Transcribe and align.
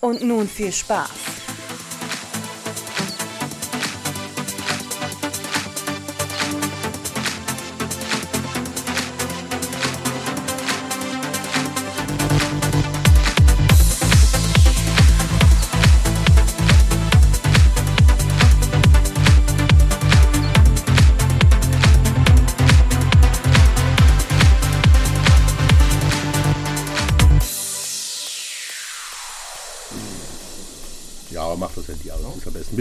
Und 0.00 0.22
nun 0.22 0.48
viel 0.48 0.72
Spaß. 0.72 1.39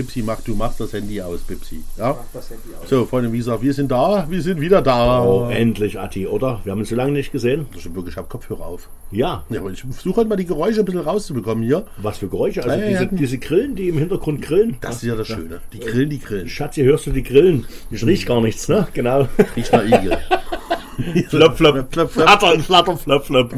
Bipsi, 0.09 0.23
mach, 0.23 0.41
du 0.41 0.55
machst 0.55 0.79
das 0.79 0.93
Handy 0.93 1.21
aus, 1.21 1.41
Bipsi. 1.41 1.83
Ja? 1.95 2.09
Mach 2.17 2.25
das 2.33 2.49
Handy 2.49 2.69
aus. 2.81 2.89
So, 2.89 3.05
Freunde, 3.05 3.31
wie 3.31 3.37
gesagt, 3.37 3.61
wir 3.61 3.73
sind 3.73 3.91
da, 3.91 4.25
wir 4.27 4.41
sind 4.41 4.59
wieder 4.59 4.81
da. 4.81 5.23
Oh, 5.23 5.47
endlich, 5.49 5.99
Atti, 5.99 6.25
oder? 6.25 6.61
Wir 6.63 6.71
haben 6.71 6.79
uns 6.79 6.89
so 6.89 6.95
lange 6.95 7.11
nicht 7.11 7.31
gesehen. 7.31 7.67
Das 7.71 7.81
stimmt 7.81 7.95
wirklich, 7.95 8.13
ich 8.13 8.17
habe 8.17 8.27
Kopfhörer 8.27 8.65
auf. 8.65 8.89
Ja. 9.11 9.43
Ja, 9.49 9.59
aber 9.59 9.69
ich 9.69 9.81
versuche 9.81 10.17
halt 10.17 10.29
mal 10.29 10.35
die 10.35 10.45
Geräusche 10.45 10.79
ein 10.79 10.85
bisschen 10.85 11.01
rauszubekommen 11.01 11.63
hier. 11.63 11.85
Was 11.97 12.17
für 12.17 12.27
Geräusche? 12.27 12.63
Also 12.63 12.75
Ja, 12.75 12.87
diese, 12.87 13.03
ja. 13.03 13.09
diese 13.11 13.37
Grillen, 13.37 13.75
die 13.75 13.89
im 13.89 13.99
Hintergrund 13.99 14.41
grillen. 14.41 14.77
Das 14.81 14.95
ist 14.95 15.03
ja 15.03 15.15
das 15.15 15.27
Schöne. 15.27 15.61
Die 15.73 15.79
grillen, 15.79 16.09
die 16.09 16.19
grillen. 16.19 16.49
Schatz, 16.49 16.73
hier 16.73 16.85
hörst 16.85 17.05
du 17.05 17.11
die 17.11 17.23
Grillen. 17.23 17.65
Ich 17.91 18.03
riech 18.03 18.25
gar 18.25 18.41
nichts, 18.41 18.67
ne? 18.67 18.87
Genau. 18.93 19.27
Riecht 19.55 19.71
nach 19.71 19.85
Igel. 19.85 20.17
flop, 21.29 21.55
flop. 21.55 21.75
Flop, 21.91 21.91
flop. 21.91 22.11
Flatter 22.11 22.59
flatter, 22.59 22.97
flop, 22.97 23.25
flop. 23.25 23.53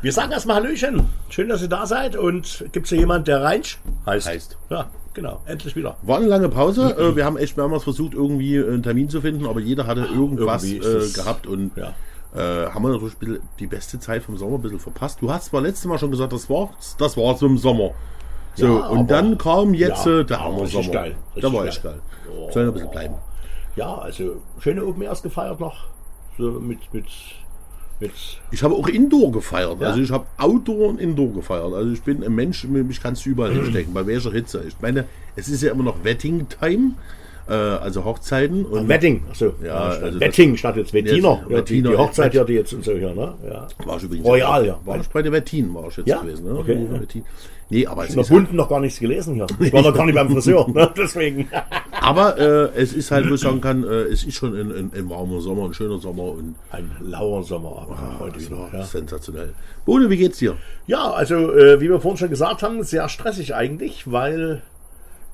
Wir 0.00 0.12
sagen 0.12 0.30
erstmal 0.30 0.56
Hallöchen. 0.62 1.06
Schön, 1.28 1.48
dass 1.48 1.60
ihr 1.60 1.68
da 1.68 1.84
seid. 1.84 2.14
Und 2.14 2.64
gibt's 2.70 2.90
hier 2.90 2.98
jemand, 3.00 3.26
der 3.26 3.42
Reinsch 3.42 3.78
heißt? 4.06 4.28
Heißt. 4.28 4.56
Ja, 4.70 4.88
genau. 5.20 5.40
Endlich 5.46 5.74
wieder. 5.76 5.96
War 6.02 6.16
eine 6.18 6.26
lange 6.26 6.48
Pause. 6.48 6.96
Äh, 6.96 7.16
Wir 7.16 7.24
haben 7.24 7.36
echt 7.36 7.56
mehrmals 7.56 7.84
versucht, 7.84 8.14
irgendwie 8.14 8.58
einen 8.58 8.82
Termin 8.82 9.08
zu 9.08 9.20
finden, 9.20 9.46
aber 9.46 9.60
jeder 9.60 9.86
hatte 9.86 10.06
irgendwas 10.06 10.64
Irgendwie 10.64 10.86
ist 10.86 11.18
äh, 11.18 11.22
gehabt 11.22 11.46
und 11.46 11.72
Ja. 11.76 11.94
äh, 12.34 12.68
haben 12.70 12.82
wir 12.84 12.90
natürlich 12.92 13.14
die 13.58 13.66
beste 13.66 13.98
Zeit 14.00 14.22
vom 14.22 14.36
Sommer 14.36 14.56
ein 14.56 14.62
bisschen 14.62 14.80
verpasst. 14.80 15.20
Du 15.20 15.30
hast 15.30 15.46
zwar 15.46 15.60
letztes 15.60 15.84
Mal 15.86 15.98
schon 15.98 16.10
gesagt, 16.10 16.32
das 16.32 16.48
war 16.48 16.70
das 16.98 17.16
war 17.16 17.36
zum 17.36 17.58
Sommer. 17.58 17.90
So, 18.54 18.66
Ja, 18.66 18.86
und 18.88 19.10
dann 19.10 19.38
kam 19.38 19.74
jetzt 19.74 20.04
Ja, 20.06 20.20
äh, 20.20 20.24
der 20.24 20.40
richtig 20.60 20.72
Sommer. 20.72 20.92
geil, 20.92 21.16
richtig 21.36 21.52
war 21.52 21.66
echt 21.66 21.82
geil. 21.82 22.00
geil. 22.26 22.50
Soll 22.52 22.64
noch 22.66 22.72
ein 22.72 22.74
bisschen 22.74 22.90
bleiben. 22.90 23.14
Ja, 23.76 23.94
also 23.98 24.42
schöne 24.58 24.84
Open 24.84 25.02
Airs 25.02 25.22
gefeiert 25.22 25.60
noch. 25.60 25.84
So 26.36 26.50
mit, 26.52 26.78
mit 26.92 27.06
Ich 28.50 28.62
habe 28.62 28.74
auch 28.74 28.88
Indoor 28.88 29.32
gefeiert. 29.32 29.80
Ja. 29.80 29.88
Also 29.88 30.00
ich 30.00 30.10
habe 30.10 30.26
Outdoor 30.36 30.88
und 30.88 31.00
Indoor 31.00 31.32
gefeiert. 31.34 31.74
Also 31.74 31.92
ich 31.92 32.02
bin 32.02 32.22
ein 32.22 32.34
Mensch, 32.34 32.64
mich 32.64 33.02
kannst 33.02 33.26
du 33.26 33.30
überall 33.30 33.52
hinstecken, 33.54 33.92
bei 33.92 34.06
welcher 34.06 34.32
Hitze. 34.32 34.64
Ich 34.66 34.76
meine, 34.80 35.04
es 35.36 35.48
ist 35.48 35.62
ja 35.62 35.72
immer 35.72 35.84
noch 35.84 36.04
Wedding-Time, 36.04 36.92
äh, 37.48 37.52
also 37.54 38.04
Hochzeiten. 38.04 38.64
Und 38.64 38.88
Wedding, 38.88 39.24
achso. 39.30 39.54
Ja, 39.62 39.66
Ja, 39.66 39.74
also 40.00 40.20
Wedding 40.20 40.56
statt 40.56 40.76
jetzt 40.76 40.92
Wettiner. 40.92 41.14
Jetzt 41.14 41.24
Ja, 41.24 41.46
die, 41.48 41.54
Wettiner, 41.54 41.90
die 41.90 41.96
Hochzeit 41.96 42.34
ja. 42.34 42.44
die 42.44 42.52
jetzt 42.54 42.72
und 42.72 42.84
so 42.84 42.92
hier, 42.92 43.14
ne? 43.14 43.34
Ja. 43.48 43.66
war 43.84 43.96
ich 43.96 44.02
übrigens 44.04 44.26
Royal, 44.26 44.66
ja. 44.66 44.78
War 44.84 45.00
ich 45.00 45.08
bei 45.08 45.22
der 45.22 45.32
Wettin, 45.32 45.74
war 45.74 45.88
ich 45.88 45.96
jetzt 45.96 46.08
Ja? 46.08 46.20
gewesen. 46.20 46.44
Ne? 46.46 46.58
Okay, 46.58 46.74
Ja. 46.74 47.22
Nee, 47.70 47.86
aber 47.86 48.04
es 48.04 48.08
In 48.10 48.14
der 48.14 48.24
ist 48.24 48.30
halt, 48.30 48.52
noch 48.54 48.68
gar 48.70 48.80
nichts 48.80 48.98
gelesen 48.98 49.34
hier. 49.34 49.46
Ich 49.60 49.72
war 49.74 49.82
noch 49.82 49.92
gar 49.94 50.06
nicht 50.06 50.14
beim 50.14 50.30
Friseur, 50.30 50.66
ne? 50.70 50.90
deswegen. 50.96 51.48
aber 52.00 52.38
äh, 52.38 52.70
es 52.80 52.94
ist 52.94 53.10
halt, 53.10 53.28
wo 53.28 53.34
ich 53.34 53.40
sagen 53.42 53.60
kann, 53.60 53.84
äh, 53.84 54.04
es 54.04 54.24
ist 54.24 54.36
schon 54.36 54.54
ein, 54.58 54.70
ein, 54.72 54.90
ein 54.94 55.10
warmer 55.10 55.40
Sommer, 55.42 55.66
ein 55.66 55.74
schöner 55.74 55.98
Sommer 55.98 56.24
und 56.32 56.54
Ein 56.70 56.90
lauer 57.00 57.42
Sommer 57.44 57.86
aber 57.86 58.20
heute 58.20 58.40
wieder. 58.40 58.56
war 58.58 58.70
Ja. 58.72 58.82
sensationell. 58.84 59.52
Bode, 59.84 60.08
wie 60.08 60.16
geht's 60.16 60.38
dir? 60.38 60.54
ja, 60.86 61.10
also 61.10 61.52
äh, 61.54 61.78
wie 61.80 61.90
wir 61.90 62.00
vorhin 62.00 62.16
schon 62.16 62.30
gesagt 62.30 62.62
haben, 62.62 62.82
sehr 62.84 63.06
stressig 63.10 63.54
eigentlich, 63.54 64.10
weil 64.10 64.62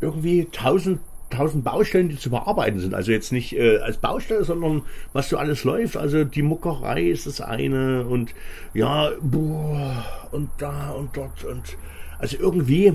irgendwie 0.00 0.48
tausend 0.50 0.98
tausend 1.34 1.64
Baustellen, 1.64 2.08
die 2.08 2.18
zu 2.18 2.30
bearbeiten 2.30 2.80
sind. 2.80 2.94
Also 2.94 3.12
jetzt 3.12 3.32
nicht 3.32 3.54
äh, 3.54 3.78
als 3.78 3.98
Baustelle, 3.98 4.44
sondern 4.44 4.82
was 5.12 5.28
so 5.28 5.36
alles 5.36 5.64
läuft. 5.64 5.96
Also 5.96 6.24
die 6.24 6.42
Muckerei 6.42 7.02
ist 7.02 7.26
das 7.26 7.40
eine 7.40 8.06
und 8.06 8.34
ja, 8.72 9.10
boah, 9.20 10.04
und 10.32 10.50
da 10.58 10.90
und 10.90 11.16
dort 11.16 11.44
und 11.44 11.76
also 12.18 12.36
irgendwie 12.38 12.94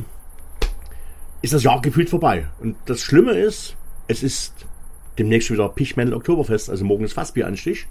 ist 1.42 1.54
das 1.54 1.64
Jahr 1.64 1.82
gefühlt 1.82 2.10
vorbei. 2.10 2.48
Und 2.60 2.76
das 2.86 3.02
Schlimme 3.02 3.32
ist, 3.32 3.76
es 4.08 4.24
ist 4.24 4.54
demnächst 5.18 5.52
wieder 5.52 5.70
Pichmännel 5.70 6.14
Oktoberfest, 6.14 6.70
also 6.70 6.86
morgen 6.86 7.04
ist 7.04 7.14
Fassbieranstich. 7.14 7.88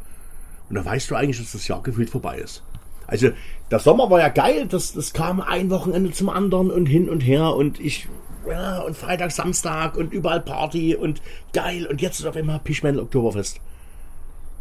Und 0.68 0.76
da 0.76 0.84
weißt 0.84 1.10
du 1.10 1.14
eigentlich, 1.14 1.38
dass 1.38 1.52
das 1.52 1.68
Jahr 1.68 1.82
gefühlt 1.82 2.10
vorbei 2.10 2.38
ist. 2.38 2.62
Also 3.06 3.30
der 3.70 3.78
Sommer 3.78 4.10
war 4.10 4.20
ja 4.20 4.28
geil, 4.28 4.66
das, 4.68 4.92
das 4.92 5.14
kam 5.14 5.40
ein 5.40 5.70
Wochenende 5.70 6.10
zum 6.10 6.28
anderen 6.28 6.70
und 6.70 6.86
hin 6.86 7.08
und 7.08 7.20
her 7.20 7.54
und 7.54 7.80
ich, 7.80 8.06
ja, 8.50 8.80
und 8.80 8.96
Freitag, 8.96 9.32
Samstag 9.32 9.96
und 9.96 10.12
überall 10.12 10.40
Party 10.40 10.94
und 10.94 11.22
geil 11.52 11.86
und 11.86 12.00
jetzt 12.00 12.20
ist 12.20 12.26
auf 12.26 12.36
einmal 12.36 12.58
Pichmännel 12.60 13.00
Oktoberfest. 13.00 13.60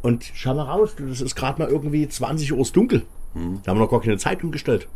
Und 0.01 0.31
schau 0.35 0.53
mal 0.53 0.63
raus, 0.63 0.95
das 0.97 1.21
ist 1.21 1.35
gerade 1.35 1.61
mal 1.61 1.69
irgendwie 1.69 2.07
20 2.07 2.53
Uhr 2.53 2.59
ist 2.59 2.75
dunkel. 2.75 3.05
Da 3.63 3.71
haben 3.71 3.77
wir 3.77 3.83
noch 3.83 3.91
gar 3.91 4.01
keine 4.01 4.17
Zeit 4.17 4.43
umgestellt. 4.43 4.87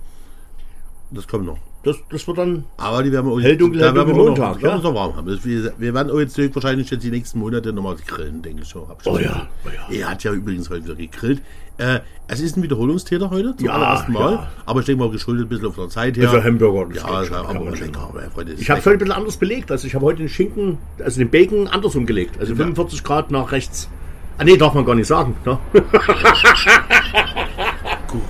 Das 1.11 1.27
kommt 1.27 1.45
noch. 1.45 1.57
Das, 1.83 1.97
das 2.11 2.27
wird 2.27 2.37
dann 2.37 2.63
Aber 2.77 3.01
die 3.01 3.11
werden 3.11 3.25
wir 3.27 3.41
Hell, 3.41 3.57
dunkel, 3.57 3.81
hell, 3.81 3.95
wir 3.95 4.03
dunkel, 4.05 4.23
Montag, 4.23 4.61
ja. 4.61 4.75
wir 4.75 4.83
noch 4.83 4.93
warm 4.93 5.15
haben. 5.15 5.27
Das- 5.27 5.43
Wir, 5.43 5.73
wir 5.79 5.93
werden 5.95 6.11
auch 6.11 6.19
jetzt 6.19 6.37
wahrscheinlich 6.53 6.91
jetzt 6.91 7.03
die 7.03 7.09
nächsten 7.09 7.39
Monate 7.39 7.73
nochmal 7.73 7.95
grillen, 8.05 8.41
denke 8.43 8.61
ich 8.61 8.69
schon. 8.69 8.83
Ich 8.83 9.07
Oh 9.07 9.15
schon 9.15 9.23
ja, 9.23 9.47
oh 9.65 9.69
ja. 9.93 9.99
Er 9.99 10.09
hat 10.11 10.23
ja 10.23 10.31
übrigens 10.31 10.69
heute 10.69 10.83
wieder 10.85 10.95
gegrillt. 10.95 11.41
Äh, 11.77 12.01
es 12.27 12.39
ist 12.39 12.55
ein 12.55 12.61
Wiederholungstäter 12.61 13.31
heute, 13.31 13.55
zum 13.55 13.65
Ja, 13.65 13.73
allerersten 13.73 14.13
Mal. 14.13 14.33
ja. 14.33 14.47
Aber 14.67 14.81
ich 14.81 14.85
denke 14.85 15.03
mal, 15.03 15.09
geschuldet 15.11 15.47
ein 15.47 15.49
bisschen 15.49 15.65
auf 15.65 15.75
der 15.75 15.89
Zeit 15.89 16.17
her. 16.17 16.29
Also 16.29 16.43
Hamburger, 16.43 16.85
das 16.93 16.97
Ja, 17.01 17.25
schon, 17.25 17.35
aber 17.35 17.53
man 17.59 17.75
schon 17.75 17.95
aber, 17.95 18.21
Freunde, 18.29 18.53
Ich 18.53 18.69
habe 18.69 18.79
es 18.79 18.85
heute 18.85 18.97
ein 18.97 18.99
bisschen 18.99 19.13
anders 19.13 19.37
belegt. 19.37 19.71
Also 19.71 19.87
ich 19.87 19.95
habe 19.95 20.05
heute 20.05 20.19
den 20.19 20.29
Schinken, 20.29 20.77
also 21.03 21.17
den 21.19 21.31
Bacon 21.31 21.67
andersrum 21.67 22.05
gelegt. 22.05 22.39
Also 22.39 22.55
45 22.55 23.03
Grad 23.03 23.31
nach 23.31 23.51
rechts. 23.51 23.89
Ah 24.37 24.43
nee, 24.43 24.55
darf 24.55 24.75
man 24.75 24.85
gar 24.85 24.93
nicht 24.95 25.07
sagen. 25.07 25.35
Ne? 25.45 25.57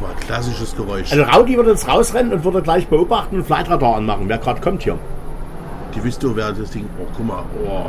Mal, 0.01 0.13
klassisches 0.19 0.75
Geräusch. 0.75 1.11
Also 1.11 1.23
Raudi 1.23 1.57
wird 1.57 1.67
jetzt 1.67 1.87
rausrennen 1.87 2.33
und 2.33 2.43
würde 2.43 2.61
gleich 2.61 2.87
beobachten 2.87 3.37
und 3.37 3.45
Flightradar 3.45 3.95
anmachen, 3.95 4.27
wer 4.27 4.37
gerade 4.37 4.61
kommt 4.61 4.83
hier. 4.83 4.97
Die 5.95 6.03
wisst 6.03 6.23
ihr, 6.23 6.35
wer 6.35 6.51
das 6.53 6.71
Ding. 6.71 6.85
Oh, 6.99 7.05
guck 7.15 7.25
mal. 7.27 7.43
Oh. 7.65 7.85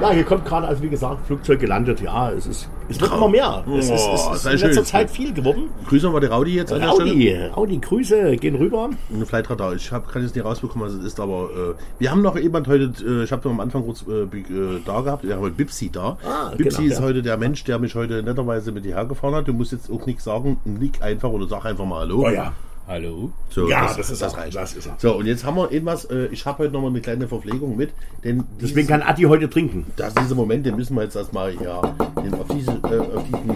Ja, 0.00 0.10
hier 0.12 0.24
kommt 0.24 0.44
gerade, 0.44 0.66
also 0.68 0.82
wie 0.82 0.88
gesagt, 0.88 1.26
Flugzeug 1.26 1.58
gelandet. 1.60 2.00
Ja, 2.00 2.30
es 2.30 2.46
ist, 2.46 2.68
es 2.88 3.00
wird 3.00 3.12
immer 3.12 3.28
mehr. 3.28 3.64
Es 3.76 3.86
ist, 3.86 3.92
es 3.92 4.26
Oh, 4.28 4.32
ist 4.34 4.44
in 4.46 4.52
letzter 4.52 4.72
schön. 4.74 4.84
Zeit 4.84 5.10
viel 5.10 5.34
geworden. 5.34 5.68
Grüßen 5.88 6.12
wir 6.12 6.20
die 6.20 6.26
Raudi 6.26 6.54
jetzt 6.54 6.72
an 6.72 6.80
der 6.80 6.92
Stelle. 6.92 7.10
Raudi, 7.10 7.36
Raudi, 7.54 7.78
Grüße, 7.78 8.36
gehen 8.36 8.54
rüber. 8.54 8.90
Eine 9.12 9.26
Flightradar. 9.26 9.74
Ich 9.74 9.90
hab, 9.92 10.08
kann 10.08 10.22
jetzt 10.22 10.36
nicht 10.36 10.44
rausbekommen, 10.44 10.86
was 10.86 10.94
es 10.94 11.04
ist, 11.04 11.18
aber 11.20 11.50
äh, 11.50 11.74
wir 11.98 12.10
haben 12.10 12.22
noch 12.22 12.36
jemand 12.36 12.68
heute, 12.68 12.92
äh, 13.04 13.24
ich 13.24 13.32
habe 13.32 13.48
am 13.50 13.60
Anfang 13.60 13.84
kurz 13.84 14.04
äh, 14.08 14.22
äh, 14.22 14.80
da 14.86 15.00
gehabt, 15.00 15.24
wir 15.24 15.34
haben 15.34 15.42
heute 15.42 15.56
Bipsi 15.56 15.90
da. 15.90 16.16
Ah, 16.24 16.52
Bipsi 16.56 16.82
genau, 16.82 16.92
ist 16.92 17.00
ja. 17.00 17.04
heute 17.04 17.22
der 17.22 17.36
Mensch, 17.36 17.64
der 17.64 17.78
mich 17.78 17.94
heute 17.94 18.22
netterweise 18.22 18.70
mit 18.72 18.84
hierher 18.84 19.04
gefahren 19.04 19.34
hat. 19.34 19.48
Du 19.48 19.52
musst 19.52 19.72
jetzt 19.72 19.90
auch 19.90 20.06
nichts 20.06 20.24
sagen, 20.24 20.58
nick 20.64 21.02
einfach 21.02 21.28
oder 21.30 21.46
sag 21.48 21.64
einfach 21.64 21.84
mal 21.84 22.00
Hallo. 22.00 22.24
Oh 22.26 22.30
ja. 22.30 22.52
Hallo? 22.88 23.30
So, 23.50 23.68
Ja, 23.68 23.92
das 23.94 24.08
ist 24.10 24.22
das 24.22 24.32
er, 24.32 24.38
reicht. 24.38 24.56
das 24.56 24.74
ist 24.74 24.86
er. 24.86 24.94
So, 24.96 25.14
und 25.16 25.26
jetzt 25.26 25.44
haben 25.44 25.56
wir 25.58 25.70
irgendwas, 25.70 26.06
äh, 26.06 26.26
ich 26.32 26.46
habe 26.46 26.64
heute 26.64 26.72
nochmal 26.72 26.88
eine 26.88 27.02
kleine 27.02 27.28
Verpflegung 27.28 27.76
mit, 27.76 27.90
denn 28.24 28.44
Deswegen 28.56 28.74
dieses- 28.76 28.88
kann 28.88 29.02
Adi 29.02 29.24
heute 29.24 29.50
trinken. 29.50 29.84
das 29.96 30.08
ist 30.08 30.20
dieser 30.20 30.34
Moment, 30.34 30.64
den 30.64 30.74
müssen 30.74 30.94
wir 30.96 31.02
jetzt 31.02 31.14
erstmal 31.14 31.52
ja, 31.62 31.82
den, 32.24 32.32
auf, 32.32 32.46
diese, 32.50 32.70
äh, 32.70 33.16
auf, 33.16 33.24
diesen, 33.24 33.50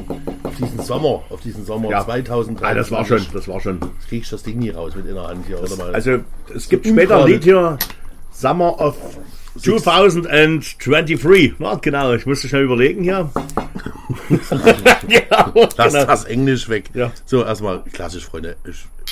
auf 0.44 0.54
diesen 0.58 0.80
Sommer, 0.80 1.22
auf 1.30 1.40
diesen 1.42 1.64
Sommer 1.64 1.88
Ja. 1.88 2.04
2023. 2.04 2.62
Ah, 2.66 2.74
das 2.74 2.90
war 2.90 3.06
schon, 3.06 3.26
das 3.32 3.48
war 3.48 3.58
schon. 3.58 3.80
Jetzt 3.80 4.08
krieg 4.08 4.22
ich 4.22 4.28
das 4.28 4.42
Ding 4.42 4.58
nie 4.58 4.68
raus 4.70 4.94
mit 4.94 5.06
in 5.06 5.14
der 5.14 5.26
Hand 5.26 5.46
hier, 5.46 5.62
oder 5.62 5.76
mal. 5.76 5.94
Also 5.94 6.18
es 6.54 6.68
gibt 6.68 6.86
später 6.86 7.24
ein 7.24 7.26
Lied 7.30 7.42
hier, 7.44 7.78
Summer 8.32 8.78
of 8.80 8.96
2023. 9.58 11.54
Na, 11.58 11.74
genau, 11.74 12.14
ich 12.14 12.26
musste 12.26 12.48
schnell 12.48 12.64
überlegen 12.64 13.02
hier. 13.02 13.30
genau, 15.08 15.68
Lass 15.76 15.92
genau. 15.92 16.04
das 16.06 16.24
Englisch 16.24 16.68
weg. 16.68 16.90
Ja. 16.94 17.12
So, 17.24 17.44
erstmal 17.44 17.82
klassisch, 17.92 18.24
Freunde. 18.24 18.56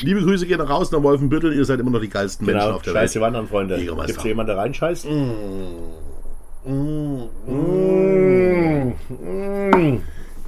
Liebe 0.01 0.21
Grüße 0.23 0.47
gehen 0.47 0.61
raus 0.61 0.91
nach 0.93 1.03
Wolfenbüttel. 1.03 1.53
Ihr 1.53 1.65
seid 1.65 1.81
immer 1.81 1.91
noch 1.91 2.01
die 2.01 2.09
geilsten 2.09 2.47
Menschen 2.47 2.61
Genau, 2.63 2.77
auf 2.77 2.83
der 2.83 2.93
scheiße 2.93 3.17
Welt. 3.17 3.23
wandern, 3.27 3.49
Freunde. 3.49 3.79
Gibt 3.79 4.11
es 4.19 4.25
jemanden, 4.25 4.49
der 4.49 4.59
reinscheißt? 4.59 5.07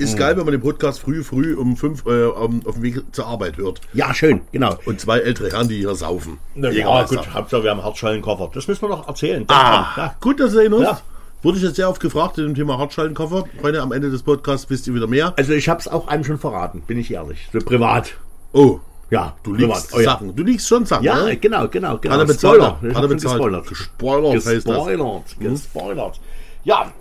Ist 0.02 0.16
geil, 0.16 0.36
wenn 0.36 0.44
man 0.44 0.52
den 0.52 0.60
Podcast 0.60 1.00
früh, 1.00 1.22
früh 1.22 1.54
um 1.54 1.76
fünf 1.76 2.04
äh, 2.06 2.26
auf 2.26 2.74
dem 2.74 2.82
Weg 2.82 3.02
zur 3.12 3.26
Arbeit 3.26 3.56
hört. 3.56 3.80
Ja, 3.92 4.12
schön, 4.14 4.40
genau. 4.52 4.76
Und 4.84 5.00
zwei 5.00 5.18
ältere 5.20 5.50
Herren, 5.50 5.68
die 5.68 5.78
hier 5.78 5.94
saufen. 5.94 6.38
Ja, 6.54 6.70
Jägermeister. 6.70 7.16
gut, 7.16 7.34
Hauptsache 7.34 7.62
wir 7.64 7.70
haben 7.70 7.82
Hartschalenkoffer. 7.82 8.50
Das 8.54 8.66
müssen 8.68 8.82
wir 8.82 8.88
noch 8.88 9.06
erzählen. 9.08 9.44
Ah, 9.48 9.86
Ja. 9.96 10.14
gut, 10.20 10.40
dass 10.40 10.54
ihr 10.54 10.64
ihn 10.66 10.72
Ja. 10.72 10.80
ja. 10.82 11.00
Wurde 11.42 11.58
ich 11.58 11.64
jetzt 11.64 11.74
sehr 11.76 11.88
oft 11.88 12.00
gefragt 12.00 12.36
zu 12.36 12.42
dem 12.42 12.54
Thema 12.54 12.78
Hartschalenkoffer. 12.78 13.44
Heute 13.62 13.82
am 13.82 13.90
Ende 13.90 14.10
des 14.10 14.22
Podcasts 14.22 14.70
wisst 14.70 14.86
ihr 14.86 14.94
wieder 14.94 15.08
mehr. 15.08 15.32
Also 15.36 15.52
ich 15.54 15.68
habe 15.68 15.80
es 15.80 15.88
auch 15.88 16.06
einem 16.06 16.22
schon 16.24 16.38
verraten, 16.38 16.82
bin 16.86 16.98
ich 16.98 17.10
ehrlich. 17.12 17.48
So 17.52 17.58
privat. 17.58 18.12
Oh, 18.52 18.78
Ja, 19.10 19.34
du 19.42 19.52
liegst 19.54 19.92
Oh, 19.92 19.98
ja. 19.98 20.04
Sachen. 20.04 20.34
Du 20.36 20.42
liegst 20.44 20.68
schon 20.68 20.86
Sachen. 20.86 21.02
Ja, 21.04 21.24
ne? 21.24 21.36
genau, 21.36 21.66
genau, 21.68 21.98
genau. 21.98 22.14
Hat 22.14 22.20
er 22.20 22.26
bezahlt? 22.26 22.62
Spoiler. 22.62 22.94
Hat 22.94 23.02
er 23.02 23.08
bezahlt? 23.08 23.34
gespoilert. 23.38 23.66
Gespoilert 23.68 24.34
heißt 24.36 24.46
das. 24.46 24.64
Gespoilert, 24.64 25.24
gespoilert. 25.40 26.20
Ja, 26.64 26.92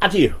Atti, 0.00 0.32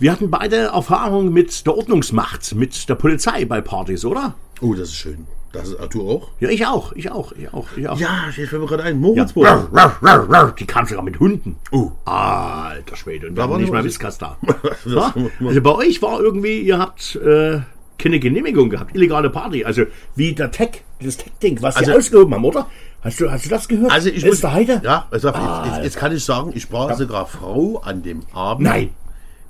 wir 0.00 0.10
hatten 0.12 0.30
beide 0.30 0.56
Erfahrung 0.56 1.32
mit 1.32 1.66
der 1.66 1.76
Ordnungsmacht, 1.76 2.54
mit 2.54 2.88
der 2.88 2.94
Polizei 2.96 3.44
bei 3.44 3.60
Partys, 3.60 4.04
oder? 4.04 4.34
Oh, 4.60 4.74
das 4.74 4.88
ist 4.88 4.96
schön. 4.96 5.26
Das 5.52 5.68
ist 5.68 5.80
Arthur 5.80 6.08
auch? 6.08 6.28
Ja, 6.38 6.48
ich 6.48 6.64
auch, 6.66 6.92
ich 6.92 7.10
auch, 7.10 7.32
ich 7.32 7.52
auch, 7.52 7.66
ich 7.76 7.88
auch. 7.88 7.98
Ja, 7.98 8.26
ich 8.28 8.34
fällt 8.48 8.52
mir 8.62 8.66
gerade 8.68 8.84
ein. 8.84 8.94
Ja. 9.02 9.08
Moritzburg. 9.08 9.68
Ruff. 9.72 10.54
Die 10.54 10.64
kam 10.66 10.86
sogar 10.86 11.02
mit 11.02 11.18
Hunden. 11.18 11.56
Oh. 11.72 11.90
Alter 12.04 12.94
Schwede, 12.96 13.26
und 13.28 13.34
da 13.34 13.50
war 13.50 13.58
nicht 13.58 13.72
mal 13.72 13.82
Whiskas 13.84 14.16
da. 14.18 14.36
Das- 14.84 14.92
Ja? 14.92 15.12
Also 15.44 15.60
bei 15.60 15.74
euch 15.74 16.00
war 16.02 16.20
irgendwie, 16.20 16.60
ihr 16.60 16.78
habt 16.78 17.16
äh, 17.16 17.60
keine 17.98 18.20
Genehmigung 18.20 18.70
gehabt, 18.70 18.94
illegale 18.94 19.28
Party. 19.28 19.64
Also 19.64 19.82
wie 20.14 20.34
der 20.34 20.52
Tech, 20.52 20.82
dieses 21.00 21.16
Tech-Ding, 21.16 21.60
was 21.62 21.74
sie 21.74 21.80
Also- 21.80 21.92
ausgehoben 21.94 22.34
haben, 22.34 22.44
oder? 22.44 22.66
Hast 23.02 23.18
du, 23.18 23.30
hast 23.30 23.46
du 23.46 23.48
das 23.48 23.66
gehört? 23.66 23.90
Also 23.90 24.08
ich 24.10 24.16
Ist 24.18 24.26
muss, 24.26 24.40
der 24.42 24.52
Heide? 24.52 24.80
Ja, 24.84 25.06
also 25.10 25.28
jetzt, 25.28 25.36
Ah, 25.38 25.80
jetzt 25.82 25.96
kann 25.96 26.14
ich 26.14 26.22
sagen, 26.22 26.52
ich 26.54 26.70
war 26.70 26.94
sogar 26.96 27.26
froh 27.26 27.78
an 27.78 28.02
dem 28.02 28.22
Abend, 28.34 28.68
Nein. 28.68 28.90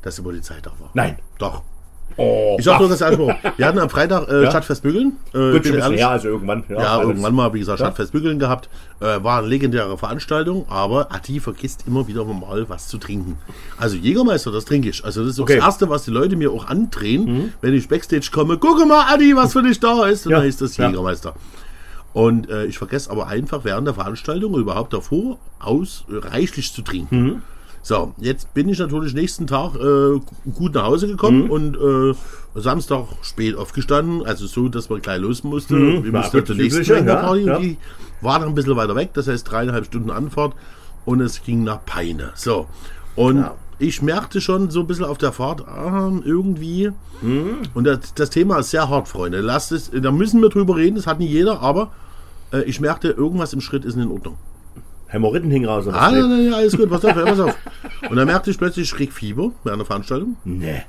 Dass 0.02 0.16
die 0.16 0.22
Polizei 0.22 0.56
da 0.62 0.70
war. 0.78 0.90
Nein. 0.94 1.18
Doch. 1.38 1.62
Oh, 2.16 2.56
Ich 2.58 2.64
sag 2.64 2.80
nur 2.80 2.88
das 2.88 3.00
einfach. 3.02 3.36
Wir 3.56 3.66
hatten 3.66 3.78
am 3.78 3.88
Freitag 3.88 4.28
äh, 4.28 4.46
Stadtfest 4.50 4.82
Bügeln. 4.82 5.12
Äh, 5.32 5.52
Gut, 5.52 5.62
bisschen 5.62 5.92
her, 5.92 6.10
also 6.10 6.28
irgendwann. 6.28 6.64
Ja, 6.68 6.76
alles. 6.98 7.06
irgendwann 7.08 7.34
mal, 7.34 7.54
wie 7.54 7.60
gesagt, 7.60 7.78
Stadtfest 7.78 8.10
Bügeln 8.12 8.40
gehabt. 8.40 8.68
Äh, 8.98 9.22
war 9.22 9.38
eine 9.38 9.46
legendäre 9.46 9.96
Veranstaltung, 9.96 10.66
aber 10.68 11.12
Ati 11.12 11.38
vergisst 11.38 11.84
immer 11.86 12.08
wieder 12.08 12.24
mal 12.24 12.68
was 12.68 12.88
zu 12.88 12.98
trinken. 12.98 13.38
Also 13.78 13.96
Jägermeister, 13.96 14.50
das 14.50 14.64
trinke 14.64 14.88
ich. 14.88 15.04
Also 15.04 15.20
das 15.22 15.34
ist 15.34 15.40
Okay. 15.40 15.54
Mhm. 15.54 15.58
das 15.58 15.66
Erste, 15.66 15.88
was 15.88 16.04
die 16.04 16.10
Leute 16.10 16.34
mir 16.34 16.50
auch 16.50 16.66
andrehen, 16.66 17.54
wenn 17.60 17.74
ich 17.74 17.88
Backstage 17.88 18.28
komme. 18.32 18.58
Gucke 18.58 18.86
mal, 18.86 19.04
Adi, 19.14 19.36
was 19.36 19.52
für 19.52 19.62
dich 19.62 19.78
da 19.78 20.06
ist. 20.06 20.26
Und 20.26 20.32
Ja, 20.32 20.38
dann 20.40 20.48
ist 20.48 20.60
das 20.60 20.76
ja. 20.76 20.88
Jägermeister. 20.88 21.34
Und 22.12 22.50
äh, 22.50 22.64
ich 22.66 22.76
vergesse 22.76 23.08
aber 23.08 23.28
einfach 23.28 23.60
während 23.62 23.86
der 23.86 23.94
Veranstaltung 23.94 24.56
überhaupt 24.56 24.92
davor 24.92 25.38
aus 25.60 26.04
äh, 26.10 26.26
reichlich 26.26 26.72
zu 26.72 26.82
trinken. 26.82 27.22
Mhm. 27.22 27.42
So, 27.82 28.14
jetzt 28.18 28.52
bin 28.54 28.68
ich 28.68 28.78
natürlich 28.78 29.14
nächsten 29.14 29.46
Tag 29.46 29.74
äh, 29.76 30.20
gut 30.54 30.74
nach 30.74 30.84
Hause 30.84 31.08
gekommen 31.08 31.44
Mhm. 31.44 31.50
und 31.50 31.76
äh, 31.76 32.14
Samstag 32.60 33.06
spät 33.22 33.56
aufgestanden, 33.56 34.24
also 34.26 34.46
so, 34.46 34.68
dass 34.68 34.90
man 34.90 35.00
gleich 35.00 35.20
los 35.20 35.44
musste. 35.44 35.76
Wir 35.76 36.00
Mhm. 36.00 36.04
Ja, 36.06 36.20
mussten 36.20 36.44
zur 36.46 36.56
nächsten 36.56 36.80
Übliche, 36.82 36.94
Schwenkerparty 36.94 37.40
ja, 37.46 37.56
und 37.56 37.62
die 37.62 37.76
war 38.20 38.38
noch 38.40 38.48
ein 38.48 38.54
bisschen 38.54 38.76
weiter 38.76 38.94
weg, 38.96 39.10
das 39.14 39.28
heißt 39.28 39.50
dreieinhalb 39.50 39.86
Stunden 39.86 40.10
Anfahrt 40.10 40.52
und 41.06 41.20
es 41.20 41.42
ging 41.42 41.64
nach 41.64 41.84
Peine. 41.86 42.32
So, 42.34 42.66
und 43.16 43.44
ich 43.78 44.02
merkte 44.02 44.42
schon 44.42 44.68
so 44.70 44.80
ein 44.80 44.86
bisschen 44.86 45.06
auf 45.06 45.16
der 45.16 45.32
Fahrt, 45.32 45.66
ah, 45.66 46.12
irgendwie, 46.24 46.90
Mhm. 47.22 47.62
und 47.72 47.84
das, 47.84 48.12
das 48.14 48.28
Thema 48.28 48.58
ist 48.58 48.70
sehr 48.70 48.90
hart, 48.90 49.08
Freunde. 49.08 49.40
Lasst 49.40 49.72
es, 49.72 49.90
da 49.90 50.10
müssen 50.12 50.42
wir 50.42 50.50
drüber 50.50 50.76
reden, 50.76 50.96
das 50.96 51.06
hat 51.06 51.18
nicht 51.18 51.30
jeder, 51.30 51.60
aber 51.62 51.92
äh, 52.52 52.62
ich 52.64 52.80
merkte, 52.80 53.08
irgendwas 53.08 53.54
im 53.54 53.62
Schritt 53.62 53.86
ist 53.86 53.96
in 53.96 54.10
Ordnung. 54.10 54.36
Hämorrhoiden 55.10 55.50
hing 55.50 55.64
raus. 55.66 55.86
Ah, 55.88 56.10
nein, 56.10 56.28
nein, 56.28 56.54
alles 56.54 56.76
gut, 56.76 56.88
pass 56.88 57.04
auf, 57.04 57.14
pass 57.14 57.40
auf. 57.40 57.56
Und 58.08 58.16
dann 58.16 58.26
merkte 58.26 58.50
ich 58.50 58.58
plötzlich, 58.58 58.90
ich 58.90 58.96
krieg 58.96 59.12
Fieber 59.12 59.52
während 59.64 59.80
der 59.80 59.86
Veranstaltung. 59.86 60.36
Nee. 60.44 60.82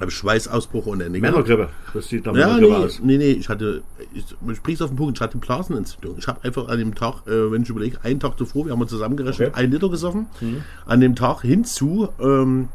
Habe 0.00 0.10
Schweißausbruch 0.10 0.86
ohne 0.86 1.04
Ende. 1.04 1.18
Männergrippe. 1.20 1.68
Das 1.92 2.08
sieht 2.08 2.24
nach 2.24 2.34
Ja, 2.34 2.46
Männergrippe 2.46 2.72
nee, 2.78 2.84
aus. 2.84 3.00
nee, 3.02 3.16
nee, 3.18 3.30
ich 3.32 3.48
hatte, 3.48 3.82
ich, 4.14 4.24
ich 4.48 4.56
sprich's 4.56 4.80
auf 4.82 4.90
den 4.90 4.96
Punkt, 4.96 5.18
ich 5.18 5.20
hatte 5.20 5.36
Blasenentzündung. 5.38 6.16
Ich 6.18 6.28
habe 6.28 6.42
einfach 6.44 6.68
an 6.68 6.78
dem 6.78 6.94
Tag, 6.94 7.26
äh, 7.26 7.50
wenn 7.50 7.62
ich 7.62 7.68
überlege, 7.70 7.98
einen 8.04 8.20
Tag 8.20 8.38
zuvor, 8.38 8.66
wir 8.66 8.72
haben 8.72 8.80
uns 8.80 8.90
zusammengerechnet, 8.90 9.48
Okay. 9.50 9.60
ein 9.64 9.70
Liter 9.70 9.88
gesoffen. 9.88 10.26
An 10.86 11.00
dem 11.00 11.16
Tag 11.16 11.42
hinzu, 11.42 12.08
ähm, 12.20 12.68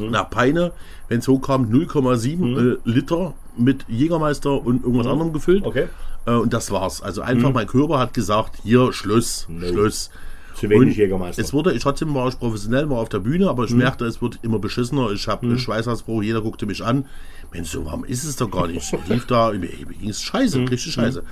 nach 0.00 0.28
Peine, 0.28 0.72
wenn 1.08 1.20
es 1.20 1.28
hochkam, 1.28 1.70
0,7 1.70 2.74
äh, 2.74 2.76
Liter 2.84 3.34
mit 3.56 3.84
Jägermeister 3.88 4.60
und 4.64 4.82
irgendwas 4.84 5.06
anderem 5.06 5.32
gefüllt. 5.32 5.64
Okay. 5.64 5.86
Äh, 6.26 6.32
und 6.32 6.52
das 6.52 6.70
war's. 6.72 7.00
Also 7.00 7.22
einfach, 7.22 7.52
mein 7.52 7.66
Körper 7.68 7.98
hat 8.00 8.12
gesagt, 8.12 8.56
hier, 8.64 8.92
Schluss, 8.92 9.46
Schluss. 9.60 10.10
Zu 10.56 10.70
wenig 10.70 10.88
Und 10.88 10.96
Jägermeister. 10.96 11.42
Es 11.42 11.52
wurde, 11.52 11.72
ich 11.72 11.82
trotzdem 11.82 12.14
war 12.14 12.28
ich 12.28 12.38
professionell, 12.38 12.88
war 12.88 12.98
auf 12.98 13.10
der 13.10 13.18
Bühne, 13.18 13.48
aber 13.48 13.64
ich 13.64 13.72
merkte, 13.72 14.06
es 14.06 14.22
wird 14.22 14.38
immer 14.42 14.58
beschissener. 14.58 15.10
Ich 15.10 15.28
habe 15.28 15.46
einen 15.46 15.58
Schweißausbruch, 15.58 16.22
jeder 16.22 16.40
guckte 16.40 16.64
mich 16.64 16.82
an. 16.82 17.04
Mensch, 17.52 17.70
so 17.70 17.84
warm 17.84 18.04
ist 18.04 18.24
es 18.24 18.36
doch 18.36 18.50
gar 18.50 18.66
nicht. 18.66 18.92
Ich 18.92 19.08
lief 19.08 19.26
da, 19.26 19.50
mir 19.50 19.58
mir 19.58 19.68
ging's 19.68 20.22
scheiße, 20.22 20.60
richtig 20.60 20.94
scheiße. 20.94 21.22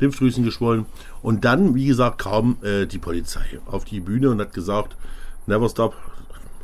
Lymphdrüsen 0.00 0.44
geschwollen. 0.44 0.86
Und 1.22 1.44
dann, 1.44 1.76
wie 1.76 1.86
gesagt, 1.86 2.18
kam 2.18 2.56
äh, 2.62 2.86
die 2.86 2.98
Polizei 2.98 3.60
auf 3.66 3.84
die 3.84 4.00
Bühne 4.00 4.30
und 4.30 4.40
hat 4.40 4.52
gesagt, 4.52 4.96
never 5.46 5.68
stop. 5.68 5.94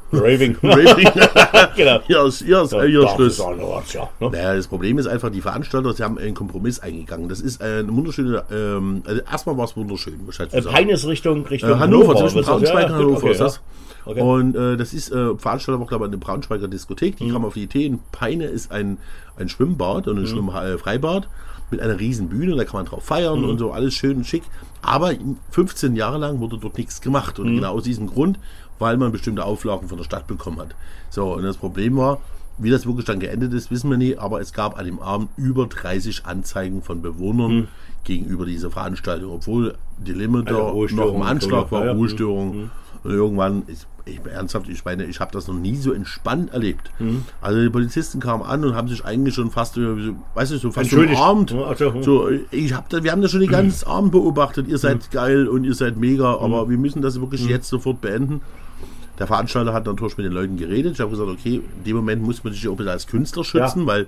Raving. 0.12 0.56
Raving. 0.62 1.08
genau. 1.76 2.00
hier 2.06 2.24
ist, 2.24 2.42
hier 2.42 2.62
ist, 2.62 2.72
ist 2.72 2.72
Das 2.72 3.12
Schluss. 3.14 3.38
was, 3.38 3.92
ja, 3.92 4.08
ne? 4.20 4.30
Naja, 4.30 4.54
das 4.56 4.66
Problem 4.66 4.98
ist 4.98 5.06
einfach, 5.06 5.30
die 5.30 5.40
Veranstalter, 5.40 5.92
sie 5.92 6.02
haben 6.02 6.18
einen 6.18 6.34
Kompromiss 6.34 6.80
eingegangen. 6.80 7.28
Das 7.28 7.40
ist 7.40 7.60
äh, 7.60 7.80
eine 7.80 7.88
wunderschöne, 7.94 8.42
ähm, 8.50 9.02
also 9.06 9.20
erstmal 9.22 9.56
war 9.58 9.64
es 9.64 9.76
wunderschön, 9.76 10.14
Äh, 10.28 10.32
sagen. 10.32 10.64
Peine 10.66 10.92
ist 10.92 11.06
Richtung, 11.06 11.46
Richtung 11.46 11.70
Äh, 11.70 11.74
Hannover, 11.74 12.16
zwischen 12.16 12.38
ist 12.40 12.46
das? 12.48 12.56
Braunschweig 12.56 12.74
und 12.74 12.80
Ja, 12.82 12.88
ja, 12.88 12.94
Hannover 12.94 13.16
okay, 13.18 13.30
ist 13.32 13.40
das. 13.40 13.54
ja. 13.56 13.62
Okay. 14.06 14.20
Und 14.22 14.56
äh, 14.56 14.76
das 14.78 14.94
ist, 14.94 15.12
äh, 15.12 15.36
Veranstalter 15.36 15.78
war, 15.80 15.86
glaube 15.86 16.06
ich, 16.06 16.08
eine 16.08 16.16
Braunschweiger 16.18 16.68
Diskothek. 16.68 17.16
Die 17.18 17.24
Mhm. 17.24 17.32
kam 17.32 17.44
auf 17.44 17.54
die 17.54 17.64
Idee, 17.64 17.84
in 17.84 17.98
Peine 18.10 18.44
ist 18.46 18.72
ein, 18.72 18.96
ein 19.36 19.48
Schwimmbad 19.50 20.06
Mhm. 20.06 20.12
und 20.12 20.18
ein 20.20 20.26
Schwimm 20.26 20.48
äh, 20.48 20.78
Freibad 20.78 21.28
mit 21.70 21.80
einer 21.80 22.00
riesen 22.00 22.30
Bühne, 22.30 22.56
da 22.56 22.64
kann 22.64 22.76
man 22.76 22.86
drauf 22.86 23.04
feiern 23.04 23.40
Mhm. 23.42 23.48
und 23.50 23.58
so, 23.58 23.72
alles 23.72 23.92
schön 23.92 24.16
und 24.16 24.26
schick. 24.26 24.42
Aber 24.80 25.12
15 25.50 25.94
Jahre 25.96 26.16
lang 26.16 26.40
wurde 26.40 26.56
dort 26.56 26.78
nichts 26.78 27.02
gemacht. 27.02 27.38
Mhm. 27.38 27.44
Und 27.44 27.54
genau 27.56 27.74
aus 27.74 27.82
diesem 27.82 28.06
Grund, 28.06 28.38
weil 28.78 28.96
man 28.96 29.12
bestimmte 29.12 29.44
Auflagen 29.44 29.88
von 29.88 29.98
der 29.98 30.04
Stadt 30.04 30.26
bekommen 30.26 30.58
hat. 30.58 30.74
So, 31.10 31.34
und 31.34 31.42
das 31.42 31.56
Problem 31.56 31.96
war, 31.96 32.20
wie 32.58 32.70
das 32.70 32.86
wirklich 32.86 33.06
dann 33.06 33.20
geendet 33.20 33.52
ist, 33.52 33.70
wissen 33.70 33.88
wir 33.90 33.96
nicht, 33.98 34.18
aber 34.18 34.40
es 34.40 34.52
gab 34.52 34.78
an 34.78 34.84
dem 34.84 34.98
Abend 35.00 35.28
über 35.36 35.66
30 35.66 36.26
Anzeigen 36.26 36.82
von 36.82 37.02
Bewohnern 37.02 37.50
Mhm. 37.52 37.68
gegenüber 38.04 38.46
dieser 38.46 38.70
Veranstaltung, 38.70 39.32
obwohl 39.32 39.74
die 39.98 40.12
Limiter 40.12 40.72
Also 40.74 40.96
noch 40.96 41.14
im 41.14 41.22
Anschlag 41.22 41.70
war, 41.70 41.80
ja, 41.80 41.86
ja. 41.86 41.92
Ruhestörung. 41.92 42.70
Und 43.04 43.12
irgendwann, 43.12 43.62
ich, 43.68 43.86
ich 44.06 44.20
ernsthaft, 44.26 44.68
ich 44.68 44.84
meine, 44.84 45.04
ich 45.04 45.20
habe 45.20 45.30
das 45.30 45.46
noch 45.46 45.54
nie 45.54 45.76
so 45.76 45.92
entspannt 45.92 46.52
erlebt. 46.52 46.90
Mhm. 46.98 47.24
Also 47.40 47.60
die 47.60 47.70
Polizisten 47.70 48.18
kamen 48.18 48.42
an 48.42 48.64
und 48.64 48.74
haben 48.74 48.88
sich 48.88 49.04
eigentlich 49.04 49.36
schon 49.36 49.52
fast, 49.52 49.76
äh, 49.76 50.12
weißt 50.34 50.50
du, 50.52 50.56
so 50.58 50.72
fast 50.72 50.90
ach 51.64 51.76
so, 51.76 51.94
hm. 51.94 52.02
So, 52.02 52.28
ich 52.50 52.74
hab 52.74 52.88
da, 52.88 53.04
wir 53.04 53.12
haben 53.12 53.22
das 53.22 53.30
schon 53.30 53.40
den 53.40 53.50
ganzen 53.50 53.86
Abend 53.86 54.10
beobachtet. 54.10 54.66
Ihr 54.66 54.78
seid 54.78 55.12
geil 55.12 55.46
und 55.46 55.62
ihr 55.62 55.74
seid 55.74 55.96
mega, 55.96 56.38
aber 56.38 56.68
wir 56.68 56.76
müssen 56.78 57.02
das 57.02 57.20
wirklich 57.20 57.46
jetzt 57.46 57.68
sofort 57.68 58.00
beenden. 58.00 58.40
Der 59.18 59.26
Veranstalter 59.26 59.72
hat 59.72 59.86
natürlich 59.86 60.16
mit 60.16 60.26
den 60.26 60.32
Leuten 60.32 60.56
geredet. 60.56 60.94
Ich 60.94 61.00
habe 61.00 61.10
gesagt, 61.10 61.28
okay, 61.28 61.56
in 61.78 61.84
dem 61.84 61.96
Moment 61.96 62.22
muss 62.22 62.44
man 62.44 62.52
sich 62.52 62.66
auch 62.68 62.72
ein 62.72 62.76
bisschen 62.76 62.92
als 62.92 63.06
Künstler 63.06 63.44
schützen, 63.44 63.80
Ja. 63.80 63.86
weil 63.86 64.06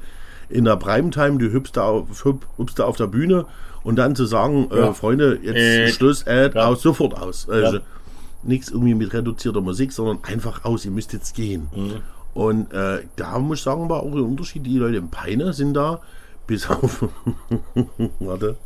in 0.48 0.64
der 0.64 0.76
Primetime, 0.76 1.38
du 1.38 1.50
hüpfst 1.52 1.72
da 1.74 1.82
auf, 1.84 2.24
hüp- 2.24 2.42
hüpfst 2.56 2.74
da 2.78 2.84
auf 2.84 2.96
der 2.96 3.06
Bühne 3.06 3.46
und 3.82 3.96
dann 3.96 4.14
zu 4.16 4.24
sagen, 4.26 4.68
äh, 4.70 4.78
Ja. 4.80 4.92
Freunde, 4.92 5.38
jetzt 5.42 5.56
Äh. 5.56 5.88
Schluss, 5.92 6.22
äh, 6.24 6.50
Ja. 6.54 6.66
aus, 6.66 6.82
sofort 6.82 7.14
aus. 7.16 7.48
Also, 7.48 7.76
Ja. 7.76 7.82
Nichts 8.42 8.70
irgendwie 8.70 8.94
mit 8.94 9.12
reduzierter 9.12 9.60
Musik, 9.60 9.92
sondern 9.92 10.18
einfach 10.22 10.64
aus, 10.64 10.84
ihr 10.86 10.90
müsst 10.90 11.12
jetzt 11.12 11.34
gehen. 11.34 11.68
Mhm. 11.76 11.92
Und 12.32 12.72
äh, 12.72 13.00
da 13.16 13.38
muss 13.38 13.58
ich 13.58 13.64
sagen, 13.64 13.88
war 13.90 14.00
auch 14.02 14.12
ein 14.12 14.18
Unterschied. 14.22 14.64
Die 14.64 14.78
Leute 14.78 14.96
in 14.96 15.10
Peine 15.10 15.52
sind 15.52 15.74
da 15.74 16.00
bis 16.50 16.68
auf 16.68 17.04
warte, 18.18 18.56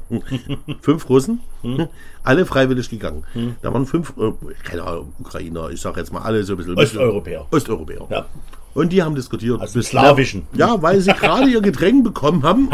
fünf 0.80 1.08
Russen, 1.10 1.40
Mhm. 1.62 1.88
alle 2.22 2.46
freiwillig 2.46 2.88
gegangen. 2.88 3.24
Da 3.62 3.72
waren 3.72 3.84
fünf, 3.86 4.14
äh, 4.18 4.32
keine 4.64 4.82
Ahnung, 4.84 5.12
Ukrainer, 5.20 5.68
ich 5.70 5.80
sage 5.82 6.00
jetzt 6.00 6.12
mal 6.12 6.22
alle 6.22 6.42
so 6.44 6.54
ein 6.54 6.56
bisschen. 6.56 6.76
Osteuropäer. 6.78 7.46
Osteuropäer. 7.50 8.06
Ja. 8.10 8.24
Und 8.72 8.92
die 8.92 9.02
haben 9.02 9.14
diskutiert. 9.14 9.60
Dem 9.60 9.72
Bis- 9.72 9.86
Slawischen. 9.88 10.42
Ja, 10.54 10.80
weil 10.82 11.00
sie 11.00 11.12
gerade 11.12 11.48
ihr 11.48 11.60
Getränk 11.60 12.02
bekommen 12.04 12.42
haben. 12.42 12.68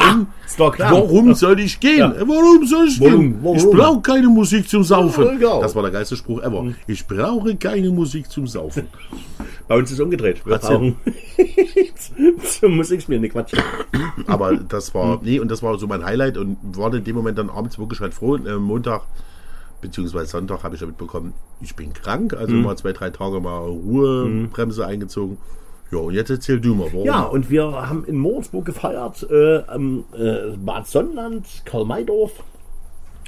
klar. 0.56 0.92
Warum 0.92 1.34
soll 1.34 1.60
ich 1.60 1.78
gehen? 1.78 1.98
Ja. 1.98 2.14
Warum 2.20 2.66
soll 2.66 2.86
ich 2.88 2.98
Warum? 3.00 3.20
gehen? 3.20 3.38
Warum? 3.42 3.56
Ich 3.58 3.64
brauche 3.66 4.00
keine 4.00 4.28
Musik 4.28 4.68
zum 4.68 4.82
Saufen. 4.84 5.38
Das 5.40 5.74
war 5.74 5.82
der 5.82 5.90
geilste 5.90 6.16
Spruch 6.16 6.40
ever. 6.42 6.64
Ich 6.86 7.06
brauche 7.06 7.54
keine 7.56 7.90
Musik 7.90 8.30
zum 8.30 8.46
Saufen. 8.46 8.86
Bei 9.70 9.76
uns 9.76 9.88
ist 9.88 9.98
es 9.98 10.00
umgedreht. 10.00 10.44
Wir 10.44 10.54
Erzähl. 10.54 10.70
brauchen 10.70 10.96
zum 12.42 12.74
Musikspielen, 12.74 13.22
ne 13.22 13.28
Quatsch. 13.28 13.52
Aber 14.26 14.56
das 14.56 14.92
war, 14.96 15.20
nee, 15.22 15.38
und 15.38 15.48
das 15.48 15.62
war 15.62 15.78
so 15.78 15.86
mein 15.86 16.04
Highlight 16.04 16.38
und 16.38 16.58
war 16.76 16.92
in 16.92 17.04
dem 17.04 17.14
Moment 17.14 17.38
dann 17.38 17.48
abends 17.48 17.78
wirklich 17.78 18.00
halt 18.00 18.12
froh. 18.12 18.34
Äh, 18.34 18.58
Montag 18.58 19.02
beziehungsweise 19.80 20.26
Sonntag 20.26 20.64
habe 20.64 20.74
ich 20.74 20.80
ja 20.80 20.88
mitbekommen, 20.88 21.34
ich 21.60 21.76
bin 21.76 21.92
krank, 21.92 22.34
also 22.34 22.52
mal 22.52 22.76
zwei, 22.78 22.92
drei 22.92 23.10
Tage 23.10 23.38
mal 23.38 23.58
Ruhebremse 23.60 24.84
eingezogen. 24.84 25.38
Ja, 25.92 25.98
und 25.98 26.14
jetzt 26.14 26.30
erzähl 26.30 26.60
du 26.60 26.74
mal, 26.74 26.88
warum. 26.92 27.06
Ja, 27.06 27.22
und 27.22 27.48
wir 27.48 27.70
haben 27.70 28.04
in 28.06 28.18
Moritzburg 28.18 28.64
gefeiert, 28.64 29.24
äh, 29.30 29.62
am 29.68 30.02
äh, 30.18 30.56
Bad 30.56 30.88
Sonnland, 30.88 31.46
Karl-May-Dorf. 31.64 32.42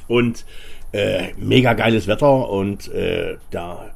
Und 0.08 0.44
äh, 0.90 1.34
mega 1.36 1.74
geiles 1.74 2.08
Wetter 2.08 2.50
und 2.50 2.92
äh, 2.92 3.36
da 3.52 3.92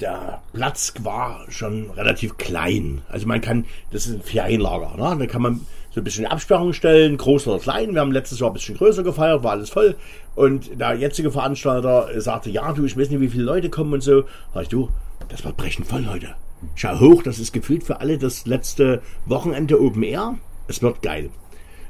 der 0.00 0.42
Platz 0.52 0.92
war 1.02 1.44
schon 1.48 1.90
relativ 1.90 2.36
klein. 2.36 3.02
Also 3.08 3.26
man 3.26 3.40
kann, 3.40 3.64
das 3.90 4.06
ist 4.06 4.14
ein 4.14 4.22
Ferienlager, 4.22 4.96
ne? 4.96 5.16
da 5.18 5.26
kann 5.26 5.42
man 5.42 5.60
so 5.90 6.00
ein 6.00 6.04
bisschen 6.04 6.26
Absperrung 6.26 6.72
stellen, 6.72 7.16
groß 7.16 7.46
oder 7.46 7.60
klein. 7.60 7.94
Wir 7.94 8.00
haben 8.00 8.10
letztes 8.10 8.40
Jahr 8.40 8.50
ein 8.50 8.54
bisschen 8.54 8.76
größer 8.76 9.04
gefeiert, 9.04 9.44
war 9.44 9.52
alles 9.52 9.70
voll. 9.70 9.94
Und 10.34 10.80
der 10.80 10.94
jetzige 10.94 11.30
Veranstalter 11.30 12.08
sagte, 12.20 12.50
ja, 12.50 12.72
du, 12.72 12.84
ich 12.84 12.96
weiß 12.98 13.10
nicht, 13.10 13.20
wie 13.20 13.28
viele 13.28 13.44
Leute 13.44 13.70
kommen 13.70 13.92
und 13.92 14.02
so. 14.02 14.24
Sag 14.52 14.64
ich, 14.64 14.68
du, 14.68 14.88
das 15.28 15.44
wird 15.44 15.56
brechen 15.56 15.84
voll, 15.84 16.02
Leute. 16.02 16.34
Schau 16.74 16.98
hoch, 16.98 17.22
das 17.22 17.38
ist 17.38 17.52
gefühlt 17.52 17.84
für 17.84 18.00
alle 18.00 18.18
das 18.18 18.46
letzte 18.46 19.02
Wochenende 19.26 19.80
Open 19.80 20.02
Air. 20.02 20.36
Es 20.66 20.82
wird 20.82 21.02
geil. 21.02 21.30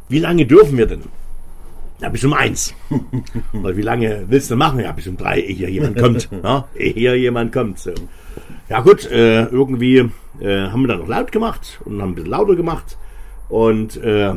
Wie 0.09 0.19
lange 0.19 0.45
dürfen 0.45 0.77
wir 0.77 0.87
denn? 0.87 1.05
Ja, 2.01 2.09
bis 2.09 2.25
um 2.25 2.33
eins. 2.33 2.75
Weil 3.53 3.77
wie 3.77 3.83
lange 3.83 4.25
willst 4.29 4.51
du 4.51 4.57
machen? 4.57 4.81
Ja, 4.81 4.93
bis 4.93 5.07
um 5.07 5.17
drei, 5.17 5.41
ehe 5.41 5.55
hier 5.55 5.71
jemand 5.71 5.99
kommt. 5.99 6.29
Ja, 6.43 6.69
ehe 6.75 6.93
hier 6.93 7.19
jemand 7.19 7.53
kommt. 7.53 7.79
So. 7.79 7.93
Ja 8.69 8.81
gut, 8.81 9.11
äh, 9.11 9.45
irgendwie 9.45 10.11
äh, 10.41 10.69
haben 10.69 10.83
wir 10.83 10.89
dann 10.89 11.01
noch 11.01 11.09
laut 11.09 11.31
gemacht 11.33 11.81
und 11.85 12.01
haben 12.03 12.11
ein 12.11 12.15
bisschen 12.15 12.31
lauter 12.31 12.57
gemacht. 12.57 12.99
Und 13.49 13.97
äh, 13.99 14.35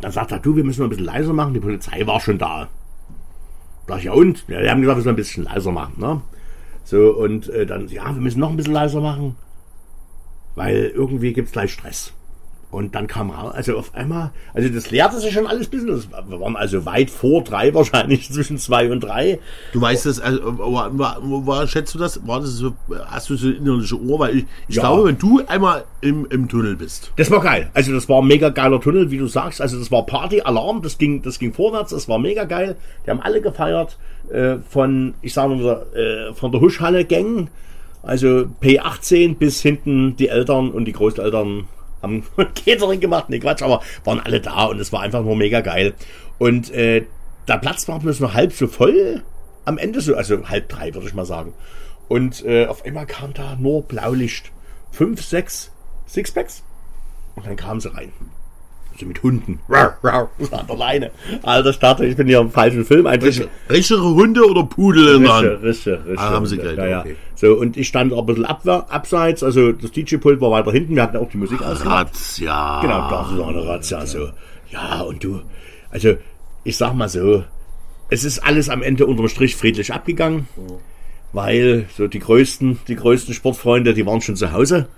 dann 0.00 0.12
sagt 0.12 0.32
er, 0.32 0.38
du, 0.38 0.56
wir 0.56 0.64
müssen 0.64 0.80
noch 0.80 0.86
ein 0.86 0.90
bisschen 0.90 1.04
leiser 1.04 1.32
machen. 1.32 1.54
Die 1.54 1.60
Polizei 1.60 2.06
war 2.06 2.20
schon 2.20 2.38
da. 2.38 2.68
Sag 3.86 3.98
ich, 3.98 4.04
ja 4.04 4.12
und? 4.12 4.44
Ja, 4.48 4.60
die 4.60 4.68
haben 4.68 4.80
gesagt, 4.80 4.98
wir 4.98 5.02
sollen 5.02 5.14
ein 5.14 5.16
bisschen 5.16 5.44
leiser 5.44 5.70
machen. 5.70 5.94
Ne? 5.98 6.20
So, 6.84 7.14
und 7.14 7.48
äh, 7.50 7.66
dann, 7.66 7.88
ja, 7.88 8.04
wir 8.06 8.20
müssen 8.20 8.40
noch 8.40 8.50
ein 8.50 8.56
bisschen 8.56 8.72
leiser 8.72 9.00
machen, 9.00 9.36
weil 10.54 10.92
irgendwie 10.94 11.32
gibt's 11.32 11.52
gleich 11.52 11.72
Stress. 11.72 12.12
Und 12.76 12.94
dann 12.94 13.06
kam 13.06 13.30
raus, 13.30 13.54
also 13.54 13.78
auf 13.78 13.94
einmal, 13.94 14.32
also 14.52 14.68
das 14.68 14.90
leerte 14.90 15.18
sich 15.18 15.32
schon 15.32 15.46
alles 15.46 15.68
ein 15.68 15.70
bisschen. 15.70 15.86
Das 15.88 16.08
wir 16.10 16.40
waren 16.40 16.56
also 16.56 16.84
weit 16.84 17.08
vor 17.08 17.42
drei 17.42 17.72
wahrscheinlich, 17.72 18.30
zwischen 18.30 18.58
zwei 18.58 18.90
und 18.90 19.00
drei. 19.00 19.38
Du 19.72 19.80
weißt 19.80 20.04
das, 20.04 20.20
also, 20.20 20.58
war, 20.58 20.98
war, 20.98 21.16
war, 21.22 21.66
schätzt 21.68 21.94
du 21.94 21.98
das? 21.98 22.26
War 22.26 22.40
das 22.40 22.50
so, 22.50 22.74
hast 23.06 23.30
du 23.30 23.36
so 23.36 23.46
eine 23.46 23.56
innerliche 23.56 23.98
Ohr? 23.98 24.18
Weil 24.18 24.36
ich, 24.36 24.44
ich 24.68 24.76
Ja. 24.76 24.82
glaube, 24.82 25.08
wenn 25.08 25.16
du 25.16 25.40
einmal 25.46 25.84
im, 26.02 26.26
im 26.28 26.50
Tunnel 26.50 26.76
bist, 26.76 27.12
Das 27.16 27.30
war 27.30 27.40
geil. 27.40 27.70
Also 27.72 27.94
das 27.94 28.10
war 28.10 28.20
ein 28.20 28.26
mega 28.28 28.50
geiler 28.50 28.78
Tunnel, 28.78 29.10
wie 29.10 29.16
du 29.16 29.26
sagst. 29.26 29.62
Also 29.62 29.78
das 29.78 29.90
war 29.90 30.04
Party, 30.04 30.42
Alarm, 30.42 30.82
das 30.82 30.98
ging, 30.98 31.22
das 31.22 31.38
ging 31.38 31.54
vorwärts, 31.54 31.92
das 31.92 32.10
war 32.10 32.18
mega 32.18 32.44
geil. 32.44 32.76
Die 33.06 33.10
haben 33.10 33.22
alle 33.22 33.40
gefeiert 33.40 33.96
äh, 34.30 34.56
von, 34.68 35.14
ich 35.22 35.32
sage 35.32 35.54
mal, 35.54 35.86
äh, 35.94 36.34
von 36.34 36.52
der 36.52 36.60
Huschhalle 36.60 37.06
Gang, 37.06 37.48
also 38.02 38.44
P18 38.62 39.36
bis 39.38 39.62
hinten 39.62 40.14
die 40.16 40.28
Eltern 40.28 40.70
und 40.70 40.84
die 40.84 40.92
Großeltern 40.92 41.64
haben 42.02 42.24
Catering 42.36 43.00
gemacht. 43.00 43.26
Nee, 43.28 43.38
Quatsch, 43.38 43.62
aber 43.62 43.82
waren 44.04 44.20
alle 44.20 44.40
da 44.40 44.64
und 44.64 44.80
es 44.80 44.92
war 44.92 45.02
einfach 45.02 45.22
nur 45.22 45.36
mega 45.36 45.60
geil. 45.60 45.94
Und 46.38 46.70
äh, 46.70 47.06
der 47.48 47.58
Platz 47.58 47.88
war 47.88 48.00
bloß 48.00 48.20
nur 48.20 48.34
halb 48.34 48.52
so 48.52 48.66
voll 48.66 49.22
am 49.64 49.78
Ende, 49.78 50.00
so, 50.00 50.14
also 50.14 50.48
halb 50.48 50.68
drei, 50.68 50.94
würde 50.94 51.08
ich 51.08 51.14
mal 51.14 51.26
sagen. 51.26 51.52
Und 52.08 52.44
äh, 52.44 52.66
auf 52.66 52.84
einmal 52.84 53.06
kam 53.06 53.34
da 53.34 53.56
nur 53.56 53.82
Blaulicht. 53.82 54.52
Fünf, 54.92 55.22
sechs 55.22 55.72
Sixpacks. 56.06 56.62
Und 57.34 57.46
dann 57.46 57.56
kamen 57.56 57.80
sie 57.80 57.92
rein. 57.92 58.12
So 58.98 59.04
mit 59.06 59.22
Hunden. 59.22 59.60
Rar, 59.68 59.98
rar, 60.02 60.30
an 60.52 60.66
der 60.66 60.76
Leine. 60.76 61.10
Alter 61.42 61.72
Starter, 61.72 62.04
ich 62.04 62.16
bin 62.16 62.26
hier 62.26 62.40
im 62.40 62.50
falschen 62.50 62.84
Film. 62.84 63.06
Eigentlich. 63.06 63.46
richtere 63.68 64.02
Hunde 64.14 64.44
oder 64.48 64.62
Pudel 64.64 65.16
in 65.16 65.22
der 65.24 65.34
Hand? 65.34 65.62
Rische, 65.62 66.00
Rische. 66.06 66.18
Ah, 66.18 66.30
haben 66.30 66.46
sie 66.46 66.56
Hunde. 66.56 66.74
ja, 66.76 66.86
ja. 66.86 67.00
okay. 67.00 67.16
So, 67.34 67.54
und 67.54 67.76
ich 67.76 67.88
stand 67.88 68.12
auch 68.14 68.20
ein 68.20 68.26
bisschen 68.26 68.46
abwer- 68.46 68.88
abseits, 68.88 69.42
also 69.42 69.72
das 69.72 69.90
DJ-Pult 69.92 70.40
war 70.40 70.50
weiter 70.50 70.72
hinten, 70.72 70.94
wir 70.96 71.02
hatten 71.02 71.18
auch 71.18 71.28
die 71.28 71.36
Musik 71.36 71.60
ausgemacht. 71.60 72.06
Razzia. 72.08 72.80
Genau, 72.80 73.10
das 73.10 73.32
ist 73.32 73.38
auch 73.40 73.48
eine 73.48 73.66
Razzia, 73.66 74.06
so. 74.06 74.28
Ja, 74.70 75.02
und 75.02 75.22
du, 75.22 75.42
also, 75.90 76.14
ich 76.64 76.76
sag 76.78 76.94
mal 76.94 77.08
so, 77.10 77.44
es 78.08 78.24
ist 78.24 78.38
alles 78.38 78.68
am 78.70 78.82
Ende 78.82 79.04
unterm 79.04 79.28
Strich 79.28 79.54
friedlich 79.56 79.92
abgegangen, 79.92 80.48
weil 81.32 81.86
so 81.94 82.06
die 82.08 82.18
größten, 82.20 82.78
die 82.88 82.96
größten 82.96 83.34
Sportfreunde, 83.34 83.92
die 83.94 84.06
waren 84.06 84.20
schon 84.20 84.36
zu 84.36 84.52
Hause. 84.52 84.88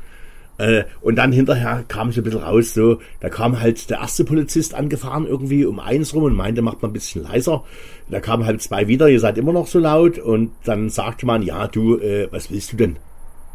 Äh, 0.58 0.84
und 1.00 1.16
dann 1.16 1.32
hinterher 1.32 1.84
kam 1.86 2.10
so 2.10 2.20
ein 2.20 2.24
bisschen 2.24 2.42
raus, 2.42 2.74
so, 2.74 2.98
da 3.20 3.28
kam 3.28 3.60
halt 3.60 3.88
der 3.90 3.98
erste 3.98 4.24
Polizist 4.24 4.74
angefahren 4.74 5.26
irgendwie 5.26 5.64
um 5.64 5.78
eins 5.78 6.14
rum 6.14 6.24
und 6.24 6.34
meinte, 6.34 6.62
macht 6.62 6.82
mal 6.82 6.88
ein 6.88 6.92
bisschen 6.92 7.22
leiser. 7.22 7.64
Da 8.10 8.20
kamen 8.20 8.44
halt 8.44 8.60
zwei 8.60 8.88
wieder, 8.88 9.08
ihr 9.08 9.20
seid 9.20 9.38
immer 9.38 9.52
noch 9.52 9.68
so 9.68 9.78
laut 9.78 10.18
und 10.18 10.50
dann 10.64 10.90
sagte 10.90 11.26
man, 11.26 11.42
ja, 11.42 11.68
du, 11.68 11.98
äh, 11.98 12.28
was 12.32 12.50
willst 12.50 12.72
du 12.72 12.76
denn? 12.76 12.96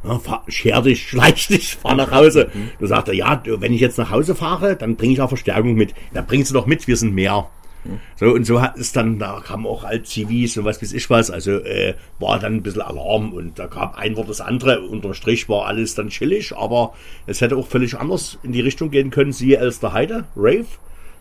Ja, 0.06 0.18
fahr, 0.18 0.44
scher 0.48 0.82
dich, 0.82 1.04
schleich 1.10 1.48
dich, 1.48 1.76
fahr 1.76 1.96
nach 1.96 2.12
Hause. 2.12 2.50
Du 2.80 2.88
sagst 2.88 3.10
er, 3.10 3.14
ja, 3.14 3.42
wenn 3.46 3.74
ich 3.74 3.82
jetzt 3.82 3.98
nach 3.98 4.12
Hause 4.12 4.34
fahre, 4.34 4.76
dann 4.78 4.96
bringe 4.96 5.14
ich 5.14 5.22
auch 5.22 5.30
Verstärkung 5.30 5.76
mit. 5.76 5.94
Dann 6.14 6.26
bringst 6.26 6.52
du 6.52 6.54
doch 6.54 6.66
mit, 6.66 6.88
wir 6.88 6.98
sind 6.98 7.14
mehr. 7.14 7.48
So, 8.16 8.32
und 8.32 8.46
so 8.46 8.62
hat 8.62 8.78
es 8.78 8.92
dann, 8.92 9.20
da 9.20 9.42
kamen 9.46 9.66
auch 9.66 9.84
alt 9.84 10.08
Zivis 10.08 10.58
und 10.58 10.66
was 10.66 10.82
weiß 10.82 10.94
ich 10.94 11.10
was, 11.10 11.30
also 11.30 11.52
äh, 11.52 11.96
war 12.20 12.40
dann 12.40 12.56
ein 12.56 12.64
bisschen 12.64 12.82
Alarm 12.82 13.34
und 13.34 13.60
da 13.60 13.68
kam 13.68 13.94
ein 13.96 14.16
Wort 14.16 14.30
das 14.30 14.42
andere, 14.42 14.82
unterm 14.82 15.14
Strich 15.14 15.50
war 15.50 15.66
alles 15.66 15.96
dann 15.96 16.10
chillig, 16.10 16.56
aber 16.56 16.94
es 17.26 17.42
hätte 17.42 17.58
auch 17.58 17.68
völlig 17.68 17.96
anders 17.96 18.38
in 18.44 18.52
die 18.52 18.62
Richtung 18.62 18.92
gehen 18.92 19.10
können, 19.10 19.34
siehe 19.34 19.58
Elster 19.58 19.94
Heide, 19.94 20.26
Rave, 20.36 20.66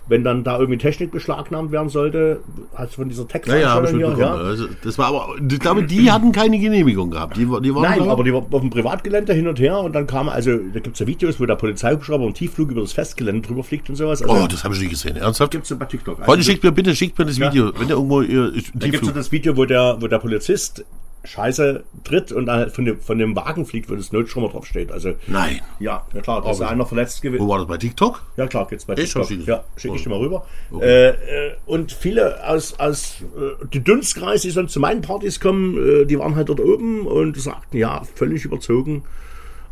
wenn 0.09 0.25
dann 0.25 0.43
da 0.45 0.59
irgendwie 0.59 0.79
Technik 0.79 1.13
beschlagnahmt 1.13 1.71
werden 1.71 1.89
sollte, 1.89 2.41
also 2.75 2.93
von 2.95 3.09
dieser 3.09 3.25
Ja, 3.47 3.57
ja, 3.57 3.69
habe 3.71 3.87
ich 3.87 3.93
mitbekommen. 3.93 4.17
hier, 4.17 4.25
ja. 4.27 4.35
Also, 4.35 4.67
das 4.83 4.99
war 4.99 5.07
aber, 5.07 5.29
ich 5.49 5.59
glaube, 5.61 5.85
die 5.85 6.11
hatten 6.11 6.33
keine 6.33 6.59
Genehmigung 6.59 7.11
gehabt. 7.11 7.37
Die, 7.37 7.45
die 7.45 7.49
waren 7.75 7.83
Nein, 7.83 7.99
da- 8.05 8.11
aber 8.11 8.25
die 8.25 8.33
war 8.33 8.45
auf 8.51 8.61
dem 8.61 8.71
Privatgelände 8.71 9.33
hin 9.33 9.47
und 9.47 9.61
her 9.61 9.79
und 9.79 9.95
dann 9.95 10.07
kam, 10.07 10.29
also 10.29 10.51
da 10.73 10.81
gibt's 10.81 10.99
ja 10.99 11.07
Videos, 11.07 11.39
wo 11.41 11.47
der 11.47 11.55
Polizeihubschrauber 11.57 12.27
im 12.27 12.35
Tiefflug 12.35 12.71
über 12.71 12.81
das 12.81 12.93
Festgelände 12.93 13.47
drüber 13.47 13.63
fliegt 13.63 13.89
und 13.91 13.97
sowas. 13.97 14.23
Also, 14.23 14.35
Oh, 14.35 14.47
das 14.49 14.65
habe 14.65 14.75
ich 14.75 14.81
nicht 14.81 14.91
gesehen. 14.91 15.17
Ernsthaft? 15.17 15.53
gibt's 15.53 15.73
bei 15.77 15.85
TikTok. 15.85 16.15
Also, 16.19 16.25
Freunde, 16.25 16.45
schickt 16.45 16.65
mir 16.65 16.73
bitte, 16.73 16.95
schickt 16.97 17.19
mir 17.19 17.25
das 17.27 17.39
Video. 17.39 17.73
Wenn 17.79 17.87
der 17.89 17.97
irgendwo 17.97 18.23
ihr 18.23 18.53
ich, 18.55 18.71
da 18.75 18.89
gibt's 18.89 19.07
so 19.07 19.13
das 19.13 19.31
Video, 19.31 19.57
wo 19.57 19.65
der, 19.65 19.97
wo 20.01 20.09
der 20.09 20.19
Polizist 20.19 20.85
Scheiße 21.25 21.85
tritt 22.03 22.33
und 22.33 22.47
dann 22.47 22.71
von 22.71 22.85
dem, 22.85 23.01
von 23.01 23.17
dem 23.19 23.37
Wagen 23.37 23.65
fliegt, 23.65 23.89
wo 23.89 23.95
das 23.95 24.11
Notstrommer 24.11 24.49
drauf 24.49 24.67
steht. 24.67 24.91
Also, 24.91 25.15
Nein. 25.29 25.61
ja, 25.79 26.05
ja 26.13 26.21
klar, 26.21 26.43
da 26.43 26.51
ist 26.51 26.61
einer 26.61 26.85
verletzt 26.85 27.23
gewesen. 27.23 27.45
Wo 27.45 27.49
war 27.49 27.59
das 27.59 27.69
bei 27.69 27.77
TikTok? 27.79 28.23
Ja 28.37 28.47
klar, 28.49 28.67
geht's 28.67 28.85
bei? 28.87 28.95
TikTok. 28.97 29.31
Ich- 29.31 29.47
Ja, 29.47 29.63
schicke 29.77 29.95
ich 29.97 30.03
dir 30.03 30.11
mal 30.11 30.19
rüber. 30.19 30.45
Okay. 30.73 30.85
Äh, 30.85 31.09
äh, 31.11 31.53
und 31.67 31.93
viele 31.93 32.47
aus, 32.49 32.79
aus 32.81 33.23
äh, 33.37 33.67
die 33.73 33.85
Dunstkreis, 33.85 34.43
die 34.43 34.51
sonst 34.51 34.73
zu 34.73 34.81
meinen 34.81 35.01
Partys 35.03 35.39
kommen, 35.39 35.77
äh, 36.03 36.05
die 36.07 36.19
waren 36.19 36.35
halt 36.35 36.49
dort 36.49 36.61
oben 36.61 37.07
und 37.07 37.41
sagten, 37.41 37.77
ja, 37.77 38.03
völlig 38.17 38.45
überzogen. 38.45 39.05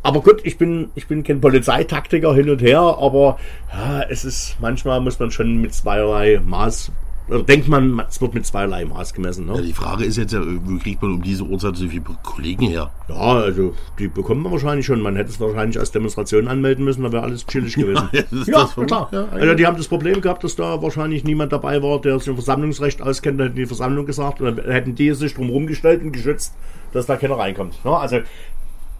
Aber 0.02 0.20
gut, 0.22 0.40
ich 0.44 0.56
bin, 0.56 0.90
ich 0.94 1.08
bin 1.08 1.24
kein 1.24 1.40
Polizeitaktiker 1.42 2.32
hin 2.34 2.48
und 2.48 2.62
her, 2.62 2.80
aber 2.80 3.38
ja, 3.70 4.02
es 4.08 4.24
ist, 4.24 4.56
manchmal 4.60 5.00
muss 5.00 5.18
man 5.18 5.30
schon 5.30 5.60
mit 5.60 5.74
zweierlei 5.74 6.40
Maß, 6.42 6.90
denkt 7.38 7.68
man, 7.68 8.00
es 8.08 8.20
wird 8.20 8.34
mit 8.34 8.44
zweierlei 8.46 8.84
Maß 8.84 9.14
gemessen. 9.14 9.46
Ja, 9.48 9.54
Ne? 9.54 9.62
die 9.62 9.72
Frage 9.72 10.04
ist 10.04 10.16
jetzt 10.16 10.32
ja, 10.32 10.40
wo 10.44 10.78
kriegt 10.78 11.00
man 11.02 11.12
um 11.14 11.22
diese 11.22 11.44
Uhrzeit 11.44 11.76
so 11.76 11.86
viele 11.88 12.02
Kollegen 12.22 12.66
her? 12.66 12.90
Ja, 13.08 13.14
also 13.14 13.74
die 13.98 14.08
bekommt 14.08 14.42
man 14.42 14.52
wahrscheinlich 14.52 14.86
schon. 14.86 15.00
Man 15.00 15.16
hätte 15.16 15.30
es 15.30 15.40
wahrscheinlich 15.40 15.78
als 15.78 15.92
Demonstration 15.92 16.48
anmelden 16.48 16.84
müssen, 16.84 17.02
da 17.02 17.12
wäre 17.12 17.22
alles 17.22 17.46
chillig 17.46 17.74
gewesen. 17.74 18.08
Ja, 18.12 18.68
ja, 18.76 18.84
klar. 18.84 19.08
Ja, 19.12 19.28
also 19.30 19.54
die 19.54 19.66
haben 19.66 19.76
das 19.76 19.88
Problem 19.88 20.20
gehabt, 20.20 20.44
dass 20.44 20.56
da 20.56 20.82
wahrscheinlich 20.82 21.24
niemand 21.24 21.52
dabei 21.52 21.82
war, 21.82 22.00
der 22.00 22.18
sich 22.18 22.28
im 22.28 22.34
Versammlungsrecht 22.34 23.02
auskennt, 23.02 23.38
da 23.40 23.44
hätten 23.44 23.56
die 23.56 23.66
Versammlung 23.66 24.06
gesagt 24.06 24.40
und 24.40 24.56
dann 24.58 24.70
hätten 24.70 24.94
die 24.94 25.12
sich 25.12 25.34
drum 25.34 25.66
gestellt 25.66 26.02
und 26.02 26.12
geschützt, 26.12 26.54
dass 26.92 27.06
da 27.06 27.16
keiner 27.16 27.38
reinkommt. 27.38 27.74
Ja, 27.84 27.98
also 27.98 28.18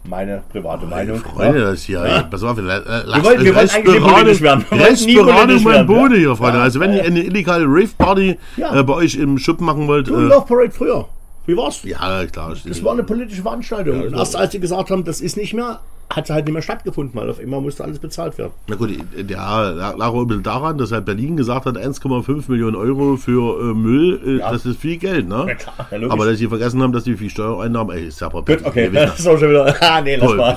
meine 0.05 0.43
private 0.51 0.87
Meinung. 0.87 1.19
Freunde, 1.19 1.59
ja. 1.61 1.71
das 1.71 1.83
hier, 1.83 2.07
ja. 2.07 2.23
pass 2.23 2.43
auf, 2.43 2.57
äh, 2.59 2.63
Wir 2.63 3.25
wollten- 3.25 3.45
wir 3.45 3.55
wollten 3.55 3.71
eigentlich 3.71 4.03
politisch 4.03 4.41
werden. 4.41 4.65
Wir 4.71 4.79
politisch 5.25 5.65
mein 5.65 5.75
werden, 5.89 5.91
ja. 5.91 6.17
hier, 6.17 6.37
Freunde. 6.37 6.59
Ja, 6.59 6.65
Also 6.65 6.81
wenn 6.81 6.93
ihr 6.95 7.05
eine 7.05 7.21
illegale 7.23 7.65
Rave-Party 7.67 8.39
Ja. 8.57 8.79
äh, 8.81 8.83
bei 8.83 8.95
euch 8.95 9.15
im 9.17 9.39
Schuppen 9.39 9.67
machen 9.67 9.87
wollt, 9.89 10.09
Du, 10.09 10.15
äh, 10.17 10.21
Love 10.23 10.47
Parade 10.47 10.71
früher. 10.71 11.07
Wie 11.47 11.57
war's? 11.57 11.83
ja, 11.85 12.25
klar. 12.27 12.55
Das 12.67 12.85
war 12.85 12.93
eine 12.93 13.03
politische 13.03 13.43
Veranstaltung. 13.43 14.03
und 14.03 14.15
erst 14.15 14.37
als 14.37 14.53
sie 14.53 14.61
gesagt 14.61 14.91
haben, 14.91 15.05
das 15.05 15.21
ist 15.21 15.37
nicht 15.37 15.53
mehr, 15.55 15.81
hat 16.13 16.27
sie 16.27 16.33
halt 16.35 16.45
nicht 16.45 16.53
mehr 16.55 16.63
stattgefunden, 16.63 17.19
weil 17.21 17.31
auf 17.31 17.39
einmal 17.39 17.61
musste 17.61 17.85
alles 17.85 17.99
bezahlt 18.01 18.37
werden. 18.37 18.51
Na 18.67 18.75
gut, 18.75 18.91
der 19.17 19.37
lag 19.39 20.09
auch 20.09 20.21
ein 20.21 20.27
bisschen 20.27 20.43
daran, 20.43 20.77
dass 20.77 20.91
halt 20.91 21.05
Berlin 21.05 21.37
gesagt 21.37 21.67
hat, 21.67 21.77
1,5 21.77 22.51
Millionen 22.51 22.75
Euro 22.77 23.17
für 23.17 23.61
äh, 23.71 23.75
Müll, 23.75 24.21
äh, 24.27 24.39
Ja. 24.39 24.51
das 24.51 24.67
ist 24.67 24.81
viel 24.81 24.97
Geld, 24.97 25.29
ne? 25.29 25.45
Ja, 25.49 25.55
klar, 25.55 25.87
ja. 25.93 26.11
Aber 26.11 26.27
dass 26.27 26.39
sie 26.39 26.49
vergessen 26.49 26.83
haben, 26.83 26.93
dass 26.93 27.05
die 27.05 27.17
viel 27.17 27.31
Steuereinnahmen, 27.31 27.97
ey, 27.97 28.07
ist 28.09 28.21
ja 28.21 28.27
aber 28.27 28.45
Gut, 28.45 28.59
okay, 28.65 28.91
das 28.93 29.21
ist 29.21 29.27
auch 29.29 29.39
schon 29.39 29.51
wieder. 29.51 29.75
Ah, 29.81 30.01
nee, 30.01 30.17
lass 30.17 30.27
Toll. 30.29 30.37
mal. 30.37 30.57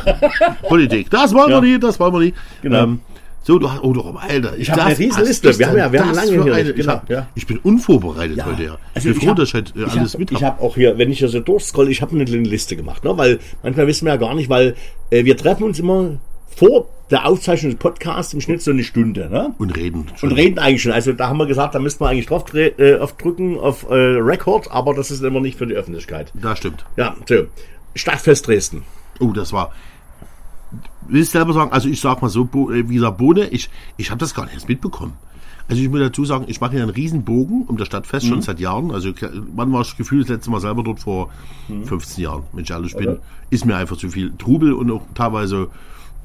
Politik. 0.68 1.10
Das 1.12 1.34
wollen 1.34 1.50
wir 1.50 1.62
nicht, 1.62 1.84
das 1.84 2.00
wollen 2.00 2.14
wir 2.14 2.20
nicht. 2.20 2.38
Genau. 2.62 2.84
Ähm, 2.84 3.00
so, 3.44 3.60
du 3.60 3.70
hast, 3.72 3.84
oh 3.84 3.94
doch, 3.94 4.16
Alter. 4.16 4.58
Ich 4.58 4.70
hab 4.70 4.78
darf- 4.78 4.88
eine 4.88 4.98
riesen 5.00 5.20
was 5.22 5.28
Liste. 5.28 5.50
ist 5.50 5.60
Wir 5.60 5.68
haben 5.68 5.78
ja- 5.78 5.92
wir 5.92 6.00
haben 6.06 6.14
lange 6.16 6.32
hier 6.32 6.42
eine- 6.42 6.64
nicht. 6.64 6.70
ich, 6.70 6.76
Genau, 6.78 6.94
hab, 6.94 7.10
ja. 7.10 7.28
ich 7.36 7.46
bin 7.46 7.58
unvorbereitet 7.60 8.44
heute. 8.46 8.64
Ja. 8.64 8.74
Ich 8.74 8.96
Also 8.96 9.08
bin 9.10 9.18
ich 9.18 9.24
froh, 9.24 9.30
hab- 9.32 9.36
dass 9.38 9.48
ich 9.50 9.54
halt 9.54 9.74
äh, 9.76 9.80
Ich 9.84 9.92
alles 10.00 10.14
habe 10.14 10.20
mit 10.22 10.32
ich 10.32 10.44
hab. 10.44 10.54
hab 10.58 10.62
auch 10.62 10.76
hier, 10.76 10.98
wenn 10.98 11.12
ich 11.12 11.20
hier 11.20 11.28
so 11.30 11.40
durchscroll, 11.42 11.90
ich 11.90 12.02
habe 12.02 12.16
eine 12.16 12.26
kleine 12.26 12.44
Liste 12.48 12.76
gemacht, 12.76 13.04
ne? 13.04 13.18
weil 13.18 13.40
manchmal 13.62 13.88
wissen 13.88 14.06
wir 14.06 14.14
ja 14.14 14.18
gar 14.18 14.34
nicht, 14.34 14.50
weil 14.50 14.76
äh, 15.12 15.26
wir 15.26 15.36
treffen 15.38 15.64
uns 15.64 15.78
immer 15.80 16.18
vor 16.56 16.88
der 17.12 17.26
Aufzeichnung 17.28 17.72
des 17.74 17.80
Podcasts 17.80 18.34
im 18.34 18.42
Schnitt 18.42 18.62
so 18.62 18.72
eine 18.72 18.84
Stunde. 18.84 19.28
Ne? 19.30 19.54
Und 19.58 19.72
reden. 19.76 20.06
Und 20.22 20.32
reden 20.32 20.58
eigentlich 20.60 20.82
schon. 20.84 20.92
Also 20.92 21.12
da 21.14 21.28
haben 21.28 21.38
wir 21.38 21.46
gesagt, 21.48 21.76
da 21.76 21.80
müssten 21.80 22.04
wir 22.04 22.10
eigentlich 22.10 22.28
drauf 22.28 22.46
äh, 22.54 22.96
auf 22.98 23.18
drücken 23.18 23.60
auf 23.60 23.88
äh, 23.90 23.94
Record, 23.94 24.72
aber 24.72 24.94
das 24.94 25.12
ist 25.12 25.22
immer 25.24 25.42
nicht 25.42 25.58
für 25.58 25.68
die 25.68 25.74
Öffentlichkeit. 25.74 26.32
Das 26.36 26.60
stimmt. 26.60 26.86
Ja, 26.96 27.16
so. 27.28 27.44
Stadtfest 27.96 28.48
Dresden. 28.48 28.84
Oh, 29.20 29.32
das 29.34 29.52
war. 29.54 29.72
Willst 31.08 31.34
du 31.34 31.38
selber 31.40 31.54
sagen, 31.54 31.72
also 31.72 31.90
ich 31.90 32.00
sag 32.02 32.22
mal 32.22 32.30
so, 32.30 32.44
äh, 32.72 32.88
wie 32.90 32.96
gesagt, 32.96 33.18
Bohne, 33.18 33.48
ich, 33.50 33.70
ich 33.98 34.10
habe 34.12 34.20
das 34.20 34.34
gar 34.34 34.46
nicht 34.46 34.54
erst 34.56 34.70
mitbekommen. 34.70 35.14
Also 35.70 35.82
ich 35.82 35.90
muss 35.90 36.00
dazu 36.02 36.26
sagen, 36.26 36.46
ich 36.48 36.60
mache 36.60 36.76
ja 36.76 36.82
einen 36.84 36.90
riesen 36.92 37.24
Bogen 37.24 37.64
um 37.68 37.78
das 37.78 37.88
Stadtfest 37.88 38.26
Mhm. 38.26 38.30
schon 38.30 38.42
seit 38.42 38.60
Jahren. 38.60 38.92
Also 38.92 39.12
wann 39.56 39.72
war 39.72 39.80
das 39.80 39.96
Gefühl 39.96 40.22
das 40.22 40.30
letzte 40.30 40.52
Mal 40.52 40.60
selber 40.60 40.84
dort 40.84 41.00
vor 41.00 41.30
15 41.86 42.22
Jahren, 42.24 42.44
wenn 42.52 42.64
ich 42.66 42.70
ehrlich 42.72 42.96
bin, 42.96 43.06
Mhm. 43.06 43.12
Okay. 43.14 43.22
ist 43.50 43.66
mir 43.66 43.78
einfach 43.78 43.96
zu 43.98 44.10
viel 44.10 44.34
Trubel 44.38 44.74
und 44.74 44.92
auch 44.92 45.04
teilweise 45.16 45.70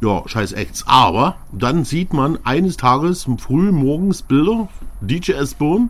ja, 0.00 0.22
scheiß 0.26 0.52
Acts. 0.52 0.84
Aber 0.86 1.36
dann 1.52 1.84
sieht 1.84 2.12
man 2.12 2.38
eines 2.44 2.76
Tages 2.76 3.28
früh 3.38 3.70
morgens 3.72 4.22
Bilder, 4.22 4.68
DJ 5.00 5.32
S-Bone, 5.32 5.88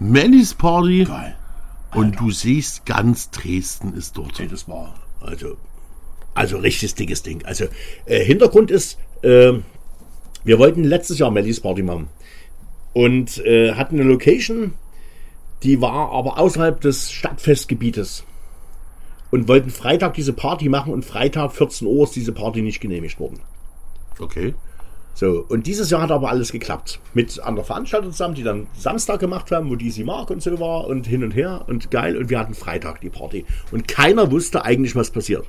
Mannys 0.00 0.54
Party 0.54 1.04
Geil. 1.04 1.34
und 1.94 2.18
du 2.20 2.30
siehst 2.30 2.84
ganz 2.86 3.30
Dresden 3.30 3.94
ist 3.94 4.16
dort. 4.18 4.38
Nee, 4.38 4.48
das 4.48 4.66
war 4.68 4.94
also, 5.20 5.56
also 6.34 6.58
richtig 6.58 6.94
dickes 6.94 7.22
Ding. 7.22 7.44
Also 7.44 7.66
äh, 8.06 8.24
Hintergrund 8.24 8.70
ist, 8.70 8.98
äh, 9.22 9.52
wir 10.44 10.58
wollten 10.58 10.84
letztes 10.84 11.18
Jahr 11.18 11.30
Mellies 11.30 11.60
Party 11.60 11.82
machen 11.82 12.08
und 12.92 13.38
äh, 13.44 13.72
hatten 13.74 14.00
eine 14.00 14.08
Location, 14.08 14.74
die 15.62 15.80
war 15.80 16.10
aber 16.10 16.38
außerhalb 16.38 16.80
des 16.80 17.12
Stadtfestgebietes 17.12 18.24
und 19.30 19.48
wollten 19.48 19.70
Freitag 19.70 20.14
diese 20.14 20.32
Party 20.32 20.68
machen 20.68 20.92
und 20.92 21.04
Freitag 21.04 21.52
14 21.52 21.86
Uhr 21.86 22.04
ist 22.04 22.16
diese 22.16 22.32
Party 22.32 22.62
nicht 22.62 22.80
genehmigt 22.80 23.20
worden. 23.20 23.40
Okay. 24.18 24.54
So, 25.14 25.44
und 25.48 25.66
dieses 25.66 25.90
Jahr 25.90 26.02
hat 26.02 26.10
aber 26.10 26.30
alles 26.30 26.52
geklappt. 26.52 27.00
Mit 27.12 27.38
anderen 27.40 27.66
Veranstaltern 27.66 28.12
zusammen, 28.12 28.34
die 28.34 28.42
dann 28.42 28.66
Samstag 28.74 29.20
gemacht 29.20 29.50
haben, 29.50 29.68
wo 29.70 29.76
die 29.76 29.90
sie 29.90 30.04
mag 30.04 30.30
und 30.30 30.42
so 30.42 30.58
war 30.58 30.86
und 30.86 31.06
hin 31.06 31.22
und 31.22 31.32
her 31.32 31.64
und 31.66 31.90
geil. 31.90 32.16
Und 32.16 32.30
wir 32.30 32.38
hatten 32.38 32.54
Freitag 32.54 33.00
die 33.02 33.10
Party. 33.10 33.44
Und 33.70 33.88
keiner 33.88 34.30
wusste 34.30 34.64
eigentlich, 34.64 34.96
was 34.96 35.10
passiert. 35.10 35.44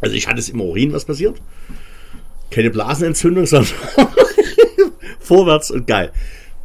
Also 0.00 0.14
ich 0.14 0.28
hatte 0.28 0.40
es 0.40 0.48
im 0.48 0.60
Urin, 0.60 0.92
was 0.92 1.04
passiert. 1.04 1.40
Keine 2.50 2.70
Blasenentzündung, 2.70 3.46
sondern 3.46 3.72
vorwärts 5.20 5.70
und 5.70 5.86
geil. 5.86 6.12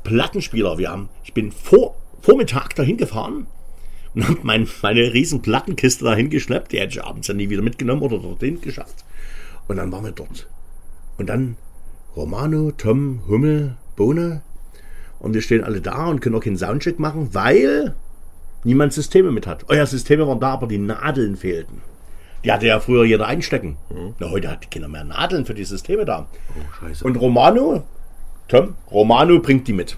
Plattenspieler, 0.03 0.77
wir 0.77 0.89
haben, 0.89 1.09
ich 1.23 1.33
bin 1.33 1.51
vor, 1.51 1.95
Vormittag 2.21 2.75
dahin 2.75 2.97
gefahren 2.97 3.47
und 4.13 4.27
habe 4.27 4.39
mein, 4.43 4.67
meine 4.81 5.13
riesen 5.13 5.41
Plattenkiste 5.41 6.03
dahin 6.03 6.29
geschleppt. 6.29 6.71
Die 6.71 6.79
hätte 6.79 6.93
ich 6.93 7.03
abends 7.03 7.27
ja 7.27 7.33
nie 7.33 7.50
wieder 7.50 7.61
mitgenommen 7.61 8.01
oder 8.01 8.19
dorthin 8.19 8.61
geschafft. 8.61 9.05
Und 9.67 9.77
dann 9.77 9.91
waren 9.91 10.05
wir 10.05 10.11
dort. 10.11 10.47
Und 11.17 11.27
dann 11.29 11.55
Romano, 12.15 12.71
Tom, 12.71 13.21
Hummel, 13.27 13.77
Bohne. 13.95 14.41
Und 15.19 15.33
wir 15.33 15.41
stehen 15.41 15.63
alle 15.63 15.81
da 15.81 16.07
und 16.07 16.19
können 16.19 16.35
auch 16.35 16.43
keinen 16.43 16.57
Soundcheck 16.57 17.00
machen, 17.00 17.33
weil 17.33 17.95
niemand 18.63 18.93
Systeme 18.93 19.31
mit 19.31 19.47
hat. 19.47 19.65
Euer 19.69 19.85
Systeme 19.85 20.27
waren 20.27 20.39
da, 20.39 20.51
aber 20.53 20.67
die 20.67 20.79
Nadeln 20.79 21.38
fehlten. 21.38 21.81
Die 22.43 22.51
hatte 22.51 22.67
ja 22.67 22.79
früher 22.79 23.05
jeder 23.05 23.27
einstecken. 23.27 23.77
Na, 24.19 24.29
heute 24.29 24.50
hat 24.50 24.71
keiner 24.71 24.88
mehr 24.88 25.03
Nadeln 25.03 25.45
für 25.45 25.53
die 25.53 25.63
Systeme 25.63 26.05
da. 26.05 26.27
Oh, 26.50 26.62
scheiße. 26.79 27.03
Und 27.05 27.15
Romano, 27.17 27.83
Tom, 28.48 28.75
Romano 28.91 29.39
bringt 29.39 29.67
die 29.67 29.74
mit. 29.74 29.98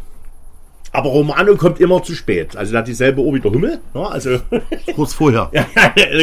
Aber 0.91 1.09
Romano 1.09 1.55
kommt 1.55 1.79
immer 1.79 2.03
zu 2.03 2.13
spät. 2.13 2.55
Also 2.55 2.71
der 2.71 2.81
hat 2.81 2.87
dieselbe 2.87 3.21
Uhr 3.21 3.33
wie 3.33 3.39
der 3.39 3.51
Hummel. 3.51 3.79
Ne? 3.93 4.07
Also 4.07 4.39
Kurz 4.95 5.13
vorher. 5.13 5.49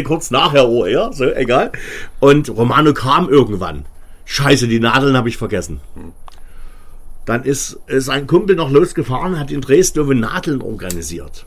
kurz 0.04 0.30
nachher 0.30 0.68
Uhr 0.68 0.86
eher, 0.86 1.12
so 1.12 1.24
egal. 1.24 1.72
Und 2.20 2.48
Romano 2.50 2.92
kam 2.92 3.28
irgendwann. 3.28 3.86
Scheiße, 4.26 4.68
die 4.68 4.78
Nadeln 4.78 5.16
habe 5.16 5.28
ich 5.28 5.36
vergessen. 5.38 5.80
Dann 7.24 7.42
ist, 7.42 7.80
ist 7.88 8.08
ein 8.08 8.28
Kumpel 8.28 8.54
noch 8.54 8.70
losgefahren, 8.70 9.40
hat 9.40 9.50
in 9.50 9.60
Dresden 9.60 10.20
Nadeln 10.20 10.62
organisiert. 10.62 11.46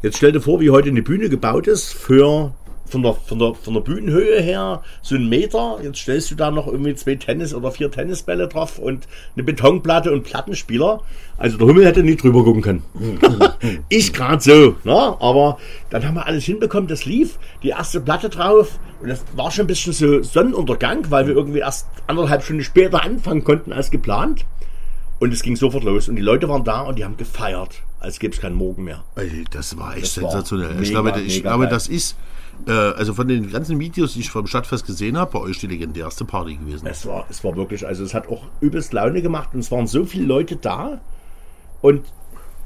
Jetzt 0.00 0.16
stell 0.16 0.32
dir 0.32 0.40
vor, 0.40 0.60
wie 0.60 0.70
heute 0.70 0.88
eine 0.88 1.02
Bühne 1.02 1.28
gebaut 1.28 1.66
ist 1.66 1.92
für 1.92 2.54
von 2.86 3.02
der, 3.02 3.14
von 3.14 3.38
der, 3.38 3.54
von 3.54 3.74
der 3.74 3.80
Bühnenhöhe 3.80 4.40
her 4.40 4.82
so 5.02 5.14
ein 5.16 5.28
Meter. 5.28 5.78
Jetzt 5.82 5.98
stellst 5.98 6.30
du 6.30 6.34
da 6.34 6.50
noch 6.50 6.66
irgendwie 6.66 6.94
zwei 6.94 7.16
Tennis- 7.16 7.54
oder 7.54 7.70
vier 7.70 7.90
Tennisbälle 7.90 8.48
drauf 8.48 8.78
und 8.78 9.06
eine 9.34 9.44
Betonplatte 9.44 10.12
und 10.12 10.24
Plattenspieler. 10.24 11.00
Also 11.38 11.58
der 11.58 11.66
Hummel 11.66 11.84
hätte 11.84 12.02
nie 12.02 12.16
drüber 12.16 12.44
gucken 12.44 12.62
können. 12.62 12.82
ich 13.88 14.12
gerade 14.12 14.42
so, 14.42 14.76
ne? 14.84 15.16
aber 15.20 15.58
dann 15.90 16.06
haben 16.06 16.14
wir 16.14 16.26
alles 16.26 16.44
hinbekommen, 16.44 16.88
das 16.88 17.04
lief, 17.04 17.38
die 17.62 17.70
erste 17.70 18.00
Platte 18.00 18.28
drauf 18.28 18.78
und 19.00 19.08
das 19.08 19.22
war 19.34 19.50
schon 19.50 19.64
ein 19.64 19.68
bisschen 19.68 19.92
so 19.92 20.22
Sonnenuntergang, 20.22 21.10
weil 21.10 21.26
wir 21.26 21.34
irgendwie 21.34 21.58
erst 21.58 21.86
anderthalb 22.06 22.42
Stunden 22.42 22.62
später 22.62 23.02
anfangen 23.02 23.44
konnten 23.44 23.72
als 23.72 23.90
geplant. 23.90 24.44
Und 25.18 25.32
es 25.32 25.42
ging 25.42 25.56
sofort 25.56 25.84
los 25.84 26.08
und 26.08 26.16
die 26.16 26.22
Leute 26.22 26.48
waren 26.48 26.64
da 26.64 26.82
und 26.82 26.98
die 26.98 27.04
haben 27.04 27.16
gefeiert, 27.16 27.82
als 28.00 28.18
gäbe 28.18 28.34
es 28.34 28.40
keinen 28.40 28.54
Morgen 28.54 28.84
mehr. 28.84 29.02
Ey, 29.14 29.44
Das 29.50 29.76
war 29.78 29.96
echt 29.96 30.04
Das 30.16 30.22
war 30.22 30.30
sensationell. 30.30 30.72
ich 30.82 30.90
mega, 30.90 31.00
glaube, 31.00 31.20
ich 31.20 31.42
glaube 31.42 31.68
das 31.68 31.88
ist, 31.88 32.16
äh, 32.66 32.70
also 32.70 33.14
von 33.14 33.28
den 33.28 33.50
ganzen 33.50 33.78
Videos, 33.78 34.14
die 34.14 34.20
ich 34.20 34.30
vom 34.30 34.46
Stadtfest 34.46 34.86
gesehen 34.86 35.16
habe, 35.16 35.32
bei 35.32 35.38
euch 35.40 35.58
die 35.58 35.66
legendärste 35.66 36.24
Party 36.24 36.56
gewesen. 36.56 36.86
Es 36.86 37.06
war, 37.06 37.26
es 37.28 37.42
war 37.44 37.56
wirklich, 37.56 37.86
also 37.86 38.04
es 38.04 38.14
hat 38.14 38.28
auch 38.28 38.44
übelst 38.60 38.92
Laune 38.92 39.22
gemacht 39.22 39.50
und 39.52 39.60
es 39.60 39.70
waren 39.70 39.86
so 39.86 40.04
viele 40.04 40.26
Leute 40.26 40.56
da 40.56 41.00
und 41.80 42.04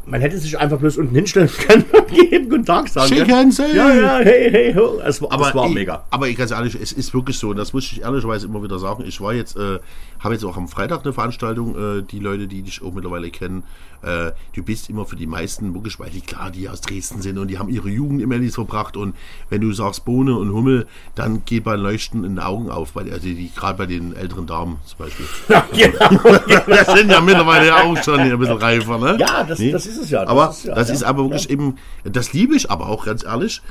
man 0.06 0.20
hätte 0.20 0.38
sich 0.38 0.58
einfach 0.58 0.78
bloß 0.78 0.98
unten 0.98 1.14
hinstellen 1.14 1.48
können 1.48 1.84
und 1.92 2.10
jedem 2.10 2.50
Guten 2.50 2.64
Tag 2.64 2.88
sagen 2.88 3.14
können. 3.14 3.52
Ja, 3.74 3.94
ja, 3.94 4.18
hey, 4.18 4.50
hey, 4.50 4.74
ho. 4.74 5.00
Es 5.04 5.20
war, 5.22 5.32
Aber, 5.32 5.48
es 5.48 5.54
war 5.54 5.66
ich, 5.68 5.74
mega. 5.74 6.04
aber 6.10 6.28
ich 6.28 6.36
ganz 6.36 6.50
ehrlich, 6.50 6.76
es 6.80 6.92
ist 6.92 7.14
wirklich 7.14 7.38
so, 7.38 7.50
und 7.50 7.56
das 7.56 7.72
muss 7.72 7.84
ich 7.84 8.02
ehrlicherweise 8.02 8.46
immer 8.46 8.62
wieder 8.62 8.78
sagen. 8.78 9.04
Ich 9.06 9.20
war 9.20 9.32
jetzt, 9.32 9.56
äh, 9.56 9.78
habe 10.18 10.34
jetzt 10.34 10.44
auch 10.44 10.56
am 10.56 10.68
Freitag 10.68 11.04
eine 11.04 11.12
Veranstaltung, 11.12 11.76
äh, 11.76 12.02
die 12.02 12.18
Leute, 12.18 12.48
die 12.48 12.62
dich 12.62 12.82
auch 12.82 12.92
mittlerweile 12.92 13.30
kennen, 13.30 13.62
äh, 14.02 14.32
du 14.54 14.62
bist 14.62 14.88
immer 14.88 15.04
für 15.04 15.16
die 15.16 15.26
meisten 15.26 15.74
wirklich, 15.74 15.98
weil 16.00 16.10
die 16.10 16.22
klar, 16.22 16.50
die 16.50 16.68
aus 16.68 16.80
Dresden 16.80 17.20
sind 17.20 17.38
und 17.38 17.48
die 17.48 17.58
haben 17.58 17.68
ihre 17.68 17.88
Jugend 17.90 18.22
im 18.22 18.32
Ellis 18.32 18.54
verbracht 18.54 18.96
und 18.96 19.14
wenn 19.50 19.60
du 19.60 19.72
sagst 19.72 20.04
Bohne 20.04 20.36
und 20.36 20.52
Hummel, 20.52 20.86
dann 21.14 21.44
geht 21.44 21.64
bei 21.64 21.76
Leuchten 21.76 22.24
in 22.24 22.36
den 22.36 22.38
Augen 22.38 22.70
auf, 22.70 22.92
bei, 22.92 23.02
also 23.02 23.18
die, 23.18 23.50
gerade 23.54 23.76
bei 23.76 23.86
den 23.86 24.16
älteren 24.16 24.46
Damen 24.46 24.78
zum 24.86 24.98
Beispiel. 24.98 25.26
das 26.66 26.94
sind 26.94 27.10
ja 27.10 27.20
mittlerweile 27.20 27.66
ja 27.66 27.82
auch 27.82 28.02
schon 28.02 28.20
ein 28.20 28.38
bisschen 28.38 28.56
reifer, 28.56 28.98
ne? 28.98 29.18
Ja, 29.20 29.44
das, 29.44 29.58
das 29.58 29.86
ist 29.86 29.89
es 29.96 30.10
ja. 30.10 30.20
Das 30.22 30.30
aber 30.30 30.50
ist, 30.50 30.64
ja, 30.64 30.74
das 30.74 30.88
ja. 30.88 30.94
ist 30.94 31.02
aber 31.02 31.24
wirklich 31.24 31.50
eben, 31.50 31.76
das 32.04 32.32
liebe 32.32 32.54
ich 32.56 32.70
aber 32.70 32.88
auch 32.88 33.04
ganz 33.06 33.24
ehrlich. 33.24 33.62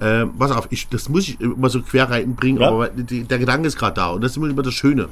Äh, 0.00 0.26
pass 0.26 0.52
auf, 0.52 0.68
ich, 0.70 0.88
das 0.88 1.08
muss 1.08 1.28
ich 1.28 1.40
immer 1.40 1.68
so 1.70 1.82
quer 1.82 2.08
reinbringen, 2.10 2.60
Ja. 2.62 2.68
aber 2.68 2.88
die, 2.88 3.24
der 3.24 3.38
Gedanke 3.38 3.66
ist 3.66 3.76
gerade 3.76 3.94
da 3.94 4.10
und 4.10 4.22
das 4.22 4.32
ist 4.32 4.36
immer, 4.36 4.62
das 4.62 4.74
Schöne. 4.74 5.08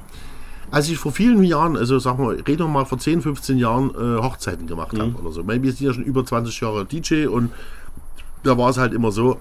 Als 0.70 0.88
ich 0.88 0.96
vor 0.98 1.10
vielen 1.12 1.42
Jahren, 1.44 1.76
also 1.76 1.98
sagen 1.98 2.18
wir, 2.22 2.36
reden 2.46 2.60
wir 2.64 2.68
mal 2.68 2.84
vor 2.84 2.98
10, 2.98 3.20
15 3.22 3.58
Jahren 3.58 3.90
äh, 3.90 4.22
Hochzeiten 4.22 4.66
gemacht 4.66 4.92
Mhm. 4.92 5.00
habe 5.00 5.14
oder 5.22 5.32
so. 5.32 5.40
Ich 5.40 5.46
meine, 5.46 5.62
wir 5.62 5.72
sind 5.72 5.86
ja 5.86 5.92
schon 5.92 6.04
über 6.04 6.24
20 6.24 6.60
Jahre 6.60 6.84
DJ 6.84 7.26
und 7.26 7.50
da 8.44 8.56
war 8.58 8.70
es 8.70 8.78
halt 8.78 8.92
immer 8.92 9.10
so, 9.10 9.40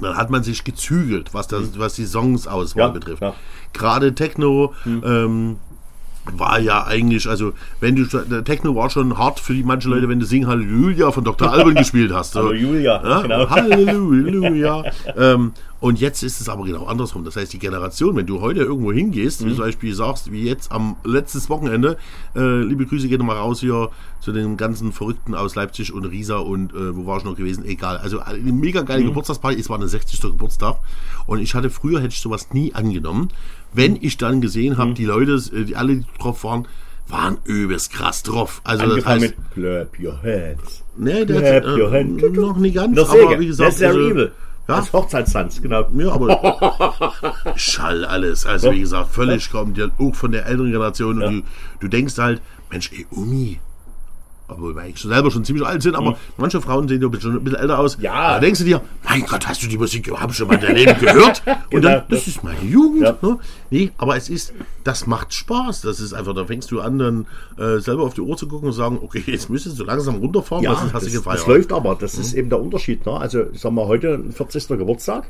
dann 0.00 0.14
hat 0.16 0.28
man 0.30 0.42
sich 0.42 0.62
gezügelt, 0.64 1.32
was, 1.32 1.48
das, 1.48 1.78
was 1.78 1.94
die 1.94 2.04
Songsauswahl 2.06 2.88
Mhm. 2.88 2.94
Ja, 2.94 2.98
betrifft. 2.98 3.22
ja. 3.22 3.34
Gerade 3.72 4.14
Techno 4.14 4.72
ähm, 4.86 5.56
war 6.32 6.58
ja 6.58 6.84
eigentlich, 6.86 7.28
also 7.28 7.52
wenn 7.80 7.94
du 7.96 8.04
der 8.04 8.44
Techno 8.44 8.74
war 8.74 8.90
schon 8.90 9.16
hart 9.18 9.40
für 9.40 9.54
die 9.54 9.62
manche 9.62 9.88
Leute, 9.88 10.08
wenn 10.08 10.20
du 10.20 10.26
Sing 10.26 10.46
Halleluja 10.46 11.12
von 11.12 11.24
Dr. 11.24 11.50
Alban 11.52 11.74
gespielt 11.76 12.12
hast. 12.12 12.32
So. 12.32 12.48
Halleluja, 12.48 13.02
ja, 13.06 13.20
genau. 13.22 13.48
Halleluja. 13.50 14.84
ähm, 15.16 15.52
und 15.78 16.00
jetzt 16.00 16.22
ist 16.22 16.40
es 16.40 16.48
aber 16.48 16.64
genau 16.64 16.86
andersrum. 16.86 17.24
Das 17.24 17.36
heißt, 17.36 17.52
die 17.52 17.58
Generation, 17.58 18.16
wenn 18.16 18.26
du 18.26 18.40
heute 18.40 18.60
irgendwo 18.60 18.92
hingehst, 18.92 19.42
Mhm. 19.42 19.50
zum 19.50 19.58
Beispiel 19.58 19.94
sagst, 19.94 20.32
wie 20.32 20.42
jetzt 20.44 20.72
am 20.72 20.96
letztes 21.04 21.50
Wochenende, 21.50 21.98
äh, 22.34 22.62
liebe 22.62 22.86
Grüße 22.86 23.08
gehen 23.08 23.24
mal 23.24 23.36
raus 23.36 23.60
hier 23.60 23.90
zu 24.20 24.32
den 24.32 24.56
ganzen 24.56 24.92
Verrückten 24.92 25.34
aus 25.34 25.54
Leipzig 25.54 25.92
und 25.92 26.04
Riesa 26.06 26.38
und 26.38 26.72
äh, 26.72 26.96
wo 26.96 27.06
war 27.06 27.18
ich 27.18 27.24
noch 27.24 27.36
gewesen? 27.36 27.64
Egal. 27.66 27.98
Also 27.98 28.20
eine 28.20 28.38
mega 28.52 28.80
geile 28.82 29.02
Mhm. 29.02 29.08
Geburtstagsparty. 29.08 29.60
Es 29.60 29.68
war 29.68 29.76
eine 29.76 29.86
60. 29.88 30.20
Geburtstag 30.22 30.76
und 31.26 31.40
ich 31.40 31.54
hatte 31.54 31.68
früher 31.70 31.98
hätte 32.00 32.14
ich 32.14 32.20
sowas 32.20 32.48
nie 32.52 32.74
angenommen. 32.74 33.28
Wenn 33.72 33.96
ich 34.00 34.16
dann 34.16 34.40
gesehen 34.40 34.74
Mhm. 34.74 34.78
habe, 34.78 34.94
die 34.94 35.04
Leute, 35.04 35.32
äh, 35.54 35.64
die 35.64 35.76
alle 35.76 35.96
die 35.96 36.04
drauf 36.18 36.44
waren, 36.44 36.66
waren 37.08 37.38
übelst 37.44 37.92
krass 37.92 38.22
drauf. 38.22 38.60
Also 38.64 38.96
das 38.96 39.06
heißt, 39.06 39.20
mit 39.20 39.34
Clap 39.54 39.88
your 40.00 40.20
hands. 40.22 40.82
nee, 40.96 41.24
der 41.24 41.40
Clap 41.60 41.64
hat, 41.72 41.78
your 41.78 41.92
äh, 41.92 41.98
hands. 42.04 42.22
noch 42.36 42.56
nie 42.56 42.72
ganz, 42.72 42.96
Das 42.96 43.10
aber 43.10 43.38
wie 43.38 43.46
gesagt, 43.46 43.78
their 43.78 43.88
also, 43.88 44.00
evil. 44.00 44.32
ja, 44.68 44.76
Das 44.76 44.92
Hochzeitstanz, 44.92 45.62
genau. 45.62 45.86
ja, 45.96 46.10
aber 46.10 47.12
Schall 47.56 48.04
alles. 48.04 48.44
Also 48.46 48.72
wie 48.72 48.80
gesagt, 48.80 49.12
völlig 49.14 49.50
kommt 49.50 49.78
ja 49.78 49.86
auch 49.98 50.14
von 50.14 50.32
der 50.32 50.46
älteren 50.46 50.70
Generation. 50.72 51.22
Und 51.22 51.34
du, 51.42 51.42
du 51.80 51.88
denkst 51.88 52.18
halt, 52.18 52.42
Mensch, 52.70 52.90
ey, 52.92 53.06
Umi. 53.10 53.60
Obwohl 54.48 54.76
wir 54.76 54.82
eigentlich 54.82 55.00
schon 55.00 55.10
selber 55.10 55.30
schon 55.32 55.44
ziemlich 55.44 55.66
alt 55.66 55.82
sind, 55.82 55.96
aber 55.96 56.16
manche 56.36 56.60
Frauen 56.60 56.86
sehen 56.86 57.02
ja 57.02 57.20
schon 57.20 57.32
ein 57.36 57.42
bisschen 57.42 57.58
älter 57.58 57.78
aus. 57.80 57.98
Mhm. 57.98 58.04
Ja. 58.04 58.34
Da 58.34 58.40
denkst 58.40 58.60
du 58.60 58.64
dir, 58.64 58.80
mein 59.08 59.26
Gott, 59.26 59.46
hast 59.48 59.62
du 59.62 59.66
die 59.66 59.76
Musik 59.76 60.06
überhaupt 60.06 60.34
schon 60.34 60.46
mal 60.46 60.54
in 60.54 60.60
deinem 60.60 60.76
Leben 60.76 60.98
gehört? 61.00 61.42
Und 61.46 61.56
Genau, 61.70 61.88
dann, 61.88 62.02
das 62.08 62.28
ist 62.28 62.44
meine 62.44 62.62
Jugend. 62.62 63.02
Ja. 63.02 63.16
Ne? 63.22 63.38
Nee, 63.70 63.90
aber 63.98 64.16
es 64.16 64.28
ist, 64.28 64.52
das 64.84 65.06
macht 65.08 65.34
Spaß. 65.34 65.80
Das 65.80 65.98
ist 65.98 66.12
einfach, 66.12 66.32
da 66.34 66.44
fängst 66.44 66.70
du 66.70 66.80
an, 66.80 66.98
dann 66.98 67.26
äh, 67.58 67.80
selber 67.80 68.04
auf 68.04 68.14
die 68.14 68.20
Uhr 68.20 68.36
zu 68.36 68.46
gucken 68.46 68.68
und 68.68 68.72
sagen, 68.74 68.98
okay, 69.02 69.22
jetzt 69.26 69.50
müsstest 69.50 69.80
du 69.80 69.84
langsam 69.84 70.16
runterfahren, 70.16 70.62
Ja, 70.62 70.72
was 70.72 70.82
hast 70.82 70.92
das, 70.92 71.04
du 71.06 71.10
gefeiert. 71.10 71.38
das 71.40 71.46
läuft 71.48 71.72
aber. 71.72 71.96
Das 71.96 72.14
ist 72.16 72.32
eben 72.34 72.48
der 72.48 72.60
Unterschied. 72.60 73.04
Ne? 73.04 73.12
Also, 73.18 73.42
ich 73.52 73.60
sag 73.60 73.72
mal, 73.72 73.86
heute 73.86 74.14
ein 74.14 74.32
40. 74.32 74.68
Geburtstag. 74.68 75.24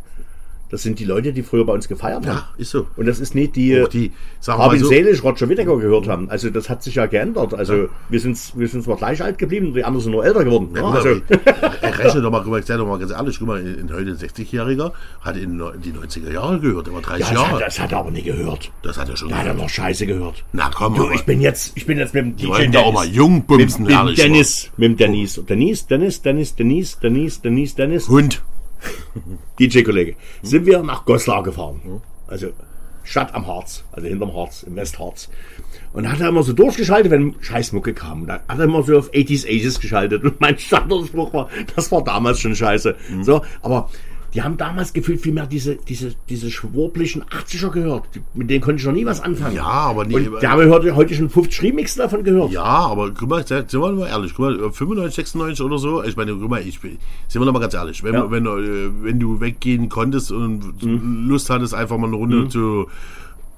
Das 0.69 0.83
sind 0.83 0.99
die 0.99 1.05
Leute, 1.05 1.33
die 1.33 1.43
früher 1.43 1.65
bei 1.65 1.73
uns 1.73 1.87
gefeiert 1.87 2.27
haben. 2.27 2.39
Ja, 2.39 2.49
ist 2.59 2.71
so. 2.71 2.87
Und 2.97 3.07
das 3.07 3.21
ist 3.21 3.35
nicht 3.35 3.55
die, 3.55 3.81
Auch 3.81 3.89
die 3.89 4.11
Armin 4.47 4.81
so, 4.81 4.89
Seelisch, 4.89 5.23
Roger 5.23 5.49
Whittaker 5.49 5.77
gehört 5.77 6.09
haben. 6.09 6.29
Also 6.29 6.51
das 6.51 6.69
hat 6.69 6.83
sich 6.83 6.97
ja 6.97 7.07
geändert. 7.07 7.55
Also 7.55 7.75
ja. 7.75 7.89
wir 8.09 8.21
sind 8.21 8.37
wir 8.57 8.67
sind 8.67 8.83
zwar 8.83 8.97
gleich 8.97 9.23
alt 9.23 9.39
geblieben, 9.39 9.75
die 9.75 9.85
anderen 9.85 10.03
sind 10.03 10.13
nur 10.13 10.25
älter 10.25 10.45
geworden. 10.45 10.73
Ne? 10.73 10.81
Ja, 10.81 10.91
also. 10.91 11.09
Ich 11.09 11.99
rechne 11.99 12.21
doch 12.21 12.31
mal, 12.31 12.59
ich 12.59 12.67
sage 12.67 12.81
doch 12.81 12.87
mal 12.89 12.99
ganz 12.99 13.13
ehrlich, 13.13 13.39
guck 13.39 13.49
mal, 13.49 13.61
ein 13.61 13.89
60-Jähriger 13.89 14.93
hat 15.21 15.37
in 15.37 15.63
die 15.85 15.93
90er 15.93 16.33
Jahre 16.33 16.59
gehört, 16.59 16.89
aber 16.89 17.01
30 17.01 17.21
ja, 17.21 17.33
das 17.33 17.43
Jahre. 17.43 17.55
Hat, 17.55 17.67
das 17.67 17.81
hat 17.81 17.93
er 17.93 17.99
aber 17.99 18.11
nicht 18.11 18.25
gehört. 18.25 18.71
Das 18.83 18.99
hat 18.99 19.09
er 19.09 19.17
schon. 19.17 19.29
Da 19.29 19.37
gehört. 19.37 19.51
hat 19.51 19.57
er 19.57 19.63
noch 19.63 19.71
Scheiße 19.71 20.07
gehört. 20.07 20.45
Na 20.53 20.71
komm 20.75 20.97
du, 20.97 21.11
ich 21.11 21.25
bin 21.25 21.41
jetzt, 21.41 21.77
ich 21.77 21.87
bin 21.87 21.99
jetzt 21.99 22.13
mit 22.13 22.25
dem 22.25 22.37
DJ 22.37 22.53
Dennis. 22.63 22.77
auch 22.77 22.93
mal 22.93 23.07
jung 23.07 23.45
bumsen, 23.45 23.85
mit, 23.85 24.05
mit 24.05 24.19
Dennis, 24.19 24.71
mal. 24.77 24.89
mit 24.89 24.91
dem 24.91 24.97
Dennis, 24.97 25.41
Dennis, 25.47 25.87
Dennis, 25.87 26.23
Dennis, 26.23 26.57
Dennis, 26.57 26.99
Dennis, 26.99 27.41
Dennis, 27.41 27.75
Dennis. 27.75 28.09
Hund. 28.09 28.43
DJ-Kollege, 29.61 30.17
sind 30.43 30.67
wir 30.67 30.83
nach 30.83 31.05
Goslar 31.05 31.43
gefahren. 31.43 32.03
Also 32.27 32.49
Stadt 33.07 33.35
am 33.35 33.47
Harz, 33.47 33.85
also 33.93 34.09
hinterm 34.09 34.35
Harz, 34.35 34.65
im 34.65 34.75
Westharz. 34.77 35.31
Und 35.93 36.11
hat 36.11 36.21
er 36.21 36.29
immer 36.29 36.43
so 36.43 36.53
durchgeschaltet, 36.53 37.13
wenn 37.13 37.37
Scheißmucke 37.41 37.95
kam. 37.95 38.27
Da 38.27 38.41
hat 38.49 38.59
er 38.59 38.65
immer 38.65 38.83
so 38.83 38.99
auf 38.99 39.11
80s 39.13 39.47
Ages 39.47 39.81
geschaltet. 39.81 40.25
Und 40.25 40.41
mein 40.41 40.59
Standardspruch 40.59 41.33
war, 41.33 41.49
das 41.75 41.91
war 41.93 42.03
damals 42.03 42.41
schon 42.41 42.55
scheiße. 42.55 42.97
So, 43.23 43.43
aber 43.63 43.89
die 44.37 44.43
haben 44.43 44.57
damals 44.59 44.93
gefühlt 44.93 45.21
viel 45.21 45.33
mehr 45.33 45.47
diese, 45.47 45.77
diese, 45.77 46.15
diese 46.29 46.51
schwurblichen 46.51 47.25
80er 47.25 47.71
gehört. 47.71 48.05
Die, 48.15 48.21
mit 48.35 48.51
denen 48.51 48.61
konnte 48.61 48.81
ich 48.81 48.87
noch 48.87 48.93
nie 48.93 49.07
was 49.07 49.21
anfangen. 49.23 49.57
Ja, 49.57 49.65
aber 49.65 50.05
nie- 50.05 50.15
Und 50.29 50.43
da 50.43 50.51
haben 50.51 50.61
wir 50.61 50.69
heute, 50.71 50.95
heute 50.95 51.15
schon 51.15 51.31
50 51.31 51.63
Remix 51.63 51.95
davon 51.95 52.23
gehört. 52.23 52.53
Ja, 52.53 52.63
aber 52.63 53.11
guck 53.13 53.29
mal, 53.31 53.47
sind 53.47 53.73
wir 53.73 53.93
mal 53.93 54.07
ehrlich, 54.09 54.35
guck 54.35 54.45
mal, 54.61 54.71
95, 54.71 55.15
96 55.17 55.65
oder 55.65 55.79
so, 55.79 56.03
ich 56.05 56.17
meine, 56.17 56.35
guck 56.37 56.51
mal, 56.51 56.61
ich, 56.61 56.79
bin- 56.81 56.99
sind 57.29 57.41
wir 57.41 57.47
noch 57.47 57.53
mal 57.55 57.61
ganz 57.61 57.73
ehrlich, 57.75 58.05
wenn, 58.05 58.13
Ja. 58.15 58.31
wenn, 58.31 58.45
äh, 58.47 58.91
wenn 59.03 59.19
du 59.19 59.41
weggehen 59.41 59.89
konntest 59.89 60.31
und 60.31 60.75
Lust 60.83 61.49
hattest, 61.51 61.73
einfach 61.75 61.97
mal 61.97 62.07
eine 62.09 62.17
Runde 62.17 62.49
zu, 62.49 62.87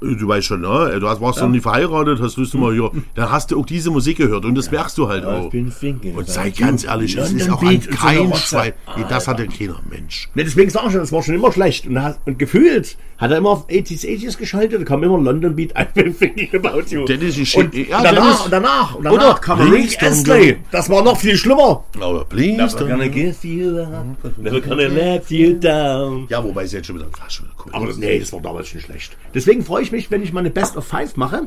du 0.01 0.29
weißt 0.29 0.47
schon, 0.47 0.61
ne? 0.61 0.99
du 1.01 1.09
hast, 1.09 1.21
warst 1.21 1.41
noch 1.41 1.49
nie 1.49 1.61
verheiratet, 1.61 2.21
hast 2.21 2.37
Lust 2.37 2.55
mal 2.55 2.73
hier, 2.73 2.91
dann 3.15 3.31
hast 3.31 3.51
du 3.51 3.61
auch 3.61 3.67
diese 3.67 3.91
Musik 3.91 4.19
gehört 4.19 4.45
und 4.45 4.55
das 4.55 4.71
merkst 4.71 4.97
du 4.99 5.09
halt 5.09 5.25
auch. 5.25 5.51
thinking 5.51 6.15
Und 6.15 6.23
about 6.25 6.33
sei 6.33 6.49
you. 6.49 6.55
ganz 6.59 6.85
ehrlich, 6.85 7.17
es 7.17 7.33
ist 7.33 7.51
auch 7.51 7.63
ein 7.63 7.77
und 7.77 7.91
kein. 7.91 8.35
Schwein. 8.35 8.73
Nee, 8.97 9.05
das 9.09 9.27
hat 9.29 9.39
ja 9.39 9.47
keiner 9.47 9.81
Mensch. 9.91 10.29
Ne, 10.35 10.45
deswegen 10.45 10.71
sag 10.71 10.87
ich 10.87 10.93
schon, 10.93 11.01
das 11.01 11.13
war 11.13 11.23
schon 11.23 11.35
immer 11.35 11.53
schlecht. 11.53 11.87
Und, 11.87 11.97
und 12.27 12.39
gefühlt 12.39 12.97
hat 13.19 13.31
er 13.33 13.39
immer 13.39 13.51
auf 13.51 13.69
80s, 13.69 14.05
80s 14.07 14.39
geschaltet, 14.39 14.81
da 14.81 14.85
kam 14.85 15.03
immer 15.03 15.19
London 15.19 15.57
Beat, 15.57 15.77
I've 15.77 15.93
been 15.95 16.17
thinking 16.17 16.55
about 16.55 16.83
you. 16.91 17.05
Dennis, 17.05 17.37
ich- 17.37 17.57
und, 17.57 17.75
ja, 17.75 17.99
und 17.99 18.05
danach, 18.05 18.45
und 18.45 18.53
danach, 18.53 18.95
und 18.95 19.05
danach 19.05 19.17
Oder 19.31 19.35
kam 19.41 19.61
Rick 19.73 20.01
Astley. 20.03 20.59
Das 20.71 20.89
war 20.89 21.03
noch 21.03 21.19
viel 21.19 21.37
schlimmer. 21.37 21.85
Aber 22.01 22.25
please. 22.25 22.57
Never 22.57 22.79
gonna 22.89 23.05
don't- 23.05 23.09
give 23.09 23.47
you 23.47 23.79
up, 23.81 24.39
never 24.39 24.61
gonna 24.61 24.87
let 24.87 25.29
you 25.31 25.55
down. 25.55 26.27
Ja, 26.29 26.43
wobei 26.45 26.65
es 26.65 26.73
jetzt 26.73 26.87
schon 26.87 26.97
wieder 26.97 27.07
schon 27.29 27.47
wieder 27.47 27.55
cool 27.67 27.73
Aber 27.75 27.89
ist. 27.91 27.99
nee, 27.99 28.19
das 28.21 28.33
war 28.33 28.41
damals 28.41 28.69
schon 28.69 28.81
schlecht. 28.81 29.17
Deswegen 29.35 29.65
freue 29.65 29.83
ich 29.83 29.88
mich, 29.93 30.11
wenn 30.11 30.23
ich 30.23 30.33
mal 30.33 30.41
eine 30.41 30.51
Best 30.51 30.77
of 30.77 30.87
Five 30.87 31.17
mache. 31.17 31.43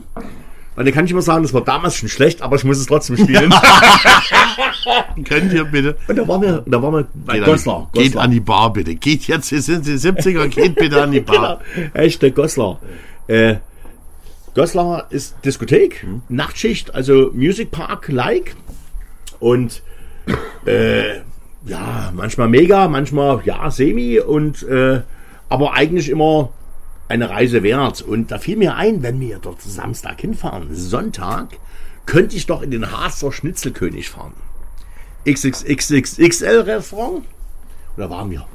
Weil 0.76 0.86
dann 0.86 0.94
kann 0.94 1.06
ich 1.06 1.12
immer 1.12 1.22
sagen, 1.22 1.44
das 1.44 1.54
war 1.54 1.62
damals 1.62 1.96
schon 1.96 2.08
schlecht, 2.08 2.42
aber 2.42 2.56
ich 2.56 2.64
muss 2.64 2.78
es 2.78 2.86
trotzdem 2.86 3.18
spielen. 3.18 3.54
Könnt 5.26 5.52
ihr 5.52 5.66
bitte? 5.66 5.98
und 6.08 6.16
da 6.16 6.28
waren 6.28 6.42
wir, 6.42 6.64
da 6.66 6.82
waren 6.82 6.94
wir 6.94 7.08
bei 7.14 7.34
Geht, 7.34 7.44
an, 7.44 7.50
Goslar. 7.52 7.90
geht 7.94 8.04
Goslar. 8.06 8.24
an 8.24 8.32
die 8.32 8.40
Bar 8.40 8.74
bitte. 8.74 8.96
Geht 8.96 9.24
jetzt, 9.28 9.50
sind 9.50 9.86
die 9.86 9.96
70er, 9.96 10.48
geht 10.48 10.76
bitte 10.76 11.04
an 11.04 11.12
die 11.12 11.20
Bar. 11.22 11.60
Genau. 11.76 11.90
Echte 11.94 12.32
Goslar. 12.32 12.80
Äh, 13.28 13.56
Goslar 14.56 15.08
ist 15.10 15.36
Diskothek, 15.44 16.06
Nachtschicht, 16.30 16.96
also 16.96 17.32
Music 17.34 17.72
Park 17.72 18.08
like. 18.08 18.56
Und 19.40 19.82
äh, 20.66 21.18
ja, 21.66 22.12
manchmal 22.16 22.48
mega, 22.48 22.88
manchmal 22.88 23.42
ja, 23.44 23.70
semi 23.72 24.20
und 24.20 24.64
äh, 24.64 25.02
aber 25.50 25.74
eigentlich 25.74 26.10
immer 26.10 26.50
eine 27.12 27.30
Reise 27.30 27.62
wert. 27.64 28.02
Und 28.02 28.32
da 28.32 28.40
fiel 28.40 28.58
mir 28.58 28.76
ein, 28.76 29.04
wenn 29.04 29.20
wir 29.20 29.40
dort 29.40 29.62
Samstag 29.62 30.20
hinfahren, 30.22 30.74
Sonntag, 30.76 31.50
könnte 32.06 32.36
ich 32.36 32.46
doch 32.48 32.62
in 32.62 32.72
den 32.72 32.92
Harzer 32.92 33.32
Schnitzelkönig 33.32 34.10
fahren. 34.10 34.34
XXXXL 35.30 36.62
Restaurant. 36.62 37.24
Da 37.98 38.10
waren 38.10 38.32
wir. 38.32 38.46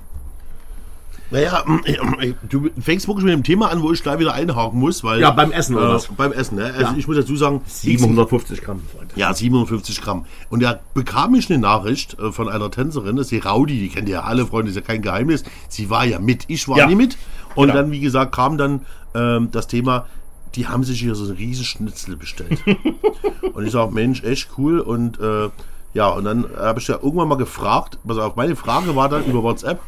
Naja, 1.30 1.64
du 2.48 2.70
fängst 2.80 3.08
wirklich 3.08 3.24
mit 3.24 3.34
dem 3.34 3.42
Thema 3.42 3.70
an, 3.70 3.82
wo 3.82 3.92
ich 3.92 4.00
gleich 4.02 4.18
wieder 4.20 4.32
einhaken 4.34 4.78
muss, 4.78 5.02
weil. 5.02 5.20
Ja, 5.20 5.30
beim 5.32 5.50
Essen 5.50 5.74
oder 5.74 5.96
äh? 5.96 6.00
Beim 6.16 6.32
Essen, 6.32 6.56
ne? 6.56 6.66
Also 6.66 6.92
Ja. 6.92 6.94
ich 6.96 7.06
muss 7.08 7.16
dazu 7.16 7.34
sagen, 7.36 7.62
750 7.66 8.62
Gramm, 8.62 8.80
Freunde. 8.94 9.12
Ja, 9.16 9.34
750 9.34 10.00
Gramm. 10.02 10.24
Und 10.50 10.62
da 10.62 10.78
bekam 10.94 11.34
ich 11.34 11.50
eine 11.50 11.58
Nachricht 11.58 12.16
äh, 12.20 12.30
von 12.30 12.48
einer 12.48 12.70
Tänzerin, 12.70 13.16
das 13.16 13.26
ist 13.26 13.30
die 13.32 13.38
Raudi, 13.38 13.76
die 13.80 13.88
kennt 13.88 14.08
ihr 14.08 14.16
ja 14.16 14.22
alle, 14.22 14.46
Freunde, 14.46 14.70
ist 14.70 14.76
ja 14.76 14.82
kein 14.82 15.02
Geheimnis. 15.02 15.42
Sie 15.68 15.90
war 15.90 16.04
ja 16.04 16.20
mit, 16.20 16.44
ich 16.46 16.68
war 16.68 16.78
Ja. 16.78 16.86
nie 16.86 16.94
mit. 16.94 17.16
Und 17.56 17.68
Genau. 17.68 17.80
dann, 17.80 17.90
wie 17.90 18.00
gesagt, 18.00 18.32
kam 18.32 18.56
dann 18.58 18.86
ähm, 19.14 19.50
das 19.50 19.66
Thema, 19.66 20.06
die 20.54 20.68
haben 20.68 20.84
sich 20.84 21.00
hier 21.00 21.14
so 21.16 21.24
einen 21.24 21.36
riesen 21.36 21.64
Schnitzel 21.64 22.16
bestellt. 22.16 22.62
und 23.54 23.66
ich 23.66 23.72
sag, 23.72 23.90
Mensch, 23.92 24.22
echt 24.22 24.50
cool. 24.56 24.78
Und 24.80 25.18
äh, 25.18 25.48
ja, 25.94 26.08
und 26.08 26.24
dann 26.24 26.46
habe 26.56 26.78
ich 26.78 26.86
ja 26.88 26.94
irgendwann 26.96 27.28
mal 27.28 27.36
gefragt, 27.38 27.98
pass 28.06 28.18
auf, 28.18 28.36
meine 28.36 28.54
Frage 28.56 28.94
war 28.94 29.08
dann 29.08 29.24
über 29.24 29.42
WhatsApp, 29.42 29.80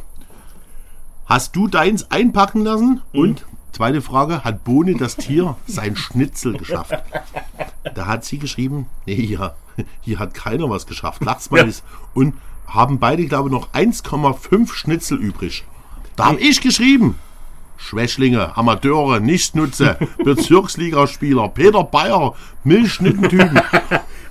hast 1.27 1.55
du 1.57 1.69
deins 1.69 2.11
einpacken 2.11 2.65
lassen? 2.65 3.03
Und 3.13 3.45
zweite 3.73 4.01
Frage, 4.01 4.45
hat 4.45 4.65
Bohne 4.65 4.97
das 4.97 5.17
Tier 5.17 5.57
sein 5.67 5.97
Schnitzel 5.97 6.57
geschafft? 6.57 6.95
Da 7.95 8.07
hat 8.07 8.25
sie 8.25 8.39
geschrieben, 8.39 8.87
nee, 9.07 9.15
hier, 9.15 9.55
hier 10.01 10.19
hat 10.19 10.35
keiner 10.35 10.69
was 10.71 10.87
geschafft. 10.87 11.23
Lachsmilies. 11.25 11.83
Und 12.15 12.35
haben 12.67 12.99
beide, 12.99 13.25
glaube 13.27 13.49
ich, 13.49 13.53
noch 13.53 13.73
1,5 13.73 14.73
Schnitzel 14.75 15.19
übrig. 15.19 15.65
Da 16.17 16.27
habe 16.27 16.41
ich 16.41 16.61
geschrieben. 16.61 17.19
Schwächlinge, 17.79 18.57
Amateure, 18.57 19.21
Nichtnutze, 19.21 19.97
Bezirksligaspieler, 20.25 21.49
Peter 21.49 21.85
Bayer, 21.85 22.35
Milchschnittentypen. 22.65 23.61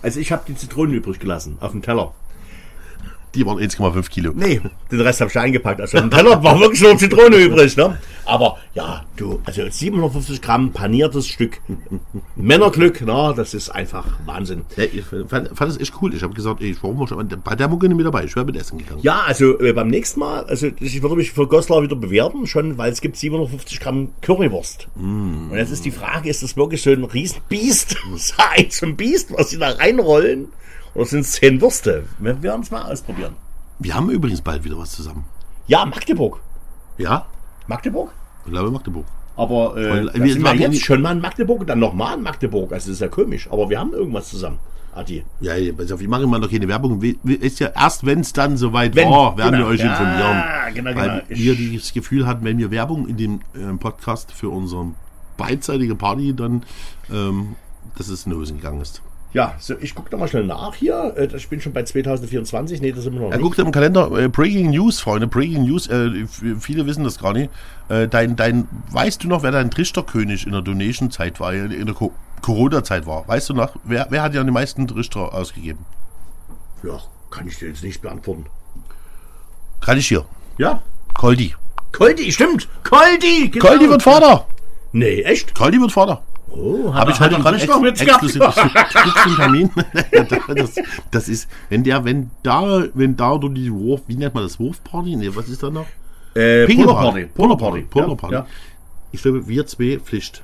Also 0.04 0.20
ich 0.20 0.32
habe 0.32 0.44
die 0.48 0.56
Zitronen 0.56 0.94
übrig 0.94 1.20
gelassen 1.20 1.58
auf 1.60 1.72
dem 1.72 1.82
Teller. 1.82 2.14
Die 3.36 3.46
waren 3.46 3.60
1,5 3.60 4.10
Kilo. 4.10 4.32
Nee, 4.36 4.62
den 4.92 5.02
Rest 5.02 5.22
habe 5.22 5.30
ich 5.30 5.38
eingepackt. 5.38 5.82
Also 5.82 6.00
dem 6.00 6.10
Teller 6.12 6.44
war 6.44 6.60
wirklich 6.60 6.82
nur 6.82 6.98
Zitrone 6.98 7.36
übrig. 7.38 7.76
Ne? 7.78 7.98
Aber 8.26 8.58
ja, 8.74 9.06
du, 9.16 9.40
also 9.46 9.64
750 9.70 10.42
Gramm 10.42 10.72
paniertes 10.72 11.28
Stück 11.28 11.60
Männerglück, 12.36 13.02
na, 13.06 13.34
das 13.34 13.54
ist 13.54 13.70
einfach 13.70 14.06
Wahnsinn. 14.26 14.66
Ja, 14.76 14.84
ich 14.84 15.04
fand, 15.04 15.50
fand 15.50 15.72
das 15.72 15.80
echt 15.80 15.94
cool. 16.02 16.14
Ich 16.14 16.24
habe 16.24 16.34
gesagt, 16.34 16.62
ey, 16.62 16.76
warum 16.82 17.00
war 17.00 17.08
schon 17.08 17.28
bei 17.44 17.56
der 17.56 17.68
Mucke 17.68 17.88
nicht 17.88 17.98
mit 17.98 18.06
dabei? 18.06 18.24
Ich 18.26 18.36
wäre 18.36 18.46
mit 18.46 18.56
Essen 18.56 18.78
gegangen. 18.78 19.02
Ja, 19.02 19.22
also 19.22 19.60
äh, 19.60 19.74
beim 19.74 19.90
nächsten 19.90 20.20
Mal, 20.20 20.46
also 20.46 20.68
ich 20.80 21.02
würde 21.02 21.16
mich 21.16 21.32
für 21.32 21.48
Goslar 21.48 21.84
wieder 21.84 21.96
bewerben, 21.96 22.48
schon, 22.48 22.78
weil 22.78 22.92
es 22.92 23.02
gibt 23.02 23.18
750 23.18 23.80
Gramm 23.80 24.10
Currywurst. 24.22 24.88
Und 24.96 25.52
jetzt 25.56 25.72
ist 25.72 25.86
die 25.86 25.92
Frage, 25.92 26.30
ist 26.30 26.44
das 26.44 26.58
wirklich 26.58 26.82
so 26.82 26.92
ein 26.92 27.04
Riesenbiest, 27.04 27.98
so 28.16 28.34
ein 28.38 28.70
zum 28.72 28.96
Biest, 28.96 29.32
was 29.34 29.50
sie 29.50 29.58
da 29.58 29.70
reinrollen? 29.70 30.48
Oder 30.98 31.06
sind 31.06 31.20
es 31.20 31.34
zehn 31.34 31.62
Würste? 31.62 32.06
Wir 32.18 32.42
werden 32.42 32.62
es 32.64 32.72
mal 32.72 32.82
ausprobieren. 32.92 33.36
Wir 33.78 33.94
haben 33.94 34.10
übrigens 34.10 34.42
bald 34.42 34.64
wieder 34.64 34.80
was 34.80 34.92
zusammen. 34.94 35.26
Ja, 35.68 35.86
Magdeburg. 35.86 36.40
Ja? 36.98 37.28
Magdeburg? 37.68 38.12
Ich 38.46 38.52
glaube 38.52 38.72
Magdeburg. 38.72 39.06
Aber 39.36 39.78
äh, 39.78 40.08
Weil 40.10 40.24
wir 40.24 40.34
sind 40.34 40.42
wir 40.42 40.56
jetzt 40.56 40.84
schon 40.84 41.04
mal 41.04 41.12
in 41.12 41.22
Magdeburg 41.22 41.60
und 41.60 41.68
dann 41.70 41.78
nochmal 41.78 42.18
in 42.18 42.24
Magdeburg. 42.24 42.72
Also 42.74 42.88
das 42.88 42.96
ist 42.96 43.02
ja 43.02 43.10
komisch. 43.10 43.48
Aber 43.52 43.70
wir 43.70 43.80
haben 43.80 43.94
irgendwas 43.94 44.30
zusammen, 44.30 44.58
Adi. 44.96 45.24
Ja, 45.40 45.56
ja, 45.56 45.72
pass 45.72 45.92
auf, 45.92 46.02
ich 46.02 46.08
mache 46.08 46.24
immer 46.24 46.40
noch 46.40 46.50
keine 46.50 46.68
Werbung. 46.68 47.00
Ist 47.04 47.60
ja 47.60 47.68
erst, 47.76 48.04
wenn 48.04 48.22
es 48.22 48.34
dann 48.34 48.58
soweit 48.58 48.96
Wenn, 48.96 49.08
war, 49.12 49.38
werden 49.38 49.52
genau. 49.52 49.66
wir 49.68 49.74
euch 49.74 49.82
Ja, 49.82 49.92
informieren. 49.92 50.74
genau, 50.74 50.96
Weil 50.96 51.24
genau. 51.28 51.40
wir 51.40 51.80
das 51.80 51.94
Gefühl 51.94 52.26
hatten, 52.26 52.44
wenn 52.44 52.58
wir 52.58 52.72
Werbung 52.72 53.08
in 53.08 53.18
dem 53.18 53.42
ähm, 53.56 53.78
Podcast 53.78 54.32
für 54.32 54.50
unsere 54.50 54.88
beidseitige 55.38 55.94
Party 55.94 56.34
dann, 56.36 56.64
ähm, 57.14 57.56
dass 57.96 58.08
es 58.08 58.26
in 58.26 58.34
Hosen 58.34 58.58
gegangen 58.58 58.82
ist. 58.82 59.04
Ja, 59.34 59.56
so, 59.60 59.76
ich 59.80 59.94
gucke 59.94 60.10
da 60.10 60.18
mal 60.18 60.28
schnell 60.28 60.46
nach 60.46 60.74
hier. 60.76 61.14
Äh, 61.18 61.36
Ich 61.36 61.50
bin 61.50 61.60
schon 61.62 61.74
bei 61.74 61.84
2024. 61.84 62.82
Nee, 62.82 62.92
das 62.94 63.04
sind 63.04 63.14
wir 63.14 63.20
noch 63.22 63.32
Er 63.32 63.38
nicht. 63.38 63.44
guckt 63.44 63.60
im 63.60 63.72
Kalender, 63.72 64.10
äh, 64.18 64.30
Breaking 64.30 64.72
News, 64.72 65.00
Freunde, 65.00 65.28
Breaking 65.28 65.64
News, 65.66 65.88
äh, 65.88 66.26
viele 66.60 66.86
wissen 66.86 67.04
das 67.04 67.20
gar 67.20 67.34
nicht. 67.34 67.52
Äh, 67.90 68.08
dein, 68.08 68.36
dein, 68.36 68.68
weißt 68.92 69.24
du 69.24 69.28
noch, 69.28 69.44
wer 69.44 69.52
dein 69.52 69.70
Trichterkönig 69.70 70.46
in 70.46 70.54
der 70.54 70.62
Donation-Zeit 70.62 71.40
war, 71.40 71.54
in 71.54 71.86
der 71.86 71.96
Co 71.96 72.14
Corona-Zeit 72.42 73.06
war? 73.08 73.28
Weißt 73.28 73.50
du 73.50 73.54
noch, 73.56 73.76
wer, 73.84 74.08
wer 74.12 74.22
hat 74.22 74.34
ja 74.36 74.44
die 74.44 74.52
meisten 74.52 74.88
Trichter 74.88 75.34
ausgegeben? 75.34 75.86
Ja, 76.84 77.00
kann 77.32 77.48
ich 77.48 77.58
dir 77.58 77.68
jetzt 77.70 77.84
nicht 77.84 78.02
beantworten. 78.02 78.46
Kann 79.82 79.98
ich 79.98 80.08
hier. 80.08 80.24
Ja? 80.58 80.82
Koldi. 81.16 81.56
Koldi, 81.92 82.32
stimmt. 82.32 82.68
Koldi. 82.84 83.50
Genau. 83.50 83.66
Koldi 83.66 83.90
wird 83.90 84.04
Vater. 84.04 84.46
Nee, 84.92 85.22
echt? 85.24 85.56
Koldi 85.56 85.80
wird 85.82 85.92
Vater. 85.92 86.22
Oh, 86.50 86.94
Habe 86.94 87.12
ich 87.12 87.20
heute 87.20 87.36
er 87.36 87.42
gerade 87.42 87.58
einen 87.58 87.86
ex 87.86 88.02
exklusiv 88.02 88.42
Termin. 89.36 89.70
das, 90.56 90.76
das 91.12 91.30
ist, 91.30 91.50
wenn 91.70 91.84
der, 91.84 92.04
wenn 92.06 92.32
da, 92.42 92.86
wenn 92.94 93.16
da 93.16 93.38
du 93.38 93.50
die 93.50 93.72
Wurf, 93.72 94.02
wie 94.08 94.16
nennt 94.16 94.34
man 94.34 94.44
das, 94.44 94.60
Wurfparty? 94.60 95.16
Nee, 95.16 95.32
was 95.34 95.50
ist 95.50 95.62
da 95.62 95.70
noch? 95.70 95.86
Äh, 96.34 96.66
Pingelparty. 96.66 97.26
Polarparty. 97.26 97.82
Polarparty. 97.82 98.34
Ja, 98.34 98.40
ja. 98.42 98.48
Ich 99.12 99.22
glaube, 99.22 99.48
wir 99.48 99.66
zwei 99.68 100.00
Pflicht. 100.00 100.42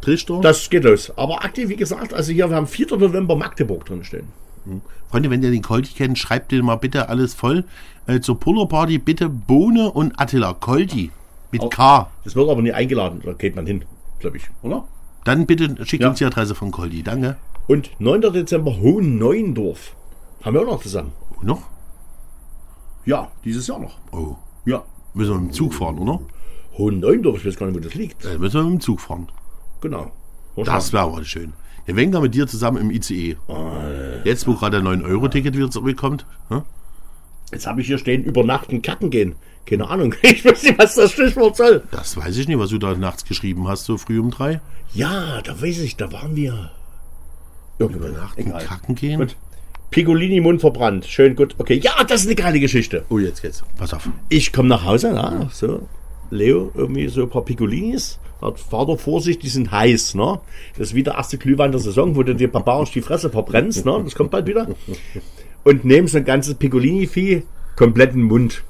Trichter. 0.00 0.40
Das 0.40 0.70
geht 0.70 0.84
los. 0.84 1.12
Aber 1.16 1.44
aktiv, 1.44 1.68
wie 1.68 1.76
gesagt, 1.76 2.14
also 2.14 2.32
hier, 2.32 2.48
wir 2.48 2.56
haben 2.56 2.66
4. 2.66 2.96
November 2.96 3.34
Magdeburg 3.36 3.84
drin 3.86 4.04
stehen. 4.04 4.28
Freunde, 5.10 5.30
wenn 5.30 5.42
ihr 5.42 5.50
den 5.50 5.62
Koldi 5.62 5.90
kennt, 5.90 6.18
schreibt 6.18 6.52
den 6.52 6.64
mal 6.64 6.76
bitte 6.76 7.08
alles 7.08 7.34
voll. 7.34 7.64
Äh, 8.06 8.20
zur 8.20 8.38
Polarparty 8.38 8.98
bitte 8.98 9.28
Bohne 9.28 9.90
und 9.90 10.18
Attila. 10.18 10.54
Koldi. 10.54 11.10
Mit 11.52 11.70
K. 11.70 12.10
Das 12.24 12.34
wird 12.34 12.48
aber 12.48 12.62
nie 12.62 12.72
eingeladen, 12.72 13.22
da 13.24 13.32
geht 13.32 13.54
man 13.54 13.66
hin, 13.66 13.84
glaube 14.18 14.36
ich, 14.36 14.44
oder? 14.62 14.86
Dann 15.26 15.44
bitte 15.44 15.84
schickt 15.84 16.02
Ja. 16.04 16.10
uns 16.10 16.18
die 16.18 16.24
Adresse 16.24 16.54
von 16.54 16.70
Koldi. 16.70 17.02
Danke. 17.02 17.36
Und 17.66 17.90
9. 17.98 18.20
Dezember 18.32 18.76
Hohen-Neuendorf. 18.78 19.96
Haben 20.42 20.54
wir 20.54 20.62
auch 20.62 20.66
noch 20.66 20.82
zusammen. 20.82 21.12
Noch? 21.42 21.62
Ja, 23.04 23.30
dieses 23.44 23.66
Jahr 23.66 23.80
noch. 23.80 23.98
Oh. 24.12 24.36
Ja. 24.64 24.84
Müssen 25.14 25.32
wir 25.34 25.40
mit 25.40 25.50
dem 25.50 25.52
Zug 25.52 25.74
fahren, 25.74 25.98
oder? 25.98 26.20
Hohen-Neuendorf, 26.78 27.38
ich 27.40 27.46
weiß 27.46 27.56
gar 27.56 27.66
nicht, 27.66 27.76
wo 27.76 27.80
das 27.80 27.94
liegt. 27.94 28.24
Äh, 28.24 28.38
müssen 28.38 28.54
wir 28.54 28.62
mit 28.64 28.72
dem 28.74 28.80
Zug 28.80 29.00
fahren. 29.00 29.28
Genau. 29.80 30.12
Das 30.64 30.92
wäre 30.92 31.02
aber 31.04 31.24
schön. 31.24 31.52
Wir 31.86 31.96
wären 31.96 32.12
da 32.12 32.20
mit 32.20 32.34
dir 32.34 32.46
zusammen 32.46 32.78
im 32.78 32.90
ICE. 32.90 33.36
Jetzt, 34.24 34.46
wo 34.46 34.54
gerade 34.54 34.80
der 34.82 34.90
9-Euro-Ticket 34.90 35.56
wieder 35.56 35.70
zurückkommt. 35.70 36.24
Hm? 36.48 36.62
Jetzt 37.52 37.66
habe 37.66 37.80
ich 37.80 37.86
hier 37.88 37.98
stehen, 37.98 38.24
übernachten, 38.24 38.80
kacken 38.82 39.10
gehen. 39.10 39.34
Keine 39.66 39.88
Ahnung, 39.88 40.14
ich 40.22 40.44
weiß 40.44 40.62
nicht, 40.62 40.78
was 40.78 40.94
das 40.94 41.12
Stichwort 41.12 41.56
soll. 41.56 41.82
Das 41.90 42.16
weiß 42.16 42.36
ich 42.36 42.48
nicht, 42.48 42.58
was 42.58 42.70
du 42.70 42.78
da 42.78 42.94
nachts 42.94 43.24
geschrieben 43.24 43.68
hast, 43.68 43.84
so 43.84 43.98
früh 43.98 44.18
um 44.20 44.30
drei. 44.30 44.60
Ja, 44.94 45.42
da 45.42 45.60
weiß 45.60 45.80
ich, 45.80 45.96
da 45.96 46.10
waren 46.12 46.36
wir. 46.36 46.70
Irgendwo 47.78 48.06
Übernachten, 48.06 48.40
Egal. 48.40 48.64
kacken 48.64 48.94
gehen. 48.94 49.20
Gut. 49.20 49.36
Piccolini 49.90 50.40
Mund 50.40 50.60
verbrannt. 50.60 51.04
Schön, 51.06 51.36
gut. 51.36 51.54
Okay, 51.58 51.78
ja, 51.82 51.92
das 52.04 52.22
ist 52.22 52.26
eine 52.26 52.34
geile 52.36 52.60
Geschichte. 52.60 53.04
Oh, 53.08 53.18
jetzt 53.18 53.42
geht's. 53.42 53.62
Pass 53.76 53.92
auf. 53.92 54.08
Ich 54.28 54.52
komme 54.52 54.68
nach 54.68 54.84
Hause, 54.84 55.12
na, 55.14 55.48
so. 55.52 55.86
Leo, 56.30 56.72
irgendwie 56.74 57.08
so 57.08 57.22
ein 57.22 57.30
paar 57.30 57.44
Piccolinis. 57.44 58.18
Hat 58.42 58.60
Vater 58.60 58.98
Vorsicht, 58.98 59.42
die 59.42 59.48
sind 59.48 59.70
heiß, 59.70 60.14
ne? 60.14 60.40
Das 60.76 60.88
ist 60.88 60.94
wieder 60.94 61.14
erste 61.14 61.38
Glühwein 61.38 61.70
der 61.70 61.80
Saison, 61.80 62.16
wo 62.16 62.22
du 62.22 62.34
dir 62.34 62.50
barbarisch 62.50 62.90
die 62.90 63.00
Fresse 63.00 63.30
verbrennst, 63.30 63.86
ne? 63.86 64.00
Das 64.04 64.14
kommt 64.14 64.30
bald 64.30 64.46
wieder. 64.46 64.68
Und 65.64 65.84
nehmen 65.84 66.06
so 66.08 66.18
ein 66.18 66.24
ganzes 66.24 66.54
Piccolini-Vieh, 66.54 67.44
kompletten 67.76 68.22
Mund. 68.22 68.62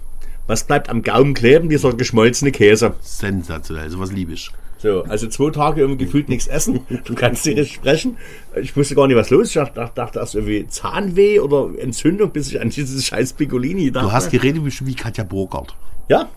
Was 0.47 0.65
bleibt 0.65 0.89
am 0.89 1.03
Gaumen 1.03 1.35
kleben? 1.35 1.69
Dieser 1.69 1.93
geschmolzene 1.93 2.53
Käse. 2.53 2.95
Sensationell, 3.01 3.91
sowas 3.91 4.13
liebe 4.13 4.33
ich. 4.33 4.51
So, 4.79 5.05
also 5.05 5.27
zwei 5.29 5.51
Tage 5.51 5.81
irgendwie 5.81 6.05
gefühlt 6.05 6.29
nichts 6.29 6.47
essen. 6.47 6.81
Du 7.05 7.15
kannst 7.15 7.45
dir 7.47 7.55
nicht 7.55 7.73
sprechen. 7.75 8.19
Ich 8.61 8.77
wusste 8.77 8.95
gar 8.95 9.07
nicht, 9.07 9.17
was 9.17 9.31
los 9.31 9.45
ist. 9.49 9.57
Ich 9.57 9.63
dachte, 9.63 9.91
dachte 9.95 10.19
erst 10.19 10.35
irgendwie 10.35 10.67
Zahnweh 10.69 11.41
oder 11.41 11.71
Entzündung, 11.79 12.31
bis 12.31 12.49
ich 12.51 12.61
an 12.61 12.69
dieses 12.71 13.05
scheiß 13.07 13.33
Piccolini 13.33 13.91
dachte. 13.91 14.07
Du 14.09 14.13
hast 14.13 14.31
geredet 14.31 14.63
wie, 14.65 14.87
wie 14.87 14.95
Katja 14.95 15.25
Burkhardt. 15.25 15.75
Ja? 16.09 16.29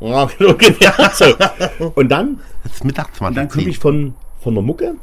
Ja, 0.00 0.30
ungefähr 0.38 0.94
so. 1.12 1.24
Und 1.96 2.08
dann, 2.08 2.38
Das 2.62 2.74
ist 2.74 2.84
Mittagsmann. 2.84 3.34
dann 3.34 3.48
komme 3.48 3.68
ich 3.68 3.78
von, 3.80 4.14
von 4.40 4.54
der 4.54 4.62
Mucke 4.62 4.94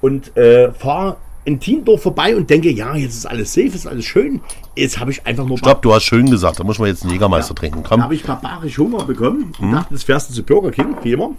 und 0.00 0.36
äh, 0.36 0.72
fahre 0.72 1.16
in 1.48 1.60
Tiendorf 1.60 2.02
vorbei 2.02 2.36
und 2.36 2.50
denke, 2.50 2.70
ja, 2.70 2.94
jetzt 2.94 3.16
ist 3.16 3.26
alles 3.26 3.54
safe, 3.54 3.68
ist 3.68 3.86
alles 3.86 4.04
schön. 4.04 4.40
Jetzt 4.76 5.00
habe 5.00 5.10
ich 5.10 5.26
einfach 5.26 5.46
nur 5.46 5.56
Stopp, 5.56 5.80
du 5.82 5.94
hast 5.94 6.02
schön 6.04 6.30
gesagt. 6.30 6.60
Da 6.60 6.64
muss 6.64 6.78
man 6.78 6.88
jetzt 6.88 7.02
einen 7.04 7.12
Jägermeister 7.12 7.54
trinken. 7.54 7.82
Da 7.82 7.88
Komm. 7.88 8.02
habe 8.02 8.14
ich 8.14 8.22
barbarisch 8.24 8.76
Hunger 8.76 9.04
bekommen 9.04 9.52
und 9.58 9.72
dachte, 9.72 9.94
jetzt 9.94 10.04
fährst 10.04 10.28
du 10.28 10.34
zu 10.34 10.42
Burger 10.42 10.70
King, 10.70 10.94
wie 11.02 11.12
immer. 11.12 11.30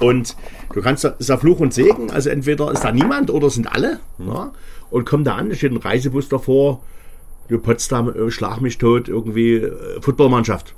Und 0.00 0.34
du 0.72 0.80
kannst, 0.80 1.04
da- 1.04 1.10
ist 1.18 1.28
ja 1.28 1.36
Fluch 1.36 1.60
und 1.60 1.74
Segen, 1.74 2.10
also 2.10 2.30
entweder 2.30 2.72
ist 2.72 2.82
da 2.82 2.92
niemand 2.92 3.30
oder 3.30 3.50
sind 3.50 3.70
alle. 3.70 4.00
Ja, 4.18 4.52
und 4.90 5.04
komm 5.04 5.22
da 5.24 5.34
an, 5.36 5.50
da 5.50 5.54
steht 5.54 5.72
ein 5.72 5.76
Reisebus 5.76 6.28
davor, 6.30 6.80
du 7.48 7.58
Potsdam, 7.58 8.08
äh, 8.08 8.30
schlag 8.30 8.60
mich 8.62 8.78
tot, 8.78 9.08
irgendwie 9.08 9.56
äh, 9.56 10.00
Footballmannschaft. 10.00 10.74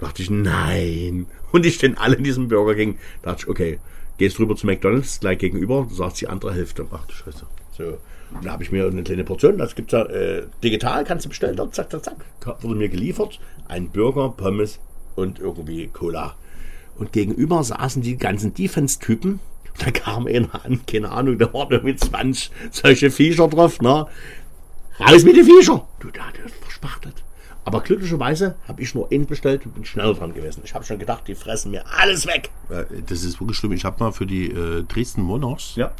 Dachte 0.00 0.22
ich, 0.22 0.28
nein. 0.30 1.26
Und 1.50 1.64
die 1.64 1.70
stehen 1.70 1.96
alle 1.98 2.16
in 2.16 2.24
diesem 2.24 2.48
Burger 2.48 2.74
King. 2.74 2.98
Dachte 3.22 3.44
ich, 3.44 3.48
okay, 3.48 3.78
gehst 4.18 4.38
rüber 4.38 4.56
zu 4.56 4.66
McDonalds, 4.66 5.20
gleich 5.20 5.38
gegenüber, 5.38 5.86
du 5.88 5.94
sagst 5.94 6.20
die 6.20 6.28
andere 6.28 6.52
Hälfte. 6.52 6.86
Ach 6.90 7.06
du 7.06 7.14
Scheiße. 7.14 7.46
So. 7.76 7.98
Und 8.34 8.44
da 8.44 8.52
habe 8.52 8.62
ich 8.62 8.70
mir 8.70 8.86
eine 8.86 9.02
kleine 9.02 9.24
Portion, 9.24 9.56
das 9.56 9.74
gibt's 9.74 9.92
ja 9.92 10.02
äh, 10.04 10.42
digital, 10.62 11.04
kannst 11.04 11.24
du 11.24 11.30
bestellen, 11.30 11.56
dort, 11.56 11.74
zack, 11.74 11.90
zack, 11.90 12.04
zack. 12.04 12.62
Wurde 12.62 12.78
mir 12.78 12.90
geliefert. 12.90 13.40
Ein 13.68 13.88
Burger, 13.90 14.28
Pommes 14.30 14.80
und 15.16 15.38
irgendwie 15.38 15.86
Cola. 15.88 16.34
Und 16.96 17.12
gegenüber 17.12 17.62
saßen 17.62 18.02
die 18.02 18.18
ganzen 18.18 18.52
Defense-Typen. 18.52 19.40
Da 19.78 19.92
kam 19.92 20.26
einer 20.26 20.64
an, 20.64 20.84
keine 20.86 21.10
Ahnung, 21.12 21.38
da 21.38 21.52
waren 21.54 21.84
mit 21.84 22.00
20 22.00 22.50
solche 22.72 23.12
Viecher 23.12 23.46
drauf, 23.46 23.80
ne? 23.80 24.06
Raus 24.98 25.22
mit 25.22 25.36
den 25.36 25.44
Viecher! 25.44 25.86
Du, 26.00 26.10
da 26.10 26.22
hat 26.22 26.38
er 26.38 26.48
verspachtelt. 26.48 27.22
Aber 27.68 27.80
glücklicherweise 27.82 28.54
habe 28.66 28.80
ich 28.80 28.94
nur 28.94 29.12
einen 29.12 29.26
bestellt 29.26 29.66
und 29.66 29.74
bin 29.74 29.84
schneller 29.84 30.14
dran 30.14 30.32
gewesen. 30.32 30.62
Ich 30.64 30.74
habe 30.74 30.84
schon 30.86 30.98
gedacht, 30.98 31.24
die 31.28 31.34
fressen 31.34 31.70
mir 31.70 31.84
alles 32.00 32.26
weg. 32.26 32.48
Äh, 32.70 32.84
Das 33.06 33.22
ist 33.24 33.38
wirklich 33.40 33.58
schlimm. 33.58 33.72
Ich 33.72 33.84
habe 33.84 34.02
mal 34.02 34.10
für 34.12 34.24
die 34.24 34.50
äh, 34.50 34.84
Dresden 34.84 35.20
Monarchs. 35.20 35.74
Ja. 35.76 35.92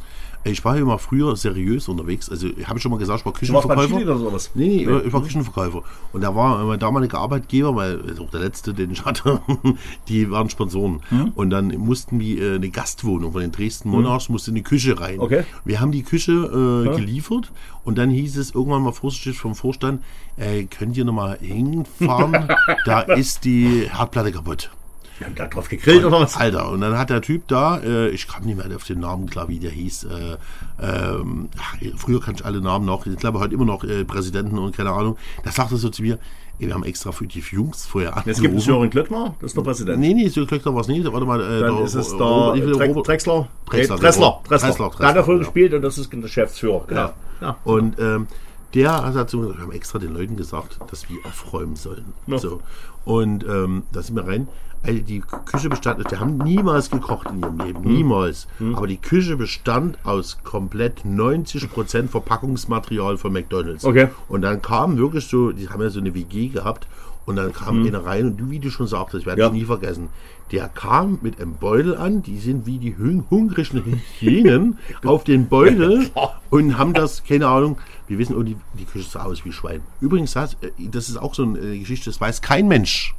Ich 0.45 0.65
war 0.65 0.77
ja 0.77 0.83
immer 0.83 0.99
früher 0.99 1.37
seriös 1.37 1.89
unterwegs. 1.89 2.31
Also, 2.31 2.49
habe 2.65 2.79
ich 2.79 2.83
schon 2.83 2.91
mal 2.91 2.99
gesagt, 2.99 3.21
ich 3.21 3.27
war 3.27 3.33
Küchenverkäufer. 3.33 3.89
Chili 3.89 4.05
oder 4.05 4.19
sowas? 4.19 4.51
Nee, 4.55 4.87
nee, 4.87 4.99
ich 5.07 5.13
war 5.13 5.23
Küchenverkäufer. 5.23 5.83
Und 6.13 6.23
da 6.23 6.35
war 6.35 6.65
mein 6.65 6.79
damaliger 6.79 7.19
Arbeitgeber, 7.19 7.75
weil 7.77 8.01
ist 8.01 8.21
auch 8.21 8.31
der 8.31 8.41
letzte, 8.41 8.73
den 8.73 8.91
ich 8.93 9.05
hatte, 9.05 9.41
die 10.09 10.31
waren 10.31 10.49
Sponsoren. 10.49 11.01
Hm? 11.09 11.33
Und 11.35 11.51
dann 11.51 11.69
mussten 11.79 12.21
wir 12.21 12.43
äh, 12.43 12.55
eine 12.57 12.71
Gastwohnung 12.71 13.33
von 13.33 13.41
den 13.41 13.53
Dresden 13.53 13.91
Monarchs, 13.91 14.29
musste 14.29 14.51
in 14.51 14.55
die 14.55 14.63
Küche 14.63 15.01
rein. 15.01 15.21
Okay. 15.21 15.45
Wir 15.65 15.81
haben 15.81 15.93
die 15.93 16.03
Küche 16.03 16.33
äh, 16.33 16.97
geliefert 16.97 17.53
und 17.85 17.99
dann 17.99 18.11
hieß 18.11 18.37
es 18.37 18.55
irgendwann 18.55 18.83
mal 18.83 18.93
vorsichtig 18.93 19.39
vom 19.39 19.55
Vorstand, 19.55 20.03
äh, 20.37 20.65
könnt 20.65 20.97
ihr 20.97 21.05
nochmal 21.05 21.39
hinfahren? 21.41 22.49
da 22.85 23.01
ist 23.01 23.45
die 23.45 23.89
Herdplatte 23.91 24.33
kaputt. 24.33 24.71
Wir 25.19 25.27
haben 25.27 25.35
da 25.35 25.47
drauf 25.47 25.69
gegrillt 25.69 26.05
oder 26.05 26.21
was? 26.21 26.37
Alter, 26.37 26.71
und 26.71 26.81
dann 26.81 26.97
hat 26.97 27.11
der 27.11 27.21
Typ 27.23 27.49
da, 27.49 27.79
äh, 27.79 28.09
ich 28.11 28.29
kam 28.29 28.45
nicht 28.45 28.57
mehr 28.57 28.75
auf 28.77 28.85
den 28.85 29.01
Namen 29.01 29.29
klar, 29.29 29.49
wie 29.49 29.59
der 29.59 29.71
hieß. 29.71 30.05
Äh, 30.05 30.37
ähm, 30.81 31.49
ach, 31.61 31.75
früher 31.97 32.21
kann 32.21 32.35
ich 32.37 32.45
alle 32.45 32.61
Namen 32.61 32.85
noch, 32.87 33.07
ich 33.07 33.17
glaube 33.17 33.41
heute 33.41 33.55
immer 33.55 33.65
noch 33.65 33.83
äh, 33.85 34.05
Präsidenten 34.05 34.59
und 34.59 34.77
keine 34.77 34.91
Ahnung. 34.93 35.17
Da 35.45 35.51
sagte 35.51 35.77
so 35.77 35.89
zu 35.89 36.03
mir, 36.03 36.19
ey, 36.61 36.67
wir 36.69 36.75
haben 36.75 36.85
extra 36.85 37.11
für 37.13 37.27
die 37.27 37.41
Jungs 37.41 37.87
vorher 37.87 38.11
Es 38.11 38.25
gibt 38.25 38.29
einen 38.39 38.47
angerufen. 38.47 38.61
Sören 38.67 38.91
Klöckner, 38.91 39.35
das 39.41 39.51
ist 39.51 39.57
der 39.57 39.63
Präsident. 39.63 39.99
Nee, 40.01 40.15
nee, 40.15 40.29
so 40.29 40.47
Klöckner 40.47 40.75
war 40.75 40.83
es 40.83 40.89
nicht. 40.89 41.05
Warte 41.13 41.27
mal, 41.27 41.41
äh, 41.41 41.61
Dann 41.61 41.77
der 41.77 41.85
ist 41.85 41.95
es 41.95 42.09
der 42.11 42.19
Robert- 42.27 42.89
Robert- 42.89 43.09
Drexler. 43.09 43.49
Drexler, 43.67 43.95
Nee, 43.97 44.01
Dressler. 44.03 44.41
Dressler, 44.47 44.69
Dressler. 44.69 44.69
Dressler, 44.89 45.03
Da 45.03 45.09
hat 45.09 45.17
er 45.17 45.25
voll 45.25 45.37
ja. 45.37 45.43
gespielt 45.43 45.75
und 45.75 45.83
das 45.83 45.99
ist 45.99 46.13
der 46.13 46.21
Geschäftsführer. 46.21 46.85
Genau. 46.87 47.11
Ja. 47.41 47.57
Und 47.65 47.99
ähm, 47.99 48.27
der 48.75 48.93
hat 48.93 49.07
gesagt, 49.07 49.33
wir 49.33 49.59
haben 49.59 49.73
extra 49.73 49.99
den 49.99 50.15
Leuten 50.15 50.37
gesagt, 50.37 50.79
dass 50.91 51.09
wir 51.09 51.19
aufräumen 51.25 51.77
sollen. 51.77 52.13
Ja. 52.27 52.39
So. 52.39 52.61
Und 53.05 53.45
ähm, 53.49 53.85
da 53.93 54.03
sind 54.03 54.17
wir 54.17 54.27
rein. 54.27 54.49
Also 54.83 55.01
die 55.01 55.21
Küche 55.45 55.69
bestand, 55.69 56.09
die 56.09 56.17
haben 56.17 56.39
niemals 56.39 56.89
gekocht 56.91 57.29
in 57.31 57.41
ihrem 57.41 57.59
Leben, 57.59 57.83
Hm. 57.83 57.93
niemals. 57.93 58.47
Aber 58.75 58.87
die 58.87 58.99
Küche 58.99 59.37
bestand 59.37 59.99
aus 60.05 60.39
komplett 60.45 61.01
90% 61.05 62.07
Verpackungsmaterial 62.09 63.19
von 63.19 63.33
McDonalds. 63.33 63.85
Okay. 63.85 64.09
Und 64.29 64.43
dann 64.43 64.63
kam 64.63 64.97
wirklich 64.97 65.27
so, 65.27 65.51
die 65.51 65.69
haben 65.69 65.83
ja 65.83 65.91
so 65.91 65.99
eine 65.99 66.15
WG 66.15 66.49
gehabt, 66.49 66.87
und 67.27 67.37
dann 67.37 67.53
kam 67.53 67.87
einer 67.87 68.07
rein 68.07 68.25
und 68.25 68.37
du, 68.39 68.49
wie 68.49 68.59
du 68.59 68.71
schon 68.71 68.87
sagtest, 68.87 69.21
ich 69.21 69.27
werde. 69.27 69.43
Ja. 69.43 69.47
es 69.49 69.53
nie 69.53 69.67
vergessen, 69.67 70.09
der 70.53 70.69
kam 70.69 71.19
mit 71.23 71.41
einem 71.41 71.55
Beutel 71.55 71.97
an, 71.97 72.23
die 72.23 72.39
sind 72.39 72.67
wie 72.67 72.79
die 72.79 72.97
hung 72.97 73.25
hungrigen 73.31 74.03
Hyänen 74.19 74.79
auf 75.05 75.25
den 75.25 75.49
Beutel 75.49 76.11
und 76.51 76.79
haben 76.79 76.95
das, 76.95 77.25
keine 77.25 77.47
Ahnung, 77.49 77.79
wir 78.07 78.19
wissen, 78.19 78.37
oh, 78.37 78.43
die, 78.43 78.57
die 78.79 78.85
Küche 78.85 79.09
sah 79.09 79.25
aus 79.25 79.45
wie 79.45 79.53
Schwein. 79.53 79.83
Übrigens, 80.01 80.33
das, 80.33 80.55
äh, 80.55 80.71
das 80.91 81.09
ist 81.09 81.17
auch 81.19 81.35
so 81.35 81.43
eine 81.43 81.59
äh, 81.59 81.79
Geschichte, 81.79 82.11
das 82.11 82.21
weiß 82.21 82.41
kein 82.43 82.69
Mensch. 82.69 83.15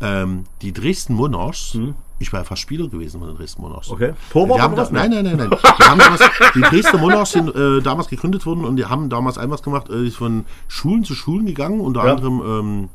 Ähm, 0.00 0.44
die 0.60 0.72
Dresden 0.72 1.14
Monarchs, 1.14 1.78
ich 2.18 2.32
war 2.32 2.40
ja 2.40 2.44
fast 2.44 2.60
Spieler 2.60 2.88
gewesen 2.88 3.18
von 3.20 3.28
den 3.28 3.36
Dresden 3.36 3.62
Monarchs. 3.62 3.88
Hm. 3.88 3.94
Okay. 3.94 4.12
Torwart 4.30 4.60
haben 4.60 4.76
was? 4.76 4.90
nein, 4.90 5.10
nein, 5.10 5.24
nein, 5.24 5.36
nein. 5.36 5.50
Damals, 5.78 6.20
die 6.54 6.60
Dresdner 6.60 6.98
Monarchs 6.98 7.32
sind 7.32 7.54
äh, 7.54 7.80
damals 7.80 8.08
gegründet 8.08 8.44
worden 8.44 8.64
und 8.64 8.76
die 8.76 8.84
haben 8.84 9.08
damals 9.08 9.38
einfach 9.38 9.62
gemacht, 9.62 9.88
äh, 9.88 10.06
ist 10.06 10.16
von 10.16 10.44
Schulen 10.68 11.04
zu 11.04 11.14
Schulen 11.14 11.46
gegangen, 11.46 11.80
unter 11.80 12.04
Ja. 12.04 12.12
anderem 12.12 12.42
ähm, 12.44 12.88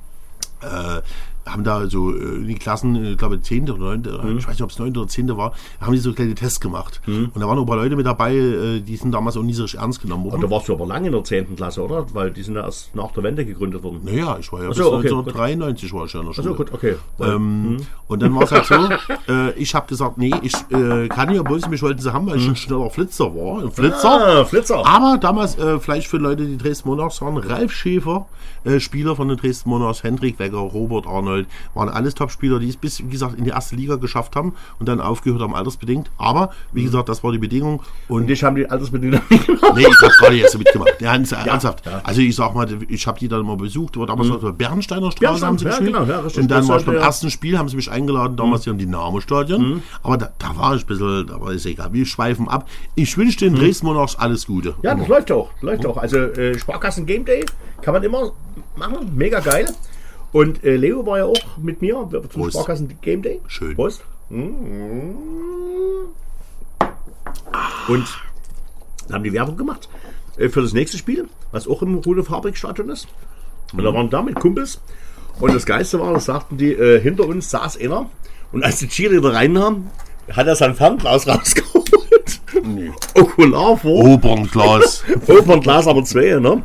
äh, 0.62 1.02
haben 1.48 1.64
da 1.64 1.88
so 1.88 2.12
äh, 2.16 2.20
in 2.38 2.48
die 2.48 2.56
Klassen, 2.56 2.96
äh, 2.96 3.12
ich 3.12 3.18
glaube 3.18 3.42
10. 3.42 3.70
oder 3.70 3.96
9., 3.96 4.02
Mhm. 4.02 4.38
ich 4.38 4.48
weiß 4.48 4.54
nicht, 4.56 4.62
ob 4.64 4.70
es 4.72 4.80
9. 4.80 4.96
oder 4.98 5.08
10. 5.08 5.36
war, 5.38 5.54
haben 5.80 5.94
die 5.94 6.00
so 6.00 6.14
kleine 6.14 6.36
Tests 6.36 6.60
gemacht. 6.60 7.02
Und 7.08 7.32
da 7.36 7.42
waren 7.48 7.58
auch 7.58 7.62
ein 7.62 7.68
paar 7.68 7.78
Leute 7.78 7.96
mit 7.96 8.06
dabei, 8.06 8.36
äh, 8.36 8.80
die 8.80 8.96
sind 8.98 9.12
damals 9.12 9.38
auch 9.38 9.44
nie 9.44 9.54
so 9.54 9.64
richtig 9.64 9.80
ernst 9.80 10.02
genommen 10.02 10.26
worden. 10.26 10.36
Und 10.36 10.42
da 10.42 10.50
warst 10.50 10.68
du 10.68 10.74
aber 10.74 10.86
lange 10.86 11.08
in 11.08 11.14
der 11.14 11.24
10. 11.24 11.56
Klasse, 11.56 11.84
oder? 11.84 12.06
Weil 12.14 12.32
die 12.32 12.44
sind 12.44 12.56
ja 12.56 12.64
erst 12.64 12.96
nach 12.96 13.12
der 13.12 13.24
Wende 13.24 13.46
gegründet 13.46 13.84
worden. 13.84 14.02
Naja, 14.04 14.38
ich 14.40 14.52
war 14.52 14.62
ja 14.62 14.68
bis 14.70 14.78
so, 14.78 14.88
okay, 14.94 15.08
1993 15.08 15.94
war 15.94 16.06
ich 16.06 16.14
ja 16.14 16.20
in 16.22 16.28
der 16.28 16.34
Schule. 16.34 16.48
Also 16.50 16.58
gut, 16.58 16.74
okay. 16.74 16.96
Ähm, 17.20 17.78
Und 18.08 18.22
dann 18.22 18.36
war 18.36 18.44
es 18.44 18.52
halt 18.52 18.66
so, 18.66 18.76
äh, 19.34 19.52
ich 19.54 19.74
habe 19.76 19.88
gesagt, 19.88 20.18
nee, 20.18 20.32
ich 20.42 20.54
äh, 20.70 21.08
kann 21.08 21.34
ja, 21.34 21.44
sie 21.60 21.70
mich 21.70 21.82
wollten 21.82 22.02
sie 22.02 22.14
haben, 22.14 22.28
weil 22.28 22.38
ich 22.38 22.48
ein 22.48 22.56
schneller 22.56 22.90
Flitzer 22.90 23.34
war. 23.36 23.64
Ein 23.64 23.72
Flitzer. 23.72 24.18
Mhm. 24.18 24.24
Ah, 24.42 24.46
Flitzer. 24.46 24.86
Aber 24.86 25.18
damals, 25.18 25.58
äh, 25.58 25.80
vielleicht 25.80 26.08
für 26.08 26.18
Leute, 26.18 26.46
die 26.46 26.58
Dresden 26.58 26.90
Monarchs 26.90 27.22
waren, 27.22 27.38
Ralf 27.38 27.72
Schäfer, 27.72 28.28
äh, 28.64 28.80
Spieler 28.80 29.16
von 29.16 29.28
den 29.28 29.38
Dresden 29.38 29.70
Monarchs, 29.70 30.04
Hendrik 30.04 30.40
Wecker, 30.40 30.58
Robert 30.58 31.08
Arnold, 31.32 31.48
waren 31.74 31.90
alles 31.90 32.16
Top-Spieler, 32.16 32.60
die 32.60 32.70
es 32.70 32.78
bis, 32.78 33.00
wie 33.04 33.10
gesagt, 33.10 33.38
in 33.38 33.46
die 33.46 33.52
erste 33.52 33.76
Liga 33.76 33.96
geschafft 33.96 34.36
haben 34.36 34.54
und 34.80 34.88
dann 34.90 35.00
aufgehört 35.00 35.42
haben, 35.42 35.56
altersbedingt. 35.56 36.10
Aber, 36.18 36.52
wie 36.74 36.84
gesagt, 36.84 37.10
das 37.10 37.24
war 37.24 37.32
die 37.32 37.38
Bedingung. 37.38 37.82
Und 38.08 38.22
Und 38.22 38.28
dich 38.28 38.44
haben 38.44 38.56
die 38.56 38.64
genommen. 38.64 39.22
Nee, 39.30 39.82
ich 39.82 40.02
habe 40.02 40.14
gerade 40.20 40.36
jetzt 40.36 40.58
mitgemacht. 40.58 41.00
Ja, 41.00 41.12
ernst- 41.16 41.32
ernsthaft. 41.34 41.84
Also 42.04 42.22
ich 42.22 42.36
sag 42.36 42.54
mal, 42.54 42.68
ich 42.90 43.08
habe 43.08 43.20
die 43.20 43.28
dann 43.28 43.46
mal 43.46 43.58
besucht, 43.58 43.98
war 43.98 44.06
damals 44.08 44.30
auf 44.32 44.42
der 44.42 44.52
Bernsteiner 44.52 45.12
Straße 45.12 45.40
Bernstein, 45.42 45.48
haben 45.48 45.58
sie 45.58 45.66
Mhm. 45.66 45.72
ja, 45.72 45.78
gespielt. 45.78 45.94
genau, 45.94 46.06
ja, 46.12 46.20
und 46.42 46.52
dann 46.52 46.68
war 46.68 46.80
ich 46.80 46.86
beim 46.86 46.96
ja- 46.96 47.00
Mhm. 47.02 47.06
ersten 47.06 47.32
Spiel, 47.32 47.58
haben 47.58 47.70
sie 47.70 47.76
mich 47.76 47.90
eingeladen, 47.92 48.36
damals 48.38 48.64
hier 48.64 48.72
im 48.72 48.80
Dynamo-Stadion. 48.80 49.82
Aber 50.04 50.18
da, 50.18 50.30
da 50.38 50.56
war 50.58 50.76
ich 50.76 50.84
ein 50.84 50.88
bisschen, 50.88 51.28
da 51.28 51.40
war 51.40 51.50
es 51.52 51.66
egal. 51.66 51.94
Wir 51.94 52.06
schweifen 52.06 52.48
ab. 52.50 52.68
Ich 52.96 53.18
wünsche 53.18 53.38
den 53.40 53.56
Dresden 53.56 53.86
Monarchs 53.88 54.16
alles 54.16 54.46
Gute. 54.46 54.70
Mhm. 54.70 54.76
Ja, 54.84 54.96
das 54.96 55.08
läuft 55.08 55.32
auch. 55.32 55.50
Läuft 55.62 55.86
auch. 55.86 55.98
Also 55.98 56.18
äh, 56.18 56.58
Sparkassen 56.60 57.06
Game 57.06 57.26
Day 57.26 57.46
kann 57.82 57.94
man 57.94 58.04
immer 58.04 58.32
machen. 58.76 59.12
Mega 59.16 59.40
geil. 59.40 59.66
Und 60.32 60.64
äh, 60.64 60.78
Leo 60.78 61.06
war 61.06 61.18
ja 61.18 61.26
auch 61.26 61.58
mit 61.58 61.82
mir 61.82 62.08
zum 62.10 62.28
Prost. 62.30 62.54
Sparkassen 62.54 62.98
Game 63.02 63.22
Day. 63.22 63.42
Schön. 63.48 63.76
Prost. 63.76 64.02
Und 64.30 64.62
dann 69.08 69.16
haben 69.16 69.24
die 69.24 69.34
Werbung 69.34 69.58
gemacht 69.58 69.90
äh, 70.38 70.50
für 70.50 70.62
das 70.62 70.74
nächste 70.74 70.98
Spiel, 70.98 71.28
was 71.52 71.68
auch 71.68 71.82
im 71.82 71.96
Rudolf 71.96 72.28
Fabrik-Stadion 72.28 72.90
ist. 72.90 73.08
Und 73.74 73.84
da 73.84 73.94
waren 73.94 74.10
da 74.10 74.22
mit 74.22 74.36
Kumpels. 74.36 74.80
Und 75.40 75.54
das 75.54 75.66
Geiste 75.66 76.00
war, 76.00 76.14
das 76.14 76.26
sagten 76.26 76.58
die, 76.58 76.74
äh, 76.74 77.02
hinter 77.02 77.26
uns 77.26 77.50
saß 77.50 77.80
einer. 77.80 78.10
Und 78.52 78.64
als 78.64 78.80
die 78.80 78.88
Cheerleader 78.88 79.34
reinnahmen, 79.34 79.90
hat 80.32 80.48
er 80.48 80.56
sein 80.56 80.76
Fernglas 80.76 81.28
rausgeholt. 81.28 82.42
Okular 83.16 83.78
vor. 83.78 84.06
Opernglas. 84.06 85.04
Opernglas, 85.28 85.88
aber 85.88 86.04
zwei, 86.04 86.40
ne? 86.40 86.64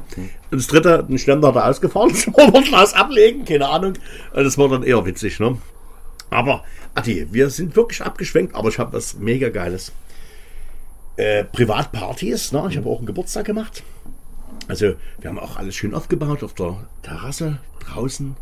Und 0.51 0.59
das 0.59 0.67
dritte, 0.67 1.05
den 1.09 1.19
Ständer 1.19 1.49
hat 1.49 1.57
er 1.57 1.69
ausgefahren, 1.69 2.15
zum 2.15 2.35
Opernglas 2.37 2.95
ablegen, 2.95 3.45
keine 3.45 3.69
Ahnung. 3.69 3.95
Und 4.33 4.45
Das 4.45 4.59
war 4.59 4.69
dann 4.69 4.83
eher 4.83 5.05
witzig, 5.05 5.41
ne? 5.41 5.59
Aber, 6.31 6.65
Adi, 6.95 7.29
wir 7.31 7.51
sind 7.51 7.77
wirklich 7.77 8.03
abgeschwenkt, 8.03 8.55
aber 8.55 8.69
ich 8.69 8.79
habe 8.79 8.93
was 8.93 9.15
mega 9.15 9.49
Geiles. 9.49 9.93
Äh, 11.17 11.45
Privatpartys, 11.45 12.53
ne? 12.53 12.67
Ich 12.71 12.77
habe 12.77 12.89
auch 12.89 12.99
einen 12.99 13.07
Geburtstag 13.07 13.47
gemacht. 13.47 13.83
Also, 14.69 14.95
wir 15.21 15.31
haben 15.31 15.39
auch 15.39 15.57
alles 15.57 15.75
schön 15.75 15.95
aufgebaut 15.95 16.43
auf 16.43 16.55
der 16.55 16.87
Terrasse, 17.03 17.59
draußen. 17.81 18.37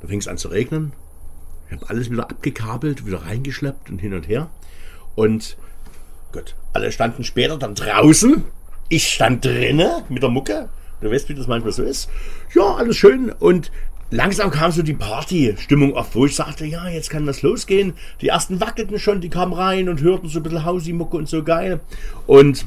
Da 0.00 0.08
fing 0.08 0.18
es 0.18 0.28
an 0.28 0.38
zu 0.38 0.48
regnen. 0.48 0.92
Ich 1.68 1.76
habe 1.76 1.88
alles 1.88 2.10
wieder 2.10 2.30
abgekabelt, 2.30 3.06
wieder 3.06 3.22
reingeschleppt 3.22 3.90
und 3.90 3.98
hin 3.98 4.14
und 4.14 4.28
her. 4.28 4.50
Und 5.14 5.56
Gut. 6.32 6.54
Alle 6.72 6.92
standen 6.92 7.24
später 7.24 7.58
dann 7.58 7.74
draußen. 7.74 8.44
Ich 8.88 9.08
stand 9.08 9.44
drinnen 9.44 10.04
mit 10.08 10.22
der 10.22 10.30
Mucke. 10.30 10.68
Du 11.00 11.10
weißt, 11.10 11.28
wie 11.28 11.34
das 11.34 11.46
manchmal 11.46 11.72
so 11.72 11.82
ist. 11.82 12.10
Ja, 12.54 12.74
alles 12.74 12.96
schön. 12.96 13.30
Und 13.30 13.70
langsam 14.10 14.50
kam 14.50 14.70
so 14.70 14.82
die 14.82 14.94
Party-Stimmung 14.94 15.94
auf, 15.94 16.14
wo 16.14 16.26
ich 16.26 16.36
sagte, 16.36 16.66
ja, 16.66 16.88
jetzt 16.88 17.10
kann 17.10 17.26
das 17.26 17.42
losgehen. 17.42 17.94
Die 18.20 18.28
ersten 18.28 18.60
wackelten 18.60 18.98
schon, 18.98 19.20
die 19.20 19.30
kamen 19.30 19.52
rein 19.52 19.88
und 19.88 20.00
hörten 20.00 20.28
so 20.28 20.40
ein 20.40 20.42
bisschen 20.42 20.64
Hausi-Mucke 20.64 21.16
und 21.16 21.28
so 21.28 21.42
geil. 21.42 21.80
Und 22.26 22.66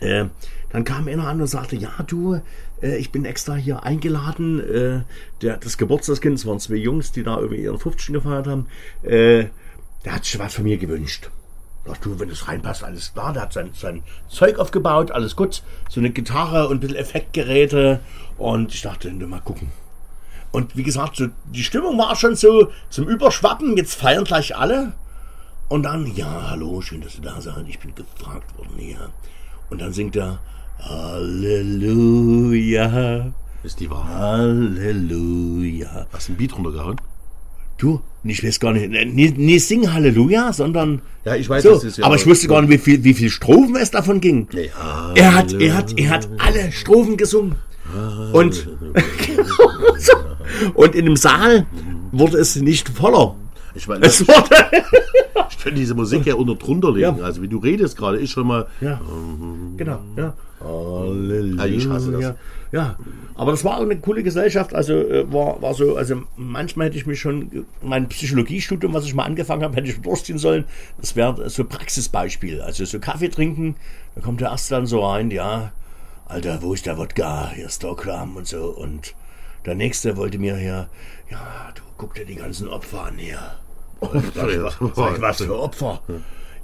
äh, 0.00 0.26
dann 0.70 0.84
kam 0.84 1.06
einer 1.06 1.28
an 1.28 1.40
und 1.40 1.46
sagte, 1.46 1.76
ja, 1.76 1.92
du, 2.06 2.40
äh, 2.82 2.96
ich 2.96 3.12
bin 3.12 3.24
extra 3.24 3.54
hier 3.54 3.84
eingeladen. 3.84 4.60
Äh, 4.60 5.00
der, 5.42 5.56
das 5.58 5.78
Geburtstagskind, 5.78 6.38
es 6.38 6.46
waren 6.46 6.58
zwei 6.58 6.76
Jungs, 6.76 7.12
die 7.12 7.22
da 7.22 7.40
über 7.40 7.54
ihren 7.54 7.78
50. 7.78 8.12
gefeiert 8.14 8.46
haben. 8.46 8.66
Äh, 9.02 9.46
der 10.04 10.14
hat 10.14 10.24
sich 10.24 10.38
was 10.38 10.54
von 10.54 10.64
mir 10.64 10.76
gewünscht. 10.76 11.30
Ach 11.90 11.98
du, 11.98 12.18
wenn 12.18 12.30
es 12.30 12.48
reinpasst, 12.48 12.82
alles 12.82 13.12
klar. 13.12 13.32
Der 13.34 13.42
hat 13.42 13.52
sein, 13.52 13.70
sein 13.74 14.02
Zeug 14.28 14.58
aufgebaut, 14.58 15.10
alles 15.10 15.36
gut. 15.36 15.62
So 15.90 16.00
eine 16.00 16.10
Gitarre 16.10 16.68
und 16.68 16.76
ein 16.76 16.80
bisschen 16.80 16.96
Effektgeräte. 16.96 18.00
Und 18.38 18.72
ich 18.72 18.82
dachte, 18.82 19.12
nur 19.12 19.28
mal 19.28 19.40
gucken. 19.40 19.70
Und 20.50 20.76
wie 20.76 20.82
gesagt, 20.82 21.16
so, 21.16 21.26
die 21.46 21.64
Stimmung 21.64 21.98
war 21.98 22.16
schon 22.16 22.36
so 22.36 22.70
zum 22.88 23.08
Überschwappen. 23.08 23.76
Jetzt 23.76 23.94
feiern 23.94 24.24
gleich 24.24 24.56
alle. 24.56 24.92
Und 25.68 25.82
dann, 25.82 26.06
ja, 26.14 26.50
hallo, 26.50 26.80
schön, 26.80 27.00
dass 27.00 27.14
Sie 27.14 27.20
da 27.20 27.40
sind. 27.40 27.68
Ich 27.68 27.78
bin 27.80 27.94
gefragt 27.94 28.56
worden 28.56 28.78
hier. 28.78 29.10
Und 29.70 29.80
dann 29.80 29.92
singt 29.92 30.16
er 30.16 30.38
Halleluja, 30.78 32.12
Ist 33.62 33.80
die 33.80 33.90
Wahrheit. 33.90 34.14
Halleluja. 34.16 36.06
Hast 36.12 36.28
du 36.28 36.32
ein 36.32 36.36
Beat 36.36 36.54
runtergehauen? 36.54 37.00
Du, 37.76 38.00
ich 38.22 38.42
weiß 38.44 38.60
gar 38.60 38.72
nicht, 38.72 38.88
nicht, 39.14 39.36
nicht 39.36 39.66
sing 39.66 39.92
Halleluja, 39.92 40.52
sondern 40.52 41.02
Ja, 41.24 41.34
ich 41.34 41.48
weiß, 41.48 41.62
so, 41.64 41.70
das 41.74 41.84
ist 41.84 41.98
ja- 41.98 42.04
aber 42.06 42.14
ich 42.16 42.26
wusste 42.26 42.46
gar 42.48 42.62
nicht, 42.62 42.70
wie 42.70 42.78
viel, 42.78 43.04
wie 43.04 43.14
viel 43.14 43.30
Strophen 43.30 43.76
es 43.76 43.90
davon 43.90 44.20
ging. 44.20 44.46
Ja. 44.52 45.12
Er 45.14 45.34
hat, 45.34 45.52
er 45.54 45.76
hat, 45.76 45.98
er 45.98 46.10
hat 46.10 46.28
alle 46.38 46.70
Strophen 46.72 47.16
gesungen. 47.16 47.56
Und, 48.32 48.66
und 50.74 50.94
in 50.94 51.04
dem 51.04 51.16
Saal 51.16 51.66
wurde 52.12 52.38
es 52.38 52.56
nicht 52.56 52.88
voller. 52.88 53.34
Ich 53.74 53.88
meine, 53.88 54.06
Es 54.06 54.26
wurde, 54.26 54.34
ich 55.50 55.58
könnte 55.58 55.78
diese 55.80 55.94
Musik 55.94 56.26
ja 56.26 56.34
unter 56.36 56.54
drunter 56.54 56.92
legen. 56.92 57.18
Ja. 57.18 57.24
Also 57.24 57.42
wie 57.42 57.48
du 57.48 57.58
redest 57.58 57.96
gerade, 57.96 58.18
ist 58.18 58.30
schon 58.30 58.46
mal. 58.46 58.68
ja, 58.80 59.00
genau, 59.76 59.98
ja. 60.16 60.34
Halleluja. 60.60 61.64
Ich 61.66 61.88
hasse 61.88 62.12
das. 62.12 62.34
Ja, 62.74 62.98
aber 63.36 63.52
das 63.52 63.62
war 63.62 63.80
eine 63.80 63.96
coole 64.00 64.24
Gesellschaft. 64.24 64.74
Also 64.74 64.94
äh, 64.94 65.32
war, 65.32 65.62
war 65.62 65.74
so, 65.74 65.94
also 65.94 66.24
manchmal 66.34 66.88
hätte 66.88 66.96
ich 66.96 67.06
mich 67.06 67.20
schon 67.20 67.42
äh, 67.52 67.62
mein 67.82 68.08
Psychologiestudium, 68.08 68.92
was 68.92 69.04
ich 69.04 69.14
mal 69.14 69.22
angefangen 69.22 69.62
habe, 69.62 69.76
hätte 69.76 69.86
ich 69.86 70.00
durchziehen 70.00 70.38
sollen. 70.38 70.64
Das 70.98 71.14
wäre 71.14 71.48
so 71.48 71.64
Praxisbeispiel. 71.64 72.60
Also 72.60 72.84
so 72.84 72.98
Kaffee 72.98 73.28
trinken, 73.28 73.76
da 74.16 74.22
kommt 74.22 74.40
der 74.40 74.48
Erste 74.48 74.74
dann 74.74 74.86
so 74.86 75.06
rein, 75.06 75.30
ja, 75.30 75.70
Alter, 76.26 76.62
wo 76.62 76.74
ist 76.74 76.84
der 76.86 76.98
Wodka? 76.98 77.52
Hier 77.54 77.66
ist 77.66 77.76
Stockram 77.76 78.34
und 78.34 78.48
so. 78.48 78.64
Und 78.70 79.14
der 79.66 79.76
Nächste 79.76 80.16
wollte 80.16 80.38
mir 80.38 80.56
hier, 80.56 80.88
ja, 81.30 81.70
du 81.76 81.82
guck 81.96 82.14
dir 82.14 82.24
die 82.24 82.34
ganzen 82.34 82.66
Opfer 82.66 83.04
an 83.04 83.18
hier. 83.18 83.38
Ich, 84.00 84.10
was, 84.34 84.78
sag 84.96 85.20
was 85.20 85.36
für 85.36 85.60
Opfer? 85.60 86.02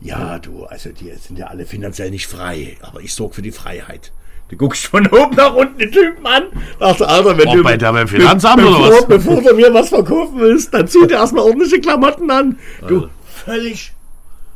Ja, 0.00 0.40
du, 0.40 0.64
also 0.64 0.90
die 0.90 1.12
sind 1.12 1.38
ja 1.38 1.46
alle 1.46 1.66
finanziell 1.66 2.10
nicht 2.10 2.26
frei, 2.26 2.78
aber 2.80 3.00
ich 3.00 3.14
sorge 3.14 3.36
für 3.36 3.42
die 3.42 3.52
Freiheit. 3.52 4.10
Du 4.50 4.56
guckst 4.56 4.86
von 4.86 5.06
oben 5.06 5.36
nach 5.36 5.54
unten 5.54 5.78
den 5.78 5.92
Typen 5.92 6.26
an. 6.26 6.42
Dachte, 6.80 7.06
Alter, 7.06 7.38
wenn 7.38 7.46
Auch 7.48 7.54
du 7.54 7.62
bei 7.62 7.76
der 7.76 7.92
beim 7.92 8.08
Finanzamt 8.08 8.62
oder 8.64 8.80
was? 8.80 9.06
Bevor 9.06 9.40
du 9.40 9.54
mir 9.54 9.72
was 9.72 9.88
verkaufen 9.90 10.40
willst, 10.40 10.74
dann 10.74 10.88
zieh 10.88 11.06
dir 11.06 11.14
erstmal 11.14 11.44
ordentliche 11.44 11.80
Klamotten 11.80 12.28
an. 12.30 12.58
Du, 12.88 13.06
völlig. 13.44 13.92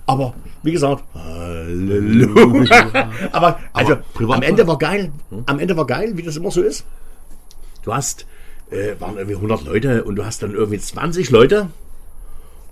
Aber, 0.06 0.34
wie 0.64 0.72
gesagt, 0.72 1.04
Halleluja. 1.14 3.08
Aber, 3.32 3.60
also, 3.72 3.96
privat- 4.14 4.36
am 4.38 4.42
Ende 4.42 4.66
war 4.66 4.78
geil. 4.78 5.12
Am 5.46 5.58
Ende 5.60 5.76
war 5.76 5.86
geil, 5.86 6.12
wie 6.16 6.22
das 6.22 6.36
immer 6.36 6.50
so 6.50 6.60
ist. 6.60 6.84
Du 7.84 7.94
hast, 7.94 8.26
äh, 8.70 8.94
waren 8.98 9.16
irgendwie 9.16 9.36
100 9.36 9.64
Leute 9.64 10.04
und 10.04 10.16
du 10.16 10.24
hast 10.26 10.42
dann 10.42 10.54
irgendwie 10.54 10.78
20 10.80 11.30
Leute, 11.30 11.68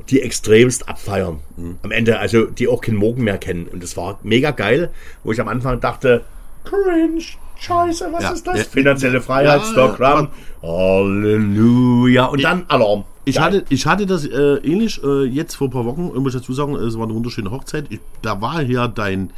die 0.08 0.20
extremst 0.22 0.88
abfeiern. 0.88 1.38
Am 1.82 1.90
Ende, 1.92 2.18
also 2.18 2.46
die 2.46 2.66
auch 2.66 2.80
keinen 2.80 2.96
Morgen 2.96 3.22
mehr 3.22 3.38
kennen. 3.38 3.68
Und 3.68 3.82
das 3.82 3.96
war 3.96 4.18
mega 4.24 4.50
geil, 4.50 4.90
wo 5.22 5.30
ich 5.32 5.40
am 5.40 5.46
Anfang 5.48 5.78
dachte, 5.80 6.24
cringe, 6.64 7.22
scheiße, 7.58 8.08
was 8.12 8.22
Ja, 8.22 8.30
ist 8.32 8.46
das? 8.46 8.58
ja. 8.58 8.64
Finanzielle 8.64 9.20
Freiheit, 9.20 9.60
Ja, 9.62 9.66
Stockram, 9.66 10.28
Halleluja. 10.62 12.26
Und 12.26 12.42
dann 12.42 12.64
Alarm. 12.68 13.04
Ich 13.24 13.36
Geil. 13.36 13.44
hatte, 13.44 13.64
ich 13.68 13.86
hatte 13.86 14.06
das 14.06 14.26
äh, 14.26 14.56
ähnlich 14.64 15.00
äh, 15.04 15.24
jetzt 15.24 15.54
vor 15.54 15.68
ein 15.68 15.70
paar 15.70 15.84
Wochen, 15.84 16.10
muss 16.14 16.34
ich 16.34 16.40
dazu 16.40 16.52
sagen, 16.52 16.74
es 16.74 16.96
war 16.96 17.04
eine 17.04 17.14
wunderschöne 17.14 17.50
Hochzeit. 17.52 17.86
Ich, 17.90 18.00
da 18.20 18.40
war 18.40 18.62
ja 18.62 18.88
dein 18.88 19.30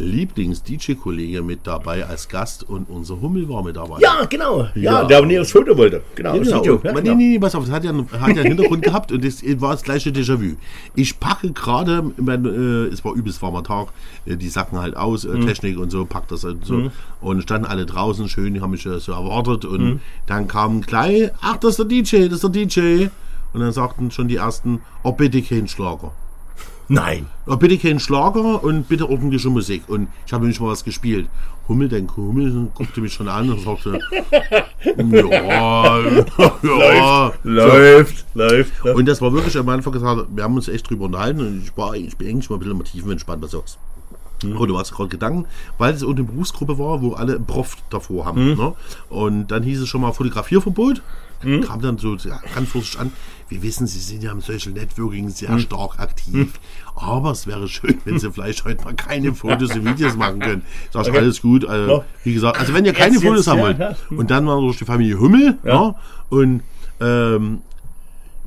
Lieblings-DJ-Kollege 0.00 1.42
mit 1.42 1.60
dabei 1.66 2.06
als 2.06 2.28
Gast 2.28 2.68
und 2.68 2.88
unser 2.88 3.20
Hummel 3.20 3.48
war 3.48 3.62
mit 3.62 3.76
dabei. 3.76 3.98
Ja, 4.00 4.24
genau. 4.28 4.62
Ja, 4.74 5.00
Ja. 5.00 5.04
der 5.04 5.22
mir 5.24 5.40
das 5.40 5.52
Foto 5.52 5.76
wollte. 5.76 6.02
Genau, 6.14 6.36
das 6.36 6.48
Genau. 6.48 6.60
Video. 6.60 6.80
Ja, 6.82 6.92
genau. 6.92 7.00
nee, 7.02 7.14
nee, 7.14 7.28
nee, 7.34 7.38
pass 7.38 7.54
auf, 7.54 7.64
das 7.64 7.72
hat 7.72 7.84
ja, 7.84 7.90
einen- 7.90 8.10
hat 8.10 8.28
ja 8.28 8.42
einen 8.42 8.46
Hintergrund 8.46 8.82
gehabt 8.84 9.12
und 9.12 9.24
das 9.24 9.42
war 9.60 9.72
das 9.72 9.82
gleiche 9.82 10.10
Déjà-vu. 10.10 10.56
Ich 10.94 11.18
packe 11.20 11.52
gerade, 11.52 12.12
äh, 12.18 12.92
es 12.92 13.04
war 13.04 13.14
übelst 13.14 13.40
warmer 13.42 13.62
Tag, 13.62 13.88
äh, 14.26 14.36
die 14.36 14.48
Sachen 14.48 14.78
halt 14.78 14.96
aus, 14.96 15.24
Mhm. 15.24 15.42
äh, 15.42 15.46
Technik 15.46 15.78
und 15.78 15.90
so, 15.90 16.04
packt 16.04 16.32
das 16.32 16.44
und 16.44 16.64
so. 16.64 16.90
Und 17.20 17.42
standen 17.42 17.66
alle 17.66 17.86
draußen 17.86 18.28
schön, 18.28 18.54
die 18.54 18.60
haben 18.60 18.70
mich 18.70 18.82
so 18.82 19.12
erwartet 19.12 19.64
und 19.64 19.80
Mhm. 19.84 20.00
dann 20.26 20.48
kam 20.48 20.80
gleich, 20.80 21.30
ach, 21.40 21.56
das 21.58 21.72
ist 21.72 21.78
der 21.78 21.86
DJ, 21.86 22.28
das 22.28 22.42
ist 22.42 22.42
der 22.44 22.50
DJ. 22.50 23.06
Und 23.52 23.60
dann 23.60 23.72
sagten 23.72 24.10
schon 24.10 24.28
die 24.28 24.36
ersten, 24.36 24.80
oh, 25.02 25.12
bitte 25.12 25.42
kein 25.42 25.66
Schlager. 25.66 26.12
Nein. 26.90 27.26
Bitte 27.46 27.78
keinen 27.78 28.00
Schlager 28.00 28.64
und 28.64 28.88
bitte 28.88 29.08
ordentliche 29.08 29.48
Musik. 29.48 29.84
Und 29.86 30.08
ich 30.26 30.32
habe 30.32 30.48
nicht 30.48 30.60
mal 30.60 30.70
was 30.70 30.82
gespielt. 30.82 31.28
Hummel, 31.68 31.88
dein 31.88 32.08
Hummel, 32.16 32.68
guckte 32.74 33.00
mich 33.00 33.12
schon 33.12 33.28
an 33.28 33.48
und 33.48 33.60
sagte, 33.60 34.00
ja, 34.84 36.00
ja. 36.62 37.32
Läuft, 37.44 38.26
läuft. 38.34 38.84
Und 38.84 39.06
das 39.06 39.22
war 39.22 39.32
wirklich 39.32 39.56
am 39.56 39.68
Anfang 39.68 39.92
gesagt, 39.92 40.26
wir 40.34 40.42
haben 40.42 40.56
uns 40.56 40.66
echt 40.66 40.90
drüber 40.90 41.04
unterhalten 41.04 41.38
und 41.38 41.62
ich 41.62 41.76
war, 41.76 41.94
ich 41.94 42.16
bin 42.16 42.28
eigentlich 42.28 42.50
mal 42.50 42.56
ein 42.56 42.58
bisschen 42.58 42.76
mal 42.76 42.82
tiefenentspannt, 42.82 43.40
was 43.40 43.52
du 43.52 43.58
sagst. 43.58 43.78
Oh, 44.58 44.66
du 44.66 44.76
hast 44.76 44.92
gerade 44.92 45.10
Gedanken, 45.10 45.46
weil 45.78 45.94
es 45.94 46.02
eine 46.02 46.24
Berufsgruppe 46.24 46.76
war, 46.76 47.02
wo 47.02 47.12
alle 47.12 47.38
Prof 47.38 47.76
davor 47.90 48.24
haben. 48.24 48.54
Ne? 48.56 48.72
Und 49.10 49.48
dann 49.48 49.62
hieß 49.62 49.82
es 49.82 49.88
schon 49.88 50.00
mal 50.00 50.12
Fotografierverbot. 50.12 51.02
Kam 51.62 51.80
dann 51.80 51.98
so 51.98 52.16
ja, 52.16 52.40
ganz 52.54 52.68
vorsichtig 52.68 53.00
an. 53.00 53.12
Wir 53.50 53.62
wissen, 53.62 53.86
Sie 53.86 53.98
sind 53.98 54.22
ja 54.22 54.30
im 54.32 54.40
Social 54.40 54.72
Networking 54.72 55.28
sehr 55.28 55.58
stark 55.58 55.98
aktiv. 55.98 56.58
Aber 56.94 57.32
es 57.32 57.46
wäre 57.46 57.66
schön, 57.68 57.98
wenn 58.04 58.18
Sie 58.18 58.30
vielleicht 58.30 58.64
heute 58.64 58.82
mal 58.84 58.94
keine 58.94 59.34
Fotos 59.34 59.74
und 59.74 59.84
Videos 59.84 60.16
machen 60.16 60.38
können. 60.40 60.62
Sag 60.92 61.08
ich, 61.08 61.14
alles 61.14 61.42
gut. 61.42 61.66
Also. 61.66 62.04
Wie 62.24 62.32
gesagt, 62.34 62.58
also 62.60 62.72
wenn 62.74 62.84
ihr 62.84 62.92
keine 62.92 63.14
Jetzt, 63.14 63.22
Fotos 63.24 63.38
jetzt, 63.46 63.48
haben 63.48 63.60
wollt. 63.60 63.78
ja. 63.78 63.94
Und 64.10 64.30
dann 64.30 64.46
war 64.46 64.60
durch 64.60 64.78
die 64.78 64.84
Familie 64.84 65.18
Hummel. 65.18 65.58
Ja. 65.64 65.70
Ja. 65.74 65.94
und 66.30 66.62
ähm, 67.00 67.60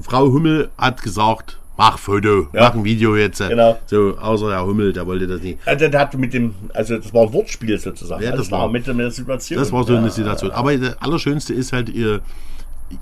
Frau 0.02 0.32
Hummel 0.32 0.70
hat 0.78 1.02
gesagt, 1.04 1.60
mach 1.78 1.98
Foto, 2.00 2.48
Ja. 2.54 2.62
mach 2.70 2.74
ein 2.76 2.84
Video 2.84 3.16
jetzt. 3.16 3.40
Genau. 3.40 3.78
So, 3.88 4.18
außer 4.18 4.52
Herr 4.52 4.66
Hummel, 4.66 4.94
der 4.94 5.06
wollte 5.06 5.28
das 5.28 5.42
nicht. 5.42 5.60
Also, 5.66 5.88
der 5.88 6.00
hat 6.00 6.14
mit 6.18 6.34
dem, 6.34 6.54
also 6.74 6.98
das 6.98 7.14
war 7.14 7.24
ein 7.24 7.34
Wortspiel 7.34 7.78
sozusagen. 7.80 8.24
Ja, 8.24 8.30
Also, 8.32 8.38
das 8.42 8.48
das 8.48 8.52
war 8.54 8.62
war- 8.68 8.70
mit, 8.72 8.88
mit 8.88 9.00
der 9.00 9.12
Situation. 9.12 9.60
Das 9.60 9.72
war 9.72 9.84
so 9.84 9.94
ja. 9.94 10.00
eine 10.00 10.12
Situation. 10.12 10.52
Aber 10.52 10.76
das 10.78 10.98
Allerschönste 11.02 11.54
ist 11.54 11.74
halt, 11.74 11.90
ihr, 11.90 12.22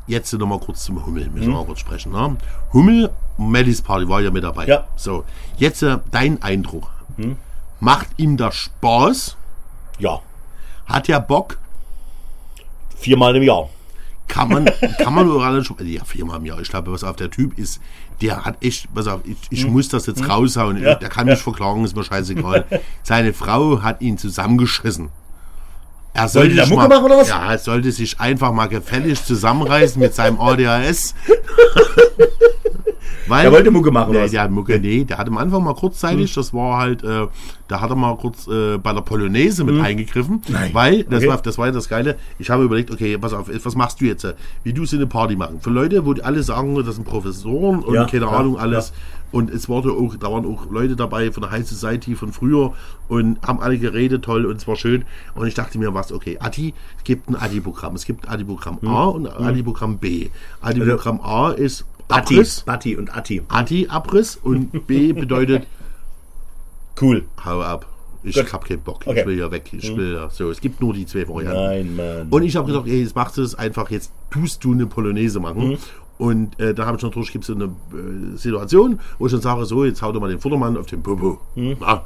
jetzt 0.08 0.32
noch 0.34 0.48
mal 0.48 0.60
kurz 0.60 0.84
zum 0.86 1.06
Hummel, 1.06 1.30
müssen 1.30 1.50
wir 1.50 1.56
mal 1.60 1.66
kurz 1.66 1.80
sprechen. 1.80 2.12
Ne? 2.12 2.38
Hummel, 2.74 3.10
Mellis 3.38 3.82
Party 3.82 4.08
war 4.08 4.22
ja 4.22 4.32
mit 4.32 4.44
dabei. 4.44 4.64
Mhm. 4.64 4.70
Ja. 4.70 4.80
Mhm. 4.80 4.84
So, 4.96 5.24
jetzt 5.58 5.82
äh, 5.84 5.98
dein 6.12 6.42
Eindruck. 6.42 6.90
Macht 7.80 8.08
ihm 8.18 8.38
das 8.38 8.56
Spaß? 8.56 9.38
Ja, 10.00 10.20
Hat 10.86 11.10
er 11.10 11.20
Bock? 11.20 11.58
viermal 12.98 13.36
im 13.36 13.44
Jahr. 13.44 13.70
kann 14.28 14.50
man, 14.50 14.66
kann 15.00 15.14
man 15.14 15.28
nur 15.28 15.44
alle 15.44 15.64
schon, 15.64 15.76
ja, 15.86 16.04
viermal 16.04 16.38
im 16.38 16.46
Jahr. 16.46 16.60
Ich 16.62 16.70
glaube, 16.70 16.92
was 16.92 17.04
auf 17.04 17.16
der 17.16 17.30
Typ 17.32 17.58
ist, 17.58 17.82
der 18.22 18.46
hat 18.46 18.64
echt, 18.64 18.94
pass 18.94 19.08
auf, 19.08 19.22
ich, 19.26 19.38
ich 19.50 19.64
Hm. 19.64 19.74
muss 19.74 19.90
das 19.90 20.06
jetzt 20.06 20.28
raushauen. 20.30 20.80
Der 20.82 20.98
kann 21.10 21.26
mich 21.28 21.40
verklagen, 21.40 21.84
ist 21.84 21.96
mir 21.96 22.04
scheißegal. 22.04 22.66
Seine 23.04 23.34
Frau 23.34 23.82
hat 23.82 24.02
ihn 24.02 24.18
zusammengeschissen. 24.20 25.10
Er 26.14 26.28
sollte, 26.28 26.56
der 26.56 26.66
sich 26.66 26.74
Mucke 26.74 26.88
mal, 26.90 26.96
machen 26.96 27.06
oder 27.06 27.18
was? 27.20 27.30
Ja, 27.30 27.52
er 27.54 27.58
sollte 27.58 27.92
sich 27.92 28.20
einfach 28.20 28.52
mal 28.52 28.68
gefällig 28.68 29.24
zusammenreißen 29.24 30.00
mit 30.02 30.14
seinem 30.14 30.40
ADHS. 30.40 31.16
Weil, 33.28 33.46
Er 33.46 33.52
wollte 33.52 33.72
Mucke 33.72 33.92
machen, 33.92 34.10
oder 34.10 34.20
Nee, 34.20 34.26
was? 34.26 34.32
der 34.32 34.42
hat 34.42 34.52
Mucke, 34.52 34.78
nee, 34.80 35.06
der 35.06 35.18
hat 35.18 35.28
am 35.28 35.38
Anfang 35.38 35.64
mal 35.64 35.74
kurzzeitig, 35.76 36.34
das 36.34 36.54
war 36.54 36.80
halt, 36.80 37.04
äh, 37.04 37.28
da 37.68 37.80
hat 37.80 37.90
er 37.90 37.96
mal 37.96 38.18
kurz 38.18 38.46
äh, 38.48 38.78
bei 38.78 38.92
der 38.92 39.02
Polonaise 39.02 39.64
mit 39.64 39.80
eingegriffen, 39.82 40.42
weil, 40.74 41.04
das, 41.04 41.20
Okay. 41.20 41.28
war, 41.30 41.38
das 41.42 41.58
war 41.58 41.68
ja 41.68 41.72
das 41.72 41.88
Geile, 41.88 42.18
ich 42.40 42.50
habe 42.50 42.64
überlegt, 42.64 42.92
okay, 42.92 43.18
pass 43.18 43.32
auf, 43.34 43.46
was 43.64 43.76
machst 43.76 44.02
du 44.02 44.06
jetzt? 44.06 44.28
Wie 44.64 44.74
du 44.74 44.86
so 44.86 44.98
eine 44.98 45.08
Party 45.08 45.36
machen? 45.38 45.62
Für 45.62 45.70
Leute, 45.70 46.06
wo 46.06 46.14
die 46.14 46.24
alle 46.24 46.44
sagen, 46.44 46.76
das 46.84 46.96
sind 46.96 47.06
Professoren 47.06 47.80
und 47.84 47.94
Ja, 47.94 48.06
keine 48.06 48.26
ja, 48.26 48.32
Ahnung, 48.32 48.58
alles. 48.58 48.92
Und 49.32 49.50
es 49.50 49.70
wurde 49.70 49.92
auch, 49.94 50.16
da 50.18 50.32
waren 50.32 50.46
auch 50.46 50.70
Leute 50.70 50.96
dabei 50.96 51.32
von 51.32 51.42
der 51.42 51.52
High 51.52 51.66
Society 51.68 52.16
von 52.16 52.34
früher 52.34 52.74
und 53.08 53.42
haben 53.48 53.62
alle 53.62 53.78
geredet, 53.78 54.24
toll 54.26 54.46
und 54.46 54.58
es 54.58 54.68
war 54.68 54.76
schön. 54.76 55.06
Und 55.36 55.48
ich 55.48 55.54
dachte 55.54 55.78
mir, 55.80 55.94
was, 55.94 56.12
okay, 56.12 56.38
Adi, 56.40 56.74
es 56.98 57.04
gibt 57.06 57.30
ein 57.30 57.36
Adi-Programm. 57.36 57.96
Es 57.96 58.06
gibt 58.06 58.28
Adi-Programm 58.30 58.82
Hm. 58.82 58.88
A 58.90 59.06
und 59.06 59.28
Adi-Programm 59.28 59.98
B. 60.00 60.30
Adi-Programm 60.62 61.22
A 61.22 61.52
ist 61.52 61.86
Atti, 62.10 62.36
Abriss, 62.36 62.62
Batti 62.62 62.98
und 62.98 63.16
Atti. 63.16 63.42
Adi-Abriss 63.48 64.36
und 64.36 64.86
B 64.88 65.14
bedeutet 65.14 65.66
Cool. 67.02 67.24
hau 67.44 67.62
ab. 67.62 67.86
Ich 68.24 68.36
Gut. 68.36 68.54
hab 68.54 68.66
keinen 68.66 68.82
Bock. 68.82 69.02
Okay. 69.06 69.12
Hm. 69.12 69.18
Ich 69.20 69.26
will 69.26 69.40
ja 69.40 69.50
weg. 69.52 69.72
Ich 69.72 69.96
will 69.98 70.14
ja. 70.14 70.30
So, 70.30 70.52
es 70.52 70.62
gibt 70.62 70.80
nur 70.80 70.94
die 70.94 71.06
zwei 71.08 71.28
Varianten. 71.28 71.64
Nein, 71.64 71.96
Mann. 71.96 72.28
Und 72.30 72.44
ich 72.44 72.56
habe 72.56 72.68
gedacht, 72.68 72.86
ey, 72.86 73.02
jetzt 73.02 73.16
machst 73.16 73.38
du 73.38 73.42
es 73.42 73.56
einfach, 73.56 73.90
jetzt 73.90 74.12
tust 74.30 74.64
du 74.64 74.74
eine 74.74 74.86
Polonaise 74.86 75.40
machen. 75.40 75.70
Mhm. 75.70 75.78
Und 76.22 76.60
äh, 76.60 76.76
da 76.76 76.86
habe 76.86 76.98
ich 76.98 77.04
natürlich, 77.04 77.32
gibt 77.32 77.46
es 77.46 77.48
so 77.48 77.56
eine 77.56 77.64
äh, 77.64 78.38
Situation, 78.38 79.00
wo 79.18 79.26
ich 79.26 79.32
dann 79.32 79.42
sage, 79.42 79.66
so, 79.66 79.84
jetzt 79.84 80.04
hau 80.04 80.12
doch 80.12 80.22
mal 80.22 80.30
den 80.30 80.40
Futtermann 80.40 80.78
auf 80.78 80.86
den 80.86 81.02
Popo. 81.02 81.42
Mhm. 81.56 81.78
Ja. 81.82 82.06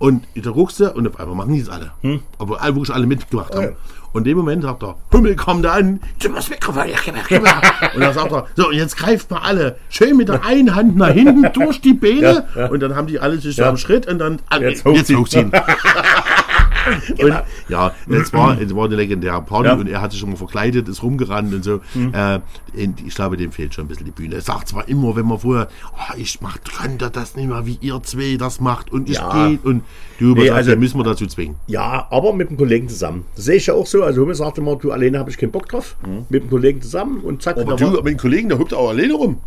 Und 0.00 0.24
da 0.34 0.50
guckst 0.50 0.80
du 0.80 0.90
und 0.92 1.06
auf 1.06 1.20
einmal 1.20 1.36
machen 1.36 1.52
die 1.52 1.60
es 1.60 1.68
alle. 1.68 1.92
Aber 2.40 2.60
alle, 2.60 2.74
wirklich 2.74 2.92
alle 2.92 3.06
mitgemacht 3.06 3.54
haben. 3.54 3.62
Ja. 3.62 3.70
Und 4.12 4.22
in 4.22 4.24
dem 4.24 4.38
Moment 4.38 4.64
sagt 4.64 4.82
er, 4.82 4.96
Hummel, 5.12 5.36
komm 5.36 5.62
da 5.62 5.74
an, 5.74 6.00
gib 6.18 6.34
das 6.34 6.50
Mikrofon, 6.50 6.88
ja, 6.88 6.96
gib 7.04 7.14
her, 7.14 7.22
gib 7.28 7.46
her. 7.46 7.62
Und 7.94 8.00
dann 8.00 8.12
sagt 8.12 8.32
er, 8.32 8.48
so, 8.56 8.68
und 8.70 8.74
jetzt 8.74 8.96
greift 8.96 9.30
mal 9.30 9.38
alle 9.38 9.76
schön 9.88 10.16
mit 10.16 10.28
der 10.28 10.44
einen 10.44 10.74
Hand 10.74 10.96
nach 10.96 11.12
hinten 11.12 11.46
durch 11.52 11.80
die 11.80 11.94
Beine. 11.94 12.48
Ja, 12.56 12.60
ja. 12.62 12.66
Und 12.70 12.80
dann 12.80 12.96
haben 12.96 13.06
die 13.06 13.20
alle 13.20 13.38
sich 13.38 13.54
so 13.54 13.62
am 13.62 13.76
Schritt 13.76 14.08
und 14.08 14.18
dann, 14.18 14.40
ah, 14.50 14.58
Jetzt 14.58 14.84
jetzt, 14.84 15.14
hochziehen. 15.14 15.52
hochziehen. 16.86 17.18
Und, 17.30 17.42
ja, 17.68 17.92
es 18.08 18.32
war, 18.32 18.60
es 18.60 18.74
war 18.74 18.84
eine 18.86 18.96
legendäre 18.96 19.42
Party 19.42 19.68
Ja. 19.68 19.74
Mhm. 19.74 19.80
und 19.82 19.86
er 19.88 20.00
hat 20.02 20.10
sich 20.12 20.20
schon 20.20 20.30
mal 20.30 20.36
verkleidet, 20.36 20.88
ist 20.88 21.02
rumgerannt 21.02 21.52
und 21.54 21.62
so. 21.64 21.80
Äh, 22.12 22.40
in- 22.74 22.94
ich 23.06 23.14
glaube, 23.14 23.36
dem 23.36 23.52
fehlt 23.52 23.74
schon 23.74 23.84
ein 23.84 23.88
bisschen 23.88 24.06
die 24.06 24.10
Bühne. 24.12 24.34
Er 24.36 24.40
sagt 24.40 24.68
zwar 24.68 24.88
immer, 24.88 25.16
wenn 25.16 25.26
man 25.26 25.38
vorher, 25.38 25.68
oh, 25.94 26.14
ich 26.16 26.40
mach, 26.40 26.58
könnte 26.62 27.10
das 27.10 27.36
nicht 27.36 27.48
mehr, 27.48 27.66
wie 27.66 27.78
ihr 27.80 28.00
zwei 28.02 28.36
das 28.38 28.60
macht 28.60 28.92
und 28.92 29.08
ich 29.08 29.16
Ja. 29.16 29.48
geht 29.48 29.64
und 29.64 29.82
du, 30.18 30.34
Nee, 30.34 30.50
also- 30.50 30.74
müssen 30.76 30.98
wir 30.98 31.04
dazu 31.04 31.26
zwingen. 31.26 31.56
Ja, 31.66 32.06
aber 32.10 32.32
mit 32.32 32.48
einem 32.48 32.58
Kollegen 32.58 32.88
zusammen. 32.88 33.24
Das 33.36 33.44
sehe 33.46 33.56
ich 33.56 33.66
ja 33.66 33.74
auch 33.74 33.86
so. 33.86 34.02
Also 34.02 34.22
Hummel 34.22 34.34
sagte 34.34 34.60
immer, 34.60 34.76
du 34.76 34.92
alleine 34.92 35.18
habe 35.18 35.30
ich 35.30 35.38
keinen 35.38 35.52
Bock 35.52 35.68
drauf. 35.68 35.96
Mit 36.28 36.42
einem 36.42 36.50
Kollegen 36.50 36.82
zusammen 36.82 37.20
und 37.20 37.42
zack. 37.42 37.56
Aber 37.58 37.76
du, 37.76 37.86
war- 37.92 37.98
aber 37.98 38.10
den 38.10 38.18
Kollegen, 38.18 38.48
der 38.48 38.58
hüpft 38.58 38.74
auch 38.74 38.88
alleine 38.90 39.14
rum. 39.14 39.38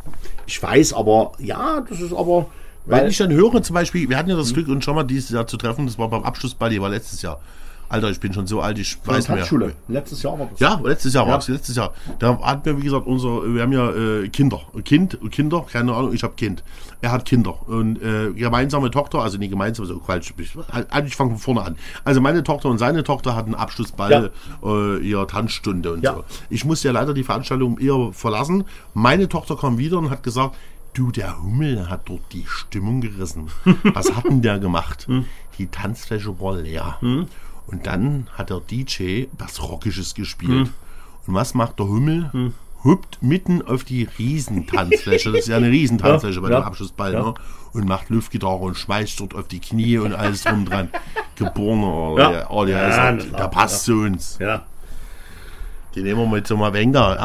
ich 0.45 0.61
weiß, 0.61 0.93
aber 0.93 1.33
ja, 1.39 1.83
das 1.89 1.99
ist 2.01 2.13
aber. 2.13 2.47
Wenn 2.88 2.99
Weil, 2.99 3.09
ich 3.09 3.17
dann 3.17 3.31
höre, 3.31 3.61
zum 3.61 3.73
Beispiel, 3.73 4.09
wir 4.09 4.17
hatten 4.17 4.29
ja 4.29 4.35
das 4.38 4.53
Glück, 4.53 4.67
uns 4.69 4.83
schon 4.85 4.95
mal 4.95 5.03
dieses 5.03 5.29
Jahr 5.29 5.45
zu 5.45 5.57
treffen, 5.57 5.85
das 5.85 5.97
war 5.99 6.07
beim 6.09 6.23
Abschlussball, 6.23 6.69
die 6.69 6.81
war 6.81 6.89
letztes 6.89 7.21
Jahr. 7.21 7.39
Alter, 7.89 8.09
ich 8.09 8.19
bin 8.19 8.33
schon 8.33 8.47
so 8.47 8.59
alt, 8.59 8.77
ich 8.79 8.97
weiß 9.05 9.29
mehr. 9.29 9.38
Tanzschule. 9.38 9.73
Letztes 9.88 10.21
Jahr 10.21 10.38
war 10.38 10.47
das. 10.51 10.59
Ja, 10.59 10.77
letztes 10.83 11.13
Jahr 11.13 11.25
Ja. 11.25 11.31
war 11.31 11.39
es, 11.39 11.47
letztes 11.47 11.75
Jahr. 11.77 11.93
Da 12.19 12.38
hatten 12.41 12.65
wir, 12.65 12.77
wie 12.77 12.83
gesagt, 12.83 13.07
unser, 13.07 13.53
wir 13.53 13.61
haben 13.61 13.71
ja 13.71 13.89
äh, 13.91 14.27
Kinder. 14.27 14.59
Kind, 14.83 15.17
Kinder, 15.31 15.65
keine 15.71 15.93
Ahnung, 15.93 16.13
ich 16.13 16.21
habe 16.23 16.33
Kind. 16.35 16.63
Er 16.99 17.13
hat 17.13 17.23
Kinder. 17.23 17.55
Und 17.67 18.01
äh, 18.01 18.33
gemeinsame 18.33 18.91
Tochter, 18.91 19.19
also 19.19 19.38
nicht 19.38 19.51
gemeinsam, 19.51 19.85
so 19.85 19.99
falsch. 20.05 20.33
Ich, 20.38 20.53
ich 21.05 21.15
fange 21.15 21.31
von 21.31 21.38
vorne 21.39 21.61
an. 21.61 21.77
Also 22.03 22.19
meine 22.19 22.43
Tochter 22.43 22.67
und 22.67 22.77
seine 22.77 23.03
Tochter 23.05 23.35
hatten 23.38 23.55
Abschlussball, 23.55 24.31
äh, 24.65 24.97
ihre 24.97 25.25
Tanzstunde 25.27 25.93
und 25.93 26.03
Ja. 26.03 26.15
so. 26.15 26.23
Ich 26.49 26.65
musste 26.65 26.89
ja 26.89 26.93
leider 26.93 27.13
die 27.13 27.23
Veranstaltung 27.23 27.77
eher 27.79 28.09
verlassen. 28.11 28.65
Meine 28.95 29.29
Tochter 29.29 29.55
kam 29.55 29.77
wieder 29.77 29.97
und 29.97 30.09
hat 30.09 30.23
gesagt, 30.23 30.55
du, 30.97 31.11
der 31.11 31.41
Hummel 31.41 31.89
hat 31.89 32.09
dort 32.09 32.21
die 32.33 32.45
Stimmung 32.47 33.01
gerissen. 33.01 33.47
Was 33.83 34.15
hat 34.15 34.25
denn 34.25 34.41
der 34.41 34.59
gemacht? 34.59 35.07
Die 35.57 35.67
Tanzfläche 35.67 36.39
war 36.39 36.55
leer. 36.55 36.97
Und 37.01 37.85
dann 37.85 38.27
hat 38.33 38.49
der 38.49 38.59
DJ 38.61 39.25
was 39.37 39.61
Rockisches 39.61 40.13
gespielt. 40.15 40.69
Und 41.27 41.33
was 41.33 41.53
macht 41.53 41.79
der 41.79 41.87
Hummel? 41.87 42.53
Hüpft 42.83 43.17
mitten 43.21 43.61
auf 43.61 43.83
die 43.83 44.07
Riesentanzfläche. 44.17 45.31
Das 45.31 45.41
ist 45.41 45.47
ja 45.47 45.57
eine 45.57 45.69
Riesentanzfläche 45.71 46.39
bei 46.41 46.49
Ja. 46.51 46.59
dem 46.61 46.65
Abschlussball. 46.65 47.13
Ja. 47.13 47.21
Ne? 47.23 47.33
Und 47.73 47.85
macht 47.87 48.09
Luftgitarre 48.09 48.59
und 48.63 48.77
schmeißt 48.77 49.19
dort 49.19 49.35
auf 49.35 49.47
die 49.47 49.59
Knie 49.59 49.97
und 49.97 50.13
alles 50.13 50.43
drum 50.43 50.65
dran. 50.65 50.89
Geborener. 51.35 52.19
Ja. 52.21 52.31
Ja. 52.31 52.49
Oh, 52.49 52.65
der, 52.65 52.77
Ja, 52.87 53.09
ist, 53.09 53.27
na 53.31 53.37
der 53.37 53.47
passt 53.49 53.83
zu 53.85 53.93
uns. 53.95 54.37
Ja. 54.39 54.65
Den 55.97 56.03
nehmen 56.03 56.31
wir 56.31 56.57
mal 56.57 56.73
Wenger. 56.73 57.17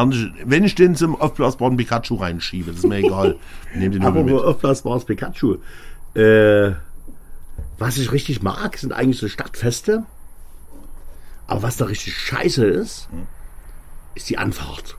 Wenn 0.46 0.64
ich 0.64 0.74
den 0.74 0.96
zum 0.96 1.20
aufblasbaren 1.20 1.76
Pikachu 1.76 2.14
reinschiebe, 2.14 2.70
das 2.70 2.78
ist 2.78 2.88
mir 2.88 2.96
egal. 2.96 3.36
Nehmen 3.74 3.92
den 3.92 4.02
Aber 4.02 4.24
mit. 4.24 4.34
aufblasbares 4.34 5.04
Pikachu. 5.04 5.58
Äh, 6.14 6.72
was 7.78 7.98
ich 7.98 8.12
richtig 8.12 8.42
mag, 8.42 8.78
sind 8.78 8.94
eigentlich 8.94 9.18
so 9.18 9.28
Stadtfeste. 9.28 10.04
Aber 11.46 11.62
was 11.62 11.76
da 11.76 11.84
richtig 11.84 12.16
scheiße 12.16 12.64
ist, 12.64 13.10
ist 14.14 14.30
die 14.30 14.38
Anfahrt. 14.38 14.96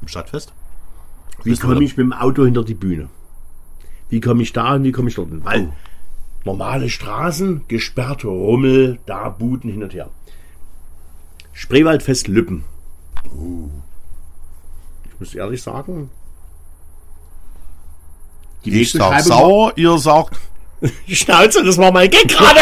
Im 0.00 0.06
Stadtfest? 0.06 0.52
Wie 1.42 1.56
komme 1.56 1.82
ich 1.82 1.96
mit 1.96 2.04
dem 2.04 2.12
Auto 2.12 2.44
hinter 2.44 2.62
die 2.62 2.74
Bühne? 2.74 3.08
Wie 4.08 4.20
komme 4.20 4.42
ich 4.44 4.52
da 4.52 4.74
und 4.74 4.84
wie 4.84 4.92
komme 4.92 5.08
ich 5.08 5.16
dort 5.16 5.30
hin? 5.30 5.44
Weil 5.44 5.72
normale 6.44 6.88
Straßen, 6.90 7.62
gesperrte 7.66 8.28
Rummel, 8.28 9.00
da 9.04 9.30
Buden 9.30 9.68
hin 9.68 9.82
und 9.82 9.94
her. 9.94 10.10
Spreewaldfest 11.52 12.28
Lüppen. 12.28 12.64
Ich 15.04 15.20
muss 15.20 15.34
ehrlich 15.34 15.62
sagen, 15.62 16.10
die 18.64 18.80
Ich 18.80 18.92
sag 18.92 19.00
Wegbeschreibung- 19.12 19.22
sauer, 19.28 19.72
ihr 19.76 19.98
sagt 19.98 20.38
Schnauze, 21.08 21.62
das 21.64 21.76
war 21.78 21.92
mein 21.92 22.08
Gag 22.10 22.26
gerade. 22.28 22.58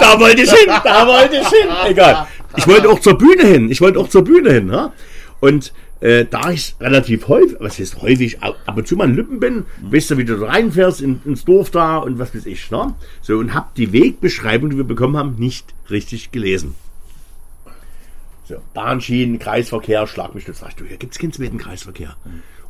da 0.00 0.18
wollte 0.18 0.42
ich 0.42 0.50
hin, 0.50 0.68
da 0.82 1.06
wollte 1.06 1.36
ich 1.36 1.46
hin. 1.48 1.68
Egal. 1.86 2.26
Ich 2.56 2.66
wollte 2.66 2.88
auch 2.90 2.98
zur 3.00 3.16
Bühne 3.16 3.44
hin. 3.44 3.70
Ich 3.70 3.80
wollte 3.80 3.98
auch 4.00 4.08
zur 4.08 4.24
Bühne 4.24 4.52
hin. 4.52 4.68
Ja? 4.70 4.92
Und 5.40 5.72
äh, 6.00 6.24
da 6.24 6.50
ich 6.50 6.74
relativ 6.80 7.28
häufig, 7.28 7.56
was 7.60 7.78
heißt 7.78 8.02
häufig, 8.02 8.42
ab 8.42 8.56
und 8.76 8.88
zu 8.88 8.96
mal 8.96 9.08
in 9.08 9.14
Lippen 9.14 9.38
bin, 9.38 9.66
weißt 9.82 10.10
du, 10.10 10.18
wie 10.18 10.24
du 10.24 10.36
da 10.36 10.46
reinfährst 10.46 11.00
in, 11.00 11.20
ins 11.24 11.44
Dorf 11.44 11.70
da 11.70 11.98
und 11.98 12.18
was 12.18 12.34
weiß 12.34 12.46
ich. 12.46 12.70
Ne? 12.72 12.92
So, 13.22 13.38
und 13.38 13.54
hab 13.54 13.74
die 13.76 13.92
Wegbeschreibung, 13.92 14.70
die 14.70 14.76
wir 14.76 14.84
bekommen 14.84 15.16
haben, 15.16 15.36
nicht 15.38 15.72
richtig 15.90 16.32
gelesen. 16.32 16.74
So, 18.44 18.56
Bahnschienen, 18.74 19.38
Kreisverkehr, 19.38 20.06
schlag 20.06 20.34
mich 20.34 20.44
das. 20.44 20.58
Sag 20.58 20.70
ich, 20.70 20.76
du, 20.76 20.84
hier 20.84 20.96
gibt's 20.96 21.18
keinen 21.18 21.32
zweiten 21.32 21.58
Kreisverkehr. 21.58 22.16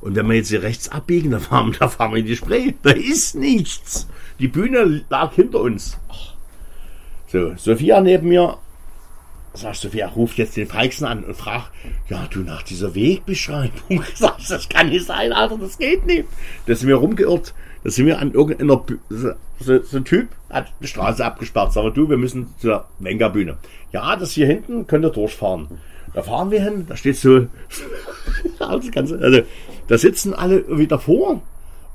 Und 0.00 0.16
wenn 0.16 0.26
wir 0.28 0.34
jetzt 0.34 0.48
hier 0.48 0.62
rechts 0.62 0.88
abbiegen, 0.88 1.30
da 1.30 1.38
fahren, 1.38 1.74
da 1.78 1.88
fahren 1.88 2.12
wir 2.12 2.18
in 2.18 2.26
die 2.26 2.36
Spree. 2.36 2.74
Da 2.82 2.90
ist 2.90 3.34
nichts. 3.34 4.08
Die 4.38 4.48
Bühne 4.48 5.04
lag 5.08 5.32
hinter 5.34 5.60
uns. 5.60 5.98
So, 7.28 7.54
Sophia 7.56 8.00
neben 8.00 8.28
mir. 8.28 8.58
Sag 9.54 9.72
ich, 9.72 9.80
Sophia, 9.80 10.08
ruft 10.08 10.38
jetzt 10.38 10.56
den 10.56 10.66
Feixen 10.66 11.04
an 11.06 11.24
und 11.24 11.36
fragt, 11.36 11.70
ja, 12.08 12.26
du, 12.30 12.40
nach 12.40 12.62
dieser 12.62 12.94
Wegbeschreibung. 12.94 14.02
Sag 14.14 14.38
ich, 14.38 14.48
das 14.48 14.68
kann 14.68 14.88
nicht 14.88 15.06
sein, 15.06 15.32
Alter, 15.32 15.58
das 15.58 15.76
geht 15.78 16.06
nicht. 16.06 16.24
Da 16.66 16.74
sind 16.74 16.88
wir 16.88 16.96
rumgeirrt. 16.96 17.54
Da 17.84 17.90
sind 17.90 18.06
wir 18.06 18.18
an 18.20 18.32
irgendeiner, 18.32 18.76
Bü 18.76 18.98
so, 19.10 19.32
so, 19.58 19.82
so 19.82 19.96
ein 19.96 20.04
Typ 20.04 20.28
hat 20.48 20.72
die 20.80 20.86
Straße 20.86 21.24
abgesperrt. 21.24 21.72
Sagen 21.72 21.88
wir, 21.88 21.92
du, 21.92 22.08
wir 22.08 22.16
müssen 22.16 22.54
zur 22.58 22.86
Wenger-Bühne. 23.00 23.56
Ja, 23.92 24.16
das 24.16 24.32
hier 24.32 24.46
hinten 24.46 24.86
könnt 24.86 25.04
ihr 25.04 25.10
durchfahren. 25.10 25.68
Da 26.14 26.22
fahren 26.22 26.50
wir 26.50 26.62
hin, 26.62 26.86
da 26.88 26.96
steht 26.96 27.16
so, 27.16 27.46
also, 28.58 29.42
da 29.88 29.98
sitzen 29.98 30.34
alle 30.34 30.58
irgendwie 30.58 30.86
davor 30.86 31.42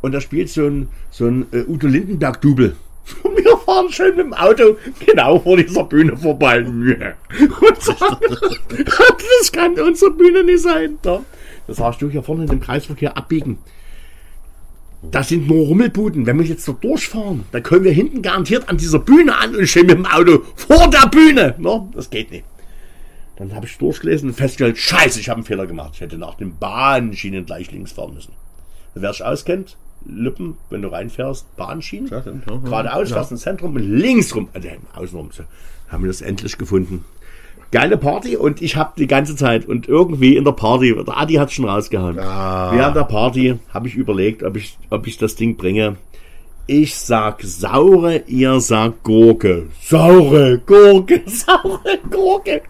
und 0.01 0.11
da 0.11 0.21
spielt 0.21 0.49
so 0.49 0.65
ein, 0.65 0.89
so 1.11 1.25
ein 1.25 1.45
äh, 1.51 1.63
Udo 1.67 1.87
Lindenberg-Double. 1.87 2.75
Wir 3.23 3.57
fahren 3.57 3.91
schön 3.91 4.15
mit 4.15 4.25
dem 4.25 4.33
Auto 4.33 4.77
genau 5.05 5.39
vor 5.39 5.57
dieser 5.57 5.83
Bühne 5.83 6.17
vorbei. 6.17 6.63
Und 6.65 7.81
sagen, 7.81 8.17
das 9.39 9.51
kann 9.51 9.79
unsere 9.79 10.11
Bühne 10.11 10.43
nicht 10.43 10.63
sein. 10.63 10.97
Da, 11.01 11.23
das 11.67 11.79
hast 11.79 12.01
du 12.01 12.09
hier 12.09 12.23
vorne 12.23 12.43
in 12.43 12.49
dem 12.49 12.59
Kreisverkehr 12.59 13.15
abbiegen. 13.15 13.59
Das 15.03 15.29
sind 15.29 15.47
nur 15.47 15.67
Rummelbuden. 15.67 16.25
Wenn 16.25 16.39
wir 16.39 16.45
jetzt 16.45 16.67
dort 16.67 16.83
durchfahren, 16.83 17.45
dann 17.51 17.63
können 17.63 17.83
wir 17.83 17.91
hinten 17.91 18.21
garantiert 18.21 18.67
an 18.67 18.77
dieser 18.77 18.99
Bühne 18.99 19.37
an 19.37 19.55
und 19.55 19.67
stehen 19.67 19.85
mit 19.85 19.97
dem 19.97 20.05
Auto 20.05 20.41
vor 20.55 20.89
der 20.89 21.07
Bühne. 21.07 21.55
Das 21.93 22.09
geht 22.09 22.31
nicht. 22.31 22.45
Dann 23.37 23.53
habe 23.53 23.67
ich 23.67 23.77
durchgelesen 23.77 24.29
und 24.29 24.35
festgestellt, 24.35 24.79
scheiße, 24.79 25.19
ich 25.19 25.29
habe 25.29 25.37
einen 25.37 25.45
Fehler 25.45 25.67
gemacht. 25.67 25.91
Ich 25.93 26.01
hätte 26.01 26.17
nach 26.17 26.35
den 26.35 26.57
Bahnschienen 26.57 27.45
gleich 27.45 27.71
links 27.71 27.91
fahren 27.91 28.15
müssen. 28.15 28.33
Wer 28.95 29.13
sich 29.13 29.23
auskennt, 29.23 29.77
Lippen, 30.09 30.55
wenn 30.69 30.81
du 30.81 30.87
reinfährst, 30.89 31.55
Bahnschienen, 31.57 32.09
Ja, 32.09 32.23
ja, 32.25 32.31
ja. 32.49 32.57
geradeaus, 32.63 33.11
fährst 33.11 33.31
ins 33.31 33.41
Zentrum 33.41 33.75
und 33.75 33.83
links 33.83 34.35
rum, 34.35 34.47
also 34.53 34.67
außenrum. 34.95 35.29
So, 35.31 35.43
haben 35.89 36.03
wir 36.03 36.07
das 36.07 36.21
endlich 36.21 36.57
gefunden. 36.57 37.03
geile 37.71 37.97
Party 37.97 38.37
und 38.37 38.61
ich 38.61 38.77
habe 38.77 38.93
die 38.97 39.07
ganze 39.07 39.35
Zeit 39.35 39.65
und 39.67 39.87
irgendwie 39.89 40.37
in 40.37 40.45
der 40.45 40.53
Party, 40.53 40.95
der 40.95 41.17
Adi 41.17 41.33
hat 41.35 41.51
schon 41.51 41.65
rausgehauen. 41.65 42.17
Ah. 42.19 42.71
Während 42.73 42.95
der 42.95 43.03
Party 43.03 43.59
habe 43.73 43.87
ich 43.89 43.95
überlegt, 43.95 44.43
ob 44.43 44.55
ich, 44.55 44.77
ob 44.89 45.05
ich 45.07 45.17
das 45.17 45.35
Ding 45.35 45.57
bringe. 45.57 45.97
Ich 46.69 46.95
sag 46.97 47.41
saure, 47.43 48.23
ihr 48.27 48.59
sagt 48.59 49.03
Gurke. 49.03 49.67
Saure 49.81 50.59
Gurke, 50.65 51.21
saure 51.27 51.97
Gurke. 52.09 52.61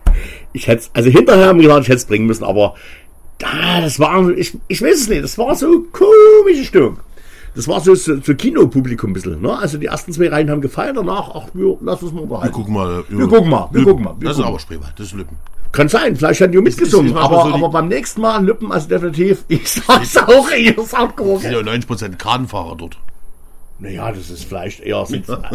Ich 0.54 0.68
hätte 0.68 0.88
also 0.94 1.10
hinterher 1.10 1.48
haben 1.48 1.60
wir 1.60 1.68
gesagt, 1.68 1.84
ich 1.84 1.90
hätte 1.90 1.98
es 1.98 2.06
bringen 2.06 2.26
müssen, 2.28 2.44
aber 2.44 2.76
da, 3.40 3.82
das 3.82 4.00
war, 4.00 4.30
ich, 4.32 4.58
ich 4.68 4.82
weiß 4.82 4.96
es 5.02 5.10
nicht, 5.10 5.24
das 5.24 5.38
war 5.38 5.56
so 5.56 5.84
komische 5.92 6.66
Stimmung. 6.66 6.98
Das 7.58 7.68
war 7.68 7.82
so, 7.82 7.96
so, 7.96 8.22
so 8.22 8.36
Kinopublikum 8.36 9.10
ein 9.10 9.14
bisschen, 9.14 9.42
ne? 9.42 9.58
Also 9.58 9.80
die 9.80 9.88
ersten 9.88 10.14
zwei 10.14 10.30
Reihen 10.30 10.52
haben 10.52 10.62
gefeiert, 10.62 10.96
danach, 10.96 11.32
ach, 11.34 11.48
wir, 11.56 11.76
lass 11.82 12.04
uns 12.04 12.14
mal 12.14 12.20
Wir 12.20 12.24
unterhalten. 12.30 12.54
gucken 12.54 12.74
mal. 12.76 13.04
Wir 13.10 13.28
gucken 13.28 13.50
mal, 13.50 13.68
wir 13.72 13.84
gucken 13.84 14.04
mal, 14.04 14.14
wir 14.20 14.28
das 14.28 14.38
ist 14.38 14.44
gucken 14.44 14.50
aber 14.50 14.60
Spreewald, 14.60 14.94
das 14.96 15.08
ist 15.08 15.14
Lippen. 15.16 15.38
Kann 15.72 15.90
sein, 15.90 16.16
vielleicht 16.16 16.40
haben 16.42 16.52
die 16.52 16.60
auch 16.60 16.62
mitgesungen, 16.62 17.08
ist 17.08 17.14
manchmal 17.16 17.40
aber, 17.40 17.50
so 17.50 17.56
aber 17.56 17.70
beim 17.70 17.88
nächsten 17.88 18.22
Mal 18.22 18.46
Lippen, 18.46 18.72
also 18.72 18.88
definitiv, 18.88 19.44
ich 19.48 19.68
sag's 19.68 20.18
auch, 20.18 20.52
ihr 20.52 20.74
Gurke. 20.74 21.52
ja 21.52 21.58
90% 21.58 22.18
Kranfahrer 22.18 22.76
dort. 22.76 23.00
Naja, 23.80 24.12
das 24.12 24.30
ist 24.30 24.44
vielleicht 24.44 24.82
eher, 24.82 25.04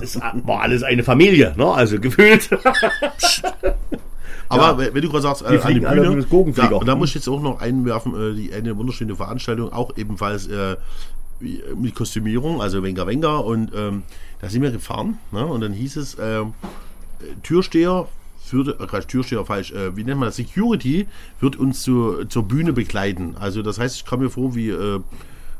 es 0.02 0.20
war 0.20 0.60
alles 0.60 0.82
eine 0.82 1.04
Familie, 1.04 1.54
ne? 1.56 1.66
Also 1.72 2.00
gefühlt. 2.00 2.50
Aber 4.48 4.76
wenn 4.78 4.92
du 5.00 5.08
gerade 5.08 5.22
sagst, 5.22 5.42
äh, 5.42 5.58
Die 5.72 5.86
alle 5.86 6.02
Bühne, 6.02 6.52
da, 6.54 6.66
und 6.68 6.86
da 6.86 6.96
muss 6.96 7.10
ich 7.10 7.14
jetzt 7.14 7.28
auch 7.28 7.40
noch 7.40 7.60
einwerfen, 7.60 8.14
äh, 8.14 8.34
die, 8.34 8.52
eine 8.52 8.76
wunderschöne 8.76 9.14
Veranstaltung, 9.14 9.72
auch 9.72 9.96
ebenfalls 9.96 10.48
äh, 10.48 10.76
mit 11.76 11.94
Kostümierung, 11.94 12.60
also 12.60 12.82
Wenger 12.82 13.06
Wenger 13.06 13.44
und 13.44 13.72
ähm, 13.74 14.02
da 14.40 14.48
sind 14.48 14.62
wir 14.62 14.70
gefahren 14.70 15.18
ne? 15.30 15.44
und 15.46 15.60
dann 15.60 15.72
hieß 15.72 15.96
es, 15.96 16.16
ähm, 16.20 16.54
Türsteher 17.42 18.08
führte, 18.52 18.78
äh, 18.80 19.00
Türsteher 19.02 19.44
falsch, 19.44 19.72
äh, 19.72 19.96
wie 19.96 20.04
nennt 20.04 20.20
man 20.20 20.28
das, 20.28 20.36
Security 20.36 21.06
wird 21.40 21.56
uns 21.56 21.82
zu, 21.82 22.24
zur 22.26 22.42
Bühne 22.44 22.72
begleiten. 22.72 23.34
Also 23.38 23.62
das 23.62 23.78
heißt, 23.78 23.96
ich 23.96 24.04
komme 24.04 24.24
mir 24.24 24.30
vor 24.30 24.54
wie, 24.54 24.70
äh, 24.70 25.00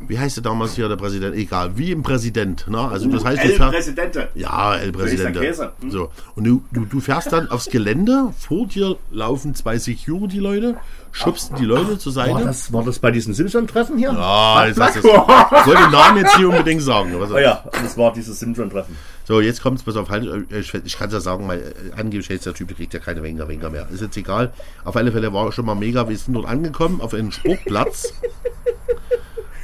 wie 0.09 0.19
heißt 0.19 0.37
der 0.37 0.43
damals 0.43 0.75
hier, 0.75 0.89
der 0.89 0.97
Präsident, 0.97 1.35
egal, 1.37 1.77
wie 1.77 1.91
im 1.93 2.03
Präsident. 2.03 2.67
Ne? 2.69 2.79
Also 2.81 3.09
das 3.09 3.25
heißt, 3.25 3.43
du 3.45 3.49
fährst- 3.49 3.73
Präsidente. 3.73 4.29
ja, 4.35 4.77
El 4.77 4.93
Präsidente. 4.93 5.41
Käse. 5.41 5.73
Hm? 5.81 5.91
So. 5.91 6.11
Und 6.35 6.45
du, 6.45 6.65
du, 6.73 6.85
du 6.85 7.01
fährst 7.01 7.33
dann 7.33 7.51
aufs 7.51 7.67
Gelände, 7.71 8.33
vor 8.39 8.67
dir 8.67 8.97
laufen 9.11 9.55
zwei 9.55 9.79
Security-Leute, 9.79 10.77
schubst 11.13 11.53
die 11.59 11.65
Leute 11.65 11.99
zur 11.99 12.13
Seite. 12.13 12.35
War 12.35 12.45
das, 12.45 12.73
war 12.73 12.85
das 12.85 12.99
bei 12.99 13.11
diesem 13.11 13.35
Simpson-Treffen 13.35 13.99
hier? 13.99 14.11
Ah, 14.13 14.67
jetzt 14.67 14.81
hast 14.81 15.01
Black- 15.01 15.05
du's. 15.05 15.61
Ich 15.61 15.67
wollte 15.67 15.83
den 15.83 15.91
Namen 15.93 16.19
jetzt 16.19 16.37
nicht 16.37 16.47
unbedingt 16.47 16.83
sagen. 16.83 17.13
Was 17.19 17.31
Oh 17.31 17.39
ja, 17.39 17.65
das 17.73 17.97
war 17.99 18.13
dieses 18.13 18.39
Simpson-Treffen. 18.41 18.97
So, 19.25 19.41
jetzt 19.41 19.63
kommt 19.63 19.79
es, 19.79 19.85
pass 19.85 19.97
auf, 19.97 20.11
halt, 20.11 20.27
äh, 20.51 20.59
ich, 20.59 20.75
ich 20.75 20.99
kann 20.99 21.07
es 21.09 21.15
ja 21.15 21.21
sagen, 21.21 21.47
weil 21.47 21.61
äh, 21.61 22.01
angeblich 22.01 22.29
heißt 22.29 22.45
der 22.47 22.55
Typ, 22.55 22.69
der 22.69 22.77
kriegt 22.77 22.93
ja 22.93 22.99
keine 23.01 23.23
Wenger, 23.23 23.47
Wenger 23.47 23.71
mehr. 23.71 23.87
Ist 23.93 24.01
jetzt 24.03 24.17
egal. 24.17 24.53
Auf 24.85 24.97
alle 24.97 25.13
Fälle 25.13 25.33
war 25.33 25.53
schon 25.53 25.65
mal 25.65 25.75
mega, 25.77 26.09
wir 26.09 26.17
sind 26.19 26.35
dort 26.35 26.47
angekommen, 26.47 27.01
auf 27.01 27.15
einen 27.15 27.31
Sportplatz. 27.31 28.13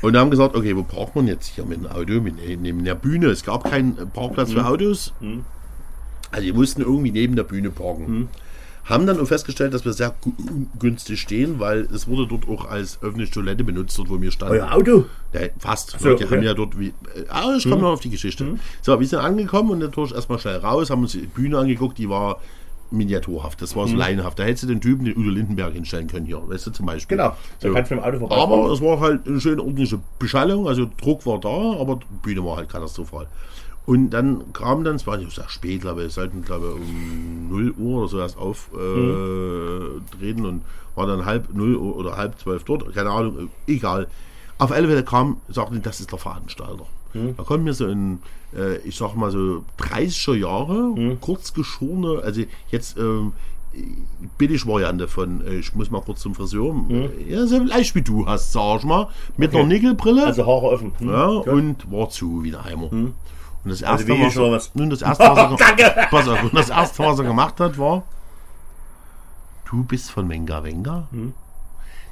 Und 0.00 0.16
haben 0.16 0.30
gesagt, 0.30 0.54
okay, 0.54 0.76
wo 0.76 0.82
braucht 0.82 1.16
man 1.16 1.26
jetzt 1.26 1.46
hier 1.46 1.64
mit 1.64 1.78
dem 1.78 1.86
Auto, 1.86 2.20
mit, 2.20 2.36
neben 2.36 2.84
der 2.84 2.94
Bühne? 2.94 3.26
Es 3.26 3.44
gab 3.44 3.64
keinen 3.64 3.96
Parkplatz 4.10 4.52
für 4.52 4.64
Autos. 4.64 5.12
Also 6.30 6.46
wir 6.46 6.54
mussten 6.54 6.82
irgendwie 6.82 7.10
neben 7.10 7.36
der 7.36 7.44
Bühne 7.44 7.70
parken. 7.70 8.28
Haben 8.84 9.06
dann 9.06 9.20
auch 9.20 9.26
festgestellt, 9.26 9.74
dass 9.74 9.84
wir 9.84 9.92
sehr 9.92 10.14
günstig 10.78 11.20
stehen, 11.20 11.60
weil 11.60 11.80
es 11.94 12.08
wurde 12.08 12.26
dort 12.26 12.48
auch 12.48 12.70
als 12.70 13.02
öffentliche 13.02 13.32
Toilette 13.32 13.62
benutzt, 13.62 13.98
dort 13.98 14.08
wo 14.08 14.20
wir 14.20 14.30
standen. 14.30 14.54
Euer 14.54 14.72
Auto? 14.72 15.04
Ja, 15.34 15.40
fast. 15.58 15.90
so, 15.98 16.14
die 16.14 16.24
okay. 16.24 16.36
haben 16.36 16.42
ja 16.42 16.54
dort 16.54 16.78
wie. 16.78 16.88
Äh, 16.88 17.28
aber 17.28 17.56
ich 17.56 17.64
komme 17.64 17.82
noch 17.82 17.92
auf 17.92 18.00
die 18.00 18.08
Geschichte. 18.08 18.58
So, 18.80 18.98
wir 18.98 19.06
sind 19.06 19.18
angekommen 19.18 19.70
und 19.72 19.80
natürlich 19.80 20.14
erstmal 20.14 20.38
schnell 20.38 20.56
raus, 20.56 20.88
haben 20.88 21.02
uns 21.02 21.12
die 21.12 21.26
Bühne 21.26 21.58
angeguckt, 21.58 21.98
die 21.98 22.08
war 22.08 22.40
miniaturhaft. 22.90 23.62
Das 23.62 23.76
war 23.76 23.86
so 23.86 23.94
laienhaft. 23.96 24.38
Da 24.38 24.44
hättest 24.44 24.64
du 24.64 24.68
den 24.68 24.80
Typen, 24.80 25.04
den 25.04 25.16
Udo 25.16 25.28
Lindenberg 25.30 25.74
hinstellen 25.74 26.06
können 26.06 26.26
hier, 26.26 26.40
weißt 26.48 26.66
du, 26.66 26.70
zum 26.70 26.86
Beispiel. 26.86 27.16
Genau. 27.16 27.36
So. 27.58 27.72
kannst 27.72 27.90
du 27.90 27.96
mit 27.96 28.04
dem 28.04 28.08
Auto 28.08 28.18
vorbei. 28.18 28.36
Aber 28.36 28.72
es 28.72 28.80
war 28.80 29.00
halt 29.00 29.26
eine 29.26 29.40
schöne 29.40 29.62
ordentliche 29.62 29.98
Beschallung, 30.18 30.68
also 30.68 30.88
Druck 31.00 31.26
war 31.26 31.38
da, 31.38 31.80
aber 31.80 31.96
die 31.96 32.06
Bühne 32.22 32.44
war 32.44 32.56
halt 32.56 32.68
katastrophal. 32.68 33.26
Und 33.86 34.10
dann 34.10 34.52
kam 34.52 34.84
dann, 34.84 34.96
es 34.96 35.06
war 35.06 35.16
nicht 35.16 35.32
sehr 35.32 35.48
spät, 35.48 35.80
glaube 35.80 36.04
ich, 36.04 36.12
sollten, 36.12 36.42
glaube 36.42 36.66
ich, 36.66 36.74
um 36.74 37.48
0 37.48 37.70
Uhr 37.78 38.00
oder 38.00 38.08
so 38.08 38.18
erst 38.18 38.36
auftreten 38.36 40.44
und 40.44 40.62
war 40.94 41.06
dann 41.06 41.24
halb 41.24 41.54
0 41.54 41.76
Uhr 41.76 41.96
oder 41.96 42.18
halb 42.18 42.38
12 42.38 42.64
dort, 42.64 42.94
keine 42.94 43.10
Ahnung, 43.10 43.48
äh, 43.66 43.72
egal. 43.72 44.08
Auf 44.58 44.72
alle 44.72 44.88
Fälle 44.88 45.04
kam, 45.04 45.40
sagten, 45.48 45.80
das 45.80 46.00
ist 46.00 46.12
der 46.12 46.18
Veranstalter. 46.18 46.84
Da 47.14 47.42
konnten 47.42 47.66
wir 47.66 47.74
so 47.74 47.86
in, 47.86 48.20
äh, 48.54 48.76
ich 48.78 48.96
sag 48.96 49.14
mal 49.14 49.30
so 49.30 49.64
30er 49.78 50.34
Jahre, 50.34 51.16
kurz 51.20 51.54
geschorene, 51.54 52.22
also 52.22 52.42
jetzt 52.70 52.98
ähm, 52.98 53.32
Billigvariante 54.38 55.08
von, 55.08 55.46
äh, 55.46 55.56
ich 55.56 55.74
muss 55.74 55.90
mal 55.90 56.00
kurz 56.00 56.20
zum 56.20 56.34
Friseur, 56.34 56.74
äh, 56.90 57.32
ja, 57.32 57.46
so 57.46 57.62
leicht 57.62 57.94
wie 57.94 58.02
du 58.02 58.26
hast, 58.26 58.52
sag 58.52 58.78
ich 58.78 58.84
mal, 58.84 59.08
mit 59.36 59.54
einer 59.54 59.64
Nickelbrille. 59.64 60.24
Also 60.24 60.46
Haare 60.46 60.66
offen. 60.66 60.92
Hm? 60.98 61.10
Ja, 61.10 61.26
und 61.26 61.90
war 61.90 62.08
zu 62.08 62.42
wie 62.44 62.54
ein 62.54 62.64
Eimer. 62.64 62.90
Und 62.90 63.14
das 63.64 63.82
erste, 63.82 64.06
wie 64.06 64.20
was 64.20 64.32
ich 64.32 64.38
oder 64.38 64.48
er, 64.48 64.52
was? 64.52 64.74
nun, 64.74 64.90
das 64.90 65.02
erste, 65.02 65.24
was 65.24 65.60
er, 65.78 66.06
pass 66.06 66.28
auf, 66.28 66.42
und 66.42 66.54
das 66.54 66.70
erste, 66.70 67.02
was 67.02 67.18
er 67.18 67.24
gemacht 67.24 67.60
hat, 67.60 67.78
war, 67.78 68.04
du 69.68 69.84
bist 69.84 70.10
von 70.10 70.28
Wenga 70.28 70.64
Wenga. 70.64 71.08
Hm. 71.10 71.34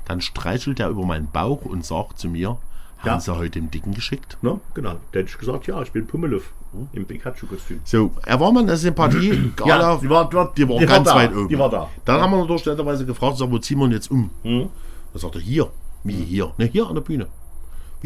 Dann 0.06 0.20
streichelt 0.20 0.78
er 0.78 0.88
über 0.88 1.04
meinen 1.04 1.30
Bauch 1.30 1.64
und 1.64 1.84
sagt 1.84 2.18
zu 2.18 2.28
mir, 2.28 2.58
haben 2.98 3.06
Ja. 3.06 3.20
sie 3.20 3.36
heute 3.36 3.58
im 3.58 3.70
Dicken 3.70 3.92
geschickt? 3.94 4.38
Ne? 4.42 4.60
Genau. 4.74 4.96
Da 5.12 5.20
hätte 5.20 5.30
ich 5.30 5.38
gesagt, 5.38 5.66
ja, 5.66 5.80
ich 5.82 5.92
bin 5.92 6.06
Pummeluff. 6.06 6.52
Im 6.92 7.06
Pikachu-Kostüm. 7.06 7.80
So, 7.84 8.10
er 8.26 8.38
war 8.38 8.52
mal 8.52 8.62
eine 8.62 8.76
Sympathie, 8.76 9.52
Gala, 9.56 9.96
die 9.96 10.10
war, 10.10 10.28
die 10.28 10.36
war, 10.36 10.52
die 10.54 10.68
war 10.68 10.78
die 10.78 10.86
ganz 10.86 11.08
da. 11.08 11.14
weit 11.14 11.34
oben. 11.34 11.48
Die 11.48 11.58
war 11.58 11.70
da. 11.70 11.88
Dann 12.04 12.20
haben 12.20 12.32
wir 12.32 12.38
natürlich 12.40 12.66
netterweise 12.66 13.06
gefragt, 13.06 13.38
sag, 13.38 13.50
wo 13.50 13.58
ziehen 13.58 13.78
wir 13.78 13.86
ihn 13.86 13.92
jetzt 13.92 14.10
um? 14.10 14.28
Hm. 14.42 14.68
Da 15.12 15.18
sagt 15.18 15.36
er, 15.36 15.40
hier. 15.40 15.68
Wie 16.04 16.12
hier? 16.12 16.52
Ne, 16.58 16.66
hier 16.66 16.86
an 16.86 16.94
der 16.94 17.00
Bühne. 17.02 17.28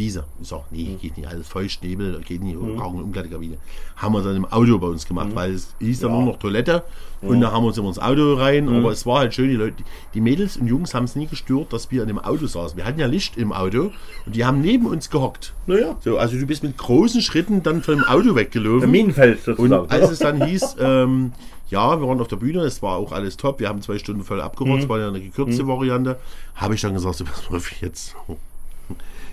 Wiese. 0.00 0.24
Ich 0.40 0.48
sag, 0.48 0.62
nee, 0.72 0.86
Hm. 0.86 0.98
geht 0.98 1.16
nicht, 1.18 1.28
alles 1.28 1.46
feucht, 1.46 1.82
Nebel, 1.84 2.20
geht 2.26 2.42
nicht, 2.42 2.58
wir 2.58 2.74
brauchen 2.74 2.96
eine 2.96 3.04
Umkleidekabine. 3.04 3.58
Haben 3.96 4.14
wir 4.14 4.22
dann 4.22 4.36
im 4.36 4.44
Auto 4.46 4.78
bei 4.78 4.86
uns 4.86 5.06
gemacht, 5.06 5.28
weil 5.34 5.52
es 5.52 5.74
hieß 5.78 6.00
dann 6.00 6.12
nur 6.12 6.22
noch 6.22 6.38
Toilette 6.38 6.82
und 7.22 7.40
da 7.42 7.52
haben 7.52 7.64
wir 7.64 7.68
uns 7.68 7.76
immer 7.76 7.88
ins 7.88 7.98
Auto 7.98 8.32
rein, 8.34 8.66
aber 8.70 8.92
es 8.92 9.04
war 9.04 9.18
halt 9.20 9.34
schön, 9.34 9.50
die 9.50 9.56
Leute, 9.56 9.82
die 10.14 10.22
Mädels 10.22 10.56
und 10.56 10.66
Jungs 10.68 10.94
haben 10.94 11.04
es 11.04 11.16
nie 11.16 11.26
gestört, 11.26 11.72
dass 11.74 11.90
wir 11.90 12.00
in 12.02 12.08
dem 12.08 12.18
Auto 12.18 12.46
saßen. 12.46 12.78
Wir 12.78 12.86
hatten 12.86 12.98
ja 12.98 13.06
Licht 13.06 13.36
im 13.36 13.52
Auto 13.52 13.90
und 14.24 14.34
die 14.36 14.44
haben 14.46 14.62
neben 14.62 14.86
uns 14.86 15.10
gehockt. 15.10 15.52
Naja. 15.66 15.96
So, 16.00 16.16
also 16.16 16.38
du 16.38 16.46
bist 16.46 16.62
mit 16.62 16.78
großen 16.78 17.20
Schritten 17.20 17.62
dann 17.62 17.82
vom 17.82 18.02
Auto 18.04 18.34
weggelaufen. 18.34 18.90
Minenfeld 18.90 19.46
Und 19.48 19.56
sozusagen. 19.56 19.90
als 19.90 20.10
es 20.10 20.18
dann 20.20 20.46
hieß, 20.46 20.76
ähm, 20.80 21.32
ja, 21.68 22.00
wir 22.00 22.08
waren 22.08 22.20
auf 22.20 22.28
der 22.28 22.36
Bühne, 22.36 22.60
es 22.62 22.82
war 22.82 22.96
auch 22.96 23.12
alles 23.12 23.36
top, 23.36 23.60
wir 23.60 23.68
haben 23.68 23.82
zwei 23.82 23.98
Stunden 23.98 24.24
voll 24.24 24.40
abgerotzt, 24.40 24.88
war 24.88 24.98
ja 24.98 25.08
eine 25.08 25.20
gekürzte 25.20 25.68
Variante, 25.68 26.18
habe 26.54 26.74
ich 26.74 26.80
dann 26.80 26.94
gesagt, 26.94 27.16
so, 27.16 27.24
pass 27.26 27.48
mal 27.50 27.58
auf, 27.58 27.70
jetzt, 27.82 28.16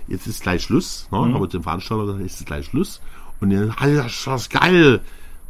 jetzt 0.08 0.26
ist 0.26 0.42
gleich 0.42 0.62
Schluss, 0.62 1.08
ne? 1.10 1.18
habe 1.34 1.48
dem 1.48 1.62
Veranstalter 1.62 2.04
gesagt, 2.06 2.22
jetzt 2.22 2.40
ist 2.40 2.46
gleich 2.46 2.66
Schluss. 2.66 3.00
Und 3.40 3.50
er, 3.52 3.74
Alter, 3.80 4.02
das 4.04 4.26
ist 4.42 4.50
geil. 4.50 5.00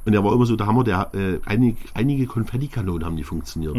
Und 0.05 0.15
er 0.15 0.25
war 0.25 0.33
immer 0.33 0.47
so 0.47 0.57
der 0.57 0.67
Hammer, 0.67 0.85
der, 0.85 1.11
äh, 1.15 1.39
einige, 1.47 1.77
einige 1.95 2.27
Konfettikanonen 2.27 3.05
haben 3.05 3.17
die 3.17 3.25
funktioniert. 3.25 3.77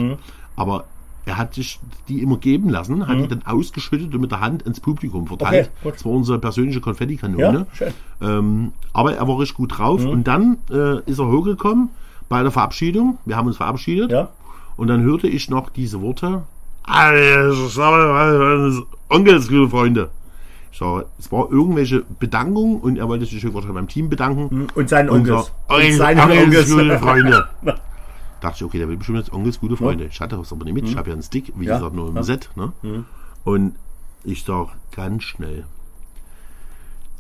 Aber 0.56 0.86
er 1.26 1.38
hat 1.38 1.54
sich 1.54 1.80
die 2.08 2.22
immer 2.22 2.38
geben 2.38 2.70
lassen, 2.70 3.08
hat 3.08 3.18
die 3.20 3.28
dann 3.28 3.44
ausgeschüttet 3.46 4.14
und 4.14 4.22
mit 4.22 4.32
der 4.32 4.40
Hand 4.42 4.64
ins 4.64 4.80
Publikum 4.80 5.28
verteilt. 5.28 5.70
Okay, 5.82 5.92
das 5.94 6.06
war 6.06 6.12
unsere 6.14 6.40
persönliche 6.40 6.82
Konfettikanone. 6.82 7.60
Ja, 7.60 7.76
schön. 7.76 7.94
Ähm, 8.22 8.72
aber 8.94 9.16
er 9.16 9.28
war 9.28 9.38
richtig 9.40 9.58
gut 9.58 9.78
drauf. 9.78 10.04
Und 10.06 10.24
dann 10.28 10.58
äh, 10.72 11.00
ist 11.10 11.20
er 11.20 11.28
hochgekommen 11.28 11.90
bei 12.30 12.42
der 12.42 12.52
Verabschiedung. 12.52 13.18
Wir 13.26 13.36
haben 13.36 13.48
uns 13.48 13.58
verabschiedet. 13.58 14.12
Ja. 14.12 14.30
Und 14.76 14.88
dann 14.88 15.02
hörte 15.04 15.28
ich 15.28 15.50
noch 15.50 15.70
diese 15.70 16.02
Worte. 16.02 16.44
"Alles 16.84 17.78
Onkels, 19.10 19.50
liebe 19.50 19.70
Freunde. 19.70 20.10
Sag, 20.72 21.06
es 21.18 21.32
war 21.32 21.52
irgendwelche 21.52 22.04
Bedankung 22.20 22.80
und 22.80 22.98
er 22.98 23.08
wollte 23.10 23.26
sich 23.26 23.44
wahrscheinlich 23.44 23.74
beim 23.76 23.88
Team 23.88 24.10
bedanken. 24.10 24.68
Und 24.76 24.90
seinen 24.90 25.10
Und 25.10 25.20
Onkels. 25.22 25.46
so, 25.46 25.52
Und 25.68 25.76
"Onkels, 25.76 25.98
seinen 25.98 26.20
Onkels, 26.20 26.72
gute 26.72 27.00
Freunde. 27.00 27.48
Dachte 28.42 28.56
ich, 28.58 28.64
okay, 28.64 28.78
der 28.78 28.88
will 28.88 28.96
bestimmt 28.98 29.18
jetzt 29.18 29.34
Onkels, 29.34 29.60
gute 29.60 29.76
Freunde. 29.76 30.06
Ich 30.06 30.20
hatte 30.22 30.38
das 30.38 30.52
aber 30.54 30.64
nicht 30.66 30.74
mit. 30.76 30.86
Ich 30.88 30.96
habe 30.96 31.10
ja 31.10 31.14
einen 31.14 31.24
Stick, 31.24 31.52
wie 31.58 31.66
Ja. 31.66 31.78
gesagt, 31.78 31.94
nur 31.96 32.10
im 32.16 32.24
Set. 32.24 32.50
Ne? 32.56 32.72
Und 33.44 33.76
ich 34.24 34.44
sag 34.46 34.68
ganz 34.96 35.24
schnell, 35.24 35.66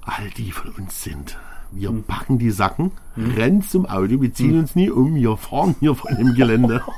all 0.01 0.29
die 0.37 0.51
von 0.51 0.71
uns 0.71 1.03
sind. 1.03 1.37
Wir 1.71 1.91
packen 1.91 2.39
die 2.39 2.49
Sacken, 2.51 2.91
rennen 3.17 3.61
zum 3.61 3.85
Auto, 3.85 4.21
wir 4.21 4.33
ziehen 4.33 4.57
uns 4.57 4.75
nie 4.75 4.89
um, 4.89 5.13
wir 5.15 5.37
fahren 5.37 5.75
hier 5.79 5.93
von 5.93 6.15
dem 6.15 6.33
Gelände. 6.33 6.81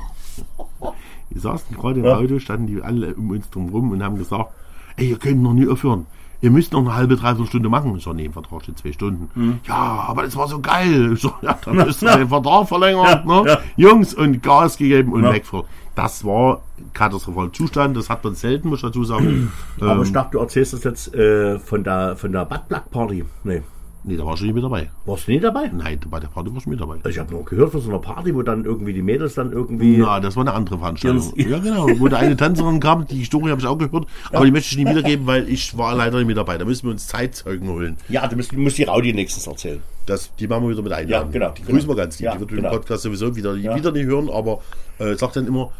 Wir 1.28 1.40
saßen 1.40 1.74
gerade 1.74 2.00
im 2.00 2.06
Auto, 2.06 2.38
standen 2.38 2.66
die 2.66 2.82
alle 2.82 3.14
um 3.14 3.30
uns 3.30 3.48
drum 3.48 3.70
rum 3.70 3.90
und 3.92 4.02
haben 4.02 4.18
gesagt, 4.18 4.50
ey, 4.96 5.08
ihr 5.08 5.18
könnt 5.18 5.40
noch 5.42 5.54
nie 5.54 5.66
aufhören. 5.66 6.04
Ihr 6.42 6.50
müsst 6.50 6.72
noch 6.72 6.80
eine 6.80 6.94
halbe, 6.94 7.16
dreiviertel 7.16 7.46
Stunde 7.46 7.68
machen. 7.70 7.94
Ich 7.96 8.04
sag, 8.04 8.14
nee, 8.14 8.24
im 8.26 8.32
Vertrag 8.32 8.62
steht 8.62 8.76
zwei 8.78 8.92
Stunden. 8.92 9.60
Ja, 9.66 10.04
aber 10.08 10.24
das 10.24 10.36
war 10.36 10.48
so 10.48 10.60
geil. 10.60 11.12
Ich 11.14 11.22
sag, 11.22 11.40
ja, 11.42 11.56
dann 11.64 11.76
müsst 11.86 12.02
ihr 12.02 12.16
den 12.16 12.28
Vertrag 12.28 12.68
verlängern. 12.68 13.22
Ja, 13.26 13.42
ne? 13.42 13.48
ja. 13.48 13.58
Jungs, 13.76 14.12
und 14.12 14.42
Gas 14.42 14.76
gegeben 14.76 15.12
und 15.12 15.22
Ja. 15.24 15.32
wegfahren. 15.32 15.66
Das 15.94 16.24
war 16.24 16.62
katastrophaler 16.94 17.52
Zustand. 17.52 17.96
Das 17.96 18.10
hat 18.10 18.24
man 18.24 18.34
selten, 18.34 18.68
muss 18.70 18.78
ich 18.80 18.82
dazu 18.86 19.04
sagen. 19.04 19.52
Aber 19.80 19.92
Ähm, 19.96 20.02
ich 20.02 20.12
dachte, 20.12 20.32
du 20.32 20.38
erzählst 20.38 20.72
das 20.72 20.84
jetzt 20.84 21.14
äh, 21.14 21.58
von 21.58 21.84
der, 21.84 22.16
von 22.16 22.32
der 22.32 22.44
Butt 22.44 22.66
Plug 22.68 22.82
Party. 22.90 23.24
Nee. 23.44 23.62
Nee, 24.04 24.16
da 24.16 24.26
war 24.26 24.36
schon 24.36 24.46
nicht 24.48 24.54
mit 24.56 24.64
dabei. 24.64 24.90
Warst 25.06 25.28
du 25.28 25.32
nie 25.32 25.38
dabei? 25.38 25.70
Nein, 25.72 26.00
bei 26.10 26.18
der 26.18 26.26
Party 26.26 26.52
war 26.52 26.60
schon 26.60 26.70
mit 26.72 26.80
dabei. 26.80 26.96
Ich 27.08 27.18
habe 27.20 27.30
nur 27.30 27.44
gehört 27.44 27.70
von 27.70 27.80
so 27.80 27.88
einer 27.88 28.00
Party, 28.00 28.34
wo 28.34 28.42
dann 28.42 28.64
irgendwie 28.64 28.92
die 28.92 29.02
Mädels 29.02 29.34
dann 29.34 29.52
irgendwie. 29.52 29.98
Ja, 29.98 30.18
das 30.18 30.34
war 30.34 30.42
eine 30.42 30.54
andere 30.54 30.78
Veranstaltung. 30.78 31.32
Ja, 31.36 31.58
genau. 31.60 31.86
Wo 31.98 32.08
da 32.08 32.16
eine 32.16 32.36
Tänzerin 32.36 32.80
kam, 32.80 33.06
die 33.06 33.24
Story 33.24 33.50
habe 33.50 33.60
ich 33.60 33.66
auch 33.66 33.78
gehört, 33.78 34.06
aber 34.32 34.44
die 34.44 34.50
möchte 34.50 34.70
ich 34.72 34.76
nicht 34.84 34.88
wiedergeben, 34.90 35.26
weil 35.26 35.48
ich 35.48 35.78
war 35.78 35.94
leider 35.94 36.18
nicht 36.18 36.26
mit 36.26 36.36
dabei. 36.36 36.58
Da 36.58 36.64
müssen 36.64 36.86
wir 36.86 36.90
uns 36.90 37.06
Zeitzeugen 37.06 37.68
holen. 37.68 37.96
Ja, 38.08 38.26
du 38.26 38.34
musst, 38.36 38.50
du 38.50 38.56
musst 38.58 38.76
die 38.78 38.84
Raudi 38.84 39.12
nächstes 39.12 39.46
erzählen. 39.46 39.80
Das, 40.06 40.34
die 40.34 40.48
machen 40.48 40.64
wir 40.64 40.70
wieder 40.70 40.82
mit 40.82 40.92
einladen. 40.92 41.28
Ja, 41.28 41.32
genau, 41.32 41.50
Die 41.52 41.62
genau. 41.62 41.74
grüßen 41.74 41.88
wir 41.88 41.94
ganz 41.94 42.18
lieb. 42.18 42.24
Ja, 42.26 42.32
die 42.34 42.40
wird 42.40 42.50
genau. 42.50 42.62
den 42.70 42.72
Podcast 42.72 43.04
sowieso 43.04 43.36
wieder, 43.36 43.54
Ja. 43.54 43.76
wieder 43.76 43.92
nicht 43.92 44.06
hören, 44.06 44.28
aber 44.30 44.60
äh, 44.98 45.14
sagt 45.14 45.36
dann 45.36 45.46
immer, 45.46 45.70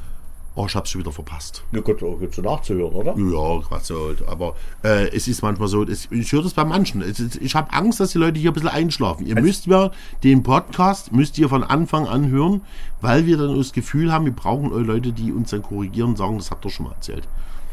oh, 0.55 0.67
ich 0.67 0.75
hab's 0.75 0.91
schon 0.91 1.01
wieder 1.01 1.13
verpasst. 1.13 1.63
Na 1.73 1.81
gut, 1.81 2.01
gut 2.01 2.35
so 2.35 2.43
nachzuhören, 2.43 2.93
oder? 2.93 3.15
Ja, 3.17 3.61
Quatsch, 3.67 3.91
halt. 3.91 4.27
aber 4.29 4.55
äh, 4.85 5.09
es 5.15 5.27
ist 5.29 5.43
manchmal 5.43 5.69
so, 5.69 5.83
es, 5.85 6.09
ich 6.11 6.31
höre 6.33 6.43
das 6.43 6.53
bei 6.55 6.65
manchen. 6.65 7.01
Es, 7.03 7.19
ist- 7.21 7.37
ich 7.41 7.55
habe 7.55 7.73
Angst, 7.73 8.01
dass 8.01 8.13
die 8.13 8.19
Leute 8.19 8.39
hier 8.39 8.51
ein 8.51 8.55
bisschen 8.55 8.69
einschlafen. 8.69 9.27
Ihr 9.27 9.41
müsst 9.41 9.67
ja 9.67 9.91
den 10.25 10.43
Podcast, 10.43 11.13
müsst 11.13 11.39
ihr 11.39 11.49
von 11.49 11.65
Anfang 11.65 12.07
an 12.07 12.29
hören, 12.31 12.61
weil 13.01 13.27
wir 13.27 13.37
dann 13.39 13.57
das 13.57 13.73
Gefühl 13.73 14.13
haben, 14.13 14.25
wir 14.27 14.33
brauchen 14.33 14.71
Leute, 14.87 15.13
die 15.13 15.33
uns 15.33 15.51
dann 15.51 15.63
korrigieren 15.63 16.11
und 16.11 16.19
sagen, 16.19 16.37
das 16.39 16.51
habt 16.51 16.65
ihr 16.65 16.71
schon 16.71 16.87
mal 16.87 16.93
erzählt. 16.93 17.27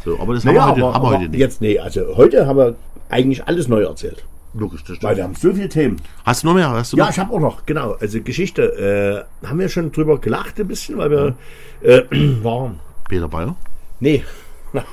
So, 0.06 0.18
aber 0.20 0.34
das 0.36 0.46
Naja, 0.46 0.62
haben 0.68 0.78
wir 0.78 0.86
heute, 0.86 0.96
aber, 0.96 1.06
haben 1.08 1.12
wir 1.14 1.20
heute 1.20 1.30
nicht. 1.32 1.40
jetzt, 1.40 1.62
nee, 1.62 1.78
also 1.80 2.02
heute 2.16 2.48
haben 2.48 2.58
wir 2.58 2.76
eigentlich 3.10 3.46
alles 3.46 3.68
neu 3.68 3.82
erzählt. 3.84 4.24
Logisch, 4.54 4.82
das 4.84 4.90
Weil 4.90 4.98
stimmt. 4.98 5.18
wir 5.18 5.24
haben 5.26 5.36
so 5.36 5.54
viele 5.54 5.70
Themen. 5.70 6.02
Hast 6.26 6.44
du 6.44 6.48
noch 6.48 6.54
mehr? 6.56 6.70
Hast 6.72 6.94
du 6.94 6.98
Ja, 6.98 7.06
noch? 7.06 7.12
ich 7.12 7.20
habe 7.20 7.34
auch 7.34 7.40
noch, 7.40 7.66
genau. 7.66 7.94
Also 8.00 8.20
Geschichte, 8.22 9.26
äh, 9.44 9.48
haben 9.48 9.60
wir 9.60 9.70
schon 9.70 9.92
drüber 9.92 10.20
gelacht 10.20 10.60
ein 10.60 10.68
bisschen, 10.68 10.98
weil 10.98 11.12
wir 11.12 11.36
äh, 11.82 12.04
waren. 12.44 12.80
Peter 13.08 13.28
Bayer? 13.28 13.56
Nee, 14.00 14.24
nein. 14.74 14.86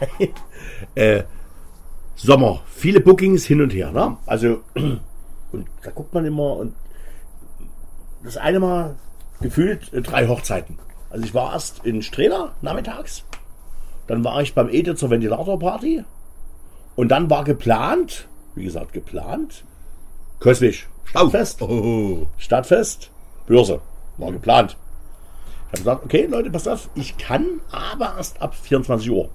Äh, 0.95 1.23
Sommer, 2.17 2.61
viele 2.67 3.01
Bookings 3.01 3.45
hin 3.45 3.61
und 3.63 3.73
her, 3.75 3.93
ne? 3.93 4.17
Also, 4.27 4.61
und 4.75 5.67
da 5.83 5.91
guckt 5.91 6.13
man 6.15 6.25
immer 6.27 6.57
und 6.57 6.75
das 8.25 8.37
eine 8.37 8.59
Mal 8.61 8.97
gefühlt 9.41 9.93
äh, 9.93 10.03
drei 10.03 10.29
Hochzeiten. 10.29 10.79
Also 11.11 11.25
ich 11.25 11.35
war 11.35 11.53
erst 11.53 11.85
in 11.87 12.03
Strehla 12.03 12.53
nachmittags, 12.63 13.25
dann 14.07 14.23
war 14.25 14.43
ich 14.43 14.55
beim 14.55 14.69
Ede 14.69 14.97
zur 14.97 15.11
Ventilatorparty 15.11 16.05
und 16.97 17.09
dann 17.09 17.31
war 17.31 17.45
geplant, 17.45 18.29
wie 18.57 18.65
gesagt 18.65 18.93
geplant, 18.93 19.65
Köswig, 20.41 20.89
Stadtfest. 21.05 21.63
Oh, 21.63 22.27
Stadtfest, 22.37 23.11
Börse. 23.47 23.81
War 24.19 24.33
geplant. 24.33 24.77
Ich 25.67 25.73
habe 25.73 25.79
gesagt, 25.79 26.05
okay, 26.05 26.27
Leute, 26.31 26.51
passt 26.51 26.69
auf, 26.69 26.89
ich 26.95 27.19
kann 27.19 27.61
aber 27.71 28.15
erst 28.17 28.41
ab 28.41 28.55
24 28.55 29.11
Uhr. 29.11 29.29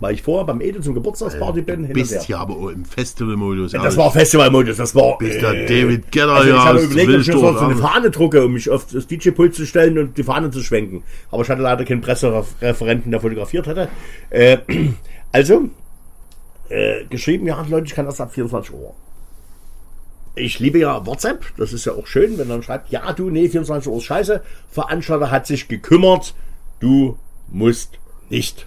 Weil 0.00 0.14
ich 0.14 0.22
vorher 0.22 0.44
beim 0.44 0.60
Ede 0.60 0.80
zum 0.80 0.94
Geburtstagsparty 0.94 1.62
bin. 1.62 1.80
hin 1.80 1.86
und 1.88 1.92
bist 1.92 2.28
ja 2.28 2.38
aber 2.38 2.72
im 2.72 2.84
Festival-Modus. 2.84 3.72
Das 3.72 3.96
war 3.96 4.10
Festivalmodus, 4.10 4.76
das 4.76 4.94
war. 4.94 5.18
Bist 5.18 5.42
der 5.42 5.66
David 5.66 6.10
Gedder 6.12 6.32
also 6.32 6.48
ich 6.48 6.54
ja 6.54 6.64
habe 6.64 6.78
aus 6.78 6.84
überlegt, 6.84 7.10
ob 7.10 7.20
ich 7.20 7.26
so 7.26 7.58
eine. 7.58 7.76
Fahne 7.76 8.10
drucke, 8.10 8.44
um 8.44 8.52
mich 8.52 8.70
auf 8.70 8.86
das 8.86 9.06
DJ-Pult 9.06 9.54
zu 9.54 9.66
stellen 9.66 9.98
und 9.98 10.16
die 10.16 10.22
Fahne 10.22 10.50
zu 10.50 10.62
schwenken. 10.62 11.02
Aber 11.30 11.42
ich 11.42 11.48
hatte 11.48 11.62
leider 11.62 11.84
keinen 11.84 12.00
Pressereferenten, 12.00 13.10
der 13.10 13.20
fotografiert 13.20 13.66
hätte. 13.66 13.88
Äh, 14.30 14.58
also, 15.32 15.70
äh, 16.74 17.04
geschrieben, 17.04 17.46
ja, 17.46 17.64
Leute, 17.68 17.86
ich 17.86 17.94
kann 17.94 18.06
das 18.06 18.20
ab 18.20 18.34
24 18.34 18.74
Uhr. 18.74 18.94
Ich 20.34 20.58
liebe 20.58 20.80
ja 20.80 21.06
WhatsApp, 21.06 21.44
das 21.56 21.72
ist 21.72 21.84
ja 21.84 21.92
auch 21.92 22.08
schön, 22.08 22.36
wenn 22.38 22.48
man 22.48 22.62
schreibt, 22.64 22.90
ja, 22.90 23.12
du, 23.12 23.30
nee, 23.30 23.48
24 23.48 23.88
Uhr 23.88 23.98
ist 23.98 24.04
scheiße. 24.04 24.42
Veranstalter 24.68 25.30
hat 25.30 25.46
sich 25.46 25.68
gekümmert, 25.68 26.34
du 26.80 27.16
musst 27.48 27.98
nicht. 28.28 28.66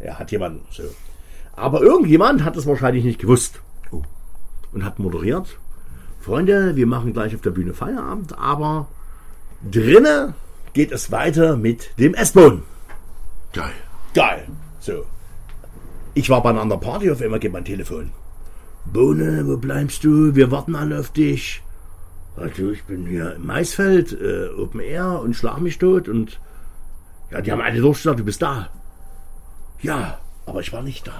Er 0.00 0.18
hat 0.18 0.32
jemanden 0.32 0.66
so. 0.72 0.82
Aber 1.54 1.82
irgendjemand 1.82 2.42
hat 2.42 2.56
es 2.56 2.66
wahrscheinlich 2.66 3.04
nicht 3.04 3.20
gewusst. 3.20 3.60
Oh. 3.92 4.02
Und 4.72 4.84
hat 4.84 4.98
moderiert. 4.98 5.58
Freunde, 6.20 6.74
wir 6.74 6.86
machen 6.88 7.12
gleich 7.12 7.34
auf 7.36 7.42
der 7.42 7.50
Bühne 7.50 7.74
Feierabend, 7.74 8.36
aber 8.36 8.88
drinnen 9.70 10.34
geht 10.72 10.90
es 10.90 11.12
weiter 11.12 11.56
mit 11.56 11.96
dem 12.00 12.14
S-Bahn. 12.14 12.64
Geil. 13.52 13.72
Geil. 14.14 14.48
So. 14.80 15.04
Ich 16.14 16.28
war 16.28 16.42
bei 16.42 16.50
einer 16.50 16.60
anderen 16.60 16.80
Party, 16.82 17.10
auf 17.10 17.20
einmal 17.22 17.40
geht 17.40 17.52
mein 17.52 17.64
Telefon. 17.64 18.10
Bohne, 18.84 19.46
wo 19.46 19.56
bleibst 19.56 20.04
du? 20.04 20.34
Wir 20.34 20.50
warten 20.50 20.74
alle 20.76 20.98
auf 20.98 21.10
dich. 21.10 21.62
Also 22.36 22.70
ich 22.70 22.84
bin 22.84 23.06
hier 23.06 23.34
im 23.36 23.46
Maisfeld, 23.46 24.12
äh, 24.20 24.48
Open 24.58 24.80
Air 24.80 25.20
und 25.20 25.34
schlag 25.34 25.60
mich 25.60 25.78
tot 25.78 26.08
und 26.08 26.40
ja, 27.30 27.40
die 27.40 27.52
haben 27.52 27.60
alle 27.60 27.80
durchgesagt, 27.80 28.20
du 28.20 28.24
bist 28.24 28.42
da. 28.42 28.68
Ja, 29.80 30.18
aber 30.46 30.60
ich 30.60 30.72
war 30.72 30.82
nicht 30.82 31.06
da. 31.06 31.12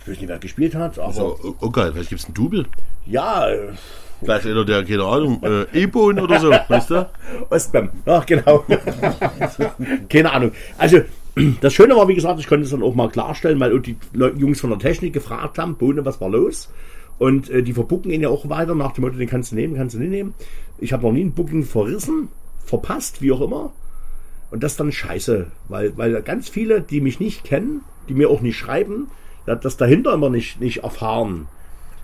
Ich 0.00 0.08
weiß 0.08 0.18
nicht, 0.20 0.28
wer 0.28 0.38
gespielt 0.38 0.74
hat, 0.74 0.98
aber 0.98 1.12
So, 1.12 1.38
oh, 1.42 1.54
oh 1.60 1.70
geil, 1.70 1.92
vielleicht 1.92 2.10
gibt's 2.10 2.26
einen 2.26 2.34
Double. 2.34 2.66
ja, 3.06 3.48
äh, 3.48 3.72
Vielleicht 4.22 4.46
einer, 4.46 4.64
der, 4.64 4.82
keine 4.84 5.04
Ahnung, 5.04 5.42
äh, 5.42 5.82
E-Bohnen 5.82 6.20
oder 6.24 6.40
so, 6.40 6.50
weißt 6.50 6.90
du? 6.90 7.10
Ostbam. 7.50 7.90
Ach, 8.06 8.24
genau. 8.24 8.64
Keine 10.08 10.32
Ahnung. 10.32 10.52
Also, 10.78 11.02
das 11.60 11.74
Schöne 11.74 11.96
war, 11.96 12.08
wie 12.08 12.14
gesagt, 12.14 12.40
ich 12.40 12.46
konnte 12.46 12.64
es 12.64 12.70
dann 12.70 12.82
auch 12.82 12.94
mal 12.94 13.08
klarstellen, 13.08 13.60
weil 13.60 13.78
die 13.80 13.96
Jungs 14.12 14.60
von 14.60 14.70
der 14.70 14.78
Technik 14.78 15.12
gefragt 15.12 15.58
haben, 15.58 15.76
Bohne, 15.76 16.04
was 16.04 16.20
war 16.20 16.30
los? 16.30 16.70
Und 17.18 17.50
äh, 17.50 17.62
die 17.62 17.72
verbucken 17.72 18.10
ihn 18.10 18.22
ja 18.22 18.28
auch 18.28 18.48
weiter 18.48 18.74
nach 18.74 18.92
dem 18.92 19.04
Motto, 19.04 19.16
den 19.16 19.28
kannst 19.28 19.52
du 19.52 19.56
nehmen, 19.56 19.76
kannst 19.76 19.94
du 19.94 19.98
nicht 19.98 20.10
nehmen. 20.10 20.34
Ich 20.78 20.92
habe 20.92 21.02
noch 21.02 21.12
nie 21.12 21.24
ein 21.24 21.32
Booking 21.32 21.64
verrissen, 21.64 22.28
verpasst, 22.64 23.22
wie 23.22 23.32
auch 23.32 23.40
immer. 23.40 23.72
Und 24.50 24.62
das 24.62 24.72
ist 24.72 24.80
dann 24.80 24.92
scheiße, 24.92 25.46
weil, 25.68 25.96
weil 25.96 26.22
ganz 26.22 26.48
viele, 26.48 26.80
die 26.80 27.00
mich 27.00 27.20
nicht 27.20 27.44
kennen, 27.44 27.82
die 28.08 28.14
mir 28.14 28.30
auch 28.30 28.40
nicht 28.40 28.56
schreiben, 28.56 29.08
das 29.44 29.76
dahinter 29.76 30.12
immer 30.12 30.30
nicht, 30.30 30.60
nicht 30.60 30.82
erfahren. 30.82 31.48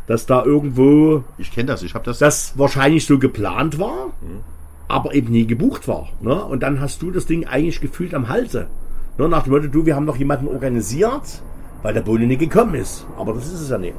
Dass 0.07 0.27
da 0.27 0.45
irgendwo 0.45 1.25
Ich 1.39 1.53
kenne 1.53 1.67
das, 1.67 1.83
ich 1.83 1.95
habe 1.95 2.05
das. 2.05 2.19
das 2.19 2.59
wahrscheinlich 2.59 3.07
so 3.07 3.19
geplant 3.19 3.79
war, 3.79 4.13
aber 4.89 5.15
eben 5.15 5.31
nie 5.31 5.47
gebucht 5.47 5.87
war. 5.87 6.09
Ne? 6.21 6.45
Und 6.45 6.63
dann 6.63 6.81
hast 6.81 7.03
du 7.03 7.11
das 7.11 7.27
Ding 7.27 7.47
eigentlich 7.47 7.81
gefühlt 7.81 8.15
am 8.15 8.29
Halse. 8.29 8.67
Ne? 9.19 9.29
Nach 9.29 9.43
dem 9.43 9.53
Motto, 9.53 9.69
du, 9.69 9.85
wir 9.85 9.95
haben 9.95 10.07
noch 10.07 10.17
jemanden 10.17 10.49
organisiert, 10.49 11.43
weil 11.83 11.95
der 11.95 12.01
Bohne 12.01 12.27
nicht 12.27 12.41
gekommen 12.41 12.75
ist. 12.75 13.07
Aber 13.19 13.35
das 13.35 13.47
ist 13.47 13.61
es 13.61 13.71
ja 13.71 13.79
nicht. 13.79 13.95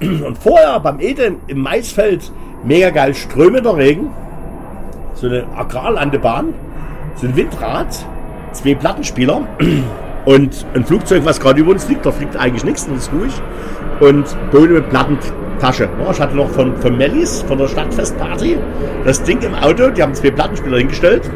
Und 0.00 0.38
vorher 0.38 0.78
beim 0.80 1.00
Ede 1.00 1.36
im 1.48 1.60
Maisfeld 1.60 2.30
mega 2.64 2.90
geil 2.90 3.14
strömender 3.14 3.76
Regen, 3.76 4.10
so 5.14 5.26
eine 5.26 5.44
Agrarlandebahn, 5.56 6.54
so 7.16 7.26
ein 7.26 7.36
Windrad, 7.36 8.06
zwei 8.52 8.74
Plattenspieler 8.74 9.42
und 10.24 10.66
ein 10.74 10.84
Flugzeug, 10.84 11.24
was 11.24 11.40
gerade 11.40 11.60
über 11.60 11.72
uns 11.72 11.84
fliegt. 11.84 12.06
Da 12.06 12.12
fliegt 12.12 12.36
eigentlich 12.36 12.64
nichts, 12.64 12.86
das 12.86 13.08
ist 13.08 13.12
ruhig. 13.12 13.32
Und 14.00 14.24
Bohne 14.52 14.74
mit 14.74 14.90
Plattentasche. 14.90 15.88
Ich 16.12 16.20
hatte 16.20 16.36
noch 16.36 16.50
von, 16.50 16.76
von 16.76 16.96
Mellis, 16.96 17.42
von 17.42 17.58
der 17.58 17.66
Stadtfestparty, 17.66 18.56
das 19.04 19.22
Ding 19.24 19.40
im 19.42 19.54
Auto. 19.56 19.90
Die 19.90 20.02
haben 20.02 20.14
zwei 20.14 20.30
Plattenspieler 20.30 20.78
hingestellt. 20.78 21.28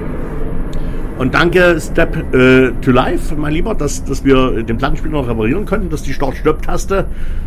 Und 1.22 1.34
danke 1.34 1.80
Step 1.80 2.16
äh, 2.34 2.72
to 2.80 2.90
Life, 2.90 3.36
mein 3.36 3.52
Lieber, 3.52 3.76
dass, 3.76 4.02
dass 4.02 4.24
wir 4.24 4.64
den 4.64 4.76
Plattenspieler 4.76 5.12
noch 5.12 5.28
reparieren 5.28 5.66
konnten, 5.66 5.88
dass 5.88 6.02
die 6.02 6.12
Start-Stopp-Taste 6.12 7.06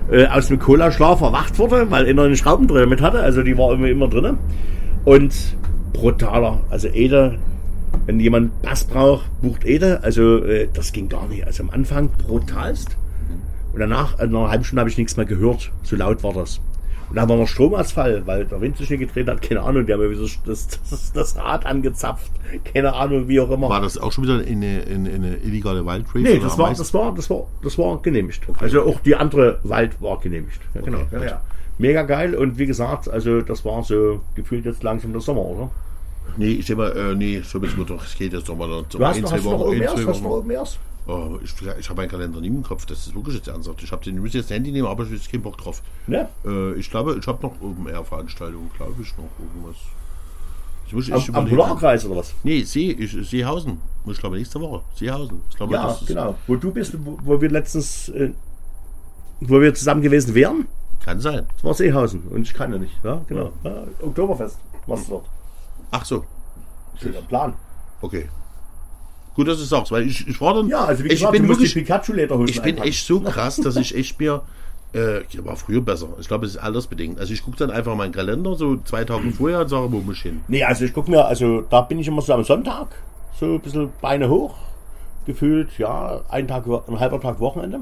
äh, 0.09 0.27
aus 0.27 0.47
dem 0.47 0.59
Cola-Schlaf 0.59 1.19
erwacht 1.19 1.59
wurde, 1.59 1.91
weil 1.91 2.07
einer 2.07 2.21
einen 2.21 2.37
Schraubendreher 2.37 2.87
mit 2.87 3.01
hatte. 3.01 3.19
Also 3.19 3.43
die 3.43 3.57
war 3.57 3.73
immer, 3.73 3.89
immer 3.89 4.07
drin. 4.07 4.37
Und 5.03 5.57
brutaler. 5.91 6.61
Also 6.69 6.87
Ede, 6.87 7.37
wenn 8.05 8.17
jemand 8.21 8.61
Bass 8.61 8.85
braucht, 8.85 9.25
bucht 9.41 9.65
Ede. 9.65 10.01
Also 10.03 10.37
äh, 10.45 10.69
das 10.73 10.93
ging 10.93 11.09
gar 11.09 11.27
nicht. 11.27 11.45
Also 11.45 11.63
am 11.63 11.69
Anfang 11.69 12.07
brutalst. 12.25 12.95
Und 13.73 13.81
danach, 13.81 14.21
in 14.21 14.33
einer 14.33 14.49
halben 14.49 14.63
Stunde, 14.63 14.79
habe 14.79 14.89
ich 14.89 14.97
nichts 14.97 15.17
mehr 15.17 15.25
gehört. 15.25 15.73
So 15.83 15.97
laut 15.97 16.23
war 16.23 16.31
das. 16.31 16.61
Und 17.09 17.15
dann 17.15 17.29
war 17.29 17.37
noch 17.37 17.47
Stromausfall, 17.47 18.25
weil 18.25 18.45
der 18.45 18.59
Wind 18.61 18.77
sich 18.77 18.89
nicht 18.89 18.99
gedreht 18.99 19.27
hat. 19.27 19.41
Keine 19.41 19.61
Ahnung, 19.61 19.85
die 19.85 19.93
haben 19.93 20.01
ja 20.01 20.09
wieder 20.09 20.21
das, 20.45 20.67
das, 20.89 21.11
das 21.13 21.35
Rad 21.37 21.65
angezapft. 21.65 22.31
Keine 22.73 22.93
Ahnung, 22.93 23.27
wie 23.27 23.39
auch 23.39 23.49
immer. 23.51 23.69
War 23.69 23.81
das 23.81 23.97
auch 23.97 24.11
schon 24.11 24.23
wieder 24.23 24.39
eine, 24.39 24.83
eine, 24.89 25.09
eine 25.11 25.35
illegale 25.37 25.85
Wild 25.85 26.05
Race? 26.13 26.23
Nee, 26.23 26.39
das 26.39 26.57
war, 26.57 26.69
das 26.73 26.93
war, 26.93 27.13
das 27.13 27.29
war, 27.29 27.47
das 27.61 27.77
war 27.77 28.01
genehmigt. 28.01 28.41
Also 28.59 28.83
auch 28.83 28.99
die 29.01 29.15
andere 29.15 29.59
Wald 29.63 30.01
war 30.01 30.19
genehmigt. 30.19 30.59
Ja, 30.73 30.81
genau. 30.81 30.99
Okay, 30.99 31.07
Ja, 31.13 31.19
gut. 31.19 31.27
ja. 31.29 31.41
Mega 31.77 32.03
geil 32.03 32.35
und 32.35 32.57
wie 32.57 32.65
gesagt, 32.65 33.09
also 33.09 33.41
das 33.41 33.65
war 33.65 33.83
so 33.83 34.21
gefühlt 34.33 34.65
jetzt 34.65 34.81
langsam 34.81 35.11
der 35.11 35.19
Sommer, 35.21 35.41
oder? 35.41 35.69
Nee, 36.37 36.53
ich 36.53 36.65
denke 36.65 36.81
mal, 36.83 36.91
äh, 36.97 37.15
nee, 37.15 37.41
so 37.43 37.59
müssen 37.59 37.77
wir 37.77 37.85
doch, 37.85 38.03
es 38.03 38.15
geht 38.17 38.31
jetzt 38.33 38.47
noch 38.47 38.55
mal 38.57 38.67
noch 38.67 38.83
Du 38.87 38.99
hast, 39.05 39.21
noch, 39.21 39.31
hast 39.31 39.43
du 39.45 39.49
noch 39.49 39.71
erst? 39.73 39.97
zwei 39.97 40.11
Hast 40.11 40.23
noch 40.23 40.29
oben 40.29 40.51
erst? 40.51 40.79
Oh, 41.07 41.37
ich 41.43 41.53
ich 41.79 41.89
habe 41.89 42.01
meinen 42.01 42.09
Kalender 42.09 42.41
nie 42.41 42.47
im 42.47 42.63
Kopf, 42.63 42.85
das 42.87 43.05
ist 43.05 43.13
wirklich 43.15 43.35
jetzt 43.35 43.47
ernsthaft. 43.47 43.83
Ich, 43.83 43.91
hab 43.91 44.01
den, 44.01 44.15
ich 44.15 44.21
muss 44.21 44.33
jetzt 44.33 44.49
das 44.49 44.55
Handy 44.55 44.71
nehmen, 44.71 44.87
aber 44.87 45.03
ich 45.03 45.11
habe 45.11 45.31
keinen 45.31 45.43
Bock 45.43 45.57
drauf. 45.57 45.83
Ne? 46.07 46.27
Äh, 46.43 46.73
ich 46.73 46.89
glaube, 46.89 47.15
ich 47.19 47.27
habe 47.27 47.45
noch 47.45 47.61
oben 47.61 47.87
eher 47.87 48.03
Veranstaltungen, 48.03 48.71
glaube 48.75 48.95
ich, 49.01 49.15
noch 49.17 49.29
irgendwas. 49.39 49.75
Ich 50.87 50.93
muss 50.93 51.11
Am, 51.11 51.17
am 51.17 51.27
überlegen. 51.27 51.55
Polarkreis 51.57 52.05
oder 52.05 52.17
was? 52.17 52.33
Nee, 52.43 52.63
See, 52.63 52.91
ich, 52.91 53.11
Seehausen. 53.29 53.79
Ich 54.07 54.17
glaube, 54.19 54.37
nächste 54.37 54.59
Woche. 54.61 54.83
Seehausen. 54.95 55.41
Ich 55.49 55.57
glaube, 55.57 55.73
Ja, 55.73 55.87
das 55.87 56.01
ist, 56.01 56.07
genau. 56.07 56.35
Wo 56.47 56.55
du 56.55 56.71
bist, 56.71 56.95
wo, 57.05 57.17
wo 57.23 57.39
wir 57.41 57.49
letztens, 57.49 58.09
äh, 58.09 58.31
wo 59.41 59.59
wir 59.61 59.73
zusammen 59.75 60.01
gewesen 60.01 60.33
wären, 60.33 60.65
Kann 61.03 61.19
sein. 61.19 61.45
das 61.53 61.63
war 61.63 61.73
Seehausen. 61.75 62.21
Und 62.29 62.43
ich 62.43 62.53
kann 62.53 62.71
ja 62.71 62.77
nicht. 62.79 62.93
Ja, 63.03 63.21
genau. 63.27 63.51
Ja, 63.63 63.83
Oktoberfest. 64.01 64.57
Was 64.87 65.07
dort? 65.07 65.25
Ach 65.91 66.05
so, 66.05 66.23
Steht 66.97 67.15
am 67.15 67.25
Plan. 67.25 67.53
okay. 68.01 68.27
Gut, 69.35 69.47
dass 69.47 69.57
du 69.57 69.63
sagst, 69.65 69.91
weil 69.91 70.07
ich, 70.07 70.27
ich 70.27 70.39
war 70.41 70.53
dann. 70.53 70.67
Ja, 70.69 70.85
also 70.85 71.03
wie 71.03 71.07
ich 71.07 71.15
gesagt, 71.15 71.33
bin 71.33 71.47
wirklich, 71.47 71.73
Pikachu-Lederhosen 71.73 72.47
Ich 72.49 72.61
bin 72.61 72.75
einpacken. 72.75 72.89
echt 72.89 73.05
so 73.05 73.19
krass, 73.19 73.57
dass 73.57 73.75
ich 73.75 73.93
echt 73.95 74.19
mir 74.19 74.41
Äh, 74.93 75.23
ja, 75.29 75.43
war 75.43 75.57
früher 75.57 75.81
besser. 75.81 76.07
Ich 76.21 76.27
glaube, 76.29 76.45
es 76.45 76.53
ist 76.55 76.57
altersbedingt. 76.57 77.19
Also 77.19 77.33
ich 77.33 77.43
gucke 77.43 77.57
dann 77.57 77.69
einfach 77.69 77.95
meinen 77.95 78.13
Kalender 78.13 78.55
so 78.55 78.77
zwei 78.77 79.03
Tage 79.03 79.29
vorher 79.31 79.59
und 79.59 79.67
sage, 79.67 79.91
wo 79.91 79.99
muss 79.99 80.15
ich 80.15 80.21
hin. 80.21 80.39
Nee, 80.47 80.63
also 80.63 80.85
ich 80.85 80.93
gucke 80.93 81.11
mir, 81.11 81.25
also 81.25 81.61
da 81.69 81.81
bin 81.81 81.99
ich 81.99 82.07
immer 82.07 82.21
so 82.21 82.31
am 82.33 82.45
Sonntag, 82.45 82.87
so 83.37 83.45
ein 83.55 83.59
bisschen 83.59 83.91
Beine 84.01 84.29
hoch, 84.29 84.55
gefühlt, 85.25 85.67
ja, 85.77 86.21
ein 86.29 86.47
Tag, 86.47 86.63
ein 86.87 86.97
halber 86.97 87.19
Tag 87.19 87.41
Wochenende. 87.41 87.81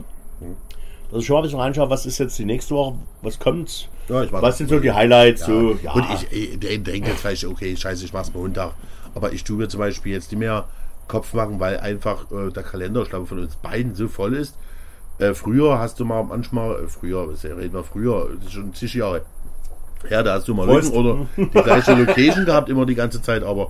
Das 1.12 1.20
ist 1.20 1.26
schon 1.26 1.36
mal 1.36 1.42
ein 1.42 1.44
bisschen 1.44 1.60
reinschauen, 1.60 1.90
was 1.92 2.08
ist 2.08 2.18
jetzt 2.18 2.40
die 2.40 2.46
nächste 2.46 2.74
Woche, 2.74 2.96
was 3.22 3.38
kommt, 3.38 3.88
Ja, 4.10 4.24
ich 4.24 4.32
was 4.32 4.58
sind 4.58 4.70
so 4.72 4.80
die 4.80 4.92
Highlights, 4.92 5.46
so, 5.46 5.78
ja. 5.84 5.92
Und 5.94 6.06
ich, 6.16 6.32
ich 6.32 6.60
der 6.60 6.80
denkt 6.80 7.08
jetzt 7.08 7.22
vielleicht, 7.22 7.46
okay, 7.46 7.78
scheiße, 7.78 8.06
ich 8.06 8.14
mach's 8.14 8.34
Montag. 8.34 8.72
Aber 9.14 9.32
ich 9.32 9.44
tue 9.44 9.58
mir 9.58 9.68
zum 9.68 9.80
Beispiel 9.80 10.14
jetzt 10.14 10.32
nicht 10.32 10.40
mehr 10.40 10.66
Kopf 11.08 11.34
machen, 11.34 11.60
weil 11.60 11.80
einfach 11.80 12.32
äh, 12.32 12.52
der 12.52 12.64
Kalender, 12.64 13.02
ich 13.02 13.10
glaube, 13.10 13.28
von 13.28 13.40
uns 13.40 13.56
beiden 13.56 13.96
so 13.96 14.08
voll 14.08 14.36
ist. 14.36 14.56
Äh, 15.20 15.34
früher 15.34 15.80
hast 15.80 16.00
du 16.00 16.06
mal 16.06 16.24
manchmal, 16.24 16.84
äh, 16.84 16.88
früher, 16.88 17.28
was 17.28 17.44
reden 17.44 17.74
wir 17.74 17.84
früher, 17.84 18.30
das 18.36 18.48
ist 18.48 18.54
schon 18.54 18.74
zig 18.74 18.94
Jahre. 18.94 19.24
Ja, 20.10 20.24
da 20.24 20.34
hast 20.34 20.48
du 20.48 20.54
mal. 20.54 20.68
Lücken 20.68 20.92
oder 20.92 21.28
die 21.38 21.62
gleiche 21.62 21.94
Location 21.94 22.46
gehabt, 22.46 22.70
immer 22.70 22.86
die 22.86 22.96
ganze 22.96 23.22
Zeit, 23.22 23.44
aber 23.44 23.68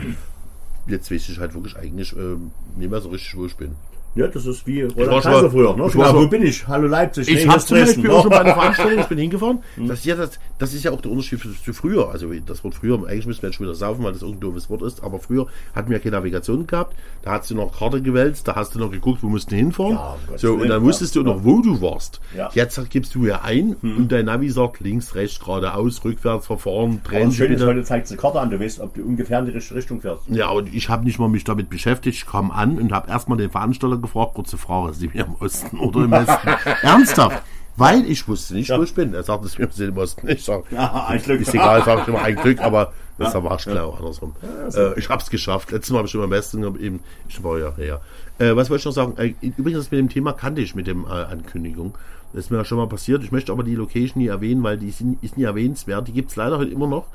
jetzt 0.87 1.11
weiß 1.11 1.29
ich 1.29 1.39
halt 1.39 1.53
wirklich 1.53 1.75
eigentlich 1.77 2.15
äh, 2.15 2.37
nicht 2.77 2.89
mehr 2.89 3.01
so 3.01 3.09
richtig, 3.09 3.37
wo 3.37 3.45
ich 3.45 3.55
bin. 3.55 3.75
Ja, 4.15 4.27
das 4.27 4.45
ist 4.45 4.67
wie 4.67 4.83
Roland 4.83 5.23
Kaiser 5.23 5.49
früher, 5.49 5.75
ne? 5.75 5.89
Ja, 5.95 6.15
wo 6.15 6.27
bin 6.27 6.43
ich? 6.43 6.67
Hallo 6.67 6.87
Leipzig. 6.87 7.27
Ich 7.27 7.45
Nee, 7.45 7.51
habe 7.51 7.59
zum 7.59 7.77
Beispiel 7.79 8.11
auch 8.11 8.21
schon 8.21 8.29
bei 8.29 8.37
ne? 8.37 8.43
einer 8.45 8.53
Veranstaltung, 8.53 8.99
ich 8.99 9.07
bin 9.07 9.17
hingefahren. 9.17 9.59
Das 9.87 9.99
ist, 9.99 10.05
ja 10.05 10.15
das, 10.15 10.39
das 10.59 10.73
ist 10.73 10.83
ja 10.83 10.91
auch 10.91 11.01
der 11.01 11.11
Unterschied 11.11 11.39
zu, 11.41 11.73
früher. 11.73 12.09
Also 12.11 12.31
das 12.45 12.63
Wort 12.63 12.75
früher, 12.75 12.95
eigentlich 13.07 13.25
müssen 13.25 13.41
wir 13.41 13.49
jetzt 13.49 13.55
schon 13.55 13.65
wieder 13.65 13.75
saufen, 13.75 14.03
weil 14.03 14.13
das 14.13 14.21
irgendein 14.21 14.41
doofes 14.41 14.69
Wort 14.69 14.83
ist. 14.83 15.03
Aber 15.03 15.19
früher 15.19 15.47
hatten 15.75 15.89
wir 15.89 15.99
keine 15.99 16.17
Navigation 16.17 16.67
gehabt. 16.67 16.95
Da 17.23 17.31
hast 17.31 17.49
du 17.49 17.55
noch 17.55 17.77
Karte 17.77 18.01
gewälzt, 18.01 18.47
da 18.47 18.55
hast 18.55 18.75
du 18.75 18.79
noch 18.79 18.91
geguckt, 18.91 19.23
wo 19.23 19.29
musst 19.29 19.51
du 19.51 19.55
hinfahren. 19.55 19.93
Ja, 19.93 20.15
um 20.31 20.37
so, 20.37 20.53
und 20.53 20.69
dann 20.69 20.81
ja. 20.81 20.83
wusstest 20.83 21.15
du 21.15 21.23
noch, 21.23 21.43
wo 21.43 21.61
du 21.61 21.81
warst. 21.81 22.21
Ja. 22.37 22.51
Jetzt 22.53 22.79
gibst 22.91 23.15
du 23.15 23.25
ja 23.25 23.41
ein 23.41 23.75
und 23.81 24.11
dein 24.11 24.25
Navi 24.25 24.49
sagt 24.49 24.79
links, 24.79 25.15
rechts, 25.15 25.39
geradeaus, 25.39 26.03
rückwärts, 26.05 26.45
verfahren, 26.45 27.01
das 27.03 27.31
Sie 27.31 27.37
Schöne 27.37 27.55
ist, 27.55 27.59
bitte. 27.59 27.65
heute 27.65 27.83
zeigt 27.83 28.09
die 28.11 28.15
Karte 28.15 28.39
an, 28.39 28.51
du 28.51 28.59
weißt, 28.59 28.79
ob 28.79 28.93
du 28.93 29.03
ungefähr 29.03 29.39
in 29.39 29.45
die 29.45 29.51
richtige 29.51 29.79
Richtung 29.79 30.01
fährst. 30.01 30.21
Ja, 30.27 30.49
und 30.49 30.73
ich 30.73 30.89
habe 30.89 31.03
nicht 31.03 31.17
mal 31.17 31.29
mich 31.29 31.43
damit 31.43 31.69
beschäftigt. 31.69 32.17
Ich 32.17 32.25
kam 32.27 32.51
an 32.51 32.77
und 32.77 32.91
habe 32.91 33.09
erstmal 33.09 33.37
den 33.37 33.49
Veranstalter 33.49 34.02
gefragt, 34.03 34.33
kurze 34.35 34.57
Frage, 34.57 34.93
sind 34.93 35.13
wir 35.13 35.25
im 35.25 35.35
Osten 35.39 35.79
oder 35.79 36.05
im 36.05 36.11
Westen? 36.11 36.47
Ernsthaft. 36.81 37.43
Weil 37.75 38.05
ich 38.05 38.27
wusste 38.27 38.53
nicht, 38.53 38.69
wo 38.69 38.83
ich 38.83 38.93
bin. 38.93 39.13
Er 39.15 39.23
sagt, 39.23 39.43
es 39.45 39.57
wir 39.57 39.67
sind 39.71 39.89
im 39.89 39.97
Osten. 39.97 40.27
Ich 40.29 40.43
sag, 40.43 40.71
Ja, 40.71 41.05
ein 41.07 41.21
Glück. 41.21 41.41
ist 41.41 41.53
egal, 41.55 41.83
sag 41.83 42.03
ich 42.03 42.07
immer 42.07 42.21
ein 42.23 42.35
Glück, 42.35 42.59
aber 42.61 42.93
das 43.17 43.33
war 43.33 43.57
schlau 43.59 43.91
andersrum. 43.97 44.33
Äh, 44.75 44.99
ich 44.99 45.09
hab's 45.09 45.29
geschafft. 45.29 45.71
Letztes 45.71 45.91
Mal 45.91 45.99
habe 45.99 46.07
ich 46.07 46.13
immer 46.13 46.25
am 46.25 46.29
besten, 46.29 46.63
aber 46.65 46.79
eben, 46.79 46.99
ich 47.27 47.43
war 47.43 47.57
ja 47.57 47.73
her. 47.75 48.01
Äh, 48.37 48.55
was 48.55 48.69
wollte 48.69 48.81
ich 48.81 48.85
noch 48.85 48.91
sagen? 48.93 49.17
Äh, 49.17 49.33
übrigens, 49.41 49.89
mit 49.89 49.99
dem 49.99 50.09
Thema 50.09 50.33
kannte 50.33 50.61
ich 50.61 50.75
mit 50.75 50.85
dem 50.87 51.05
äh, 51.05 51.09
Ankündigung. 51.09 51.95
Das 52.33 52.45
ist 52.45 52.51
mir 52.51 52.57
ja 52.57 52.65
schon 52.65 52.77
mal 52.77 52.87
passiert. 52.87 53.23
Ich 53.23 53.31
möchte 53.31 53.51
aber 53.51 53.63
die 53.63 53.75
Location 53.75 54.21
nie 54.21 54.27
erwähnen, 54.29 54.63
weil 54.63 54.77
die 54.77 54.91
sind, 54.91 55.23
ist 55.23 55.37
nie 55.37 55.43
erwähnenswert. 55.43 56.07
Die 56.07 56.13
gibt's 56.13 56.35
leider 56.35 56.57
heute 56.57 56.71
immer 56.71 56.87
noch. 56.87 57.05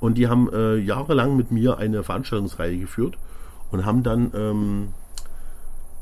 Und 0.00 0.18
die 0.18 0.28
haben 0.28 0.48
äh, 0.52 0.76
jahrelang 0.76 1.36
mit 1.36 1.50
mir 1.50 1.78
eine 1.78 2.02
Veranstaltungsreihe 2.02 2.76
geführt 2.78 3.16
und 3.70 3.84
haben 3.86 4.02
dann 4.02 4.32
ähm, 4.34 4.88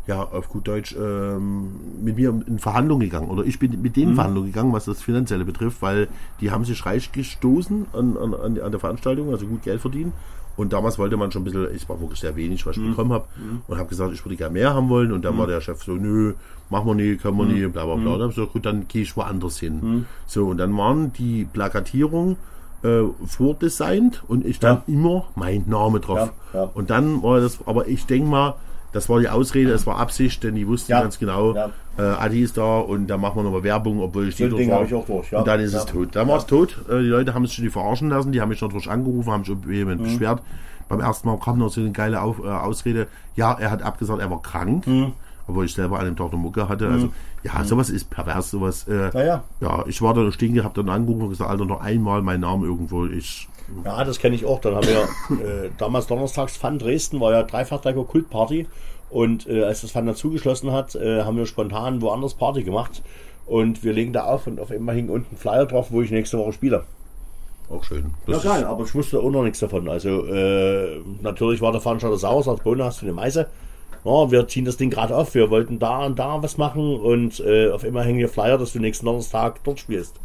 ja, 0.06 0.22
auf 0.22 0.48
gut 0.48 0.66
Deutsch, 0.66 0.96
ähm, 0.98 1.70
mit 2.02 2.16
mir 2.16 2.30
in 2.46 2.58
Verhandlungen 2.58 3.02
gegangen. 3.08 3.28
Oder 3.28 3.44
ich 3.44 3.58
bin 3.58 3.70
mit 3.70 3.80
Mhm. 3.82 3.92
denen 3.92 4.08
in 4.10 4.14
Verhandlungen 4.16 4.48
gegangen, 4.48 4.72
was 4.72 4.84
das 4.86 5.00
Finanzielle 5.02 5.44
betrifft, 5.44 5.80
weil 5.80 6.08
die 6.40 6.50
haben 6.50 6.64
sich 6.64 6.84
reich 6.84 7.12
gestoßen 7.12 7.86
an, 7.92 8.16
an, 8.16 8.34
an 8.34 8.70
der 8.70 8.80
Veranstaltung, 8.80 9.30
also 9.30 9.46
gut 9.46 9.62
Geld 9.62 9.80
verdienen. 9.80 10.12
Und 10.56 10.72
damals 10.74 10.98
wollte 10.98 11.16
man 11.16 11.30
schon 11.32 11.42
ein 11.42 11.44
bisschen, 11.44 11.64
es 11.74 11.88
war 11.88 11.98
wirklich 12.00 12.20
sehr 12.20 12.36
wenig, 12.36 12.66
was 12.66 12.76
ich 12.76 12.82
Mhm. 12.82 12.90
bekommen 12.90 13.12
habe. 13.12 13.24
Und 13.68 13.78
habe 13.78 13.88
gesagt, 13.88 14.12
ich 14.12 14.22
würde 14.24 14.36
gerne 14.36 14.52
mehr 14.52 14.74
haben 14.74 14.88
wollen. 14.90 15.10
Und 15.12 15.24
dann 15.24 15.38
war 15.38 15.46
der 15.46 15.60
Chef 15.62 15.82
so, 15.82 15.92
nö, 15.92 16.34
machen 16.68 16.86
wir 16.88 16.94
nie, 16.94 17.16
können 17.16 17.38
wir 17.38 17.44
Mhm. 17.46 17.52
nie, 17.54 17.66
bla 17.68 17.84
bla 17.86 17.94
bla. 17.94 18.12
Und 18.12 18.18
dann 18.18 18.20
habe 18.22 18.30
ich 18.30 18.34
gesagt, 18.36 18.52
gut, 18.52 18.66
dann 18.66 18.86
gehe 18.88 19.02
ich 19.02 19.16
woanders 19.16 19.58
hin. 19.60 20.04
So, 20.26 20.48
und 20.48 20.58
dann 20.58 20.76
waren 20.76 21.12
die 21.12 21.44
Plakatierung 21.44 22.36
äh, 22.84 23.04
vordesignt 23.24 24.22
und 24.26 24.44
ich 24.44 24.56
stand 24.56 24.88
immer 24.88 25.26
mein 25.36 25.64
Name 25.68 26.00
drauf. 26.00 26.32
Ja, 26.52 26.62
ja. 26.64 26.70
Und 26.74 26.90
dann 26.90 27.22
war 27.22 27.40
das, 27.40 27.58
aber 27.66 27.86
ich 27.88 28.06
denke 28.06 28.28
mal, 28.28 28.54
das 28.92 29.08
war 29.08 29.20
die 29.20 29.28
Ausrede, 29.28 29.72
es 29.72 29.86
war 29.86 29.98
Absicht, 29.98 30.42
denn 30.44 30.54
die 30.54 30.66
wussten 30.66 30.92
Ja, 30.92 31.00
ganz 31.02 31.18
genau, 31.18 31.54
ja. 31.54 31.70
äh, 31.98 32.02
Adi 32.02 32.42
ist 32.42 32.56
da 32.56 32.78
und 32.78 33.06
da 33.08 33.16
machen 33.16 33.36
wir 33.36 33.42
nochmal 33.44 33.62
Werbung, 33.62 34.00
obwohl 34.00 34.28
ich 34.28 34.36
dort 34.36 34.52
habe 34.52 34.84
ich 34.86 34.94
auch 34.94 35.06
durch, 35.06 35.30
ja. 35.30 35.38
Und 35.40 35.46
dann 35.48 35.60
ist 35.60 35.74
es 35.74 35.84
tot. 35.86 36.08
Dann 36.14 36.28
war 36.28 36.38
es 36.38 36.46
tot. 36.46 36.76
Äh, 36.88 36.98
die 37.00 37.08
Leute 37.08 37.34
haben 37.34 37.46
sich 37.46 37.54
schon 37.56 37.64
die 37.64 37.70
verarschen 37.70 38.08
lassen, 38.10 38.32
die 38.32 38.40
haben 38.40 38.48
mich 38.50 38.60
noch 38.60 38.70
durch 38.72 38.88
angerufen, 38.90 39.30
haben 39.32 39.44
sich 39.44 39.56
vehement 39.66 40.00
Mhm. 40.00 40.04
beschwert. 40.04 40.42
Beim 40.88 41.00
ersten 41.00 41.26
Mal 41.28 41.38
kam 41.38 41.58
noch 41.58 41.70
so 41.70 41.80
eine 41.80 41.90
geile 41.92 42.20
Auf, 42.20 42.38
äh, 42.44 42.48
Ausrede, 42.48 43.06
ja, 43.34 43.52
er 43.58 43.70
hat 43.70 43.82
abgesagt, 43.82 44.20
er 44.20 44.30
war 44.30 44.42
krank. 44.42 44.86
Mhm. 44.86 45.12
Obwohl 45.48 45.64
ich 45.64 45.74
selber 45.74 45.98
an 45.98 46.04
dem 46.04 46.14
Tag 46.16 46.28
eine 46.32 46.40
Mucke 46.40 46.68
hatte. 46.68 46.86
Also, 46.88 47.08
ja, 47.42 47.64
sowas 47.64 47.90
ist 47.90 48.08
pervers, 48.10 48.50
sowas. 48.52 48.86
Äh, 48.86 49.10
Ja, 49.60 49.84
ich 49.88 50.00
war 50.00 50.14
da 50.14 50.30
stehen 50.30 50.54
gehabt, 50.54 50.78
dann 50.78 50.88
angerufen 50.88 51.22
und 51.22 51.28
gesagt, 51.30 51.50
Alter, 51.50 51.64
noch 51.64 51.80
einmal 51.80 52.22
mein 52.22 52.38
Name 52.40 52.66
irgendwo. 52.66 53.06
Ich, 53.06 53.48
Ja, 53.84 54.04
das 54.04 54.18
kenne 54.18 54.34
ich 54.36 54.44
auch. 54.44 54.60
Dann 54.60 54.74
haben 54.74 54.86
wir 54.86 55.02
äh, 55.64 55.70
damals 55.78 56.06
donnerstags 56.06 56.56
Fun 56.56 56.78
Dresden, 56.78 57.20
war 57.20 57.32
ja 57.32 57.42
Dreifach-Dreiko 57.42 58.04
Kultparty. 58.04 58.66
Und 59.10 59.46
äh, 59.48 59.64
als 59.64 59.82
das 59.82 59.90
Fun 59.92 60.06
dann 60.06 60.16
zugeschlossen 60.16 60.72
hat, 60.72 60.94
äh, 60.94 61.22
haben 61.22 61.36
wir 61.36 61.46
spontan 61.46 62.00
woanders 62.00 62.34
Party 62.34 62.62
gemacht. 62.62 63.02
Und 63.46 63.82
wir 63.84 63.92
legen 63.92 64.12
da 64.12 64.24
auf 64.24 64.46
und 64.46 64.60
auf 64.60 64.70
einmal 64.70 64.94
hing 64.94 65.08
unten 65.08 65.36
Flyer 65.36 65.66
drauf, 65.66 65.88
wo 65.90 66.00
ich 66.02 66.10
nächste 66.10 66.38
Woche 66.38 66.52
spiele. 66.52 66.84
auch 67.70 67.82
schön. 67.84 68.12
Ja, 68.26 68.34
Das 68.34 68.42
geil, 68.44 68.60
ist- 68.60 68.66
aber 68.66 68.84
ich 68.84 68.94
wusste 68.94 69.18
auch 69.20 69.30
noch 69.30 69.42
nichts 69.42 69.58
davon. 69.60 69.88
Also, 69.88 70.26
äh, 70.26 71.00
natürlich 71.22 71.60
war 71.60 71.72
der 71.72 71.80
Veranstalter 71.80 72.16
sauer, 72.18 72.42
sagt, 72.42 72.64
Bohne, 72.64 72.84
hast 72.84 73.00
du 73.02 73.06
eine 73.06 73.14
Meise? 73.14 73.48
Ja, 74.04 74.30
wir 74.30 74.48
ziehen 74.48 74.64
das 74.64 74.76
Ding 74.76 74.90
gerade 74.90 75.16
auf, 75.16 75.34
wir 75.34 75.48
wollten 75.50 75.78
da 75.78 76.04
und 76.06 76.18
da 76.18 76.42
was 76.42 76.58
machen 76.58 76.96
und 77.00 77.38
äh, 77.40 77.70
auf 77.70 77.84
einmal 77.84 78.04
hängen 78.04 78.18
hier 78.18 78.28
Flyer, 78.28 78.58
dass 78.58 78.72
du 78.72 78.78
nächsten 78.80 79.06
Donnerstag 79.06 79.62
dort 79.64 79.78
spielst. 79.78 80.16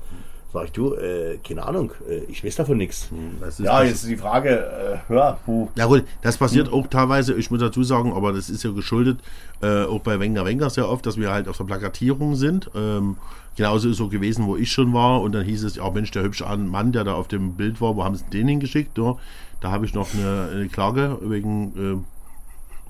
Sag 0.57 0.65
ich, 0.65 0.71
du, 0.71 0.95
äh, 0.95 1.37
keine 1.47 1.63
Ahnung, 1.67 1.91
äh, 2.09 2.21
ich 2.31 2.43
weiß 2.43 2.55
davon 2.55 2.77
nichts. 2.77 3.09
ist 3.47 3.59
Ja, 3.59 3.83
jetzt 3.83 4.01
ist 4.03 4.09
die 4.09 4.17
Frage, 4.17 4.99
äh, 5.09 5.13
ja, 5.13 5.37
puh. 5.45 5.67
Ja 5.75 5.85
gut, 5.85 6.03
das 6.23 6.37
passiert 6.37 6.73
auch 6.73 6.87
teilweise, 6.87 7.35
ich 7.35 7.51
muss 7.51 7.59
dazu 7.59 7.83
sagen, 7.83 8.11
aber 8.11 8.33
das 8.33 8.49
ist 8.49 8.63
ja 8.63 8.71
geschuldet, 8.71 9.19
äh, 9.61 9.83
auch 9.83 9.99
bei 9.99 10.19
Wenger 10.19 10.45
Wenger 10.45 10.71
sehr 10.71 10.89
oft, 10.89 11.05
dass 11.05 11.17
wir 11.17 11.31
halt 11.31 11.47
auf 11.47 11.57
der 11.57 11.65
Plakatierung 11.65 12.35
sind. 12.35 12.71
Ähm, 12.73 13.17
genauso 13.55 13.89
ist 13.89 13.97
so 13.97 14.07
gewesen, 14.07 14.47
wo 14.47 14.57
ich 14.57 14.71
schon 14.71 14.93
war 14.93 15.21
und 15.21 15.33
dann 15.33 15.45
hieß 15.45 15.63
es, 15.63 15.75
ja 15.75 15.87
Mensch, 15.91 16.09
der 16.09 16.23
hübsche 16.23 16.45
Mann, 16.57 16.91
der 16.91 17.03
da 17.03 17.13
auf 17.13 17.27
dem 17.27 17.53
Bild 17.53 17.79
war, 17.79 17.95
wo 17.95 18.03
haben 18.03 18.15
sie 18.15 18.25
den 18.33 18.47
hingeschickt? 18.47 18.97
Ja, 18.97 19.15
da 19.61 19.69
habe 19.69 19.85
ich 19.85 19.93
noch 19.93 20.11
eine, 20.15 20.49
eine 20.51 20.69
Klage 20.69 21.19
wegen, 21.21 22.03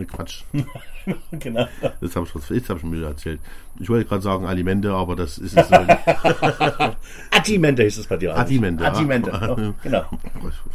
Quatsch, 0.06 0.44
genau. 1.32 1.68
das 2.02 2.16
habe 2.16 2.28
ich, 2.28 2.50
jetzt 2.50 2.70
hab 2.70 2.76
ich 2.78 2.82
schon 2.82 2.92
wieder 2.92 3.08
erzählt. 3.08 3.40
Ich 3.80 3.90
wollte 3.90 4.08
gerade 4.08 4.22
sagen 4.22 4.46
Alimente, 4.46 4.92
aber 4.92 5.16
das 5.16 5.38
ist 5.38 5.56
es 5.58 5.68
so. 5.68 5.76
Attimente 7.32 7.84
hieß 7.84 7.98
es 8.00 8.08
bei 8.08 8.18
dir. 8.18 8.36
eigentlich. 8.36 8.82
Attimente, 8.82 9.30
ja. 9.32 9.56
Genau. 9.84 10.04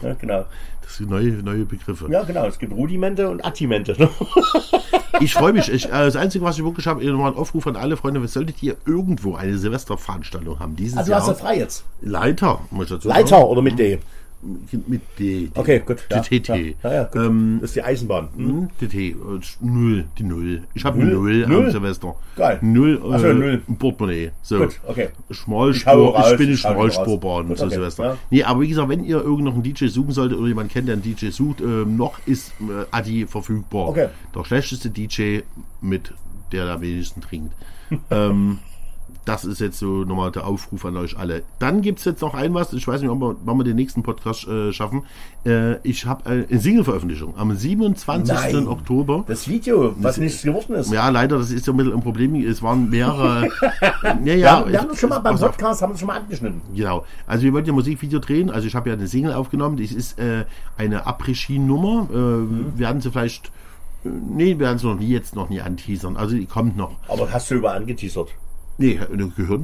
Ja, 0.02 0.14
genau. 0.14 0.44
Das 0.82 0.96
sind 0.96 1.10
neue, 1.10 1.30
neue 1.42 1.64
Begriffe. 1.64 2.06
Ja, 2.10 2.22
genau. 2.22 2.46
Es 2.46 2.58
gibt 2.58 2.72
Rudimente 2.74 3.28
und 3.30 3.44
Attimente. 3.44 3.94
ne? 3.98 4.08
Ich 5.20 5.34
freue 5.34 5.52
mich. 5.52 5.70
Ich, 5.72 5.86
äh, 5.86 5.90
das 5.90 6.16
Einzige, 6.16 6.44
was 6.44 6.58
ich 6.58 6.64
wirklich 6.64 6.86
habe, 6.86 7.04
nochmal 7.04 7.32
ein 7.32 7.36
Aufruf 7.38 7.66
an 7.66 7.76
alle 7.76 7.96
Freunde, 7.96 8.26
solltet 8.28 8.62
ihr 8.62 8.76
irgendwo 8.86 9.34
eine 9.36 9.56
Silvesterveranstaltung 9.56 10.58
haben, 10.58 10.76
dieses 10.76 10.96
Also, 10.98 11.08
du 11.08 11.12
Jahr. 11.12 11.20
hast 11.20 11.28
ja 11.28 11.34
frei 11.34 11.58
jetzt. 11.58 11.84
Leiter, 12.00 12.60
muss 12.70 12.86
ich 12.86 12.90
dazu 12.92 13.08
Leiter 13.08 13.28
sagen. 13.28 13.44
oder 13.44 13.62
mit 13.62 13.78
D? 13.78 13.98
Mit 14.88 15.02
D. 15.18 15.50
Okay, 15.54 15.80
gut. 15.86 16.04
Ja, 16.10 16.20
TT. 16.20 16.48
Ja, 16.48 16.56
ja, 16.82 16.92
ja, 16.92 17.04
gut. 17.04 17.22
Ähm, 17.22 17.58
das 17.60 17.70
ist 17.70 17.76
die 17.76 17.82
Eisenbahn. 17.82 18.28
Hm? 18.34 18.46
Hm, 18.46 18.68
DT, 18.80 18.94
äh, 18.94 19.14
null, 19.60 20.04
die 20.18 20.22
Null. 20.24 20.62
Ich 20.74 20.84
habe 20.84 21.00
eine 21.00 21.12
Null? 21.12 21.46
Null, 21.46 21.66
am 21.66 21.70
Silvester. 21.70 22.16
Geil. 22.36 22.58
Null, 22.60 23.00
äh, 23.14 23.18
so, 23.18 23.32
Null. 23.32 23.62
Portemonnaie. 23.78 24.30
So. 24.42 24.58
Gut, 24.58 24.80
okay. 24.86 25.08
Schmalspur, 25.30 26.24
Ich 26.32 26.36
bin 26.36 26.46
eine 26.48 26.54
raus. 26.54 26.60
Schmalspurbahn 26.60 27.48
Gut, 27.48 27.58
zu 27.58 27.68
Silvester. 27.68 28.04
ja. 28.04 28.18
Nee, 28.30 28.42
aber 28.42 28.60
wie 28.62 28.68
gesagt, 28.68 28.88
wenn 28.88 29.04
ihr 29.04 29.22
irgend 29.22 29.44
noch 29.44 29.54
einen 29.54 29.62
DJ 29.62 29.86
suchen 29.86 30.12
solltet 30.12 30.36
oder 30.38 30.48
jemand 30.48 30.72
kennt, 30.72 30.88
der 30.88 30.94
einen 30.94 31.02
DJ 31.02 31.28
sucht, 31.28 31.60
ähm, 31.60 31.96
noch 31.96 32.18
ist 32.26 32.52
äh, 32.60 32.84
Adi 32.90 33.26
verfügbar. 33.26 33.88
Okay. 33.88 34.08
Der 34.34 34.44
schlechteste 34.44 34.90
DJ 34.90 35.40
mit 35.80 36.12
der 36.50 36.66
am 36.66 36.80
wenigsten 36.80 37.20
trinkt. 37.20 37.54
ähm, 38.10 38.58
das 39.24 39.44
ist 39.44 39.60
jetzt 39.60 39.78
so 39.78 40.04
nochmal 40.04 40.32
der 40.32 40.46
Aufruf 40.46 40.84
an 40.84 40.96
euch 40.96 41.16
alle. 41.16 41.42
Dann 41.58 41.80
gibt's 41.80 42.04
jetzt 42.04 42.22
noch 42.22 42.34
ein 42.34 42.54
was, 42.54 42.72
ich 42.72 42.86
weiß 42.86 43.00
nicht, 43.00 43.10
ob 43.10 43.20
wir, 43.20 43.36
wann 43.44 43.56
wir 43.56 43.64
den 43.64 43.76
nächsten 43.76 44.02
Podcast 44.02 44.48
äh, 44.48 44.72
schaffen. 44.72 45.04
Äh, 45.46 45.76
ich 45.86 46.06
habe 46.06 46.28
äh, 46.28 46.46
eine 46.48 46.60
Single-Veröffentlichung 46.60 47.34
am 47.36 47.54
27. 47.54 48.34
Nein. 48.34 48.66
Oktober. 48.66 49.24
Das 49.28 49.46
Video, 49.48 49.94
was 49.98 50.18
nichts 50.18 50.42
geworden 50.42 50.74
ist. 50.74 50.92
Ja, 50.92 51.08
leider, 51.08 51.38
das 51.38 51.50
ist 51.50 51.66
ja 51.66 51.72
ein 51.72 51.76
bisschen 51.76 51.92
ein 51.92 52.02
Problem. 52.02 52.34
Es 52.34 52.62
waren 52.62 52.90
mehrere. 52.90 53.48
ja, 54.24 54.34
ja, 54.34 54.68
wir 54.68 54.80
haben 54.80 54.88
das 54.88 54.98
schon 54.98 55.10
mal 55.10 55.20
beim. 55.20 55.38
Podcast, 55.38 55.82
haben 55.82 55.92
das 55.92 56.00
schon 56.00 56.08
mal 56.08 56.20
angeschnitten. 56.20 56.60
Genau. 56.74 57.04
Also 57.26 57.44
wir 57.44 57.52
wollten 57.52 57.68
ja 57.68 57.74
Musikvideo 57.74 58.18
drehen. 58.18 58.50
Also 58.50 58.66
ich 58.66 58.74
habe 58.74 58.90
ja 58.90 58.96
eine 58.96 59.06
Single 59.06 59.32
aufgenommen. 59.32 59.76
Das 59.76 59.92
ist 59.92 60.18
äh, 60.18 60.44
eine 60.76 61.06
Après-Ski-Nummer. 61.06 62.08
Äh, 62.10 62.78
Werden 62.78 63.00
sie 63.00 63.10
vielleicht. 63.10 63.48
Äh, 64.04 64.08
nee, 64.08 64.58
werden 64.58 64.78
sie 64.78 64.86
noch 64.86 64.98
nie 64.98 65.08
jetzt 65.08 65.34
noch 65.36 65.48
nie 65.48 65.60
anteasern. 65.60 66.16
Also 66.16 66.34
die 66.34 66.46
kommt 66.46 66.76
noch. 66.76 66.96
Aber 67.08 67.30
hast 67.32 67.50
du 67.50 67.54
überall 67.54 67.78
angeteasert. 67.78 68.28
Nee, 68.82 68.98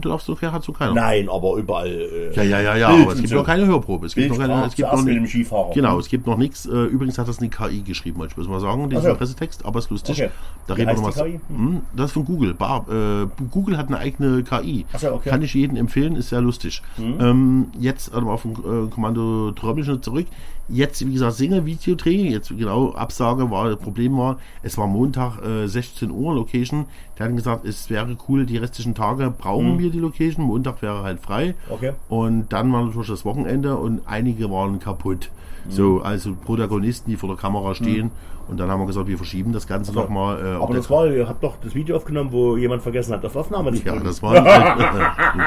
darfst 0.01 0.29
du 0.29 0.37
hat 0.41 0.63
so 0.63 0.73
keiner. 0.73 0.95
Nein, 0.95 1.29
aber 1.29 1.57
überall. 1.57 1.89
Äh, 1.89 2.35
Ja, 2.35 2.43
ja, 2.43 2.61
ja, 2.61 2.77
ja, 2.77 2.89
Bild 2.91 3.03
aber 3.03 3.13
es 3.13 3.19
gibt 3.19 3.29
so. 3.31 3.37
noch 3.37 3.45
keine 3.47 3.67
Hörprobe. 3.67 4.07
Es 4.07 4.15
gibt 4.15 4.29
noch 4.31 4.39
keine, 4.39 4.49
Bildsprache 4.49 4.69
es 4.71 4.77
gibt 4.77 4.87
noch 4.89 4.93
zuerst 4.95 5.07
mit 5.07 5.21
nicht, 5.23 5.35
dem 5.35 5.41
Skifahrer. 5.43 5.75
Genau, 5.75 5.99
es 5.99 6.09
gibt 6.09 6.27
noch 6.27 6.37
nichts. 6.39 6.67
Äh, 6.67 6.71
übrigens 6.85 7.19
hat 7.19 7.29
das 7.29 7.39
eine 7.39 7.49
KI 7.49 7.83
geschrieben, 7.83 8.23
ich 8.29 8.35
bloß 8.35 8.49
mal 8.49 8.61
sagen, 8.61 8.89
diesen 8.91 9.05
Ach 9.07 9.11
so. 9.11 9.17
Pressetext, 9.17 9.65
aber 9.65 9.79
ist 9.81 9.91
lustig. 9.91 10.23
Okay. 10.23 10.31
Da 10.67 10.77
Wie 10.77 10.81
reden 10.83 10.91
wir 10.91 10.97
noch 11.03 11.09
heißt 11.09 11.19
was. 11.19 11.25
die 11.25 11.31
KI? 11.33 11.41
Hm, 11.49 11.81
Das 11.97 12.07
ist 12.07 12.13
von 12.13 12.25
Google. 12.25 12.55
Bar, 12.55 12.87
äh, 12.89 13.27
Google 13.51 13.77
hat 13.77 13.89
eine 13.89 13.99
eigene 13.99 14.43
KI. 14.43 14.87
So, 14.97 15.15
okay. 15.15 15.31
Kann 15.31 15.43
ich 15.43 15.55
jedem 15.55 15.77
empfehlen, 15.77 16.17
ist 16.17 16.29
sehr 16.29 16.41
lustig. 16.41 16.83
Ähm, 16.99 17.67
jetzt 17.79 18.13
also 18.13 18.27
mal 18.27 18.33
auf 18.33 18.43
dem 18.43 18.53
äh, 18.53 18.89
Kommando 18.91 19.53
Trömmel 19.53 20.01
zurück. 20.01 20.27
Jetzt, 20.69 21.07
wie 21.07 21.13
gesagt, 21.13 21.37
Single-Videodreh. 21.37 22.31
Jetzt 22.31 22.51
genau, 22.51 22.93
Absage 22.93 23.51
war, 23.51 23.75
Problem 23.77 24.19
war, 24.19 24.39
es 24.63 24.77
war 24.77 24.87
Montag 24.87 25.43
äh, 25.43 25.67
16 25.67 26.11
Uhr 26.11 26.35
Location. 26.35 26.87
Der 27.19 27.27
hat 27.27 27.37
gesagt, 27.37 27.65
es 27.65 27.89
wäre 27.89 28.17
cool, 28.29 28.45
die 28.45 28.59
restlichen 28.59 28.95
Tage 28.95 29.31
brauchen 29.31 29.79
wir 29.79 29.91
die 29.91 29.99
Location. 29.99 30.45
Montag 30.45 30.83
wäre 30.83 31.03
halt 31.03 31.21
frei. 31.21 31.55
Okay. 31.71 31.93
Und 32.09 32.53
dann 32.53 32.73
war 32.73 32.85
natürlich 32.85 33.09
das 33.09 33.25
Wochenende 33.25 33.77
und 33.77 34.03
einige 34.07 34.51
waren 34.51 34.79
kaputt. 34.79 35.31
Mhm. 35.65 35.71
So, 35.71 36.01
also 36.03 36.35
Protagonisten, 36.35 37.11
die 37.11 37.17
vor 37.17 37.31
der 37.31 37.39
Kamera 37.39 37.75
stehen. 37.75 38.11
Und 38.49 38.59
dann 38.59 38.71
haben 38.71 38.81
wir 38.81 38.87
gesagt, 38.87 39.07
wir 39.07 39.19
verschieben 39.19 39.53
das 39.53 39.67
Ganze 39.67 39.93
nochmal. 39.93 40.39
Äh, 40.39 40.63
aber 40.63 40.75
das 40.75 40.89
war, 40.89 41.07
ihr 41.07 41.29
habt 41.29 41.43
doch 41.43 41.57
das 41.63 41.75
Video 41.75 41.97
aufgenommen, 41.97 42.33
wo 42.33 42.57
jemand 42.57 42.83
vergessen 42.83 43.13
hat, 43.13 43.25
auf 43.25 43.37
Aufnahme 43.37 43.73
zu 43.75 43.85
ja, 43.85 43.97
das 43.97 44.23
war 44.23 44.35
ein, 44.35 44.45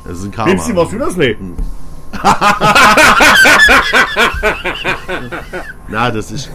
das 0.04 0.18
ist 0.18 0.24
ein 0.24 0.30
Karma. 0.32 0.52
Bipsi, 0.52 0.74
warst 0.74 0.92
du 0.92 0.98
das 0.98 1.16
nicht? 1.16 1.38
Na, 5.88 6.10
das 6.10 6.30
ist. 6.30 6.50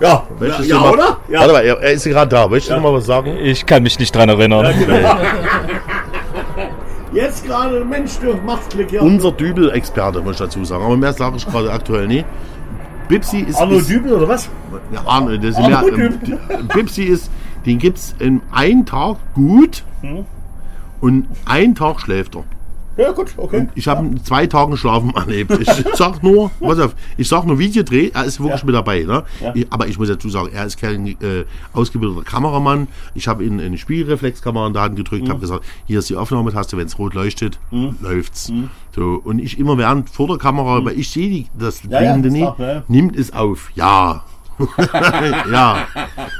Ja, 0.00 0.22
Möchtest 0.38 0.68
ja, 0.68 0.76
du 0.76 0.82
mal, 0.82 0.92
oder? 0.92 1.16
Ja. 1.28 1.40
Warte 1.40 1.52
mal, 1.52 1.64
er, 1.64 1.80
er 1.80 1.92
ist 1.92 2.04
gerade 2.04 2.28
da. 2.28 2.46
Möchtest 2.48 2.70
du 2.70 2.74
noch 2.76 2.82
mal 2.82 2.94
was 2.94 3.06
sagen? 3.06 3.36
Ich 3.38 3.66
kann 3.66 3.82
mich 3.82 3.98
nicht 3.98 4.14
dran 4.14 4.28
erinnern. 4.28 4.66
Jetzt 7.12 7.44
gerade, 7.46 7.84
Mensch, 7.84 8.18
du 8.20 8.34
machst 8.46 8.70
Klick, 8.70 8.92
ja. 8.92 9.00
Unser 9.00 9.32
Dübel-Experte, 9.32 10.20
muss 10.20 10.34
ich 10.34 10.38
dazu 10.38 10.64
sagen. 10.64 10.84
Aber 10.84 10.96
mehr 10.96 11.12
sage 11.12 11.38
ich 11.38 11.46
gerade 11.46 11.72
aktuell 11.72 12.06
nicht. 12.06 12.26
Bipsi 13.08 13.38
ist. 13.40 13.58
Arno 13.58 13.78
ist 13.78 13.88
Dübel 13.88 14.12
oder 14.12 14.28
was? 14.28 14.48
ja, 14.92 15.00
Arno, 15.06 15.34
das 15.36 15.50
ist 15.50 15.58
Arno 15.58 15.96
mehr, 15.96 16.10
ähm, 16.50 16.68
Bipsi 16.72 17.04
ist, 17.04 17.30
den 17.64 17.78
gibt's 17.78 18.14
in 18.18 18.42
einen 18.52 18.84
Tag 18.84 19.16
gut 19.34 19.82
Hm? 20.02 20.26
und 21.00 21.26
einen 21.46 21.74
Tag 21.74 22.00
schläft 22.00 22.36
er. 22.36 22.44
Ja, 22.98 23.12
gut, 23.12 23.32
okay. 23.36 23.68
Ich 23.76 23.86
habe 23.88 24.04
in 24.06 24.22
zwei 24.24 24.46
Tagen 24.48 24.76
Schlafen 24.76 25.14
erlebt. 25.14 25.52
Ich 25.60 25.68
sag 25.94 26.22
nur, 26.22 26.50
pass 26.60 26.78
auf, 26.80 26.94
ich 27.16 27.28
sag 27.28 27.44
nur 27.46 27.58
Videodreh, 27.58 28.10
er 28.12 28.24
ist 28.24 28.40
wirklich 28.40 28.64
mit 28.64 28.74
dabei. 28.74 29.04
Ne? 29.04 29.22
Ich, 29.54 29.66
aber 29.72 29.86
ich 29.86 29.98
muss 29.98 30.08
dazu 30.08 30.28
sagen, 30.28 30.48
er 30.52 30.66
ist 30.66 30.78
kein 30.80 31.06
äh, 31.06 31.44
ausgebildeter 31.72 32.24
Kameramann. 32.24 32.88
Ich 33.14 33.28
habe 33.28 33.44
ihn 33.44 33.60
eine 33.60 33.78
Spiegelreflexkamera 33.78 34.66
in 34.66 34.72
die 34.72 34.78
Hand 34.80 34.96
gedrückt, 34.96 35.24
Mhm. 35.26 35.30
habe 35.30 35.40
gesagt, 35.40 35.64
hier 35.86 36.00
ist 36.00 36.10
die 36.10 36.16
Aufnahmetaste, 36.16 36.76
wenn 36.76 36.86
es 36.86 36.98
rot 36.98 37.14
leuchtet, 37.14 37.58
läuft's. 38.00 38.52
So, 38.94 39.20
und 39.22 39.38
ich 39.38 39.58
immer 39.60 39.78
während 39.78 40.10
vor 40.10 40.26
der 40.26 40.38
Kamera, 40.38 40.84
weil 40.84 40.98
ich 40.98 41.08
sehe 41.10 41.30
die- 41.30 41.46
das 41.56 41.84
Mhm. 41.84 41.90
Ja, 41.92 42.02
ja, 42.02 42.16
ja. 42.58 42.82
nimmt 42.88 43.16
es 43.16 43.32
auf. 43.32 43.70
Ja. 43.76 44.24
ja. 45.52 45.86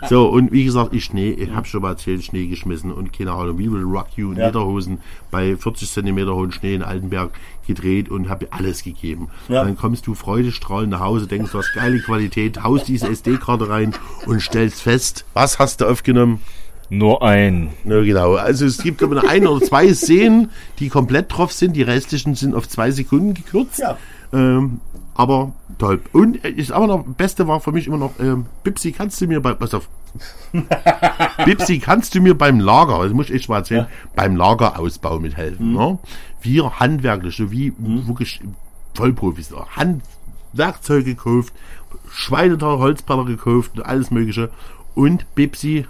So, 0.08 0.28
und 0.28 0.52
wie 0.52 0.64
gesagt, 0.64 0.92
ich 0.94 1.04
Schnee, 1.04 1.30
ich 1.30 1.50
habe 1.50 1.66
schon 1.66 1.82
mal 1.82 1.90
erzählt, 1.90 2.24
Schnee 2.24 2.46
geschmissen 2.46 2.92
und 2.92 3.12
keine 3.12 3.32
Ahnung, 3.32 3.58
wie 3.58 3.70
will 3.70 3.82
Rock 3.82 4.08
You 4.16 4.32
in 4.32 4.38
Ja. 4.38 4.46
Lederhosen 4.46 4.98
bei 5.30 5.56
40 5.56 5.90
Zentimeter 5.90 6.34
hohen 6.34 6.52
Schnee 6.52 6.74
in 6.74 6.82
Altenberg 6.82 7.30
gedreht 7.66 8.08
und 8.08 8.28
habe 8.28 8.48
alles 8.50 8.82
gegeben. 8.82 9.28
Ja. 9.48 9.64
Dann 9.64 9.76
kommst 9.76 10.06
du 10.06 10.14
freudestrahlend 10.14 10.90
nach 10.90 11.00
Hause, 11.00 11.26
denkst, 11.26 11.52
du 11.52 11.58
hast 11.58 11.72
geile 11.74 12.00
Qualität, 12.00 12.62
haust 12.62 12.88
diese 12.88 13.08
SD-Karte 13.08 13.68
rein 13.68 13.94
und 14.26 14.42
stellst 14.42 14.82
fest, 14.82 15.24
was 15.34 15.58
hast 15.58 15.80
du 15.80 15.86
aufgenommen? 15.86 16.40
Nur 16.90 17.22
ein. 17.22 17.70
Na 17.84 18.00
genau, 18.00 18.36
also 18.36 18.64
es 18.64 18.78
gibt 18.78 19.02
aber 19.02 19.16
nur 19.16 19.28
ein 19.28 19.46
oder 19.46 19.64
zwei 19.64 19.92
Szenen, 19.92 20.50
die 20.78 20.88
komplett 20.88 21.26
drauf 21.36 21.52
sind, 21.52 21.76
die 21.76 21.82
restlichen 21.82 22.34
sind 22.34 22.54
auf 22.54 22.66
zwei 22.66 22.90
Sekunden 22.90 23.34
gekürzt. 23.34 23.78
Ja. 23.78 23.98
Ähm, 24.32 24.80
aber 25.18 25.52
toll. 25.78 26.00
Und 26.12 26.44
äh, 26.44 26.50
ist 26.50 26.70
aber 26.70 26.86
noch, 26.86 27.04
Beste 27.04 27.48
war 27.48 27.60
für 27.60 27.72
mich 27.72 27.88
immer 27.88 27.98
noch, 27.98 28.12
ähm, 28.20 28.46
Bipsi, 28.62 28.92
kannst 28.92 29.20
du 29.20 29.26
mir 29.26 29.40
bei, 29.40 29.52
pass 29.52 29.74
auf. 29.74 29.88
Bipsi, 31.44 31.80
kannst 31.80 32.14
du 32.14 32.20
mir 32.20 32.38
beim 32.38 32.60
Lager, 32.60 33.02
das 33.02 33.12
muss 33.12 33.28
ich 33.28 33.34
echt 33.34 33.48
mal 33.48 33.58
erzählen, 33.58 33.88
beim 34.14 34.36
Lagerausbau 34.36 35.18
mithelfen. 35.18 35.72
Ne? 35.72 35.98
Wir 36.40 36.78
handwerklich, 36.78 37.36
so 37.36 37.50
wie 37.50 37.74
wirklich 37.78 38.40
Vollprofis? 38.94 39.52
Handwerkzeuge 39.52 41.16
gekauft, 41.16 41.52
Schweineteure, 42.10 42.78
Holzbretter 42.78 43.24
gekauft 43.24 43.72
und 43.76 43.84
alles 43.84 44.12
mögliche. 44.12 44.50
Und 44.94 45.34
Bipsi, 45.34 45.86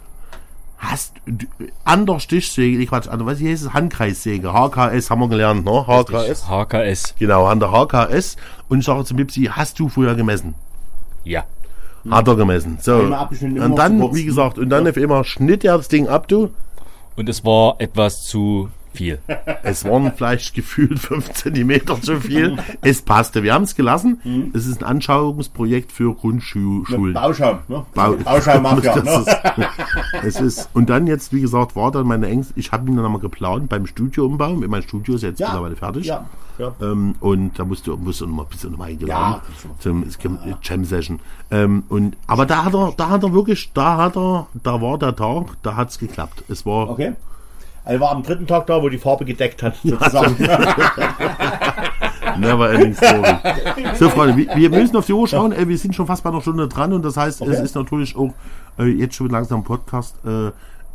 hast 0.79 1.15
du- 1.27 1.47
an 1.85 2.07
der 2.07 2.21
Stichsäge, 2.21 2.79
ich 2.79 2.89
Quatsch, 2.89 3.09
an 3.09 3.19
der, 3.19 3.27
was 3.27 3.41
heißt 3.41 3.65
es, 3.65 3.73
Handkreissäge, 3.75 4.53
HKS 4.53 5.11
haben 5.11 5.21
wir 5.21 5.29
gelernt, 5.29 5.65
ne? 5.65 5.85
HKS. 5.87 6.49
HKS. 6.49 7.15
Genau, 7.19 7.47
an 7.47 7.61
der 7.61 7.71
HKS. 7.73 8.37
Und 8.69 8.81
ich 8.81 8.85
sage 8.87 9.05
zu 9.05 9.15
Bipsi, 9.15 9.51
hast 9.53 9.79
du 9.79 9.89
vorher 9.89 10.15
gemessen? 10.15 10.55
Ja. 11.25 11.45
Hat 12.09 12.29
er 12.29 12.37
gemessen. 12.37 12.79
So. 12.81 12.97
Und 12.97 13.77
dann, 13.77 14.15
wie 14.15 14.25
gesagt, 14.25 14.57
und 14.59 14.71
dann 14.71 14.87
auf 14.89 14.97
einmal 14.97 15.25
schnitt 15.25 15.65
er 15.65 15.77
das 15.77 15.89
Ding 15.89 16.09
ab, 16.09 16.29
du. 16.29 16.51
Und 17.17 17.29
es 17.29 17.45
war 17.45 17.75
etwas 17.81 18.23
zu 18.23 18.71
viel. 18.99 19.19
Es 19.63 19.85
waren 19.85 20.13
vielleicht 20.15 20.55
gefühlt 20.55 20.99
5 20.99 21.33
Zentimeter 21.33 22.01
zu 22.03 22.21
viel. 22.21 22.57
Es 22.83 23.01
passte. 23.03 23.43
Wir 23.45 23.55
haben 23.55 23.63
es 23.65 23.75
gelassen. 23.77 24.21
Mhm. 24.25 24.51
Es 24.55 24.67
ist 24.67 24.83
ein 24.83 24.89
Anschauungsprojekt 24.89 25.93
für 25.93 26.15
Grundschulen. 26.15 27.15
Bauschaum, 27.15 27.59
ne? 27.69 27.85
Bau- 27.95 28.15
Bauschaum-Mafia, 28.25 28.99
Das 29.01 29.27
ne? 29.27 29.69
Es 30.25 30.41
ist, 30.41 30.69
und 30.75 30.91
dann 30.91 31.07
jetzt, 31.07 31.33
wie 31.33 31.41
gesagt, 31.41 31.77
war 31.77 31.91
dann 31.93 32.07
meine 32.07 32.27
Ängste, 32.29 32.55
ich 32.57 32.73
habe 32.73 32.89
ihn 32.89 32.97
dann 32.97 33.05
nochmal 33.05 33.21
geplant 33.21 33.69
beim 33.69 33.87
Studioumbau. 33.87 34.55
Mein 34.55 34.83
Studio 34.83 35.15
ist 35.15 35.23
jetzt 35.23 35.41
mittlerweile 35.41 35.77
fertig. 35.77 36.07
Ja, 36.07 36.27
ja. 36.59 36.73
Ähm, 36.83 37.15
und 37.21 37.59
da 37.59 37.65
musste, 37.65 37.97
musste 37.97 38.27
noch 38.27 38.35
mal 38.35 38.43
ein 38.43 38.49
bisschen 38.49 38.73
noch 38.73 38.79
mal 38.79 38.87
eingeladen 38.89 39.41
Ja, 39.41 39.75
zum 39.79 40.05
Jam 40.63 40.85
Session. 40.85 41.21
Ähm, 41.51 41.85
und, 41.89 42.17
aber 42.27 42.47
da 42.47 42.65
hat 42.65 42.75
er, 42.75 42.93
da 42.97 43.09
hat 43.11 43.23
er 43.23 43.33
wirklich, 43.33 43.71
da 43.75 43.97
hat 43.97 44.17
er, 44.17 44.49
da 44.63 44.83
war 44.83 44.99
der 44.99 45.15
Tag, 45.15 45.57
da 45.63 45.77
hat 45.77 45.91
es 45.91 45.99
geklappt. 45.99 46.43
Es 46.49 46.67
war, 46.67 46.91
Okay. 46.91 47.13
Also 47.89 48.01
war 48.03 48.11
am 48.13 48.23
dritten 48.23 48.47
Tag 48.47 48.67
da, 48.67 48.83
wo 48.83 48.89
die 48.91 48.99
Farbe 48.99 49.25
gedeckt 49.25 49.63
hat, 49.63 49.75
sozusagen. 49.83 50.37
never 52.39 52.71
ending 52.71 52.95
story. 52.95 53.23
So, 53.95 54.11
Freunde, 54.11 54.37
wir, 54.37 54.55
wir 54.55 54.71
müssen 54.71 54.95
auf 54.97 55.07
die 55.07 55.15
Uhr 55.15 55.27
schauen. 55.27 55.53
Äh, 55.53 55.67
wir 55.69 55.79
sind 55.79 55.95
schon 55.95 56.07
fast 56.07 56.23
bei 56.23 56.29
einer 56.31 56.43
Stunde 56.43 56.69
dran 56.69 56.93
und 56.93 57.03
das 57.03 57.17
heißt, 57.17 57.41
es 57.41 57.49
Okay. 57.49 57.63
ist 57.65 57.75
natürlich 57.75 58.15
auch 58.15 58.35
äh, 58.79 58.85
jetzt 58.85 59.15
schon 59.15 59.31
langsam 59.31 59.65
Podcast 59.65 60.17
äh, 60.27 60.51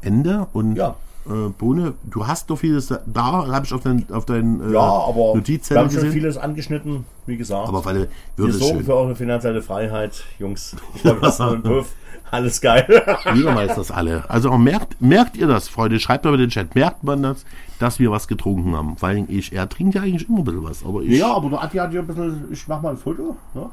Ende. 0.05 0.45
Und 0.53 0.75
Ja. 0.75 0.95
Äh, 1.25 1.49
Bohne, 1.57 1.93
du 2.03 2.27
hast 2.27 2.49
noch 2.49 2.57
vieles 2.57 2.87
da, 2.87 3.01
da 3.05 3.47
habe 3.47 3.65
ich 3.65 3.73
auf 3.73 3.81
deinen 3.81 4.05
auf 4.11 4.25
deinen 4.25 4.61
äh, 4.69 4.73
Ja, 4.73 4.79
aber 4.81 5.15
wir 5.15 5.35
Notizzettel 5.35 5.77
haben 5.83 5.89
schon 5.89 5.95
gesehen. 6.01 6.11
vieles 6.13 6.37
angeschnitten, 6.37 7.05
wie 7.25 7.37
gesagt. 7.37 7.67
Aber 7.67 7.83
weil 7.85 7.95
wir 7.95 8.07
würde 8.37 8.51
es 8.53 8.59
sorgen 8.59 8.77
schön. 8.77 8.85
für 8.85 8.95
eure 8.95 9.15
finanzielle 9.15 9.61
Freiheit, 9.61 10.23
Jungs. 10.39 10.75
Ich 10.95 11.01
glaube, 11.03 11.21
das 11.21 11.35
ist 11.35 11.41
ein 11.41 11.61
Puff. 11.63 11.93
Alles 12.31 12.61
geil. 12.61 12.85
Wir 13.33 13.51
meistern 13.51 13.77
das 13.77 13.91
alle. 13.91 14.27
Also 14.27 14.49
auch 14.49 14.57
merkt, 14.57 14.99
merkt 14.99 15.37
ihr 15.37 15.45
das, 15.45 15.67
Freunde? 15.69 15.99
Schreibt 15.99 16.25
mal 16.25 16.33
in 16.33 16.39
den 16.39 16.49
Chat. 16.49 16.73
Merkt 16.73 17.03
man 17.03 17.21
das, 17.21 17.45
dass 17.77 17.99
wir 17.99 18.09
was 18.09 18.27
getrunken 18.27 18.75
haben? 18.75 18.97
Vor 18.97 19.09
allem 19.09 19.25
ich. 19.27 19.53
Er 19.53 19.69
trinkt 19.69 19.93
ja 19.93 20.01
eigentlich 20.01 20.27
immer 20.27 20.39
ein 20.39 20.43
bisschen 20.45 20.63
was. 20.63 20.83
Aber 20.83 21.03
ich, 21.03 21.19
ja, 21.19 21.31
aber 21.31 21.49
der 21.51 21.61
Adi 21.61 21.77
hat 21.77 21.93
ja 21.93 21.99
ein 22.01 22.07
bisschen, 22.07 22.45
ich 22.51 22.67
mach 22.67 22.81
mal 22.81 22.89
ein 22.91 22.97
Foto. 22.97 23.35
Ne? 23.53 23.69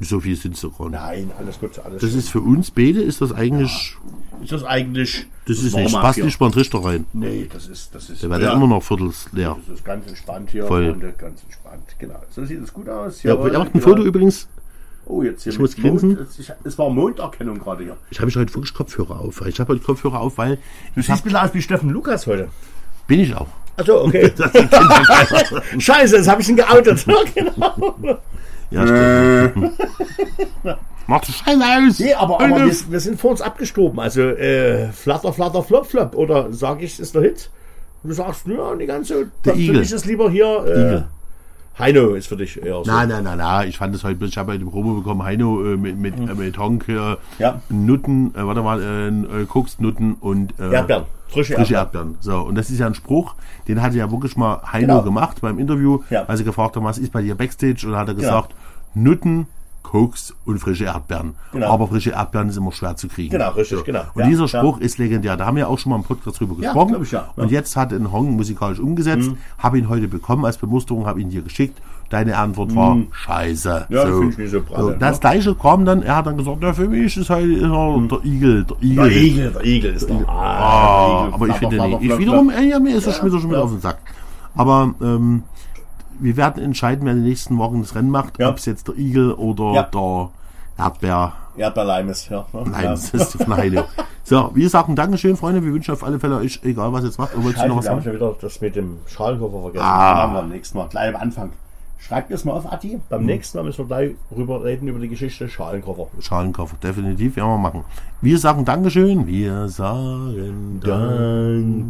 So 0.00 0.20
viel 0.20 0.36
sind 0.36 0.54
es 0.54 0.60
doch 0.62 0.76
gar 0.78 0.88
nicht. 0.88 1.00
Nein, 1.00 1.30
alles 1.38 1.58
gut, 1.60 1.78
alles 1.84 2.00
Das 2.00 2.10
gut. 2.10 2.18
ist 2.18 2.28
für 2.30 2.40
uns 2.40 2.70
beide, 2.70 3.02
ist 3.02 3.20
das 3.20 3.32
eigentlich, 3.32 3.96
Ist 4.42 4.52
das 4.52 4.64
eigentlich... 4.64 5.26
das 5.46 5.58
ist 5.62 5.74
nicht, 5.76 5.92
passt 5.92 6.14
hier? 6.16 6.24
nicht 6.24 6.40
mal 6.40 6.46
ein 6.46 6.52
Trichter 6.52 6.84
rein. 6.84 7.06
Nee, 7.12 7.48
das 7.52 7.66
ist... 7.68 7.94
Das 7.94 8.08
ist 8.10 8.22
Der 8.22 8.30
wird 8.30 8.42
ja 8.42 8.52
immer 8.54 8.66
noch 8.66 8.82
viertels 8.82 9.28
leer. 9.32 9.56
Das 9.66 9.76
ist 9.78 9.84
ganz 9.84 10.06
entspannt 10.08 10.50
hier. 10.50 10.66
Voll. 10.66 10.94
Ganz 11.18 11.42
entspannt, 11.42 11.82
genau. 11.98 12.22
So 12.30 12.44
sieht 12.44 12.62
es 12.62 12.72
gut 12.72 12.88
aus. 12.88 13.22
Ja, 13.22 13.34
Jawohl, 13.34 13.50
er 13.52 13.58
macht 13.60 13.74
ein 13.74 13.80
genau. 13.80 13.84
Foto 13.96 14.02
übrigens. 14.04 14.48
Oh, 15.04 15.22
jetzt 15.22 15.42
hier 15.42 15.52
Ich 15.52 15.58
muss 15.58 15.76
Mond. 15.76 16.00
grinsen. 16.00 16.26
Ich- 16.38 16.52
es 16.64 16.78
war 16.78 16.88
Monderkennung 16.88 17.58
gerade 17.58 17.82
hier. 17.84 17.96
Ich 18.10 18.20
habe 18.20 18.30
ich 18.30 18.36
heute 18.36 18.54
wirklich 18.54 18.72
Kopfhörer 18.72 19.20
auf. 19.20 19.44
Ich 19.46 19.58
habe 19.60 19.72
heute 19.74 19.82
Kopfhörer 19.84 20.20
auf, 20.20 20.38
weil 20.38 20.58
Du 20.94 21.02
siehst 21.02 21.10
ein 21.10 21.22
bisschen 21.22 21.36
aus 21.38 21.52
wie 21.54 21.60
Steffen 21.62 21.90
Lukas 21.90 22.26
heute. 22.26 22.48
bin 23.08 23.20
ich 23.20 23.34
auch. 23.34 23.48
Achso, 23.76 24.04
okay. 24.04 24.30
Scheiße, 25.78 26.16
jetzt 26.16 26.28
habe 26.28 26.40
ich 26.42 26.48
ihn 26.48 26.56
geoutet. 26.56 27.04
genau. 27.34 28.18
Ja, 28.72 28.86
stimmt. 28.86 29.72
Macht 31.06 31.28
das 31.28 31.34
Scheiße 31.36 31.60
aus. 31.88 31.98
Nee, 31.98 32.14
aber, 32.14 32.40
aber 32.40 32.64
wir, 32.64 32.72
wir 32.90 33.00
sind 33.00 33.20
vor 33.20 33.32
uns 33.32 33.40
abgestorben. 33.40 33.98
Also, 34.00 34.20
äh, 34.22 34.88
flatter, 34.92 35.32
flatter, 35.32 35.62
flop, 35.62 35.86
flop. 35.86 36.14
Oder 36.14 36.52
sage 36.52 36.84
ich, 36.84 36.98
ist 37.00 37.14
der 37.14 37.22
Hit? 37.22 37.50
Du 38.04 38.12
sagst, 38.12 38.46
ja, 38.46 38.74
die 38.76 38.86
ganze. 38.86 39.26
Der 39.44 39.54
für 39.54 39.60
Igel. 39.60 39.78
mich 39.80 39.92
ist 39.92 40.06
lieber 40.06 40.30
hier. 40.30 40.64
Äh, 40.66 40.70
Igel. 40.70 41.04
Heino 41.78 42.10
ist 42.14 42.26
für 42.26 42.36
dich 42.36 42.62
eher 42.62 42.84
so. 42.84 42.90
Nein, 42.90 43.08
nein, 43.08 43.24
nein, 43.24 43.38
nein. 43.38 43.66
Ich 43.68 43.78
fand 43.78 43.94
das 43.94 44.04
heute, 44.04 44.24
ich 44.26 44.36
habe 44.36 44.52
heute 44.52 44.64
Probe 44.66 44.92
bekommen, 45.00 45.22
Heino 45.22 45.62
äh, 45.72 45.76
mit, 45.76 45.96
mit, 45.98 46.14
äh, 46.18 46.34
mit 46.34 46.58
Honk, 46.58 46.86
äh, 46.88 47.16
Ja. 47.38 47.62
Nutten, 47.70 48.34
äh, 48.34 48.46
warte 48.46 48.60
mal, 48.62 48.80
äh, 48.82 49.08
äh, 49.08 49.44
Koksnutten 49.46 50.14
und 50.20 50.52
äh, 50.60 50.70
Erdbeeren. 50.70 51.04
Frische 51.28 51.54
frische 51.54 51.74
Erdbeeren. 51.74 52.08
Erdbeeren. 52.10 52.16
So, 52.20 52.40
und 52.46 52.56
das 52.56 52.68
ist 52.68 52.78
ja 52.78 52.86
ein 52.86 52.94
Spruch, 52.94 53.34
den 53.68 53.80
hatte 53.80 53.96
ja 53.96 54.10
wirklich 54.10 54.36
mal 54.36 54.60
Heino 54.70 54.88
Genau. 54.88 55.02
gemacht 55.02 55.40
beim 55.40 55.58
Interview, 55.58 56.00
Ja. 56.10 56.24
als 56.26 56.40
er 56.40 56.44
gefragt 56.44 56.76
hat, 56.76 56.84
was 56.84 56.98
ist 56.98 57.10
bei 57.10 57.22
dir 57.22 57.34
Backstage, 57.34 57.86
und 57.86 57.96
hat 57.96 58.06
er 58.06 58.14
gesagt, 58.14 58.54
Nutten 58.94 59.46
Koks 59.82 60.32
und 60.46 60.58
frische 60.58 60.84
Erdbeeren. 60.84 61.34
Genau. 61.52 61.70
Aber 61.70 61.86
frische 61.88 62.10
Erdbeeren 62.10 62.48
ist 62.48 62.56
immer 62.56 62.72
schwer 62.72 62.96
zu 62.96 63.08
kriegen. 63.08 63.30
Genau, 63.30 63.50
richtig, 63.50 63.84
genau. 63.84 64.02
Und 64.14 64.22
Ja, 64.22 64.26
dieser 64.28 64.42
ja. 64.46 64.48
Spruch 64.48 64.78
ist 64.78 64.96
legendär. 64.98 65.36
Da 65.36 65.44
haben 65.44 65.56
wir 65.56 65.68
auch 65.68 65.78
schon 65.78 65.90
mal 65.90 65.96
im 65.96 66.02
Podcast 66.04 66.40
drüber 66.40 66.54
gesprochen. 66.56 66.88
glaub 66.92 67.02
ich, 67.02 67.10
ja. 67.10 67.28
Mhm. 67.36 67.42
Und 67.42 67.50
jetzt 67.50 67.76
hat 67.76 67.92
ein 67.92 68.10
Hong 68.10 68.30
musikalisch 68.36 68.78
umgesetzt, 68.78 69.30
habe 69.58 69.78
ihn 69.78 69.88
heute 69.90 70.08
bekommen 70.08 70.44
als 70.46 70.56
Bemusterung, 70.56 71.06
habe 71.06 71.20
ihn 71.20 71.28
dir 71.28 71.42
geschickt. 71.42 71.78
Deine 72.08 72.36
Antwort 72.38 72.74
war 72.76 72.96
Scheiße. 73.10 73.86
Mhm. 73.88 73.94
Ja, 73.94 74.04
das 74.04 74.14
finde 74.18 74.30
ich 74.32 74.38
nicht 74.38 74.50
so 74.78 74.90
Das 74.98 75.20
gleiche 75.20 75.54
kam 75.54 75.84
dann, 75.84 76.02
er 76.02 76.16
hat 76.16 76.26
dann 76.26 76.36
gesagt, 76.38 76.62
ja, 76.62 76.72
für 76.72 76.88
mich 76.88 77.16
ist 77.16 77.28
heute 77.28 77.52
immer 77.52 78.00
der 78.08 78.24
Igel. 78.24 78.64
Der 78.64 78.76
Igel. 78.82 79.04
Mhm. 79.04 79.08
Der 79.10 79.22
Igel, 79.22 79.50
der 79.52 79.64
Igel 79.64 79.94
ist 79.94 80.08
doch. 80.08 80.28
Ah, 80.28 80.32
Ah, 80.32 81.20
der 81.22 81.26
Igel, 81.28 81.34
aber 81.34 81.48
ich 81.48 81.54
finde 81.56 81.88
nicht. 81.88 82.02
Ich 82.02 82.18
wiederum, 82.18 82.50
äh, 82.50 82.62
ja, 82.68 82.78
mir 82.78 82.96
ist 82.96 83.06
das 83.06 83.16
schon 83.16 83.26
wieder, 83.26 83.40
schon 83.40 83.50
wieder 83.50 83.64
auf 83.64 83.70
den 83.70 83.80
Sack. 83.80 83.98
Aber 84.54 84.94
ähm, 85.02 85.42
wir 86.20 86.36
werden 86.36 86.62
entscheiden, 86.62 87.04
wer 87.04 87.12
in 87.12 87.18
den 87.20 87.28
nächsten 87.28 87.58
Wochen 87.58 87.80
das 87.82 87.94
Rennen 87.94 88.10
macht, 88.10 88.38
Ja. 88.38 88.48
ob 88.50 88.56
es 88.58 88.66
jetzt 88.66 88.88
der 88.88 88.96
Igel 88.96 89.32
oder 89.32 89.72
Ja. 89.72 89.82
der 89.84 90.30
Erdbeer. 90.78 91.32
Erdbeerleim 91.56 92.08
ist, 92.08 92.30
ja. 92.30 92.46
ne? 92.52 92.64
Das 92.82 93.10
ist 93.10 93.32
von 93.42 93.56
Heide. 93.56 93.84
So, 94.24 94.50
wir 94.54 94.68
sagen 94.70 94.96
Dankeschön, 94.96 95.36
Freunde. 95.36 95.62
Wir 95.62 95.72
wünschen 95.72 95.92
auf 95.92 96.02
alle 96.04 96.18
Fälle 96.18 96.36
euch, 96.38 96.60
egal 96.64 96.92
was 96.92 97.02
ihr 97.02 97.08
jetzt 97.08 97.18
macht. 97.18 97.34
Oder 97.34 97.44
wolltest 97.44 97.64
du 97.64 97.68
noch 97.68 97.76
was 97.76 97.84
wir 97.84 97.90
haben 97.90 97.98
sagen? 98.02 98.04
schon 98.04 98.14
wieder 98.14 98.36
das 98.40 98.60
mit 98.60 98.76
dem 98.76 98.98
Schalenkoffer 99.06 99.60
vergessen. 99.62 99.84
Ah. 99.84 100.14
Machen 100.14 100.34
wir 100.34 100.40
am 100.40 100.48
nächsten 100.48 100.78
Mal, 100.78 100.88
gleich 100.88 101.14
am 101.14 101.20
Anfang. 101.20 101.52
Schreibt 101.98 102.32
das 102.32 102.44
mal 102.44 102.52
auf, 102.52 102.72
Atti. 102.72 103.00
Beim 103.10 103.24
nächsten 103.26 103.58
Mal 103.58 103.64
müssen 103.64 103.78
wir 103.78 103.86
gleich 103.86 104.10
rüber 104.34 104.64
reden 104.64 104.88
über 104.88 104.98
die 104.98 105.08
Geschichte 105.08 105.48
Schalenkoffer. 105.48 106.06
Schalenkoffer, 106.20 106.76
definitiv, 106.82 107.36
werden 107.36 107.48
wir 107.50 107.58
machen. 107.58 107.84
Wir 108.24 108.38
sagen 108.38 108.64
Dankeschön. 108.64 109.26
Wir 109.26 109.68
sagen 109.68 110.78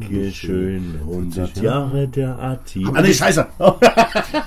Dankeschön, 0.03 0.95
100 1.03 1.61
Jahre 1.61 2.09
der 2.09 2.39
Atti. 2.39 2.87
Ah, 2.93 3.03
nee, 3.03 3.13
scheiße. 3.13 3.47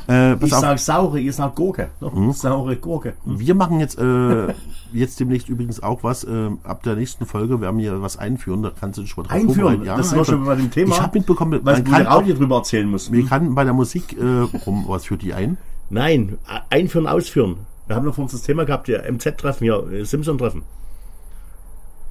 Äh, 0.08 0.34
Ich 0.34 0.54
auf, 0.54 0.62
sag 0.62 0.80
saure, 0.80 1.20
ihr 1.20 1.34
sagt 1.34 1.56
Gurke. 1.56 1.90
Saure 2.32 2.76
Gurke. 2.76 3.14
wir 3.26 3.54
machen 3.56 3.80
jetzt 3.80 4.00
äh, 4.00 4.54
jetzt 4.94 5.20
demnächst 5.20 5.48
übrigens 5.50 5.82
auch 5.84 6.04
was. 6.04 6.24
Äh, 6.24 6.50
ab 6.64 6.82
der 6.84 6.96
nächsten 6.96 7.26
Folge 7.28 7.62
werden 7.62 7.78
wir 7.80 8.02
was 8.02 8.18
einführen. 8.18 8.64
Da 8.64 8.72
kannst 8.80 8.98
du 8.98 9.02
dich 9.04 9.12
schon 9.12 9.24
mal 9.24 9.30
drauf 9.30 9.40
Einführen. 9.42 9.84
Ja, 9.84 9.98
das 9.98 10.16
wir 10.16 10.26
schon 10.26 10.44
bei 10.46 10.56
dem 10.56 10.72
Thema. 10.72 10.96
Ich 10.96 11.02
habe 11.02 11.18
mitbekommen, 11.20 11.60
Was 11.64 11.78
man 11.78 11.86
du 11.86 11.92
kann, 11.92 12.08
auch, 12.08 12.18
Audio 12.22 12.34
drüber 12.36 12.58
erzählen 12.58 12.90
muss. 12.90 13.12
wir 13.12 13.26
kann 13.28 13.54
bei 13.56 13.64
der 13.64 13.74
Musik 13.74 14.16
äh, 14.20 14.24
rum, 14.66 14.86
was 14.88 15.06
führt 15.06 15.22
die 15.22 15.34
ein? 15.36 15.58
Nein, 15.90 16.38
einführen, 16.72 17.06
ausführen. 17.08 17.58
Wir 17.88 17.96
haben 17.96 18.06
noch 18.06 18.16
vor 18.16 18.24
uns 18.24 18.32
das 18.32 18.42
Thema 18.42 18.66
gehabt, 18.66 18.88
ja, 18.88 19.00
MZ-Treffen, 19.12 19.64
hier, 19.66 19.88
äh, 19.92 20.04
Simpson-Treffen. 20.04 20.64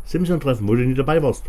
Simpson-Treffen, 0.04 0.66
wo 0.68 0.74
du 0.74 0.82
nie 0.84 0.94
dabei 0.94 1.22
warst. 1.22 1.44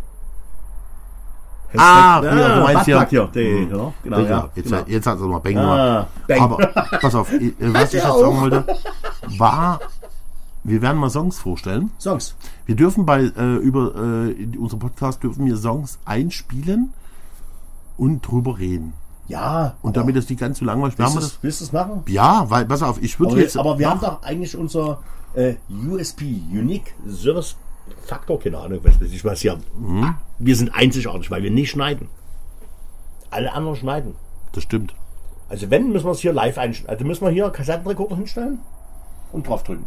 Ah, 1.76 2.22
ja, 2.24 2.54
du 2.56 2.62
meinst 2.62 2.86
ja- 2.86 3.06
hier. 3.06 3.28
Die, 3.34 3.66
genau, 3.68 3.92
genau, 4.02 4.20
ja, 4.20 4.48
jetzt, 4.54 4.70
genau. 4.70 4.82
jetzt 4.86 5.06
hat 5.06 5.18
er 5.18 5.26
mal 5.26 5.40
Bang 5.40 5.56
Ah, 5.58 5.62
gemacht. 5.66 6.08
Bang. 6.28 6.40
Aber 6.40 6.66
pass 7.00 7.14
auf, 7.14 7.30
was 7.30 7.38
ich 7.40 7.92
jetzt 7.92 8.06
sagen 8.06 8.40
wollte, 8.40 8.64
war, 9.36 9.80
wir 10.64 10.80
werden 10.80 10.96
mal 10.98 11.10
Songs 11.10 11.38
vorstellen. 11.38 11.90
Songs. 11.98 12.34
Wir 12.64 12.76
dürfen 12.76 13.04
bei 13.04 13.24
äh, 13.24 13.56
über 13.56 13.94
äh, 13.94 14.56
unserem 14.56 14.78
Podcast 14.80 15.22
dürfen 15.22 15.44
wir 15.44 15.56
Songs 15.56 15.98
einspielen 16.06 16.94
und 17.98 18.22
drüber 18.26 18.58
reden. 18.58 18.94
Ja. 19.28 19.74
Und 19.82 19.96
damit 19.96 20.16
das 20.16 20.28
nicht 20.30 20.38
ganz 20.40 20.60
so 20.60 20.64
langweilig 20.64 20.96
willst 20.96 21.14
machen 21.14 21.16
wir 21.16 21.20
du 21.20 21.26
das. 21.26 21.32
es- 21.36 21.42
willst 21.42 21.60
du 21.60 21.64
es 21.64 21.72
machen? 21.72 22.02
Ja, 22.06 22.46
weil, 22.48 22.64
pass 22.64 22.82
auf, 22.82 23.02
ich 23.02 23.18
würde 23.20 23.38
jetzt. 23.40 23.58
aber 23.58 23.78
wir 23.78 23.90
haben 23.90 24.00
doch 24.00 24.22
eigentlich 24.22 24.56
unser 24.56 25.00
äh, 25.34 25.56
USP, 25.68 26.40
Unique 26.52 26.94
Service 27.10 27.56
Faktor, 28.02 28.38
keine 28.38 28.58
Ahnung, 28.58 28.80
was 28.82 29.00
weiß 29.00 29.12
ich 29.12 29.24
was 29.24 29.40
hier. 29.40 29.58
Mhm. 29.78 30.14
Wir 30.38 30.56
sind 30.56 30.74
einzigartig, 30.74 31.30
weil 31.30 31.42
wir 31.42 31.50
nicht 31.50 31.70
schneiden. 31.70 32.08
Alle 33.30 33.52
anderen 33.52 33.76
schneiden. 33.76 34.14
Das 34.52 34.62
stimmt. 34.62 34.94
Also 35.48 35.70
wenn, 35.70 35.90
müssen 35.92 36.06
wir 36.06 36.12
es 36.12 36.20
hier 36.20 36.32
live 36.32 36.58
einstellen. 36.58 36.90
Also 36.90 37.04
müssen 37.04 37.24
wir 37.24 37.30
hier 37.30 37.50
Kassettenrekorder 37.50 38.16
hinstellen 38.16 38.58
und 39.32 39.46
draufdrücken. 39.46 39.86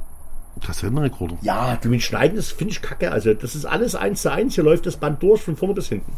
Kassettenrekorder. 0.62 1.38
Ja, 1.42 1.78
du 1.78 1.90
mit 1.90 2.02
Schneiden, 2.02 2.36
das 2.36 2.52
finde 2.52 2.74
ich 2.74 2.82
kacke. 2.82 3.12
Also 3.12 3.34
das 3.34 3.56
ist 3.56 3.66
alles 3.66 3.96
eins 3.96 4.22
zu 4.22 4.32
eins. 4.32 4.56
Hier 4.56 4.64
läuft 4.64 4.86
das 4.86 4.98
Band 4.98 5.22
durch 5.24 5.42
von 5.42 5.56
vorne 5.56 5.74
bis 5.74 5.88
hinten. 5.90 6.14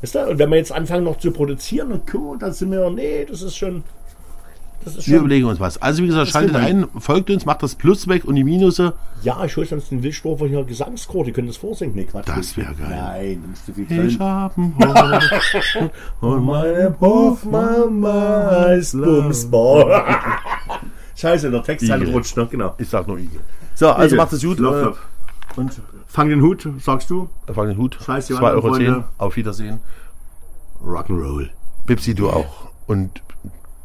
Wisst 0.00 0.14
ihr? 0.14 0.28
Und 0.28 0.38
wenn 0.38 0.50
wir 0.50 0.56
jetzt 0.56 0.72
anfangen 0.72 1.04
noch 1.04 1.18
zu 1.18 1.30
produzieren, 1.32 1.92
und 1.92 2.42
dann 2.42 2.52
sind 2.52 2.70
wir, 2.70 2.90
nee, 2.90 3.24
das 3.24 3.42
ist 3.42 3.56
schon, 3.56 3.82
Wir 4.84 5.18
überlegen 5.18 5.46
uns 5.46 5.58
was. 5.58 5.80
Also 5.82 6.02
wie 6.02 6.06
gesagt, 6.06 6.28
schaltet 6.28 6.54
ein, 6.54 6.86
folgt 6.98 7.28
uns, 7.30 7.44
macht 7.44 7.62
das 7.62 7.74
Plus 7.74 8.06
weg 8.08 8.24
und 8.24 8.36
die 8.36 8.44
Minusse. 8.44 8.92
ja, 9.22 9.44
ich 9.44 9.56
hole 9.56 9.66
sonst 9.66 9.90
den 9.90 10.02
Wildstorfer 10.02 10.46
hier 10.46 10.62
Gesangschor, 10.64 11.24
die 11.24 11.32
können 11.32 11.48
das 11.48 11.56
vorsingen. 11.56 11.94
Nee, 11.96 12.04
Quatsch. 12.04 12.28
Das 12.28 12.56
wäre 12.56 12.72
geil. 12.74 12.88
Nein, 12.90 13.42
du 13.42 13.48
musst 13.48 13.66
zu 13.66 13.72
viel 13.72 14.06
Ich 14.06 14.18
hab 14.20 14.56
einen 14.56 14.74
und 16.20 16.44
meine 16.44 16.94
Hofmama 17.00 18.64
ist 18.74 18.92
Bumsbar. 18.92 20.06
Scheiße, 21.16 21.50
der 21.50 21.62
Text 21.62 21.90
halt 21.90 22.02
Igel. 22.02 22.14
rutscht, 22.14 22.36
ne? 22.36 22.46
Genau. 22.50 22.74
Ich 22.78 22.88
sag 22.88 23.08
nur 23.08 23.18
Igel. 23.18 23.40
So, 23.74 23.88
also 23.88 24.06
Igel. 24.14 24.18
macht 24.18 24.32
es 24.34 24.42
gut. 24.42 24.60
Äh, 24.60 24.92
und 25.58 25.80
Fang 26.06 26.28
den 26.28 26.40
Hut, 26.42 26.66
sagst 26.80 27.10
du? 27.10 27.28
fang 27.52 27.66
den 27.68 27.76
Hut. 27.76 27.98
Scheiß 28.04 28.26
die 28.28 28.34
2,10 28.34 28.46
anderen 28.46 28.94
Euro. 28.94 29.04
Auf 29.18 29.36
Wiedersehen. 29.36 29.80
Rock'n'Roll. 30.82 31.48
Bipsi, 31.86 32.14
du 32.14 32.30
auch. 32.30 32.68
Und 32.86 33.22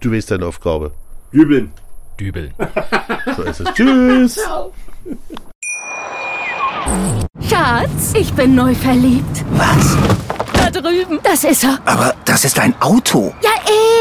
du 0.02 0.12
weißt 0.12 0.32
deine 0.32 0.45
Aufgabe. 0.45 0.91
Jubeln. 1.32 1.72
Dübeln. 2.20 2.54
So 3.38 3.43
ist 3.43 3.60
es. 3.62 3.74
Tschüss. 3.74 4.39
Schatz, 7.47 8.14
ich 8.16 8.34
bin 8.34 8.56
neu 8.56 8.74
verliebt. 8.76 9.45
Was? 9.52 9.95
Da 10.54 10.70
drüben. 10.72 11.20
Das 11.24 11.43
ist 11.43 11.64
er. 11.64 11.80
Aber 11.86 12.16
das 12.26 12.43
ist 12.45 12.60
ein 12.60 12.74
Auto. 12.82 13.34
Ja, 13.41 13.52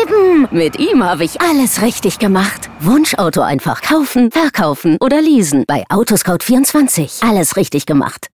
eben. 0.02 0.48
Mit 0.50 0.78
ihm 0.78 1.04
habe 1.04 1.24
ich 1.24 1.40
alles 1.40 1.82
richtig 1.82 2.18
gemacht. 2.18 2.70
Wunschauto 2.80 3.42
einfach 3.42 3.82
kaufen, 3.82 4.30
verkaufen 4.30 4.96
oder 5.00 5.20
leasen. 5.20 5.64
Bei 5.66 5.84
Autoscout24. 5.90 7.28
Alles 7.28 7.56
richtig 7.56 7.86
gemacht. 7.86 8.26